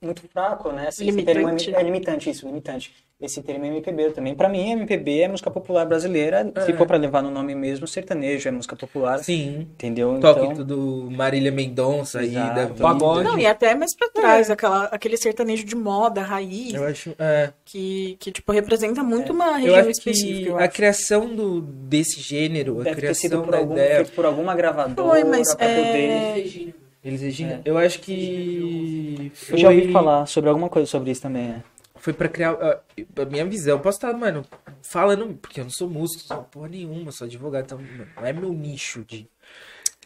[0.00, 0.88] Muito fraco, né?
[0.98, 1.24] Limitante.
[1.24, 2.94] termo é, é limitante, isso, limitante.
[3.24, 4.34] Esse termo é MPB também.
[4.34, 6.44] Pra mim, MPB é música popular brasileira.
[6.64, 6.76] Se É.
[6.76, 9.18] for pra levar no nome mesmo, sertanejo é música popular.
[9.20, 9.60] Sim.
[9.72, 10.18] Entendeu?
[10.20, 12.74] Toque Então, tudo Marília Mendonça aí, Exato.
[12.74, 12.82] da.
[12.82, 13.24] Pagode.
[13.24, 17.14] Não, e até mais pra trás, aquela, aquele sertanejo de moda, raiz, Eu acho.
[17.18, 20.42] É, que, que tipo, representa muito uma eu região acho específica.
[20.42, 23.72] que eu a criação do, desse gênero, a deve ter sido criação por da algum,
[23.72, 23.96] ideia.
[23.96, 26.74] feito por alguma gravadora Foi, mas, pra é, poder...
[27.04, 27.68] Eles Regina, É.
[27.70, 29.30] eu acho que.
[29.50, 31.62] Eu já ouvi foi- falar sobre alguma coisa sobre isso também, é.
[32.04, 32.50] Foi pra criar.
[32.60, 32.80] ah,
[33.22, 33.76] A minha visão.
[33.78, 34.44] Eu posso estar, mano,
[34.82, 35.34] falando.
[35.40, 37.64] Porque eu não sou músico, não sou porra nenhuma, sou advogado.
[37.64, 39.26] Então, mano, não é meu nicho de.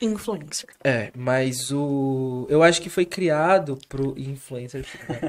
[0.01, 0.69] Influencer.
[0.85, 2.47] É, mas o.
[2.49, 4.87] Eu acho que foi criado pro influencer.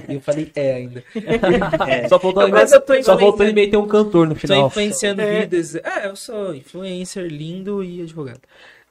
[0.08, 1.04] Eu falei é ainda.
[2.08, 3.20] Só faltou, ele, Mas eu tô só influenciando.
[3.20, 4.68] faltou ele meter um cantor no Tô final.
[4.68, 5.40] influenciando É.
[5.42, 5.74] vidas.
[5.74, 8.42] É, eu sou influencer, lindo e advogado.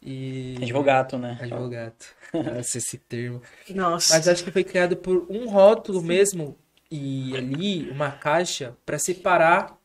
[0.03, 0.57] E.
[0.61, 1.39] Advogado, né?
[1.41, 1.95] Advogado.
[2.35, 3.41] Nossa, esse termo.
[3.71, 4.15] Nossa.
[4.17, 6.59] Mas acho que foi criado por um rótulo mesmo
[6.91, 9.77] e ali uma caixa pra separar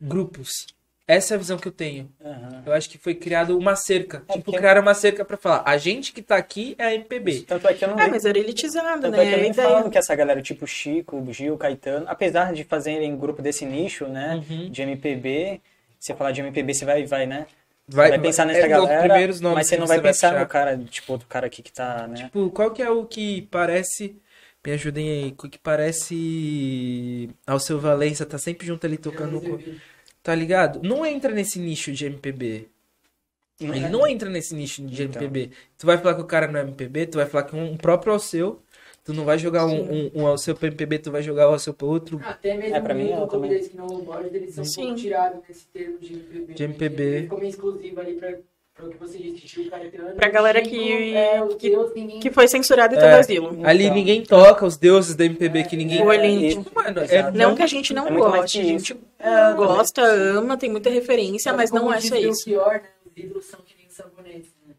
[0.00, 0.66] grupos.
[1.06, 2.10] Essa é a visão que eu tenho.
[2.24, 2.62] Aham.
[2.64, 4.22] Eu acho que foi criado uma cerca.
[4.26, 6.94] É, tipo, porque- criaram uma cerca pra falar, a gente que tá aqui é a
[6.94, 7.40] MPB.
[7.42, 9.22] Tanto é que eu não É, vi- mas era elitizado, Tanto né?
[9.24, 9.68] é que eu nem ideia.
[9.68, 14.42] falando que essa galera, tipo Chico, Gil, Caetano, apesar de fazerem grupo desse nicho, né,
[14.48, 14.70] Uhum.
[14.70, 15.60] de MPB,
[16.00, 17.46] você falar de MPB, você vai, vai né,
[17.86, 20.28] Vai, vai pensar nessa é, os galera, primeiros nomes mas você não vai vai pensar
[20.30, 20.40] puxar.
[20.40, 23.42] no cara, tipo, outro cara aqui que tá, né, Tipo, qual que é o que
[23.50, 24.16] parece.
[24.66, 25.30] Me ajudem aí.
[25.30, 27.30] O que parece.
[27.46, 29.40] Ao seu Valença tá sempre junto ali tocando.
[29.40, 29.58] com-
[30.22, 30.80] Tá ligado?
[30.82, 32.68] Não entra nesse nicho de MPB.
[33.60, 35.22] Ele não entra nesse nicho de Então.
[35.22, 35.50] MPB.
[35.78, 38.12] Tu vai falar que o cara não é MPB, tu vai falar que um próprio
[38.12, 38.60] ao seu.
[39.04, 41.52] Tu não vai jogar um, um, um ao seu pra MPB, tu vai jogar o
[41.52, 42.18] ao seu pra outro.
[42.24, 43.50] Até mesmo É, pra mim, o também.
[43.50, 46.54] deles que não Borges, eles são um pouco tirados nesse termo de MPB.
[46.54, 46.64] De?
[46.64, 47.20] MPB.
[47.24, 48.38] Ficou meio exclusivo ali pra,
[48.74, 50.14] pra o que você disse, Chico Caetano.
[50.16, 52.20] Pra galera Chico, que- é, que- ninguém...
[52.20, 53.00] Que foi censurado e É.
[53.00, 53.60] teve asilo.
[53.64, 53.94] Ali Então.
[53.94, 56.02] ninguém toca os deuses da MPB que ninguém.
[56.02, 56.44] O Olimpo.
[56.60, 57.30] isso, Mano, é-.
[57.30, 58.96] Não que a gente não É goste, a gente.
[59.18, 62.44] É, gosta, ama, tem muita referência, mas não é só isso.
[62.50, 62.82] Belchior, né?
[63.06, 64.74] Os ídolos são que nem sabonetes, né?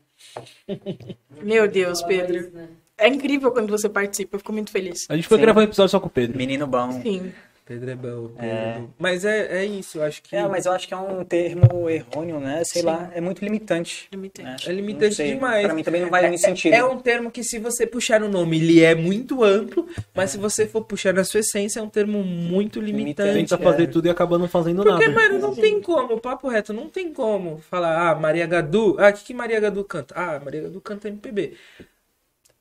[1.42, 2.52] Meu Deus, Pedro.
[2.52, 2.68] né?
[2.98, 5.06] É incrível quando você participa, eu fico muito feliz.
[5.10, 5.42] A gente foi Sim.
[5.44, 6.38] gravar um episódio só com o Pedro.
[6.38, 6.92] menino bom.
[7.02, 7.34] Sim.
[7.66, 8.48] Pedro é É.
[8.48, 8.84] é.
[9.00, 10.36] Mas é, é isso, eu acho que.
[10.36, 12.88] É, mas eu acho que é um termo errôneo, né, sei Sim.
[12.88, 14.08] lá, é muito limitante.
[14.12, 14.68] Limitante.
[14.68, 14.74] né?
[14.74, 15.66] É limitante demais.
[15.66, 16.74] Pra mim também não vai no sentido.
[16.74, 20.38] É um termo que, se você puxar no nome, ele é muito amplo, mas se
[20.38, 23.34] você for puxar na sua essência, é um termo muito limitante.
[23.34, 23.58] Tenta é.
[23.58, 25.22] fazer tudo e acaba não fazendo Porque, nada.
[25.22, 29.14] mano, não tem como, papo reto, não tem como falar, ah, Maria Gadu, ah, o
[29.14, 30.14] que, que Maria Gadu canta?
[30.16, 31.54] Ah, Maria Gadu canta MPB.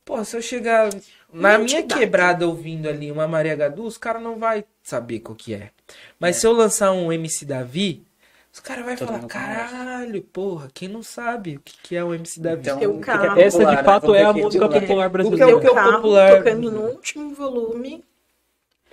[0.04, 0.90] Pô, se eu chegar
[1.32, 2.00] na minha Identidade.
[2.00, 5.70] quebrada ouvindo ali uma Maria Gadu, os caras não vai saber qual que é.
[6.18, 8.04] Mas se eu lançar um MC Davi,
[8.52, 12.14] os caras vão Todo falar, caralho, porra, quem não sabe o que, que é o
[12.14, 12.62] MC Davi?
[12.62, 13.20] Então, o carro.
[13.30, 13.82] popular, Essa de né?
[13.82, 14.80] fato é a que música popular.
[14.80, 15.46] popular O brasileira.
[15.46, 16.38] que é o que Seu carro popular?
[16.38, 18.04] tocando no último volume,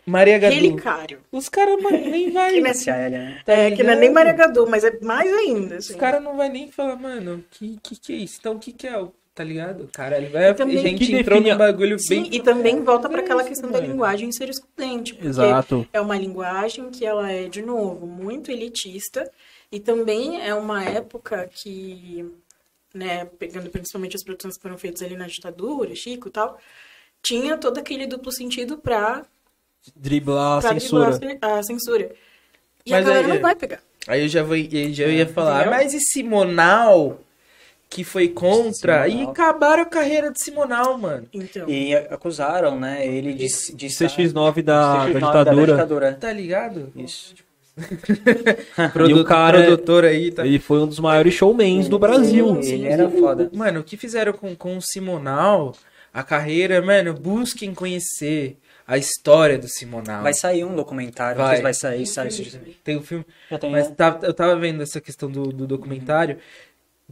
[0.05, 0.55] Maria Gadu.
[0.55, 1.21] relicário.
[1.31, 2.53] Os caras, nem vai.
[2.53, 3.41] Que, né?
[3.45, 4.11] tá é, que não é nem?
[4.11, 5.77] Maria Gadu, mas é mais ainda.
[5.77, 5.97] Os Assim.
[5.97, 8.37] caras não vai nem falar, mano, que, que que é isso?
[8.39, 9.13] Então, o que que é o...
[9.33, 9.89] Tá ligado?
[9.93, 10.49] Cara, ele vai...
[10.49, 12.35] E também- a gente entrou define num a- bagulho Sim, bem...
[12.35, 13.91] e também volta para aquela isso, questão da mano.
[13.93, 15.13] linguagem ser excludente.
[15.13, 15.87] Porque Exato.
[15.93, 19.31] é uma linguagem que ela é, de novo, muito elitista
[19.71, 22.29] e também é uma época que,
[22.93, 26.57] né, pegando principalmente as produções que foram feitas ali na ditadura, Chico e tal,
[27.23, 29.25] tinha todo aquele duplo sentido para
[29.95, 31.17] driblar a pra censura.
[31.17, 32.11] driblar a censura.
[32.85, 33.79] E Mas a galera aí- não vai pegar.
[34.07, 35.71] Aí eu já, vou, eu já ia falar, entendeu?
[35.79, 37.19] mas e Simonal,
[37.91, 41.27] que foi contra, e acabaram a carreira de Simonal, mano.
[41.33, 43.45] Então, E acusaram, né, ele de,
[43.75, 45.71] de CX9 da, da CX9 ditadura.
[45.73, 46.13] ditadura.
[46.13, 46.89] Tá ligado?
[46.95, 47.35] Isso.
[49.09, 52.55] E o cara- produtor aí, tá Ele foi um dos maiores showmans do Brasil.
[52.55, 52.73] Sim, sim.
[52.75, 53.49] Ele era foda.
[53.53, 55.75] Mano, o que fizeram com, com o Simonal,
[56.13, 58.57] a carreira, mano, busquem conhecer
[58.87, 60.21] a história do Simonal.
[60.23, 61.61] Vai sair um documentário, Vai.
[61.61, 62.61] vai sair, sai esse dia.
[62.83, 63.25] Tem o filme,
[63.59, 63.95] tem, mas né?
[63.95, 66.37] tá- eu tava vendo essa questão do, do documentário.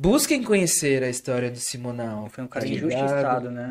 [0.02, 2.30] Busquem conhecer a história do Simonal.
[2.32, 3.70] Foi um cara injustiçado, né?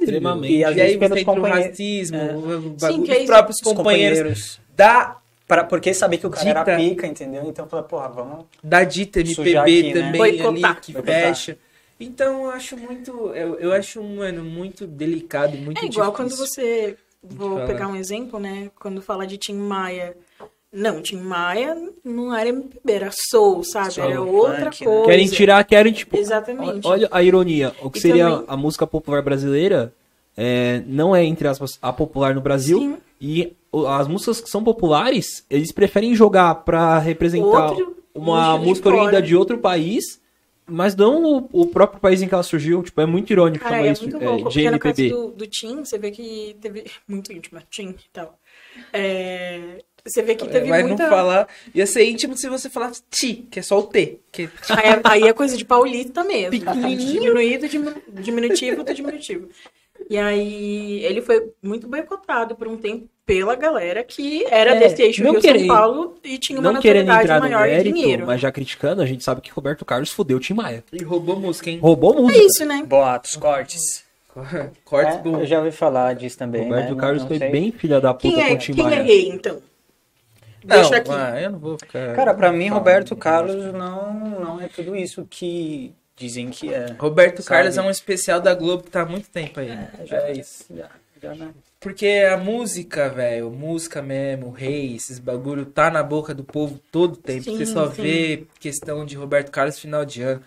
[0.00, 0.52] Extremamente.
[0.54, 2.34] E às E aí você entra o racismo, É.
[2.36, 3.26] o- Sim, é os isso.
[3.26, 4.60] próprios Os companheiros, companheiros.
[4.76, 5.16] da,
[5.48, 6.70] Pra, porque sabia que o cara Dita.
[6.72, 7.42] era pica, entendeu?
[7.46, 8.44] Então falou, porra, vamos.
[8.62, 9.92] da dita MPB aqui, né?
[9.94, 10.70] também Boicotar.
[10.72, 11.58] ali, que fecha.
[11.98, 16.46] Então eu acho muito, eu, eu acho, mano, muito delicado, muito é igual quando difícil.
[16.46, 16.96] você.
[17.22, 17.66] Vou falar.
[17.66, 18.70] pegar um exemplo, né?
[18.78, 20.16] Quando fala de Tim Maia.
[20.72, 23.92] Não, Tim Maia não era MPB, era soul, sabe?
[23.94, 24.90] Soul, era outra funk, né?
[24.90, 25.06] coisa.
[25.06, 26.16] Querem tirar, querem, tipo.
[26.16, 26.86] Exatamente.
[26.86, 27.72] Olha a ironia.
[27.82, 29.92] O que E seria também- a música popular brasileira
[30.36, 32.78] é, não é, entre aspas, a popular no Brasil.
[32.78, 32.96] Sim.
[33.20, 33.52] E
[33.88, 39.36] as músicas que são populares, eles preferem jogar pra representar Outro uma música oriunda de
[39.36, 40.20] outro país,
[40.66, 42.82] mas não o, o próprio país em que ela surgiu.
[42.82, 45.08] Tipo, é muito irônico Cara, chamar é isso muito é, louco, de porque no caso
[45.08, 48.38] do, do Tim, você vê que teve muito íntima, Tim e tal.
[48.92, 51.02] É, você vê que teve Vai muita...
[51.04, 54.18] não falar, ia ser íntimo se você falasse ti, que é só o T.
[54.32, 54.48] Que...
[54.70, 56.50] Aí, é- aí é coisa de paulista mesmo.
[56.50, 57.12] Pequenininho.
[57.20, 59.48] Diminuído, diminu- diminutivo do diminutivo.
[60.08, 65.02] E aí ele foi muito boicotado por um tempo pela galera que era É, desse
[65.02, 67.68] eixo não Rio querendo- São Paulo e tinha uma Não querendo notoriedade entrar no maior
[67.68, 68.26] de mérito, dinheiro.
[68.26, 70.82] mas já criticando, a gente sabe que Roberto Carlos fudeu o Tim Maia.
[70.92, 71.78] E roubou música, hein?
[71.80, 72.44] Roubou É música.
[72.44, 72.82] isso, né?
[72.84, 74.02] Boatos, cortes.
[74.84, 75.40] Cortes É, bom.
[75.40, 76.62] eu já ouvi falar disso também.
[76.64, 77.00] Roberto né?
[77.00, 77.50] Carlos Não foi sei.
[77.50, 79.02] bem filha da puta Quem com é, o Tim quem é Maia.
[79.02, 79.28] rei,
[80.64, 80.82] então?
[80.82, 81.10] Não, Deixa aqui.
[81.10, 82.14] ah, eu não vou ficar...
[82.14, 82.68] Cara, pra mim.
[82.68, 86.94] Roberto Carlos não, não é tudo isso que dizem que é.
[86.98, 87.48] Roberto Sabe?
[87.48, 89.68] Carlos é um especial da Globo que tá há muito tempo aí.
[90.04, 90.64] já é isso.
[90.74, 90.90] Já,
[91.22, 91.50] já, né?
[91.80, 96.78] Porque a música, velho, música mesmo, o rei, esses bagulho, tá na boca do povo
[96.92, 97.44] todo tempo.
[97.44, 98.02] Sim, você só sim.
[98.02, 100.42] vê questão de Roberto Carlos final de ano.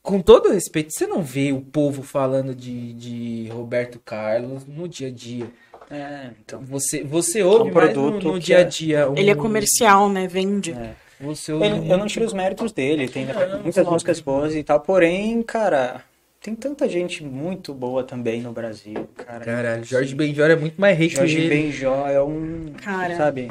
[0.00, 5.08] Com todo respeito, você não vê o povo falando de, de Roberto Carlos no dia
[5.08, 5.50] a dia.
[5.90, 6.60] É, então.
[6.62, 9.10] Você, você ouve É um mais no, produto no que dia a é- dia.
[9.10, 10.26] um- Ele é comercial, né?
[10.26, 10.72] Vende.
[10.72, 10.94] É.
[11.20, 13.26] Você ouve Eu, eu não tiro os méritos dele, tem
[13.62, 16.02] muitas músicas boas e tal, porém, cara,
[16.40, 19.44] tem tanta gente muito boa também no Brasil, cara.
[19.44, 21.48] Caralho, Jorge Benjor é muito mais rei que Jorge ele.
[21.48, 23.16] Benjó é um, Cara.
[23.16, 23.50] sabe?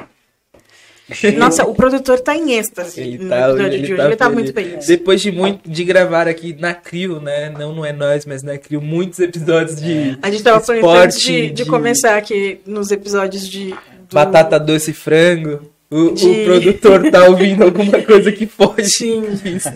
[1.36, 3.96] Nossa, o produtor tá em êxtase Ele tá, ele, de hoje.
[3.96, 4.86] tá ele tá muito feliz.
[4.86, 7.50] Depois de muito de gravar aqui na Crio, né?
[7.50, 11.04] Não, não é nós, mas na Crio, muitos episódios de A gente tava falando esporte,
[11.04, 13.70] antes de, de começar aqui nos episódios de.
[13.70, 13.78] do-
[14.12, 15.70] batata doce e frango.
[15.90, 18.84] O, o De- produtor tá ouvindo alguma coisa que foge.
[18.88, 19.22] Sim.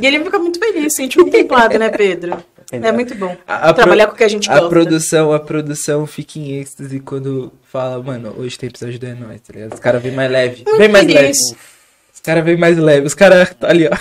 [0.01, 2.39] E ele fica muito feliz, sente contemplado, né, Pedro?
[2.71, 3.35] É muito bom.
[3.47, 4.69] A- a Trabalhar pro- com o que a gente A gosta.
[4.69, 9.41] produção, a produção fica em êxtase quando fala, mano, hoje tem episódio do É Nóis,
[9.41, 9.73] tá ligado?
[9.75, 10.65] Os caras vêm mais leve.
[10.77, 11.33] Vem mais leve.
[11.33, 13.07] Os caras vêm mais leve.
[13.07, 13.97] Os caras tá ali, ó.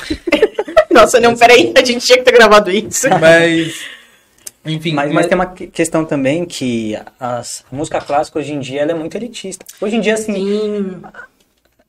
[0.92, 3.08] Nossa, não, peraí, a gente tinha que ter gravado isso.
[3.22, 3.80] Mas.
[4.66, 8.60] Enfim, Mas, mas tem uma que- questão também que as, a música clássica hoje em
[8.60, 9.66] dia ela é muito elitista.
[9.80, 11.02] Hoje em dia, assim, Sim.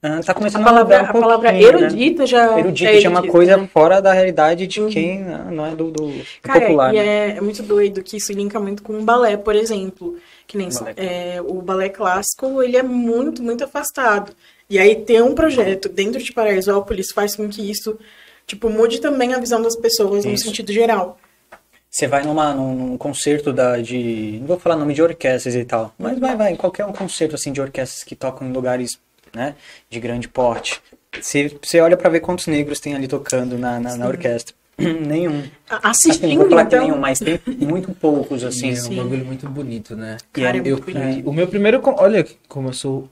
[0.02, 1.78] Ah, tá começando A palavra, a mudar a um palavra pouquinho, né?
[1.86, 2.58] erudita já.
[2.58, 3.68] Erudita é já é uma coisa né?
[3.72, 6.94] fora da realidade de quem ah, não é do, do Cara, popular.
[6.94, 7.06] e né?
[7.06, 10.16] é, é muito doido que isso linka muito com o balé, por exemplo.
[10.46, 10.94] Que nem Balé.
[10.96, 14.32] é, o balé clássico, ele é muito, muito afastado.
[14.70, 17.98] E aí ter um projeto dentro de Paraisópolis faz com que isso,
[18.46, 20.44] tipo, mude também a visão das pessoas no Isso.
[20.44, 21.18] sentido geral.
[21.90, 24.38] Você vai numa, num, num concerto da, de.
[24.40, 27.34] Não vou falar nome de orquestras e tal, mas vai, vai, em qualquer um concerto
[27.34, 28.98] assim de orquestras que tocam em lugares
[29.34, 29.54] né,
[29.88, 30.80] de grande porte.
[31.20, 34.54] Você, você olha pra ver quantos negros tem ali tocando na, na, na orquestra.
[34.78, 35.42] Nenhum.
[35.68, 36.86] Assim, Assistindo, vou falar que então.
[36.86, 38.76] nenhum, mas tem muito poucos, assim.
[38.76, 40.18] é um bagulho muito bonito, né?
[40.32, 41.28] Cara, é eu, muito bonito.
[41.28, 41.80] o meu primeiro.
[41.84, 43.08] Olha como eu sou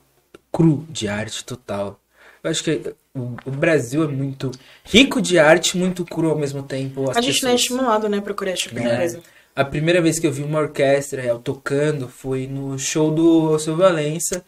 [0.52, 1.98] cru de arte total.
[2.42, 4.52] Eu acho que o, Brasil é muito
[4.84, 7.10] rico de arte, muito cru ao mesmo tempo.
[7.10, 7.60] A gente não é pessoas.
[7.60, 8.96] estimulado, né, procurar esse tipo de É.
[8.96, 9.20] coisa.
[9.56, 13.74] A primeira vez que eu vi uma orquestra real tocando foi no show do Alceu
[13.74, 14.44] Valença.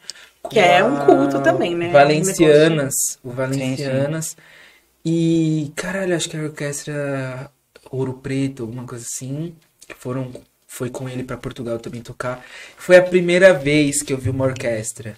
[0.51, 1.91] Que é um culto também, né?
[1.91, 2.95] Valencianas.
[3.23, 4.37] O Valencianas.
[5.05, 7.51] E, caralho, acho que a orquestra
[7.91, 9.55] Ouro Preto, alguma coisa assim.
[9.87, 10.33] Que foram.
[10.67, 12.45] Foi com ele pra Portugal também tocar.
[12.77, 15.17] Foi a primeira vez que eu vi uma orquestra.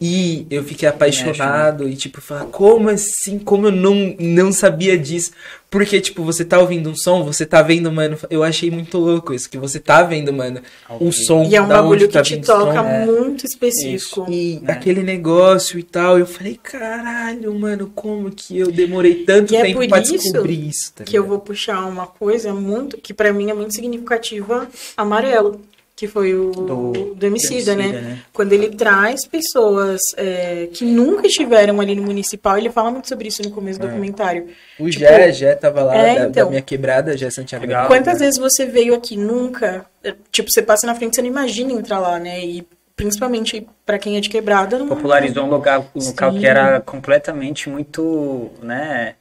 [0.00, 3.36] E eu fiquei apaixonado e, tipo, falar, como assim?
[3.36, 5.32] Como eu não, não sabia disso?
[5.68, 8.16] Porque, tipo, você tá ouvindo um som, você tá vendo, mano.
[8.30, 10.60] Eu achei muito louco isso, que você tá vendo, mano,
[11.00, 11.42] o som.
[11.42, 12.58] E é um da onde bagulho tá que te vindo o som.
[12.66, 13.06] toca é.
[13.06, 14.24] muito específico.
[14.30, 14.70] E É.
[14.70, 19.62] aquele negócio e tal, eu falei, caralho, mano, como que eu demorei tanto E é
[19.62, 23.12] tempo por pra isso descobrir isso, tá Que eu vou puxar uma coisa muito que
[23.12, 25.60] pra mim é muito significativa, amarelo,
[25.98, 27.88] que foi o do, Do- Emicida, né?
[27.88, 28.18] Né?
[28.32, 33.26] Quando ele traz pessoas é, que nunca estiveram ali no municipal, ele fala muito sobre
[33.26, 34.46] isso no começo do documentário.
[34.78, 36.50] O tipo, Jé, Jé tava lá, é, da, da então.
[36.50, 37.66] minha quebrada, Jé Santiago.
[37.66, 37.88] Legal.
[37.88, 39.86] Quantas vezes você veio aqui nunca?
[40.04, 42.44] é, Tipo, você passa na frente, você não imagina entrar lá, né?
[42.44, 42.64] E
[42.94, 46.38] principalmente pra quem é de quebrada, não popularizou um lugar, um local Sim.
[46.38, 49.16] que era completamente muito, né?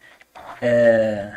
[0.61, 1.29] é,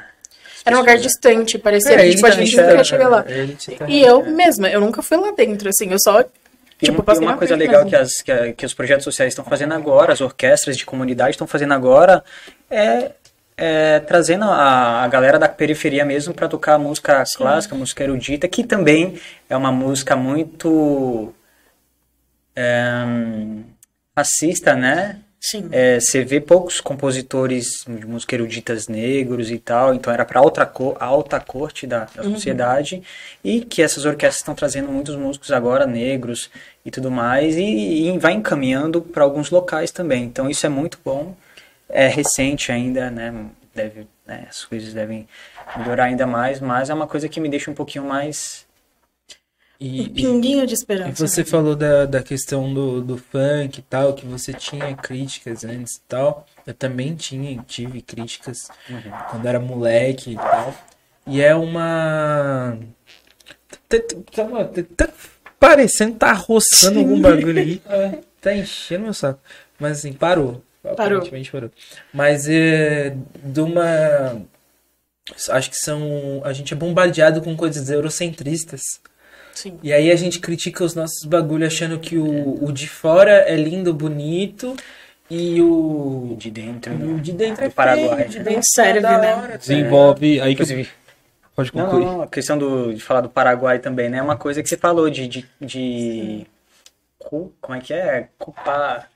[0.65, 3.23] Era um lugar distante, parecia que tipo, a gente tá nunca ia chegar lá.
[3.23, 7.37] tá E eu mesma, eu nunca fui lá dentro, assim, eu só, E tipo, uma,
[7.37, 7.91] coisa legal mesmo.
[7.91, 11.33] que, as, que, a- que os projetos sociais estão fazendo agora, as orquestras de comunidade
[11.33, 12.23] estão fazendo agora,
[12.71, 13.13] é,
[13.57, 18.65] é trazendo a, a galera da periferia mesmo para tocar música clássica, música erudita, que
[18.65, 19.19] também
[19.49, 21.35] é uma música muito
[22.55, 23.05] é,
[24.17, 25.19] racista, né?
[25.41, 25.71] Sim.
[25.73, 30.67] É, você vê poucos compositores de música eruditas negros e tal, então era para alta,
[30.67, 33.03] co alta corte da, da sociedade,
[33.43, 36.51] e que essas orquestras estão trazendo muitos músicos agora negros
[36.85, 40.25] e tudo mais, e, e vai encaminhando para alguns locais também.
[40.25, 41.35] Então isso é muito bom,
[41.89, 43.33] é recente ainda, né?
[43.75, 45.27] Deve, né, as coisas devem
[45.75, 48.67] melhorar ainda mais, mas é uma coisa que me deixa um pouquinho mais.
[49.81, 51.27] Um E, e, pinguinho de e esperança.
[51.27, 51.47] você né?
[51.47, 56.01] falou da, da questão do, do funk e tal, que você tinha críticas antes e
[56.07, 56.47] tal.
[56.67, 58.69] Eu também tinha, tive críticas
[59.31, 60.75] quando era moleque e tal.
[61.27, 62.79] E é uma.
[63.89, 65.13] Tá- tá- tá- tá- tá
[65.59, 67.83] parecendo tá roçando algum bagulho aí.
[68.41, 69.39] Tá enchendo meu saco.
[69.79, 70.63] Mas assim, parou.
[70.83, 71.71] Aparentemente parou.
[72.13, 74.41] Mas é de uma.
[75.51, 76.41] Acho que são.
[76.43, 78.81] A gente é bombardeado com coisas eurocentristas.
[79.55, 79.79] Sim.
[79.83, 83.57] E aí a gente critica os nossos bagulho achando que o, o de fora é
[83.57, 84.75] lindo, bonito
[85.31, 86.93] e o, De dentro.
[86.93, 88.17] e o de dentro é Do Paraguai.
[88.17, 89.35] feio, de dentro Não serve, é da né?
[89.37, 90.41] hora, Desenvolve.
[90.41, 90.89] Aí que Inclusive,
[91.55, 92.05] pode Não, concluir.
[92.05, 94.19] não, não, a questão do, de falar do Paraguai também, né?
[94.19, 95.29] É uma coisa que você falou de.
[95.29, 96.47] de, de
[97.19, 98.29] como é que é?
[98.39, 99.09] Culpar.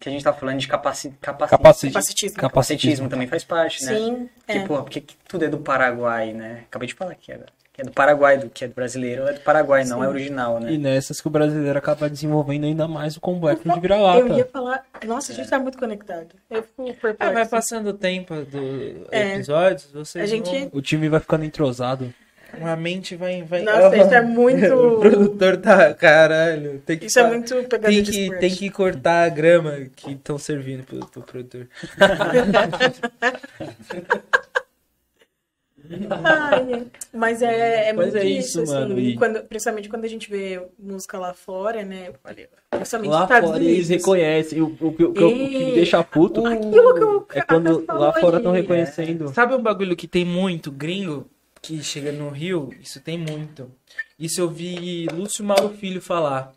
[0.00, 1.92] Que a gente tá falando de capaci, capaci, Capacite.
[1.92, 2.36] Capacitismo.
[2.38, 3.94] capacitismo também faz parte, né?
[3.94, 4.66] Sim, Que, é.
[4.66, 6.62] porra, porque que tudo é do Paraguai, né?
[6.68, 7.38] Acabei de falar que é,
[7.72, 10.60] que é do Paraguai, do que é do brasileiro, é do Paraguai, não é original,
[10.60, 10.72] né?
[10.72, 14.48] E nessas que o brasileiro acaba desenvolvendo ainda mais o complexo de Eu ia vira-lata.
[14.52, 14.84] falar.
[15.06, 16.28] Nossa, a gente tá muito conectado.
[16.50, 17.34] Eu fico Ah, perplexo.
[17.34, 19.34] vai passando o tempo dos É.
[19.36, 22.12] episódios, vocês A gente- vão- O time vai ficando entrosado.
[22.60, 23.42] a mente vai...
[23.42, 23.62] vai...
[23.62, 24.66] Nossa, isso é muito.
[24.74, 25.94] o produtor tá...
[25.94, 27.06] Caralho, tem que...
[27.06, 30.84] Isso é muito pegada Tem de que, tem que cortar a grama que estão servindo
[30.84, 31.66] pro, pro produtor.
[36.24, 38.72] Ai, mas é, é Mas muito é isso, isso, assim.
[38.72, 42.12] mano, e- Quando, principalmente quando a gente vê música lá fora, né?
[42.70, 43.88] Principalmente Lá nos Estados fora eles Unidos.
[43.88, 44.60] reconhecem.
[44.62, 46.46] O, o, que- o o que me deixa puto o
[47.34, 49.28] é quando lá fora estão reconhecendo.
[49.28, 51.28] Sabe um bagulho que tem muito gringo
[51.60, 52.70] que chega no Rio?
[52.80, 53.70] Isso tem muito.
[54.18, 56.52] Isso eu vi Lúcio Mauro Filho falar.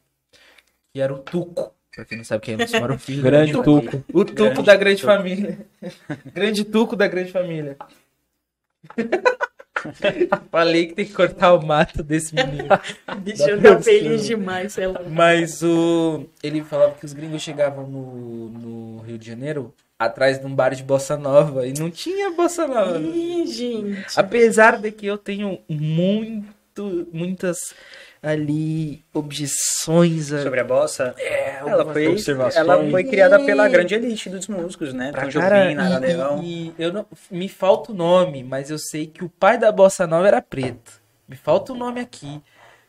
[0.94, 1.74] Que era o Tuco.
[1.94, 3.22] Pra quem não sabe quem é Lúcio Mauro Filho.
[3.24, 3.64] Grande né?
[3.64, 4.04] Tuco.
[4.14, 5.60] O Tuco da grande família.
[6.34, 7.78] grande Tuco da grande família.
[10.52, 12.68] Falei que tem que cortar o mato desse menino.
[13.20, 15.02] Bicho, tá feliz demais, sei lá.
[15.08, 16.26] Mas o.
[16.42, 20.74] Ele falava que os gringos chegavam no, no Rio de Janeiro atrás de um bar
[20.74, 23.00] de bossa nova e não tinha bossa nova.
[23.00, 24.06] Ih, gente.
[24.16, 27.74] Apesar de que eu tenho muito, muitas
[28.26, 30.42] ali objeções a...
[30.42, 32.56] Sobre a bossa, é, ela foi, observações.
[32.56, 35.12] ela foi criada pela grande elite dos músicos, né?
[35.12, 36.42] pra Tom cara, Jobim, Nara Leão.
[36.44, 39.72] e, e eu não, me falta o nome, mas eu sei que o pai da
[39.72, 41.02] bossa nova era preto.
[41.28, 42.42] Me falta o nome aqui.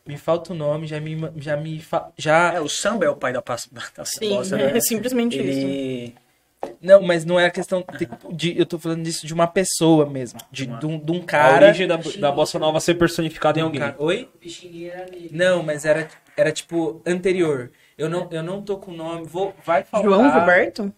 [0.07, 3.17] Me falta o nome, já me já me fa- já É, o samba é o
[3.17, 4.77] pai da, pas- da Sim, bossa, né?
[4.77, 6.26] é simplesmente isso.
[6.81, 10.07] Não, mas não é a questão de, de- eu tô falando disso de uma pessoa
[10.07, 13.59] mesmo, de, de um, de um A cara, origem da, da bossa nova ser personificada
[13.59, 13.81] em alguém.
[13.81, 14.29] cara- Oi?
[15.31, 17.71] Não, mas era era tipo anterior.
[17.97, 20.11] Eu não eu não tô com o nome, vou vai faltar.
[20.11, 20.93] João Roberto?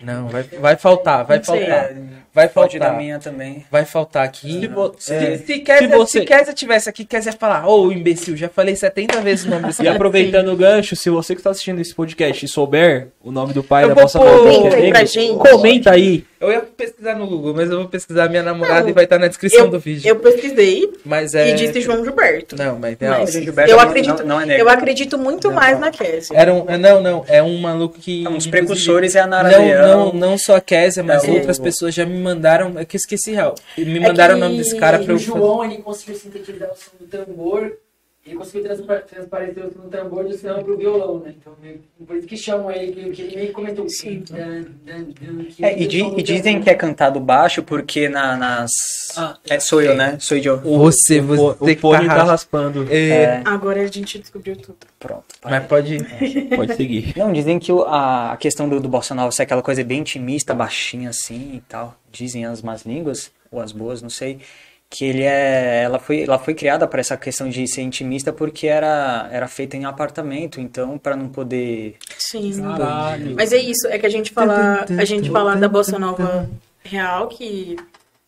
[0.00, 2.48] Não, vai, vai faltar, vai Não sei.
[2.48, 2.78] faltar.
[2.78, 3.64] Vai Pode minha também.
[3.70, 4.60] Vai faltar aqui.
[4.60, 7.66] Se vo- Se, é, se, Kézia, se você- se Kézia tivesse aqui, Kézia ia falar,
[7.68, 9.96] ô imbecil, já falei 70 vezes o nome desse E cara.
[9.96, 13.62] aproveitando o gancho, se você que está assistindo esse podcast e souber o nome do
[13.62, 15.38] pai Eu da é Comenta aí negro, pra gente.
[15.38, 16.24] comenta aí.
[16.40, 19.18] Eu ia pesquisar no Google, mas eu vou pesquisar minha namorada Não, e vai estar
[19.18, 20.06] na descrição Eu, do vídeo.
[20.06, 21.48] eu pesquisei Mas é.
[21.50, 22.54] e disse João Gilberto.
[22.54, 23.08] Não, mas é.
[23.08, 25.80] Mas O Gilberto eu não- acredito, não- não é eu acredito muito Não, mais não.
[25.80, 26.36] na Cassie.
[26.36, 28.18] Era um, não, não, é um maluco que.
[28.18, 30.04] É, uns inclusive, precursores é a Nara Não, Leão.
[30.06, 32.78] não, não só a Kézia, mas É, outras pessoas já me mandaram.
[32.78, 33.54] É que eu esqueci real.
[33.78, 35.30] Me É mandaram que o nome desse cara pra o eu fazer.
[35.30, 37.78] João, ele conseguiu sintetizar o som do tambor,
[38.26, 41.34] ele conseguiu transpar- transparecer o do tambor do samba pro violão, né?
[41.38, 43.88] Então, meio- por isso que chamam ele, que, que ele meio que comentou.
[43.88, 44.24] Sim.
[44.30, 48.08] Dan, dan, dan, que É, e, o di- e dizem que é cantado baixo porque
[48.08, 48.70] na- nas.
[49.16, 50.16] Ah, é, sou eu, né?
[50.20, 50.58] Sou eu.
[50.60, 51.24] Você, O,
[51.54, 52.86] você o fone tá tá ras- raspando.
[52.90, 54.76] É, É, Agora a gente descobriu tudo.
[54.98, 55.24] pronto.
[55.44, 55.98] Mas pode.
[56.56, 57.12] Pode seguir.
[57.16, 60.00] Não, dizem que o- a, a questão do, do Bossa Nova ser aquela coisa bem
[60.00, 61.94] intimista, baixinha assim e tal.
[62.10, 64.38] Dizem as más línguas, ou as boas, não sei.
[64.94, 65.82] Que ele é.
[65.82, 69.76] Ela foi, ela foi criada para essa questão de ser intimista porque era, era feita
[69.76, 71.96] em apartamento, então para não poder.
[72.16, 72.62] Sim.
[72.62, 73.34] Caralho.
[73.34, 76.48] Mas é isso, é que a gente fala, a gente fala da bossa nova
[76.84, 77.74] real, que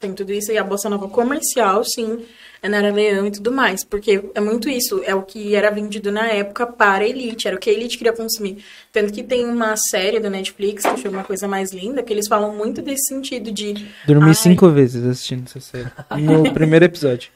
[0.01, 2.25] tem tudo isso, e a bossa nova comercial, sim,
[2.69, 3.85] Nara Leão e tudo mais.
[3.85, 7.57] Porque é muito isso, é o que era vendido na época para a elite, era
[7.57, 8.65] o que a elite queria consumir.
[8.93, 12.55] Tanto que tem uma série da Netflix que chama Coisa Mais Linda, que eles falam
[12.57, 13.87] muito desse sentido de.
[14.07, 14.35] Dormi Ai.
[14.35, 15.91] cinco vezes assistindo essa série.
[16.23, 17.31] No primeiro episódio.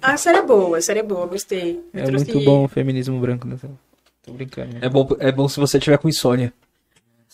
[0.00, 1.80] Ah, a série é boa, a série é boa, gostei.
[1.92, 3.68] Eu É trouxe- muito bom o feminismo branco nessa.
[4.24, 4.76] Tô brincando.
[4.80, 6.52] É bom, é bom se você tiver com insônia.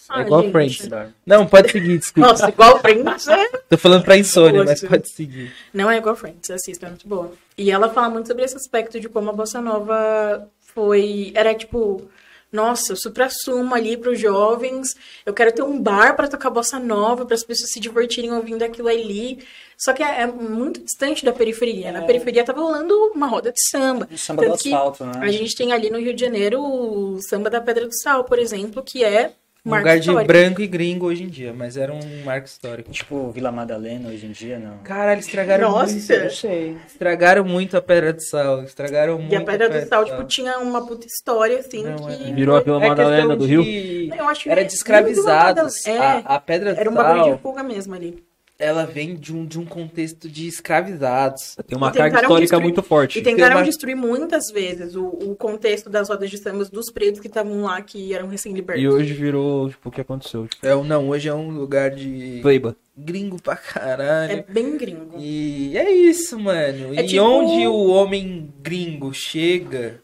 [0.09, 0.53] Ah, é igual gente.
[0.53, 0.89] Friends.
[1.25, 2.29] Não, pode seguir, desculpa.
[2.29, 5.53] Nossa, igual Friends é Tô falando pra insônia, mas pode seguir.
[5.73, 7.33] Não é igual Friends, assista, é muito boa.
[7.57, 11.33] E ela fala muito sobre esse aspecto de como a bossa nova foi.
[11.35, 12.09] Era tipo.
[12.53, 14.95] Nossa, o supra-sumo ali para os jovens.
[15.27, 18.63] Eu quero ter um bar para tocar bossa nova, para as pessoas se divertirem ouvindo
[18.63, 19.45] aquilo ali.
[19.77, 21.91] Só que é, é muito distante da periferia.
[21.91, 24.09] Na periferia tava rolando uma roda de samba.
[24.09, 25.13] O samba do Tanto que asfalto, né?
[25.21, 28.39] A gente tem ali no Rio de Janeiro o samba da Pedra do Sal, por
[28.39, 29.33] exemplo, que é
[29.67, 30.27] Um marco lugar de histórico.
[30.27, 32.91] branco e gringo hoje em dia, mas era um marco histórico.
[32.91, 34.79] Tipo Vila Madalena hoje em dia, não.
[34.79, 35.93] Caralho, estragaram Nossa.
[35.93, 36.35] muito.
[36.35, 36.77] Sei.
[36.87, 38.63] Estragaram muito a Pedra do Sal.
[38.65, 39.33] Estragaram muito.
[39.33, 42.29] E a Pedra do Sal, do tipo, tinha uma puta história, assim, Não, que...
[42.31, 42.33] é.
[42.35, 43.63] Virou a Vila É Madalena do Rio?
[43.63, 45.83] de- Eu acho que Era nem- de escravizados.
[45.87, 46.23] Madalena.
[46.27, 48.23] A, a Pedra do Era um bagulho de Sal, fuga mesmo ali.
[48.65, 51.57] Ela vem de um, de um contexto de escravizados.
[51.67, 53.19] Tem uma carga histórica destruir- muito forte.
[53.19, 57.21] E tentaram uma- destruir muitas vezes o, o contexto das rodas de sambas dos pretos
[57.21, 58.83] que estavam lá, que eram recém-libertos.
[58.83, 60.47] E hoje virou, tipo, o que aconteceu?
[60.49, 62.77] Tipo, É, não, hoje é um lugar de Pleiba.
[62.97, 64.33] gringo pra caralho.
[64.33, 65.17] É bem gringo.
[65.19, 66.95] E é isso, mano.
[66.95, 70.01] É e tipo- onde o homem gringo chega,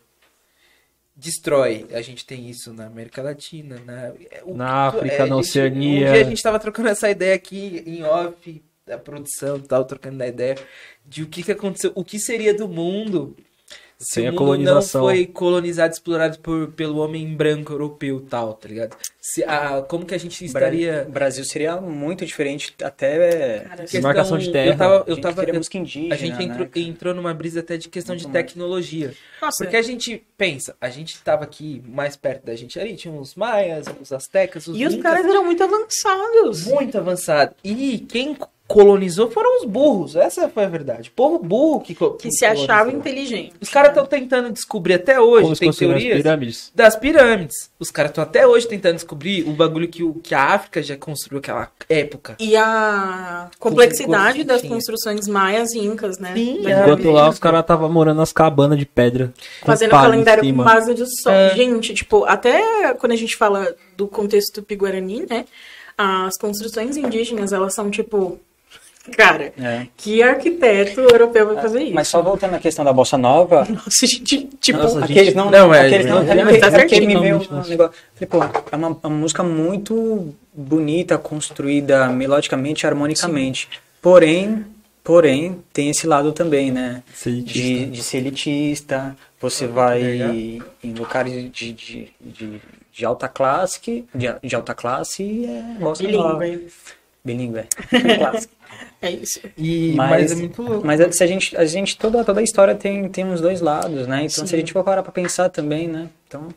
[1.20, 1.86] destrói.
[1.92, 4.12] A gente tem isso na América Latina, na,
[4.44, 6.09] o- Na África, na a gente- Oceania.
[6.09, 9.84] Um dia a gente tava trocando essa ideia aqui em off, da produção e tal,
[9.84, 10.56] trocando a ideia
[11.06, 13.36] de o que, que aconteceu, o que seria do mundo
[13.98, 15.02] se Sem o a mundo colonização.
[15.02, 18.97] não foi colonizado, explorado por, pelo homem branco europeu e tal, tá ligado?
[19.22, 21.05] Se, a, como que a gente estaria...
[21.06, 23.60] O Brasil seria muito diferente, até.
[23.60, 24.70] Cara, questão- Demarcação de terra.
[24.72, 26.14] Eu tava, a eu gente tava, eu- música indígena.
[26.14, 26.80] a gente né, entrou, cara?
[26.86, 28.47] entrou numa brisa até de questão de Muito mais.
[28.47, 29.14] tecnologia.
[29.42, 33.12] Nossa, Porque a gente pensa, a gente tava aqui mais perto da gente ali, tinha
[33.12, 36.64] os maias, os astecas, os e os incas, caras eram muito avançados.
[36.64, 37.55] muito avançado.
[37.62, 38.34] E quem
[38.70, 41.09] colonizou foram os burros, essa foi a verdade.
[41.09, 43.01] O povo burro que co- Que se achava colonizou.
[43.01, 43.52] inteligente.
[43.60, 46.72] Os caras estão tentando descobrir até hoje, Como tem teorias pirâmides.
[46.72, 47.68] das pirâmides.
[47.80, 50.97] Os caras estão até hoje tentando descobrir o bagulho que, o, que a África já
[50.97, 52.36] construiu aquela época.
[52.38, 56.32] E a complexidade Com- com- das construções maias e incas, né?
[56.34, 56.82] Sim, é.
[56.82, 59.32] Enquanto lá os caras estavam morando nas cabanas de pedra.
[59.64, 61.32] Fazendo calendário com base de sol.
[61.32, 61.56] É.
[61.56, 65.44] Gente, tipo, até quando a gente fala do contexto tupi-guarani, né?
[65.98, 68.38] As construções indígenas, elas são tipo.
[69.16, 69.86] Cara, É.
[69.96, 71.94] que arquiteto europeu vai fazer isso?
[71.94, 74.78] Mas só voltando à questão da bossa nova, Nossa, gente, tipo.
[74.78, 77.62] Nossa, aqueles não, Não, é, aqueles não, é, é, tá é certinho, me veio um
[77.68, 77.94] negócio.
[78.14, 78.42] Falei, pô,
[78.72, 83.68] é uma, uma música muito bonita, construída melodicamente, harmonicamente.
[84.02, 84.64] Porém,
[85.04, 87.02] porém, tem esse lado também, né?
[87.24, 90.02] De, de ser elitista, você vai
[90.82, 92.60] em lugares de, de, de,
[92.92, 96.38] de alta classe, de, de alta classe e é bossa nova.
[96.38, 96.68] Bilíngue.
[97.24, 97.64] Bilíngue,
[99.02, 99.06] é.
[99.09, 99.40] É isso.
[99.56, 100.86] E, Mas- mas, é muito louco.
[100.86, 104.06] Mas se a gente, a gente toda, toda a história tem, tem os dois lados,
[104.06, 104.24] né?
[104.24, 106.09] Então se a gente for parar pra pensar também, né?
[106.28, 106.48] Então,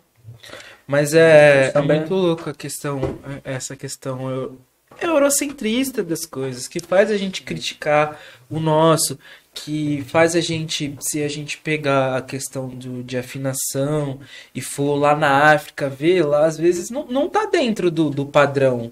[0.86, 2.00] Mas é, é Também.
[2.00, 4.58] muito louco a questão, essa questão eu-
[5.02, 9.18] eurocentrista das coisas, que faz a gente criticar o nosso,
[9.54, 14.20] que faz a gente, se a gente pegar a questão do, de afinação
[14.54, 18.26] e for lá na África ver, lá às vezes não, não tá dentro do, do
[18.26, 18.92] padrão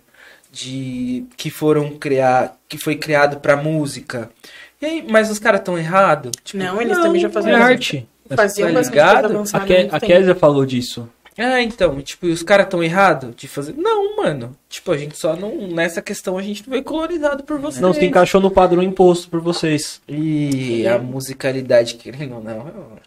[0.51, 4.29] de que foram criar, que foi criado pra música.
[4.81, 6.31] E aí, mas os caras estão errados?
[6.53, 8.07] Não, eles também já É faziam arte.
[8.35, 9.43] Faziam Tá ligado?
[9.53, 9.99] A, Ke a.
[9.99, 11.07] Kézia falou disso.
[11.37, 13.73] Ah, então, tipo, e os caras tão errados de fazer?
[13.77, 14.55] Não, mano.
[14.69, 15.67] Tipo, a gente só não.
[15.69, 17.81] Nessa questão a gente não foi colonizado por vocês.
[17.81, 20.01] Não, se encaixou no padrão imposto por vocês.
[20.07, 22.67] E a musicalidade, querendo ou não.
[22.67, 22.97] eu-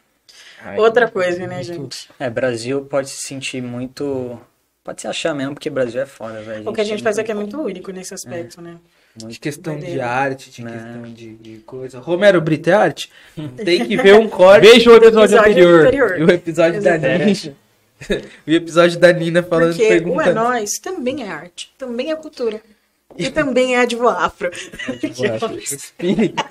[0.65, 2.09] Ai, Outra coisa, né, muito- gente?
[2.19, 4.39] É, Brasil pode se sentir muito.
[4.85, 6.69] Pode se achar mesmo, porque Brasil é foda, velho.
[6.69, 8.77] O que a gente é faz aqui é muito único nesse aspecto, né?
[9.17, 10.73] De questão de arte, de Né.
[10.73, 12.01] questão de, de coisa.
[12.01, 13.11] Romero Brito é arte?
[13.65, 14.67] Tem que ver um corte.
[14.67, 15.87] Veja o episódio, Episódio anterior.
[15.87, 16.19] anterior.
[16.21, 16.99] E o episódio da.
[16.99, 17.25] Nina.
[18.47, 20.35] o episódio da Nina falando, Porque o É perguntando.
[20.35, 22.61] Nós também é arte, também é cultura.
[23.17, 24.51] E também é advo afro.
[24.51, 26.35] Respire.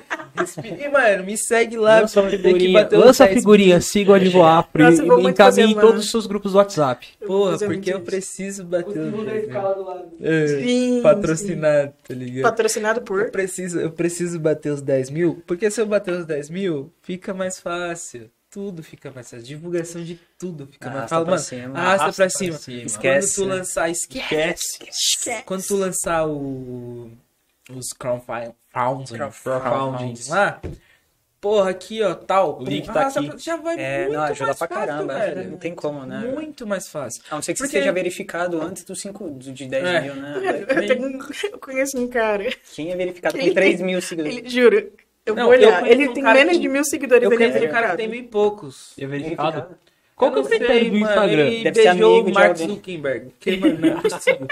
[0.64, 2.00] E, mano, me segue lá.
[2.02, 5.76] Lança a figurinha, lança a 10 figurinha, siga o Advoafro Nossa, eu vou e encaminhe
[5.76, 7.08] todos os seus grupos do WhatsApp.
[7.24, 9.48] Porra, porque eu preciso bater O os segundo da 10 mil.
[9.48, 10.06] escala do lado.
[10.20, 12.44] É, Sim, Patrocinado, tá ligado?
[12.50, 13.30] Patrocinado Eu por.
[13.30, 17.32] preciso, eu preciso bater os 10 mil, porque se eu bater os 10 mil, fica
[17.32, 18.28] mais fácil.
[18.54, 19.44] Tudo fica mais fácil.
[19.46, 21.26] Divulgação de tudo fica mais fácil.
[21.26, 21.80] pra cima.
[21.80, 22.58] arrasta, Arrasta pra pra cima.
[22.58, 22.84] cima.
[22.84, 23.56] Esquece, Quando tu né?
[23.56, 24.64] lançar, esquece.
[24.88, 25.44] Esquece.
[25.44, 27.12] Quando tu lançar o,
[27.72, 30.28] os crowdfunding Crowdfundings.
[30.30, 30.62] lá,
[31.42, 32.60] porra, aqui ó, tal.
[32.62, 33.28] O link tá aqui.
[33.28, 35.52] pra- Já vai É, muito não, ajuda mais pra fácil, caramba, velho.
[35.52, 36.20] não tem como, né?
[36.20, 37.22] Muito mais fácil.
[37.30, 40.02] A não ser que Porque- você esteja verificado antes dos 5, de 10 É.
[40.02, 40.66] mil, né?
[40.70, 41.20] Eu, tenho-
[41.52, 44.38] eu conheço um cara, Quem é verificado tem 3 tem- mil seguidores.
[44.38, 44.92] ele, juro,
[45.26, 45.80] eu Não, vou eu olhar.
[45.82, 47.92] conheço Ele um tem menos que- de mil seguidores, Eu ele é conheço um cara
[47.92, 47.98] que verificado.
[47.98, 48.94] tem mil e poucos.
[49.00, 49.52] É verificado.
[49.52, 49.78] Verificado.
[50.16, 51.48] Qual que é Eu o critério do Instagram?
[51.48, 52.58] Ele Deve ser beijou amigo o Mark.
[52.58, 53.26] Zuckerberg.
[53.32, 54.48] Porque, mano, não é possível.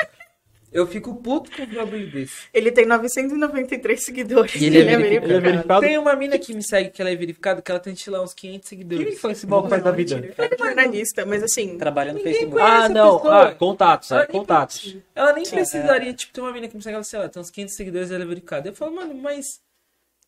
[0.73, 2.33] Eu fico puto com um bagulho desse.
[2.53, 4.55] Ele tem 993 seguidores.
[4.55, 5.25] E ele é verificado.
[5.25, 5.81] Ele é verificado?
[5.81, 8.33] Tem uma mina que me segue que ela é verificada, que ela tem lá uns
[8.33, 9.05] 500 seguidores.
[9.05, 10.15] Quem foi esse mal faz da vida?
[10.15, 12.61] Ele é jornalista, mas assim, Trabalha no Facebook.
[12.61, 13.17] Ah, não.
[13.17, 13.49] pessoa.
[13.49, 14.97] Ah, contatos, Ela é, nem contatos.
[15.13, 17.49] Ela nem precisaria, tipo, tem uma mina que me segue, ela, sei lá, tem uns
[17.51, 18.69] 500 seguidores e ela é verificada.
[18.69, 19.59] Eu falo, mano, mas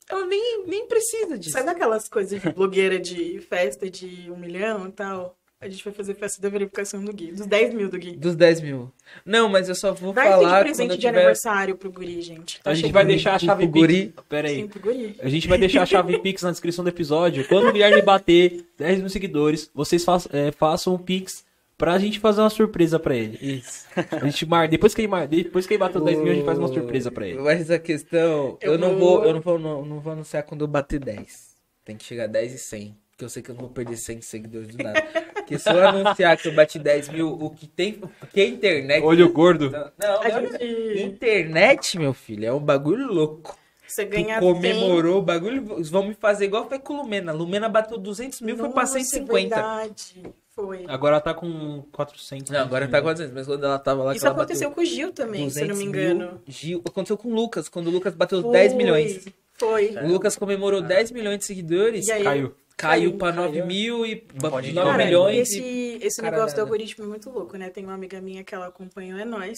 [0.09, 1.51] ela nem, nem precisa disso.
[1.51, 5.37] sabe aquelas coisas de blogueira de festa de um milhão e tal?
[5.63, 8.17] A gente vai fazer festa da verificação do Gui, dos 10 mil do Gui.
[8.17, 8.91] Dos 10 mil.
[9.25, 11.09] Não, mas eu só vou Vai ter de falar quando presente de tiver...
[11.15, 12.61] aniversário pro Guri, gente.
[12.61, 14.07] Tá A gente vai deixar a chave o guri.
[14.07, 14.23] Pix.
[14.27, 14.67] Pera Sim, aí.
[14.67, 15.15] pro Guri.
[15.21, 17.47] A gente vai deixar a chave Pix na descrição do episódio.
[17.47, 21.45] Quando o Guilherme bater 10 mil seguidores, vocês façam, é, façam um Pix
[21.77, 23.37] pra gente fazer uma surpresa pra ele.
[23.41, 23.85] Isso.
[24.11, 24.67] A gente mar...
[24.67, 25.27] depois, que ele mar...
[25.27, 27.39] depois que ele bater os 10 mil, a gente faz uma surpresa pra ele.
[27.39, 30.43] Mas a questão, eu, Eu não vou- vou, eu não vou, não, não vou anunciar
[30.43, 31.53] quando eu bater 10.
[31.85, 32.97] Tem que chegar a 10 e 100.
[33.11, 35.01] Porque eu sei que eu não vou perder 100 seguidores do nada.
[35.35, 38.45] Porque se eu anunciar que eu bati 10 mil, o que tem, o que a
[38.47, 39.03] internet...
[39.03, 39.69] Olho gordo.
[39.69, 43.55] Não, não, gente- Internet, meu filho, é um bagulho louco.
[43.85, 47.31] Você Tu ganha comemorou o bagulho, vão me fazer igual foi com o Lumena.
[47.31, 49.35] Lumena bateu 200 mil, foi pra Nossa, 150.
[49.55, 50.23] É verdade.
[50.55, 50.85] Foi.
[50.87, 52.51] Agora tá com 400.
[52.51, 54.85] Não, agora tá 400, mas quando ela tava lá, que Isso ela aconteceu com o
[54.85, 56.41] Gil também, se eu não 200 me mil, engano.
[56.47, 59.25] Gil, aconteceu com o Lucas, quando o Lucas bateu Foi, 10 milhões.
[59.53, 59.95] Foi.
[59.97, 62.55] O Lucas comemorou 10 milhões de seguidores, E aí, Caiu.
[62.77, 63.65] caiu caiu, pra 9 caiu.
[63.65, 65.39] mil e pode 9 Cara, milhões.
[65.49, 65.95] esse, e...
[66.05, 66.37] esse Caralhada.
[66.37, 67.69] negócio do algoritmo é muito louco, né?
[67.69, 69.57] Tem uma amiga minha que ela acompanhou, é nós.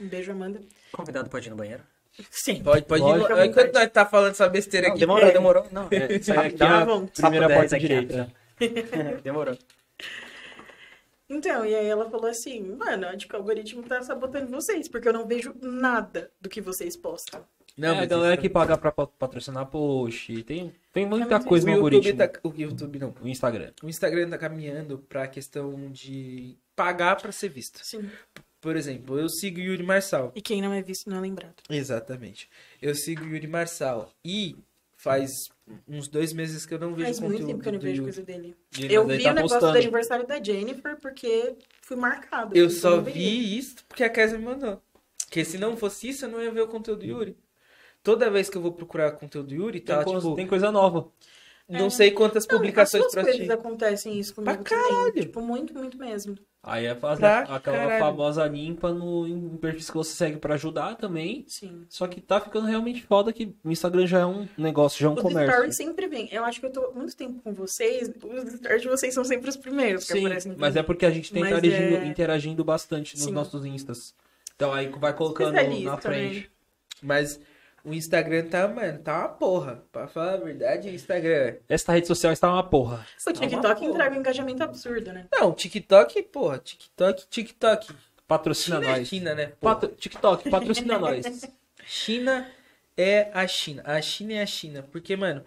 [0.00, 0.60] Um beijo, Amanda.
[0.92, 1.82] Convidado pode ir no banheiro?
[2.30, 2.62] Sim.
[2.62, 3.32] Pode, pode Pode, ir.
[3.32, 5.00] à Enquanto nós tá falando essa besteira Não, aqui.
[5.00, 5.66] demorou, demorou.
[5.70, 6.04] Não, É,
[6.46, 7.06] aqui Tá a bom.
[7.06, 8.32] primeira porta 10 aqui, direita.
[9.22, 9.56] demorou.
[11.28, 15.08] Então, e aí ela falou assim, mano, acho que o algoritmo tá sabotando vocês, porque
[15.08, 17.44] eu não vejo nada do que vocês postam.
[17.76, 20.42] Não, é, a mas galera isso- que paga pra pat- patrocinar post.
[20.44, 22.16] Tem, tem muita mas coisa no algoritmo.
[22.16, 23.14] tá, o YouTube não.
[23.20, 23.72] O Instagram.
[23.82, 27.80] O Instagram tá caminhando pra questão de pagar pra ser visto.
[27.84, 28.08] Sim.
[28.60, 30.32] Por exemplo, eu sigo o Yuri Marçal.
[30.34, 31.54] E quem não é visto não é lembrado.
[31.68, 32.48] Exatamente.
[32.80, 34.10] Eu sigo o Yuri Marçal.
[34.24, 34.56] E
[34.96, 35.30] faz
[35.88, 38.02] uns dois meses que eu não vejo Faz muito conteúdo tempo que eu não vejo
[38.02, 38.56] coisa dele.
[38.78, 39.72] Ele- Eu vi tá o negócio postando.
[39.72, 42.56] do aniversário da Jennifer porque fui marcado.
[42.56, 44.80] Eu só vi isso porque a Kézia me mandou.
[45.24, 47.36] Porque se não fosse isso, eu não ia ver o conteúdo do Yuri.
[48.02, 50.70] Toda vez que eu vou procurar conteúdo do Yuri, Tem, tá, coisa, tipo, tem coisa
[50.70, 51.08] nova.
[51.68, 53.50] não sei quantas Não, publicações pra ti.
[53.50, 54.88] acontecem isso comigo Pra também.
[54.88, 55.12] caralho.
[55.20, 56.38] Tipo, muito, muito mesmo.
[56.68, 57.98] Aí é fazer Pra aquela caralho.
[58.04, 61.44] famosa limpa no em perfis que você segue pra ajudar também.
[61.46, 61.86] Sim.
[61.88, 65.10] Só que tá ficando realmente foda que o Instagram já é um negócio, já é
[65.10, 65.52] um Os comércio.
[65.54, 66.28] stories sempre vêm.
[66.32, 68.08] Eu acho que eu tô muito tempo com vocês.
[68.10, 70.52] Os stories de vocês são sempre os primeiros que Sim, aparecem.
[70.54, 73.32] pra mas é porque a gente tá interagindo, é- interagindo bastante nos Sim.
[73.32, 74.12] nossos instas.
[74.56, 76.40] Então aí vai colocando na frente.
[76.40, 76.46] né?
[77.00, 77.38] Mas
[77.86, 79.82] o Instagram tá, mano, tá uma porra.
[79.92, 81.54] Pra falar a verdade, o Instagram.
[81.68, 83.06] Essa rede social está uma porra.
[83.26, 83.84] O TikTok porra.
[83.92, 85.26] entrega um engajamento absurdo, né?
[85.32, 87.94] Não, TikTok, porra, TikTok, TikTok.
[88.28, 89.08] Patrocina China é nós.
[89.08, 89.52] China, né?
[89.60, 91.24] Patro- TikTok, patrocina nós.
[91.84, 92.50] China
[92.96, 93.82] é a China.
[93.86, 94.84] A China é a China.
[94.90, 95.44] Porque, mano,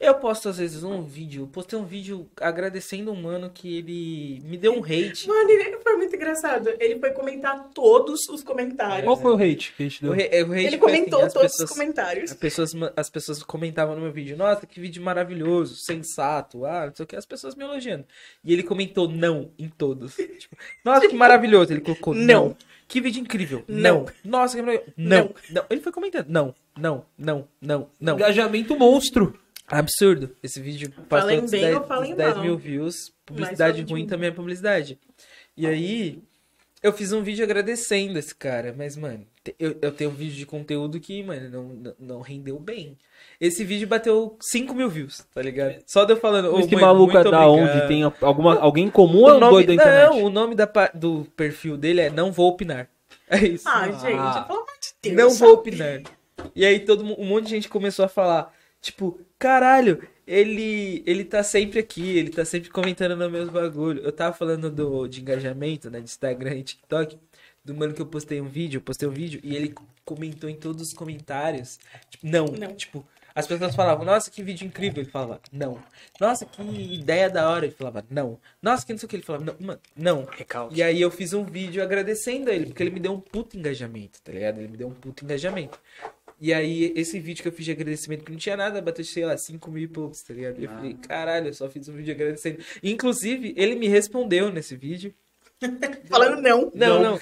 [0.00, 4.56] Eu posto às vezes um vídeo, postei um vídeo agradecendo um mano que ele me
[4.56, 5.26] deu um hate.
[5.26, 6.70] Mano, ele foi muito engraçado.
[6.78, 9.02] Ele foi comentar todos os comentários.
[9.04, 10.12] Qual foi o hate que a gente O, deu?
[10.12, 12.30] re- o hate Ele foi assim, comentou as todos pessoas- os comentários.
[12.30, 16.94] As pessoas, as pessoas comentavam no meu vídeo, nossa, que vídeo maravilhoso, sensato, ah, não
[16.94, 18.04] sei o que, as pessoas me elogiando.
[18.44, 20.14] E ele comentou não em todos.
[20.14, 21.72] Tipo, nossa, que maravilhoso.
[21.72, 22.24] Ele colocou não.
[22.50, 22.56] Não.
[22.86, 23.64] Que vídeo incrível.
[23.66, 24.04] Não.
[24.04, 24.06] Não.
[24.24, 24.92] Nossa, que maravilhoso.
[24.96, 25.18] Não.
[25.24, 25.34] Não.
[25.50, 25.64] não.
[25.68, 26.26] Ele foi comentando.
[26.28, 28.14] Não, não, não, não, não.
[28.14, 29.36] Engajamento monstro.
[29.70, 30.30] Absurdo.
[30.42, 32.44] Esse vídeo Falem dos bem 10, ou falem dos 10 mal.
[32.44, 33.12] mil views.
[33.26, 34.08] Publicidade de ruim mim.
[34.08, 34.98] também é publicidade.
[35.56, 36.18] E aí,
[36.82, 38.74] eu fiz um vídeo agradecendo esse cara.
[38.76, 39.26] Mas, mano,
[39.58, 42.96] eu, eu tenho um vídeo de conteúdo que, mano, não, não, não rendeu bem.
[43.40, 45.76] Esse vídeo bateu 5 mil views, tá ligado?
[45.86, 46.54] Só de eu falando.
[46.54, 47.76] Ô, Esse mãe, maluco é da obrigado.
[47.76, 47.88] onde?
[47.88, 50.08] Tem alguma, alguém comum ou é O nome, doido da internet?
[50.10, 52.88] não, o nome da, do perfil dele é Não Vou Opinar.
[53.30, 53.68] É isso.
[53.68, 54.44] Ah, gente, Ah.
[54.48, 55.16] pelo amor de Deus.
[55.16, 55.40] Não sabe?
[55.50, 56.00] vou opinar.
[56.56, 61.42] E aí todo um monte de gente começou a falar, tipo, caralho, ele ele tá
[61.42, 64.02] sempre aqui, ele tá sempre comentando no meus bagulho.
[64.02, 67.18] Eu tava falando do de engajamento, né, de Instagram e TikTok,
[67.64, 69.74] do mano que eu postei um vídeo, eu postei um vídeo e ele
[70.04, 71.78] comentou em todos os comentários,
[72.10, 72.74] tipo, não, Não.
[72.74, 75.80] tipo, as pessoas falavam, nossa, que vídeo incrível, ele falava, não.
[76.18, 76.60] Nossa, que
[76.92, 78.40] ideia da hora, ele falava, não.
[78.60, 80.24] Nossa, que não sei o que, ele falava, não, mano, não.
[80.24, 80.76] Recalque.
[80.76, 83.56] E aí eu fiz um vídeo agradecendo a ele, porque ele me deu um puto
[83.56, 84.58] engajamento, tá ligado?
[84.58, 85.78] Ele me deu um puto engajamento.
[86.40, 89.24] E aí, esse vídeo que eu fiz de agradecimento, que não tinha nada, bateu, sei
[89.24, 90.60] lá, 5 mil e poucos, tá ligado?
[90.60, 92.62] E eu falei, caralho, eu só fiz um vídeo agradecendo.
[92.82, 95.12] Inclusive, ele me respondeu nesse vídeo.
[96.08, 96.70] Falando não.
[96.74, 97.18] Não, não.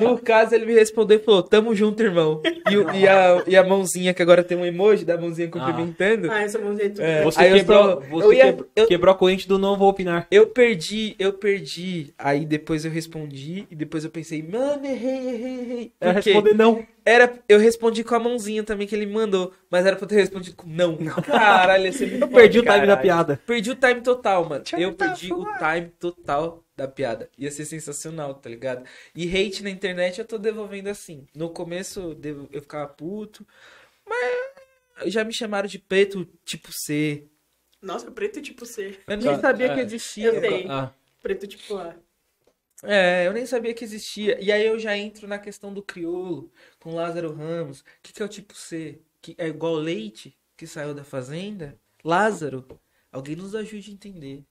[0.00, 2.40] No caso, ele me respondeu e falou, tamo junto, irmão.
[2.70, 6.30] E, o- e a, e a mãozinha, que agora tem um emoji da mãozinha cumprimentando.
[6.30, 7.02] Ah, essa mãozinha tudo.
[7.02, 7.22] É.
[7.24, 9.76] Você, Aí eu quebrou, só- você eu ia- quebrou, eu- quebrou a corrente do não
[9.76, 10.26] vou opinar.
[10.30, 12.14] Eu perdi, eu perdi.
[12.18, 15.92] Aí depois eu respondi e depois eu pensei, mano, errei, errei, errei.
[16.00, 16.30] Era Por quê?
[16.32, 16.84] responder não.
[17.04, 20.08] Era, eu respondi com a mãozinha também que ele me mandou, mas era pra eu
[20.08, 20.96] ter respondido com não.
[21.26, 23.40] Caralho, ser muito Eu perdi o time da piada.
[23.46, 24.62] Perdi o time total, mano.
[24.78, 27.30] Eu tá perdi o time total da piada.
[27.38, 28.86] Ia ser sensacional, tá ligado?
[29.14, 31.26] E hate na internet eu tô devolvendo assim.
[31.34, 33.46] No começo eu, eu ficava puto,
[34.06, 37.28] mas já me chamaram de preto tipo C.
[37.82, 38.98] Nossa, preto tipo C.
[39.06, 39.74] Eu nem Tá, sabia é.
[39.74, 40.26] que existia.
[40.28, 40.66] Eu sei.
[40.68, 40.92] Ah,
[41.22, 41.94] Preto tipo A.
[42.82, 44.42] É, eu nem sabia que existia.
[44.42, 47.80] E aí eu já entro na questão do crioulo, com Lázaro Ramos.
[47.80, 49.00] O que, que é o tipo C?
[49.20, 51.78] Que é igual leite que saiu da fazenda?
[52.02, 52.66] Lázaro,
[53.12, 54.44] alguém nos ajude a entender.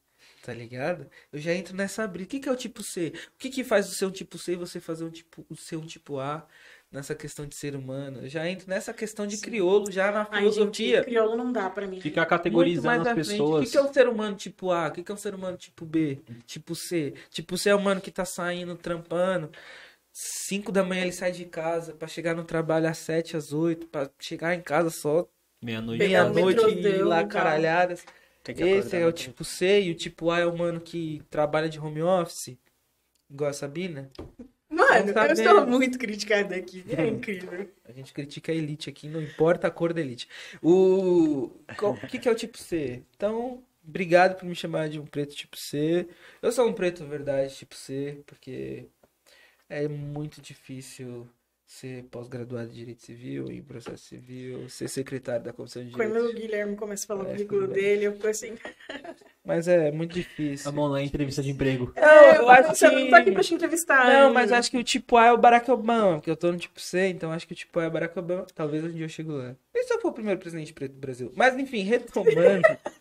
[0.50, 1.06] Tá ligado?
[1.32, 2.26] Eu já entro nessa briga.
[2.26, 3.14] O que, que é o tipo C?
[3.36, 5.56] O que, que faz o ser um tipo C e você fazer um tipo, o
[5.56, 6.44] ser um tipo A
[6.92, 8.22] nessa questão de ser humano?
[8.24, 11.04] Eu já entro nessa questão de crioulo, já na Ai, gente, filosofia.
[11.04, 12.02] crioulo não dá pra mim.
[12.02, 13.28] ficar Muito categorizando mais as frente.
[13.28, 13.66] O pessoas.
[13.66, 14.88] que, que é um ser humano tipo A?
[14.88, 16.20] O que, que é um ser humano tipo B?
[16.48, 17.14] Tipo C?
[17.30, 19.52] Tipo C é o mano que tá saindo, trampando.
[20.12, 23.86] 5 da manhã ele sai de casa pra chegar no trabalho às 7, às 8,
[23.86, 25.30] pra chegar em casa só
[25.62, 26.00] Meia-noite.
[26.00, 28.04] Meia-noite e ir lá caralhadas.
[28.54, 31.22] Tem que Esse é o tipo C e o tipo A é o mano que
[31.30, 32.58] trabalha de home office.
[33.30, 34.10] Igual a Sabina.
[34.70, 36.84] Mano, tá eu estou muito criticada aqui.
[36.88, 37.70] É incrível.
[37.86, 40.28] A gente critica a elite aqui, não importa a cor da elite.
[40.62, 43.04] O qual- o que, que é o tipo C?
[43.16, 46.08] Então, obrigado por me chamar de um preto tipo C.
[46.42, 48.88] Eu sou um preto verdade tipo C, porque
[49.68, 51.30] é muito difícil
[51.70, 56.28] ser pós-graduado em Direito Civil, em Processo Civil, ser secretário da Comissão de Quando o
[56.28, 56.42] Direito.
[56.42, 58.56] Guilherme começa a falar É, o currículo dele, eu fico assim.
[59.46, 60.68] Mas é muito difícil.
[60.68, 61.94] A mão na entrevista de emprego.
[61.96, 63.32] Não, eu acho você não tá aqui que...
[63.34, 64.06] pra te entrevistar.
[64.06, 64.34] Não, hein?
[64.34, 66.80] mas acho que o tipo A é o Barack Obama, porque eu tô no tipo
[66.80, 68.46] C, então acho que o tipo A é o Barack Obama.
[68.54, 69.56] Talvez um dia eu chego lá.
[69.74, 71.32] E se eu for o primeiro presidente preto do Brasil?
[71.36, 72.62] Mas enfim, retomando.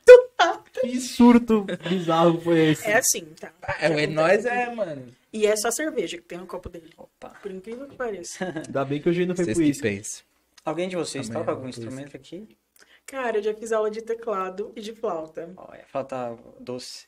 [0.80, 2.86] Que surto bizarro foi esse?
[2.86, 3.52] É assim, tá?
[3.80, 5.14] é, o é nós é, mano.
[5.32, 6.90] E é só cerveja que tem no copo dele.
[6.96, 7.30] Opa.
[7.42, 8.44] Por incrível que pareça.
[8.66, 10.24] Ainda bem que hoje não foi por isso.
[10.64, 12.48] Alguém de vocês Amanhã toca eu algum instrumento aqui?
[13.06, 15.50] Cara, eu já fiz aula de teclado e de flauta.
[15.56, 17.06] Olha, falta doce.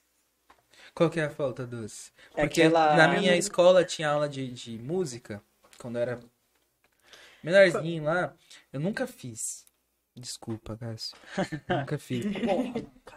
[0.94, 2.10] Qual que é a falta doce?
[2.34, 5.42] É Porque aquela- na minha escola tinha aula de, de música,
[5.78, 6.20] quando eu era
[7.42, 8.34] menorzinho lá.
[8.72, 9.64] Eu nunca fiz.
[10.20, 11.16] Desculpa, Cássio.
[11.66, 12.26] nunca fiz.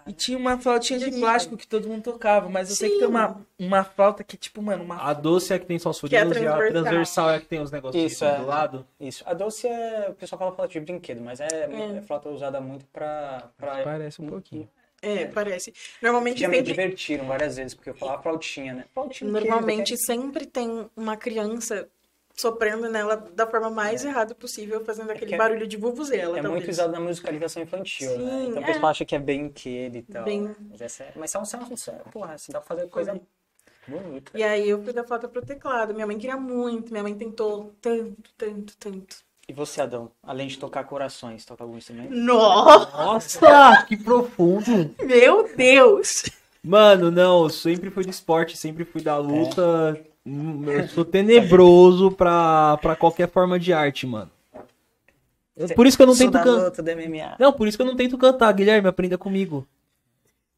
[0.08, 3.08] E tinha uma flautinha de plástico que todo mundo tocava, mas eu sei que tem
[3.08, 6.00] uma, uma flauta que, tipo, mano, uma A doce é que tem só os é
[6.00, 7.30] furinhos e a transversal.
[7.30, 8.38] é a que tem os negócios é.
[8.38, 8.88] do lado.
[9.00, 9.22] Isso.
[9.28, 10.08] A doce é.
[10.10, 11.48] O pessoal fala flauta de brinquedo, mas é,
[11.98, 13.50] é flauta usada muito pra.
[13.58, 13.84] pra...
[13.84, 14.70] Parece um pouquinho.
[15.02, 15.74] É, parece.
[16.02, 18.86] Normalmente Já me sempre, divertiram várias vezes, porque eu falava flautinha, né?
[18.94, 19.30] Flautinha.
[19.30, 21.90] normalmente sempre tem uma criança
[22.36, 26.42] soprando nela da forma mais errada possível, fazendo aquele que é- barulho de vuvuzela, É
[26.42, 26.52] talvez.
[26.64, 28.18] muito usado na musicalização infantil, né?
[28.18, 28.68] Sim, Então o é.
[28.68, 30.24] pessoal acha que é brinquedo e tal.
[30.26, 31.12] Bem- Mas, essa é...
[31.16, 33.20] mas são, são, são, porra, assim, dá pra fazer coisa
[33.88, 34.32] bonita.
[34.34, 35.94] E aí eu fui da flauta pro teclado.
[35.94, 39.18] Minha mãe queria muito, minha mãe tentou tanto, tanto, tanto.
[39.48, 40.10] E você, Adão?
[40.24, 42.14] Além de tocar corações, toca algum instrumento?
[42.16, 44.96] Nossa, Nossa, que profundo!
[45.04, 46.24] meu Deus!
[46.64, 49.98] Mano, não, sempre fui do esporte, sempre fui da luta.
[50.00, 54.32] Hum, Eu sou tenebroso pra, pra qualquer forma de arte, mano.
[55.56, 56.50] Eu- Por isso que eu não tento cantar.
[56.52, 57.36] luta do MMA.
[57.40, 59.68] Não, por isso que eu não tento cantar, Guilherme, aprenda comigo.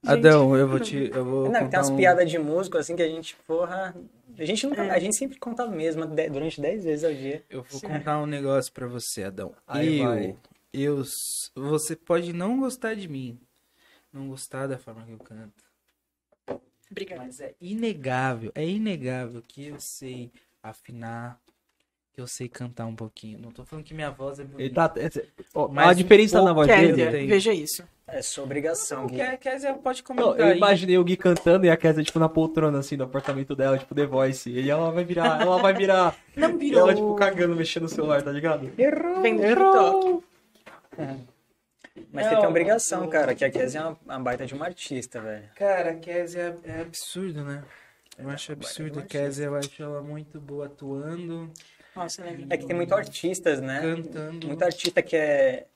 [0.06, 1.10] Adão, eu vou te.
[1.14, 3.96] Eu vou Não, tem contar umas um- piadas de músico assim que a gente, porra.
[4.38, 7.44] A gente, nunca, a gente sempre conta de- durante 10 vezes ao dia.
[7.50, 9.54] Eu vou contar um negócio pra você, Adão.
[9.68, 10.36] Aí eu, vai.
[10.72, 11.04] eu,
[11.56, 13.40] você pode não gostar de mim,
[14.14, 15.64] não gostar da forma que eu canto,
[16.96, 17.24] Obrigada.
[17.24, 20.32] mas é inegável, é inegável que eu sei
[20.64, 21.38] afinar,
[22.14, 23.38] que eu sei cantar um pouquinho.
[23.40, 24.64] Não tô falando que minha voz é bonita.
[24.64, 24.94] Ele tá.
[24.98, 26.88] é- ó, Mas a um diferença na voz dele.
[26.94, 27.12] Kézia.
[27.12, 27.84] Kézia, veja isso.
[28.08, 29.18] É sua obrigação, O Gui.
[29.38, 30.58] Kézia pode Não, comentar eu aí.
[30.58, 33.96] imaginei o Gui cantando e a Kézia, tipo, na poltrona, assim, do apartamento dela, tipo,
[33.96, 34.48] The Voice.
[34.50, 36.16] E ela vai virar, ela vai virar.
[36.36, 36.82] Não E virou.
[36.82, 38.72] ela, tipo, cagando, mexendo no celular, tá ligado?
[38.78, 39.22] Errou!
[39.24, 40.24] Vem do TikTok.
[42.12, 45.22] Mas você tem obrigação, cara, que a Kézia é uma, uma baita de uma artista,
[45.22, 45.50] velho.
[45.56, 47.64] Cara, a Kézia é, é absurdo, né?
[48.18, 49.00] Eu acho absurdo.
[49.00, 51.52] A Kézia, eu acho ela muito boa atuando,
[51.96, 52.46] Nossa, ela é.
[52.50, 53.82] É que tem muito artistas, né?
[53.82, 54.48] cantando.
[54.48, 55.68] Muito artista que é,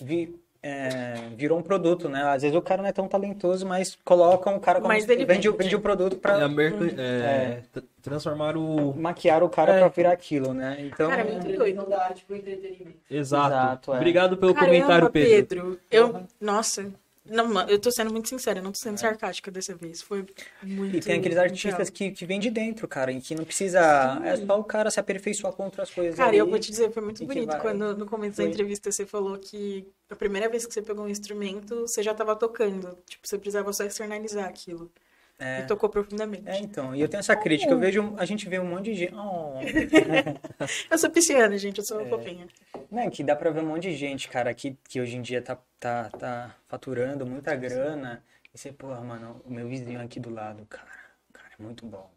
[0.00, 0.34] vi-
[0.68, 2.22] é, virou um produto, né?
[2.22, 5.12] Às vezes o cara não é tão talentoso, mas colocam o cara como Mas se-
[5.12, 5.74] ele vende, o- vende.
[5.74, 8.94] o produto É, pra a merca- é, t- transformar o.
[8.96, 9.78] maquiar o cara É.
[9.80, 10.76] pra virar aquilo, né?
[10.80, 11.90] Então, Cara, é muito televisão doido.
[11.90, 12.98] da arte pro entretenimento.
[13.10, 13.46] Exato.
[13.48, 13.96] Exato, é.
[13.96, 15.78] Obrigado pelo Caramba, comentário, Pedro.
[15.90, 16.86] Eu, nossa,
[17.28, 20.02] não, eu tô sendo muito sincera, eu não tô sendo sarcástica dessa vez.
[20.02, 20.24] Foi
[20.62, 20.96] muito.
[20.96, 23.80] e tem aqueles artistas que, que vêm de dentro, cara, em que não precisa.
[24.24, 26.16] É só o cara se aperfeiçoar com outras coisas.
[26.16, 26.38] Cara, ali.
[26.38, 28.50] eu vou te dizer, foi muito bonito vai- quando no começo da Foi.
[28.52, 32.34] entrevista você falou que a primeira vez que você pegou um instrumento, você já tava
[32.34, 32.96] tocando.
[33.08, 34.90] Tipo, você precisava só externalizar aquilo.
[35.38, 35.60] É.
[35.60, 36.48] E tocou profundamente.
[36.48, 38.94] É, então, e eu tenho essa crítica, eu vejo, a gente vê um monte de
[38.96, 39.54] gente, oh,
[40.90, 41.86] Eu sou pisciana, gente, eu É.
[41.86, 42.46] sou fofinha.
[42.90, 45.40] né, que dá pra ver um monte de gente, cara, que, que hoje em dia
[45.40, 50.30] tá, tá, tá faturando muita grana, e você, porra, mano, o meu vizinho aqui do
[50.30, 50.90] lado, cara,
[51.32, 52.10] cara é muito bom,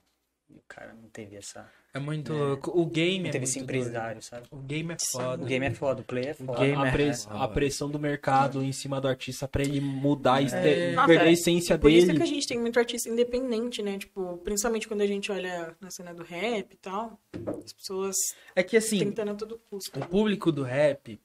[0.49, 2.71] e o cara não teve essa, É muito louco.
[2.73, 3.63] O game não é teve muito esse doido.
[3.81, 4.47] empresário, sabe?
[4.49, 5.43] O game é foda.
[5.43, 6.57] O game é foda, o play é foda.
[6.59, 7.39] game a, é press- foda.
[7.43, 10.91] a pressão do mercado em cima do artista pra ele mudar e este- É.
[10.93, 11.33] Nossa, perder a é.
[11.33, 12.17] essência Por isso dele.
[12.19, 13.97] que a gente tem muito artista independente, né?
[13.97, 17.19] Tipo, principalmente quando a gente olha na cena do rap e tal,
[17.65, 18.15] as pessoas
[18.55, 19.99] É que assim, tentando a todo custo.
[19.99, 21.19] o público do rap,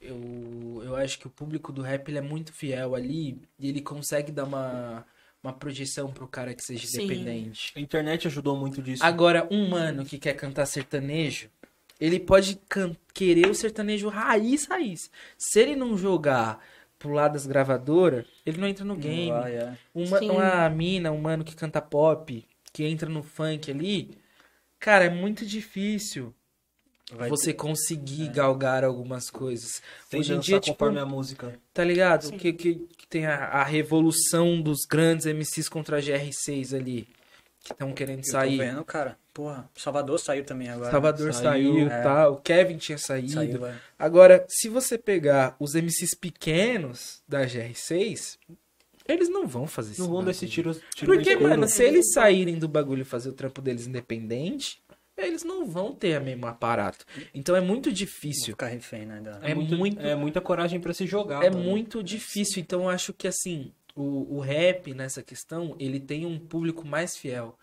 [0.00, 3.80] eu, eu acho que o público do rap ele é muito fiel ali e ele
[3.80, 5.04] consegue dar uma,
[5.42, 7.02] uma projeção pro cara que seja Sim.
[7.04, 7.72] independente.
[7.76, 9.04] A internet ajudou muito disso.
[9.04, 11.48] Agora, um mano que quer cantar sertanejo,
[12.00, 15.10] ele pode can- querer o sertanejo raiz, raiz.
[15.36, 16.60] Se ele não jogar
[16.98, 19.30] pro lado das gravadoras, ele não entra no game.
[19.30, 19.76] É.
[19.92, 20.30] Uma, Sim.
[20.30, 24.16] uma mina, um mano que canta pop, que entra no funk ali,
[24.78, 26.32] cara, é muito difícil
[27.16, 29.82] Vai você conseguir galgar algumas coisas.
[30.08, 31.58] Tem Hoje em dia, tipo, conforme a música.
[31.74, 32.24] tá ligado?
[32.26, 32.38] Sim.
[32.38, 37.08] Que, que, que tem a, a revolução dos grandes MCs contra a GR6 ali,
[37.62, 38.58] que estão querendo Eu tô sair.
[38.58, 40.90] vendo, cara, porra, Salvador saiu também agora.
[40.90, 42.02] Salvador saiu, Saiu, é.
[42.02, 42.28] tá?
[42.28, 43.32] O Kevin tinha saído.
[43.32, 43.74] Saiu, é.
[43.98, 48.38] Agora, se você pegar os MCs pequenos da GR6,
[49.08, 50.02] eles não vão fazer isso.
[50.02, 53.28] Não vão dar esse tiro, tiro Porque, mano, se eles saírem do bagulho e fazer
[53.28, 54.81] o trampo deles independente,
[55.26, 57.04] eles não vão ter o mesmo aparato.
[57.34, 58.52] Então é muito difícil.
[58.52, 59.20] ficar refém, né?
[59.20, 61.44] da- é muito- é muita coragem pra se jogar.
[61.44, 61.62] É mano.
[61.64, 62.60] muito difícil.
[62.60, 67.16] Então eu acho que, assim, o, o rap nessa questão, ele tem um público mais
[67.16, 67.56] fiel.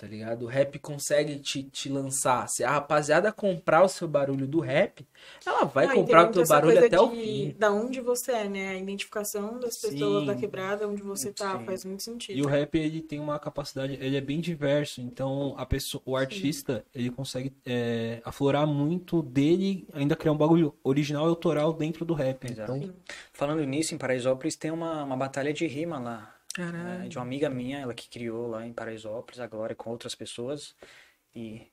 [0.00, 0.46] Tá ligado?
[0.46, 2.48] O rap consegue te, te lançar.
[2.48, 5.06] Se a rapaziada comprar o seu barulho do rap,
[5.44, 7.54] ela vai tem comprar o muito teu barulho até o de- fim.
[7.58, 8.68] Da onde você é, né?
[8.70, 10.26] A identificação das pessoas Sim.
[10.26, 11.66] da quebrada, onde você tá, Sim.
[11.66, 12.34] faz muito sentido.
[12.34, 16.16] E o rap ele tem uma capacidade, ele é bem diverso, então a pessoa, o
[16.16, 22.06] artista ele consegue é, aflorar muito dele, ainda criar um bagulho original e autoral dentro
[22.06, 22.50] do rap.
[22.50, 22.74] Exato.
[22.74, 22.94] Então,
[23.34, 26.34] Falando nisso, em Paraisópolis tem uma, uma batalha de rima lá.
[26.54, 27.04] Caralho.
[27.04, 30.74] É, de uma amiga minha, ela que criou lá em Paraisópolis agora com outras pessoas.
[31.34, 31.66] E.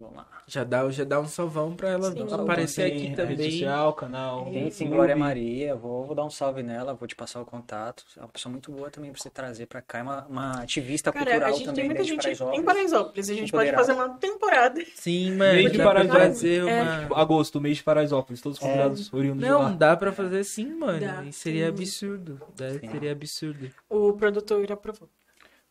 [0.00, 0.26] Vamos lá.
[0.46, 2.22] Já dá, já dá um salvão pra ela Sim.
[2.32, 3.50] aparecer tem aqui Rede também.
[3.50, 4.44] social, canal.
[4.44, 4.88] Tem sim.
[4.88, 5.74] Glória Maria.
[5.74, 8.04] Vou, vou dar um salve nela, vou te passar o contato.
[8.16, 9.98] É uma pessoa muito boa também pra você trazer pra cá.
[9.98, 12.60] É uma, uma ativista Cara, cultural a gente tem também, muita né, de gente Paraisópolis.
[12.60, 13.30] em Paraisópolis.
[13.30, 14.80] A gente pode fazer uma temporada.
[14.94, 15.52] Sim, mano.
[15.54, 16.26] Mês de Paraisópolis.
[16.28, 16.82] fazer É.
[16.82, 17.00] uma...
[17.00, 19.70] Tipo, Agosto, mês de Paraisópolis, todos convidados oriundos de Não, lá.
[19.70, 21.00] dá pra fazer sim, mano.
[21.00, 21.70] Dá, seria sim.
[21.72, 22.40] absurdo.
[22.56, 22.70] Dá-.
[22.88, 23.68] Seria absurdo.
[23.90, 25.08] O produtor aprovou.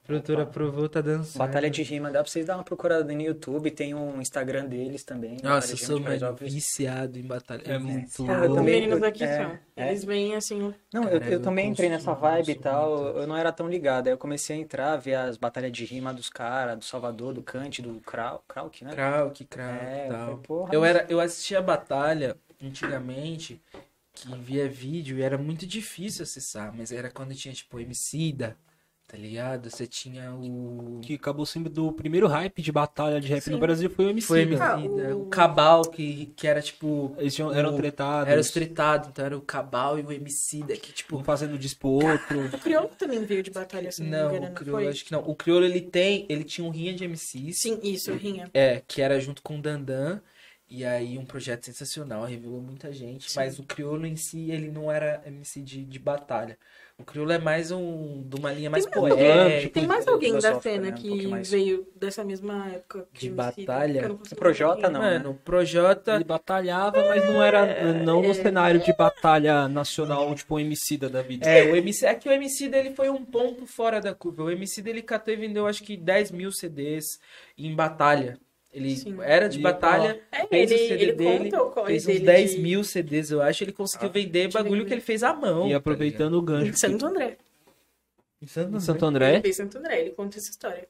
[0.07, 1.37] Produtora aprovou, tá certo.
[1.37, 5.03] Batalha de rima, dá pra vocês dar uma procurada no YouTube, tem um Instagram deles
[5.03, 5.37] também.
[5.43, 7.61] Nossa, eu sou mais viciado em batalha.
[7.65, 9.59] É muito Ah, eu os também- meninos aqui é, são.
[9.75, 9.89] é.
[9.89, 10.73] Eles vêm assim.
[10.93, 13.19] Não, eu, Cara, eu eu também entrei nessa vibe e tal, muito.
[13.19, 14.07] eu não era tão ligado.
[14.07, 17.43] Aí eu comecei a entrar, ver as batalhas de rima dos caras, do Salvador, do
[17.43, 18.91] Kant, do Krau, Krauk, né?
[18.95, 20.41] Krauk, Krauk É, e eu tal.
[20.47, 23.61] falei, eu, era, eu assistia a batalha antigamente,
[24.13, 28.57] que via vídeo, e era muito difícil acessar, mas era quando tinha, tipo, Emicida,
[29.07, 29.69] tá ligado?
[29.69, 30.99] Você tinha o...
[31.01, 33.51] Que acabou sendo do primeiro hype de batalha de rap Sim.
[33.51, 34.27] no Brasil foi o MC.
[34.27, 34.51] Foi né?
[34.55, 35.21] Emicida, Ah, o...
[35.23, 37.15] o- Cabal, que, que era, tipo...
[37.17, 38.29] Eles tinham- eram o- tretados.
[38.31, 41.17] Era os tretados, então era o Cabal e o Emicida, que, tipo...
[41.17, 42.45] Um fazendo dispo outro.
[42.53, 44.87] O Criolo também veio de batalha, se não, Não, me o engano, Criolo, foi?
[44.89, 45.21] acho que não.
[45.21, 46.25] O Criolo, ele tem...
[46.27, 47.59] Ele tinha um rinha de MCs.
[47.61, 48.49] Sim, isso, Rinha.
[48.53, 50.19] É, que era junto com o Dandan.
[50.69, 53.33] E aí um projeto sensacional, revelou muita gente.
[53.37, 56.57] Mas o Criolo em si, ele não era MC de, de batalha.
[56.99, 59.73] O Criolo é mais um de uma linha mais Tem mais poética.
[59.79, 60.89] Tem mais alguém da cena né?
[60.89, 61.51] Um que mais.
[61.51, 64.09] veio dessa mesma época De batalha?
[64.09, 64.89] consigo O Projota, lembrar.
[64.89, 65.17] não, né?
[65.19, 66.15] Mano, o Projota.
[66.15, 71.21] Ele batalhava, mas não era não no cenário de batalha nacional, tipo o MC da
[71.21, 71.47] vida.
[71.47, 74.45] É, o MC, é que o MC dele foi um ponto fora da curva.
[74.45, 77.19] O MC dele catou e vendeu acho que 10 mil CDs
[77.55, 78.39] em batalha.
[78.73, 79.17] Ele Sim.
[79.21, 82.25] era de E, batalha, É, fez ele, o CD ele dele, o fez uns dele
[82.25, 83.63] 10 de- mil CDs, eu acho.
[83.63, 85.67] Ele conseguiu vender bagulho que ele fez à mão.
[85.67, 86.69] E tá aproveitando o gancho.
[86.69, 87.37] em Santo André.
[88.41, 88.79] Em Santo Em André.
[88.81, 90.87] Santo Ele André, fez Santo André, ele conta essa história.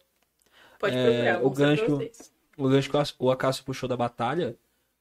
[0.79, 2.31] Pode É, procurar, o vou mostrar pra gancho- vocês.
[2.57, 4.55] o gancho que o Acácio puxou da batalha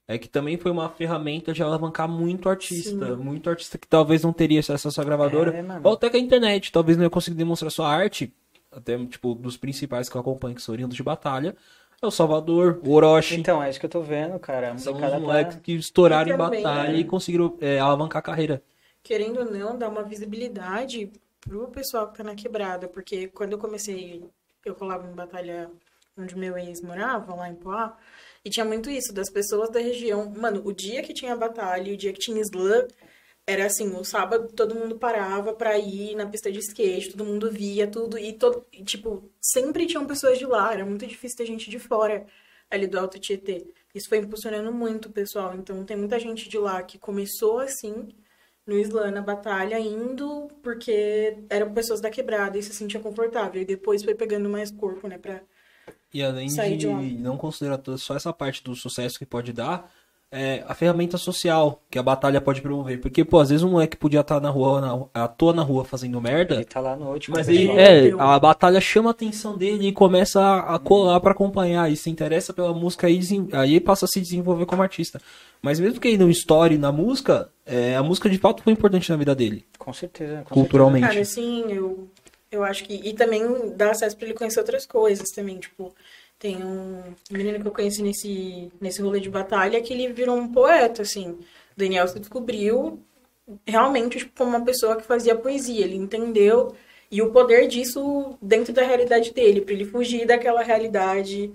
[0.07, 2.91] é que também foi uma ferramenta de alavancar muito artista.
[3.17, 3.17] Sim.
[3.23, 5.51] Muito artista que talvez não teria acesso à sua gravadora.
[5.57, 5.65] É.
[5.83, 8.33] Ou até que a internet, talvez não ia conseguir demonstrar sua arte.
[8.71, 11.57] Até, tipo, dos principais que eu acompanho, que são oriundos de batalha.
[12.03, 13.37] É o Salvador, o Orochi.
[13.41, 14.77] Então, é isso que eu tô vendo, cara.
[14.79, 16.99] São os tá- moleques que estouraram E em batalha né?
[16.99, 18.63] e conseguiram é, alavancar a carreira.
[19.03, 21.11] querendo ou não, dar uma visibilidade
[21.41, 24.23] pro pessoal que tá na quebrada, porque quando eu comecei,
[24.65, 25.71] eu colava em batalha
[26.19, 27.97] onde meu ex morava, lá em Poá,
[28.45, 30.33] e tinha muito isso, das pessoas da região.
[30.37, 32.87] Mano, o dia que tinha batalha, e o dia que tinha slam,
[33.47, 37.51] era assim, o sábado todo mundo parava pra ir na pista de skate, todo mundo
[37.51, 41.47] via tudo, e, todo, e, tipo, sempre tinham pessoas de lá, era muito difícil ter
[41.47, 42.27] gente de fora
[42.69, 43.65] ali do Alto Tietê.
[43.95, 48.09] Isso foi impulsionando muito o pessoal, então tem muita gente de lá que começou assim,
[48.67, 53.63] no slam, na batalha, indo porque eram pessoas da quebrada e se sentia confortável.
[53.63, 55.41] E depois foi pegando mais corpo, né, pra...
[56.13, 59.93] E além Sair de de não considerar só essa parte do sucesso que pode dar,
[60.37, 63.01] é a ferramenta social que a batalha pode promover.
[63.01, 65.85] Porque, pô, às vezes um moleque podia estar na rua, na, à toa na rua
[65.85, 66.57] fazendo merda.
[66.57, 67.31] Ele tá lá à noite.
[67.31, 71.19] com Mas ele, é, a batalha chama a atenção dele e começa a, a colar
[71.21, 73.19] pra acompanhar e se interessa pela música aí,
[73.53, 75.21] aí passa a se desenvolver como artista.
[75.63, 79.09] Mas mesmo que ele não estoure na música, é, a música de fato foi importante
[79.11, 80.43] na vida dele, Com certeza.
[80.45, 81.07] com culturalmente.
[81.07, 82.09] Cara, assim, eu,
[82.53, 82.95] eu acho que...
[82.95, 83.43] E também
[83.75, 85.95] dá acesso pra ele conhecer outras coisas também, tipo...
[86.39, 90.49] Tem um menino que eu conheci nesse, nesse rolê de batalha que ele virou um
[90.53, 91.31] poeta, assim.
[91.31, 91.39] O
[91.77, 93.01] Daniel se descobriu
[93.67, 95.85] realmente tipo, como uma pessoa que fazia poesia.
[95.85, 96.75] Ele entendeu
[97.11, 101.51] e o poder disso dentro da realidade dele, pra ele fugir daquela realidade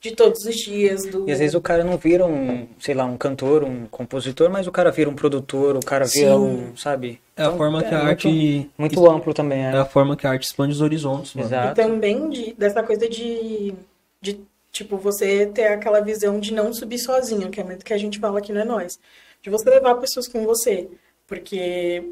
[0.00, 1.04] de todos os dias.
[1.04, 1.28] Do...
[1.28, 4.66] E às vezes o cara não vira um, sei lá, um cantor, um compositor, mas
[4.66, 6.38] o cara vira um produtor, o cara vira Sim.
[6.38, 7.20] um, sabe?
[7.36, 8.70] É a Então, forma que a muito- arte.
[8.78, 9.78] Muito amplo também, É é.
[9.78, 11.46] a forma que a arte expande os horizontes, mano.
[11.46, 11.74] E Exato.
[11.76, 13.74] também de, dessa coisa de,
[14.22, 14.40] de,
[14.70, 18.18] tipo, você ter aquela visão de não subir sozinho, que é muito que a gente
[18.18, 18.98] fala aqui, não é nós.
[19.42, 20.88] De você levar pessoas com você.
[21.26, 22.02] Porque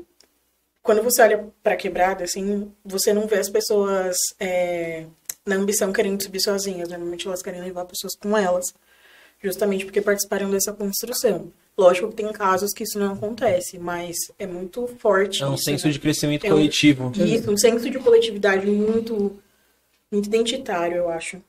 [0.82, 5.06] quando você olha pra quebrada, assim, você não vê as pessoas é,
[5.46, 6.88] na ambição querendo subir sozinhas.
[6.88, 8.74] Normalmente elas querem levar pessoas com elas.
[9.42, 11.50] Justamente porque participaram dessa construção.
[11.78, 15.64] Lógico que tem casos que isso não acontece, mas é muito forte É um isso,
[15.64, 15.92] senso né?
[15.92, 17.10] de crescimento É um- coletivo.
[17.16, 19.40] Isso, um senso de coletividade muito,
[20.12, 21.40] muito identitário, eu acho.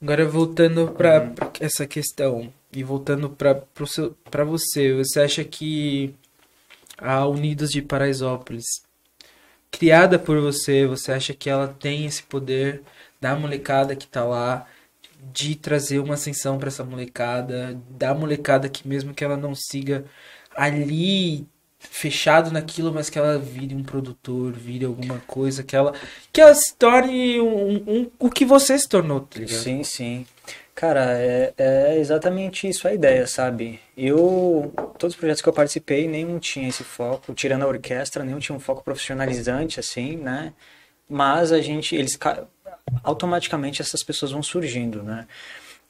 [0.00, 6.14] Agora voltando pra pra essa questão e voltando pra você, você acha que
[6.98, 8.64] a Unidos de Paraisópolis,
[9.70, 12.82] criada por você, você acha que ela tem esse poder
[13.20, 14.66] da molecada que tá lá
[15.32, 20.04] de trazer uma ascensão pra essa molecada, da molecada que mesmo que ela não siga
[20.54, 21.46] ali
[21.90, 25.92] fechado naquilo, mas que ela vire um produtor, vire alguma coisa, que ela
[26.32, 29.58] que ela se torne um, um- o que você se tornou, tá ligado?
[29.58, 30.26] Sim, sim.
[30.74, 33.80] Cara, é, é exatamente isso a ideia, sabe?
[33.96, 38.38] Eu, todos os projetos que eu participei, nenhum tinha esse foco, tirando a orquestra, nenhum
[38.38, 40.52] tinha um foco profissionalizante, assim, né?
[41.08, 42.44] Mas a gente, eles, ca-
[43.02, 45.26] automaticamente essas pessoas vão surgindo, né?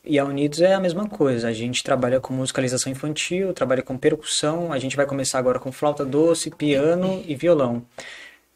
[0.07, 3.99] E a Unidos é a mesma coisa, a gente trabalha com musicalização infantil, trabalha com
[3.99, 7.83] percussão, a gente vai começar agora com flauta doce, piano e violão.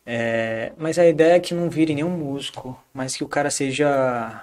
[0.06, 4.42] É, mas a ideia é que não vire nenhum músico, mas que o cara seja,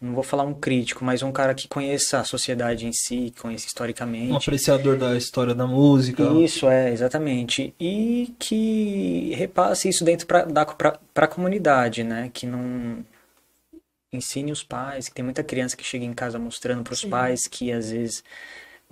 [0.00, 3.40] não vou falar um crítico, mas um cara que conheça a sociedade em si, que
[3.40, 4.32] conheça historicamente.
[4.32, 6.22] Um apreciador da história da música.
[6.34, 7.74] Isso, é, exatamente.
[7.80, 12.30] E que repasse isso dentro pra, pra comunidade, né?
[12.32, 13.04] Que não
[14.12, 17.10] ensine os pais, que tem muita criança que chega em casa mostrando pros Sim.
[17.10, 18.24] pais que às vezes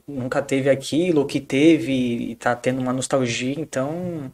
[0.09, 4.33] nunca teve aquilo, ou que teve e tá tendo uma nostalgia, então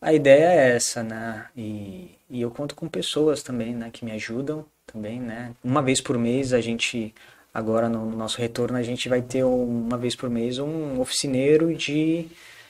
[0.00, 1.46] a ideia é essa, né?
[1.56, 5.54] E, e eu conto com pessoas também, né, que me ajudam também, né?
[5.64, 7.14] Uma vez por mês a gente
[7.52, 11.00] agora no no nosso retorno a gente vai ter um- uma vez por mês um
[11.00, 12.26] oficineiro de,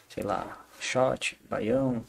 [0.08, 2.04] sei lá, shot, baião.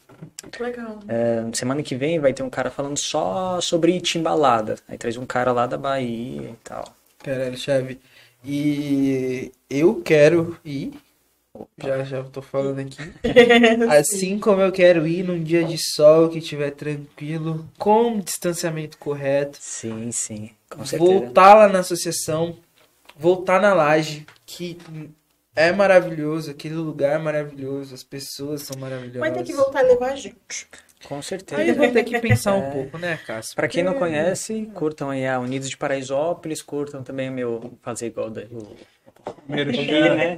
[0.59, 0.99] Legal.
[1.07, 4.75] É, semana que vem vai ter um cara falando só sobre timbalada.
[4.87, 6.85] Aí traz um cara lá da Bahia e tal.
[7.19, 7.99] Caralho, chave.
[8.43, 10.93] E eu quero ir.
[11.77, 12.97] Já, já tô falando aqui.
[13.89, 19.57] Assim como eu quero ir num dia de sol que estiver tranquilo, com distanciamento correto.
[19.61, 21.11] Sim, sim, com certeza.
[21.11, 22.57] Voltar lá na associação,
[23.17, 24.77] voltar na laje, que
[25.55, 29.19] é maravilhoso, aquele lugar é maravilhoso, as pessoas são maravilhosas.
[29.19, 30.67] Vai ter que voltar a levar a gente.
[31.05, 31.61] Com certeza.
[31.61, 32.71] Aí eu vou ter que pensar um É.
[32.71, 33.55] pouco, né, Cássio?
[33.55, 38.07] Pra quem não conhece, curtam aí a Unidos de Paraisópolis, curtam também o meu fazer
[38.07, 38.75] igual da, o
[39.45, 40.37] Primeiro né?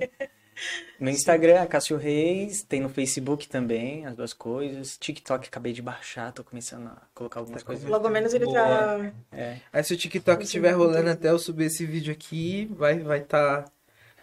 [1.00, 4.98] No Instagram, Cássio Reis, tem no Facebook também, as duas coisas.
[4.98, 7.88] TikTok acabei de baixar, tô começando a colocar algumas coisas.
[7.88, 9.12] Logo menos ele tá.
[9.32, 13.22] É, Aí se o TikTok estiver rolando até eu subir esse vídeo aqui, vai vai
[13.22, 13.66] tá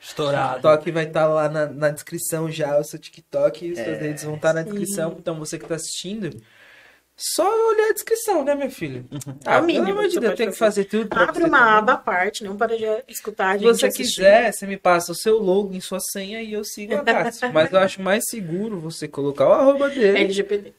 [0.05, 0.55] Estourado.
[0.55, 4.23] TikTok vai estar lá na, na descrição já, o seu TikTok e suas É, redes
[4.25, 5.17] vão estar na descrição.
[5.19, 6.31] Então você que tá assistindo,
[7.17, 9.07] só olhar a descrição, né, meu filho?
[9.47, 10.85] Ah, É o mínimo pelo amor de você Deus, tem que fazer.
[10.85, 11.09] tudo.
[11.13, 11.75] Abre você uma também.
[11.75, 14.15] aba à parte, não para de escutar a Se gente você assistir.
[14.17, 17.51] quiser, você me passa o seu login, sua senha e eu sigo a Cássio.
[17.55, 20.19] Mas eu acho mais seguro você colocar o arroba dele.
[20.19, 20.73] LGPD.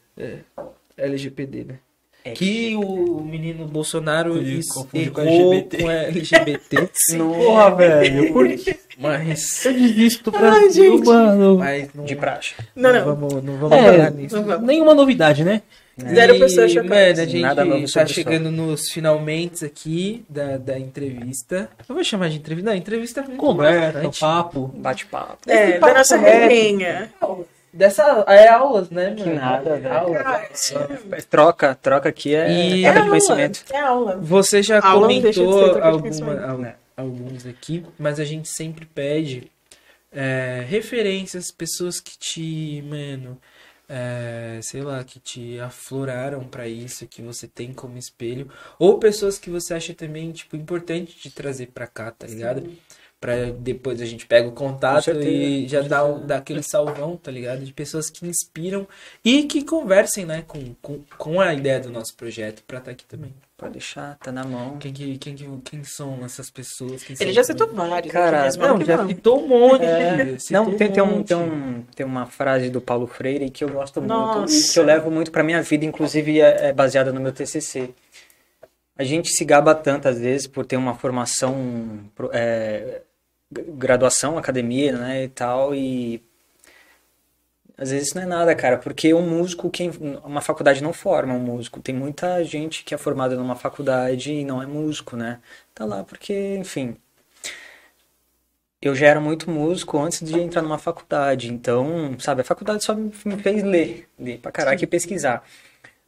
[0.97, 1.79] LGPD, né?
[2.25, 2.31] É.
[2.31, 4.33] Que o menino Bolsonaro
[4.73, 5.77] confunde com LGBT.
[5.77, 6.89] com LGBT.
[7.17, 8.33] Porra, velho.
[8.33, 11.57] Por que Mas, eu desisto do Brasil, mano?
[11.59, 12.55] mas não, de praxe.
[12.75, 13.15] Não, não não.
[13.15, 14.41] vamos, não vamos É, nisso.
[14.41, 14.59] Não.
[14.59, 15.61] Nenhuma novidade, né?
[15.97, 17.19] Zero E, pessoas chocadas.
[17.19, 21.69] Mano, a gente Nada novo tá chegando nos finalmente aqui da, da entrevista.
[21.87, 22.69] Eu vou chamar de entrevista.
[22.69, 23.37] Não, entrevista mesmo.
[23.37, 24.67] Conversa, papo.
[24.75, 25.37] Bate-papo.
[25.47, 27.47] É, da nossa papo reto.
[27.75, 29.15] Dessa, é aulas, né, mano?
[29.23, 29.93] Que nada, velho.
[29.93, 30.73] Aulas.
[30.75, 33.09] Ah, Troca, troca aqui é, E- é É aula.
[33.09, 33.63] conhecimento.
[33.71, 34.17] É aula.
[34.17, 39.51] Você já Aula comentou de alguma, al- alguns aqui, mas a gente sempre pede
[40.11, 43.37] é, referências, pessoas que te, mano,
[43.89, 49.37] é, sei lá, que te afloraram pra isso, que você tem como espelho, ou pessoas
[49.37, 52.63] que você acha também, tipo, importante de trazer pra cá, tá ligado?
[53.19, 57.32] Pra depois a gente pega o contato e já com dá, dá aquele salvão, tá
[57.32, 57.64] ligado?
[57.64, 58.88] De pessoas que inspiram
[59.24, 63.06] e que conversem, né, com, com, com a ideia do nosso projeto pra estar aqui
[63.06, 63.34] também.
[63.58, 64.77] Pode deixar, tá na mão.
[64.77, 67.03] Quem, que, quem, que- quem são essas pessoas?
[67.06, 68.11] Quem Ele são já citou vários.
[68.11, 69.85] Cara, aqui mesmo, Não, já citou um monte.
[69.85, 70.38] É.
[70.38, 73.69] citou Não, tem, tem, um, tem, um, tem uma frase do Paulo Freire que eu
[73.69, 74.53] gosto muito Nossa.
[74.53, 77.92] e que eu levo muito pra minha vida, inclusive é, é baseada no meu TCC.
[78.98, 81.99] A gente se gaba tanto, às vezes, por ter uma formação,
[82.32, 83.01] é,
[83.51, 86.24] graduação, academia, né, e tal, e
[87.77, 89.91] às vezes isso não é nada, cara, porque um músico, quem,
[90.24, 91.82] uma faculdade não forma um músico.
[91.82, 95.41] Tem muita gente que é formada numa faculdade e não é músico, né?
[95.74, 96.95] Tá lá porque, enfim,
[98.82, 101.51] eu já era muito músico antes de entrar numa faculdade.
[101.51, 105.43] Então, sabe, a faculdade só me me fez ler, ler pra caraca e pesquisar.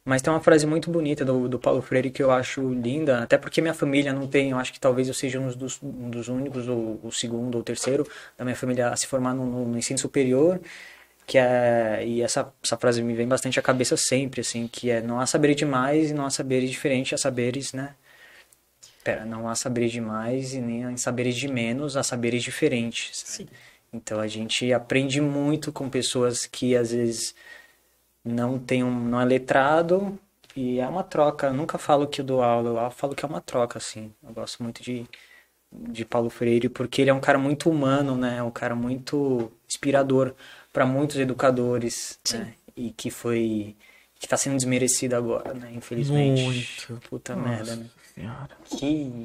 [0.08, 3.36] Mas tem uma frase muito bonita do, do Paulo Freire que eu acho linda, até
[3.36, 6.28] porque minha família não tem, eu acho que talvez eu seja um dos, um dos
[6.28, 9.76] únicos, ou o segundo ou terceiro da minha família a se formar no, no- no
[9.76, 10.58] ensino superior,
[11.26, 15.02] que é, e essa, essa frase me vem bastante à cabeça sempre, assim, que é
[15.02, 17.94] não há saberes demais e não há saberes diferentes, há saberes, né?
[19.04, 23.10] Pera, não há saberes demais e nem há saberes de menos, há saberes diferentes.
[23.26, 23.46] Sim.
[23.92, 27.34] Então a gente aprende muito com pessoas que às vezes
[28.28, 30.18] não tem um, não é letrado
[30.56, 31.48] e é uma troca.
[31.48, 34.12] Eu nunca falo que eu dou aula, eu falo que é uma troca assim.
[34.22, 35.06] Eu gosto muito de
[35.70, 38.38] de Paulo Freire porque ele é um cara muito humano, né?
[38.38, 40.34] É um cara muito inspirador
[40.72, 42.54] para muitos educadores, né?
[42.74, 43.76] E que foi
[44.18, 45.70] que está sendo desmerecido agora, né?
[45.74, 46.42] Infelizmente.
[46.42, 47.08] Muito.
[47.08, 47.86] Puta Nossa merda, né?
[48.14, 48.48] Senhora.
[48.64, 49.24] Que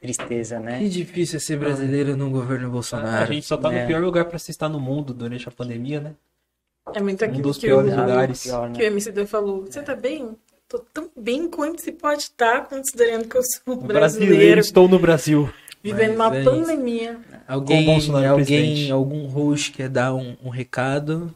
[0.00, 0.78] tristeza, né?
[0.78, 3.32] Que difícil é ser brasileiro no governo A Bolsonaro.
[3.32, 3.82] gente só tá É.
[3.82, 6.14] no pior lugar pra se estar no mundo durante a pandemia, né?
[6.94, 8.42] É muito aquilo dos que, piores o, lugares.
[8.42, 8.86] Pior, que o né?
[8.86, 9.64] MC falou.
[9.66, 10.36] Você tá bem?
[10.68, 13.92] Tô tão bem quanto se pode estar, considerando que eu sou um Brasileiro,
[14.34, 15.48] brasileiro, estou no Brasil.
[15.82, 17.20] vivendo Mas uma é pandemia.
[17.46, 18.92] Alguém, Bolsonaro alguém presidente.
[18.92, 21.34] algum host quer dar um, um recado?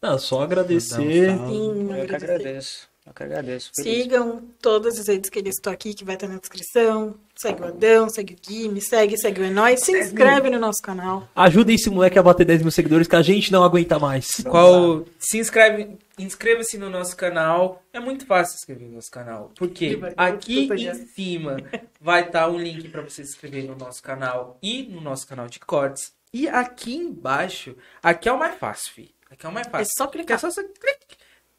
[0.00, 1.30] Não, só agradecer.
[1.30, 1.48] Um.
[1.48, 2.24] Sim, Eu que agradecer.
[2.32, 2.89] agradeço.
[3.10, 3.70] Eu que agradeço.
[3.74, 4.02] Feliz.
[4.04, 7.16] Sigam todas as redes que eles estão aqui, que vai estar na descrição.
[7.36, 9.76] Segue o Adão, segue o Gui, me segue, segue o Enói.
[9.76, 11.28] Se inscreve no nosso canal.
[11.34, 14.28] Ajudem esse moleque a bater 10 mil seguidores que a gente não aguenta mais.
[14.48, 17.82] Qual se inscreve, inscreva-se no nosso canal.
[17.92, 20.94] É muito fácil se inscrever no nosso canal, porque Vai, aqui em já.
[20.94, 21.56] cima
[22.00, 25.48] vai estar um link para você se inscrever no nosso canal e no nosso canal
[25.48, 26.12] de cortes.
[26.32, 29.10] E aqui embaixo, aqui é o mais fácil, fi.
[29.28, 29.92] Aqui é o mais É fácil.
[29.98, 30.38] só Porque é clicar.
[30.38, 31.16] só você clique,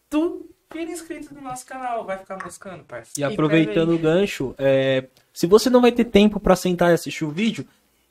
[0.09, 3.29] tu vira inscrito no nosso canal, vai ficar moscando, parceiro.
[3.29, 7.23] E aproveitando o gancho, é, se você não vai ter tempo pra sentar e assistir
[7.25, 7.65] o vídeo,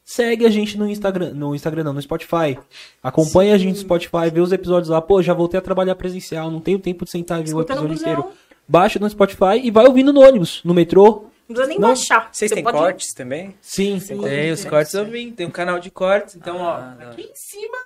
[0.04, 2.58] segue a gente no Instagram, no Instagram não, no Spotify.
[3.02, 5.00] Acompanha a gente no Spotify, vê os episódios lá.
[5.00, 7.92] Pô, já voltei a trabalhar presencial, não tenho tempo de sentar e ver o episódio
[7.94, 8.32] inteiro.
[8.68, 11.24] Baixa no Spotify e vai ouvindo no ônibus, no metrô.
[11.48, 11.88] Não precisa nem Não.
[11.88, 12.28] baixar.
[12.32, 13.54] Vocês Você têm pode- cortes também?
[13.60, 13.98] Sim.
[13.98, 14.20] Sim.
[14.22, 14.68] Tem os Sim.
[14.68, 17.10] cortes eu vim, tem um canal de cortes, então Ah, ó, não.
[17.10, 17.76] aqui em cima,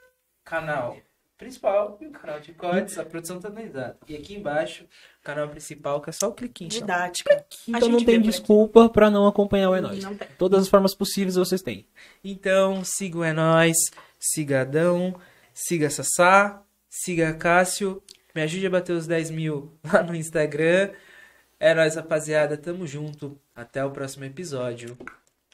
[0.45, 0.97] canal
[1.37, 3.99] principal e o canal de cortes, a produção tá organizada.
[4.09, 4.87] E aqui embaixo,
[5.23, 6.69] canal principal, que é só o cliquinho.
[6.69, 6.81] Então.
[6.81, 7.47] Didática.
[7.69, 10.05] Então não tem desculpa pra não acompanhar o É Nóis.
[10.05, 10.29] Tem.
[10.39, 11.87] Todas as formas possíveis vocês têm.
[12.23, 13.77] Então, siga o É Nóis,
[14.19, 15.15] siga Adão,
[15.53, 18.03] siga Sassá, siga Cássio,
[18.35, 20.91] me ajude a bater os 10 mil lá no Instagram.
[21.59, 23.39] É nóis, rapaziada, tamo junto.
[23.55, 24.99] Até o próximo episódio.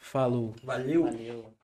[0.00, 0.54] Falou.
[0.64, 1.04] Valeu.
[1.04, 1.54] Valeu.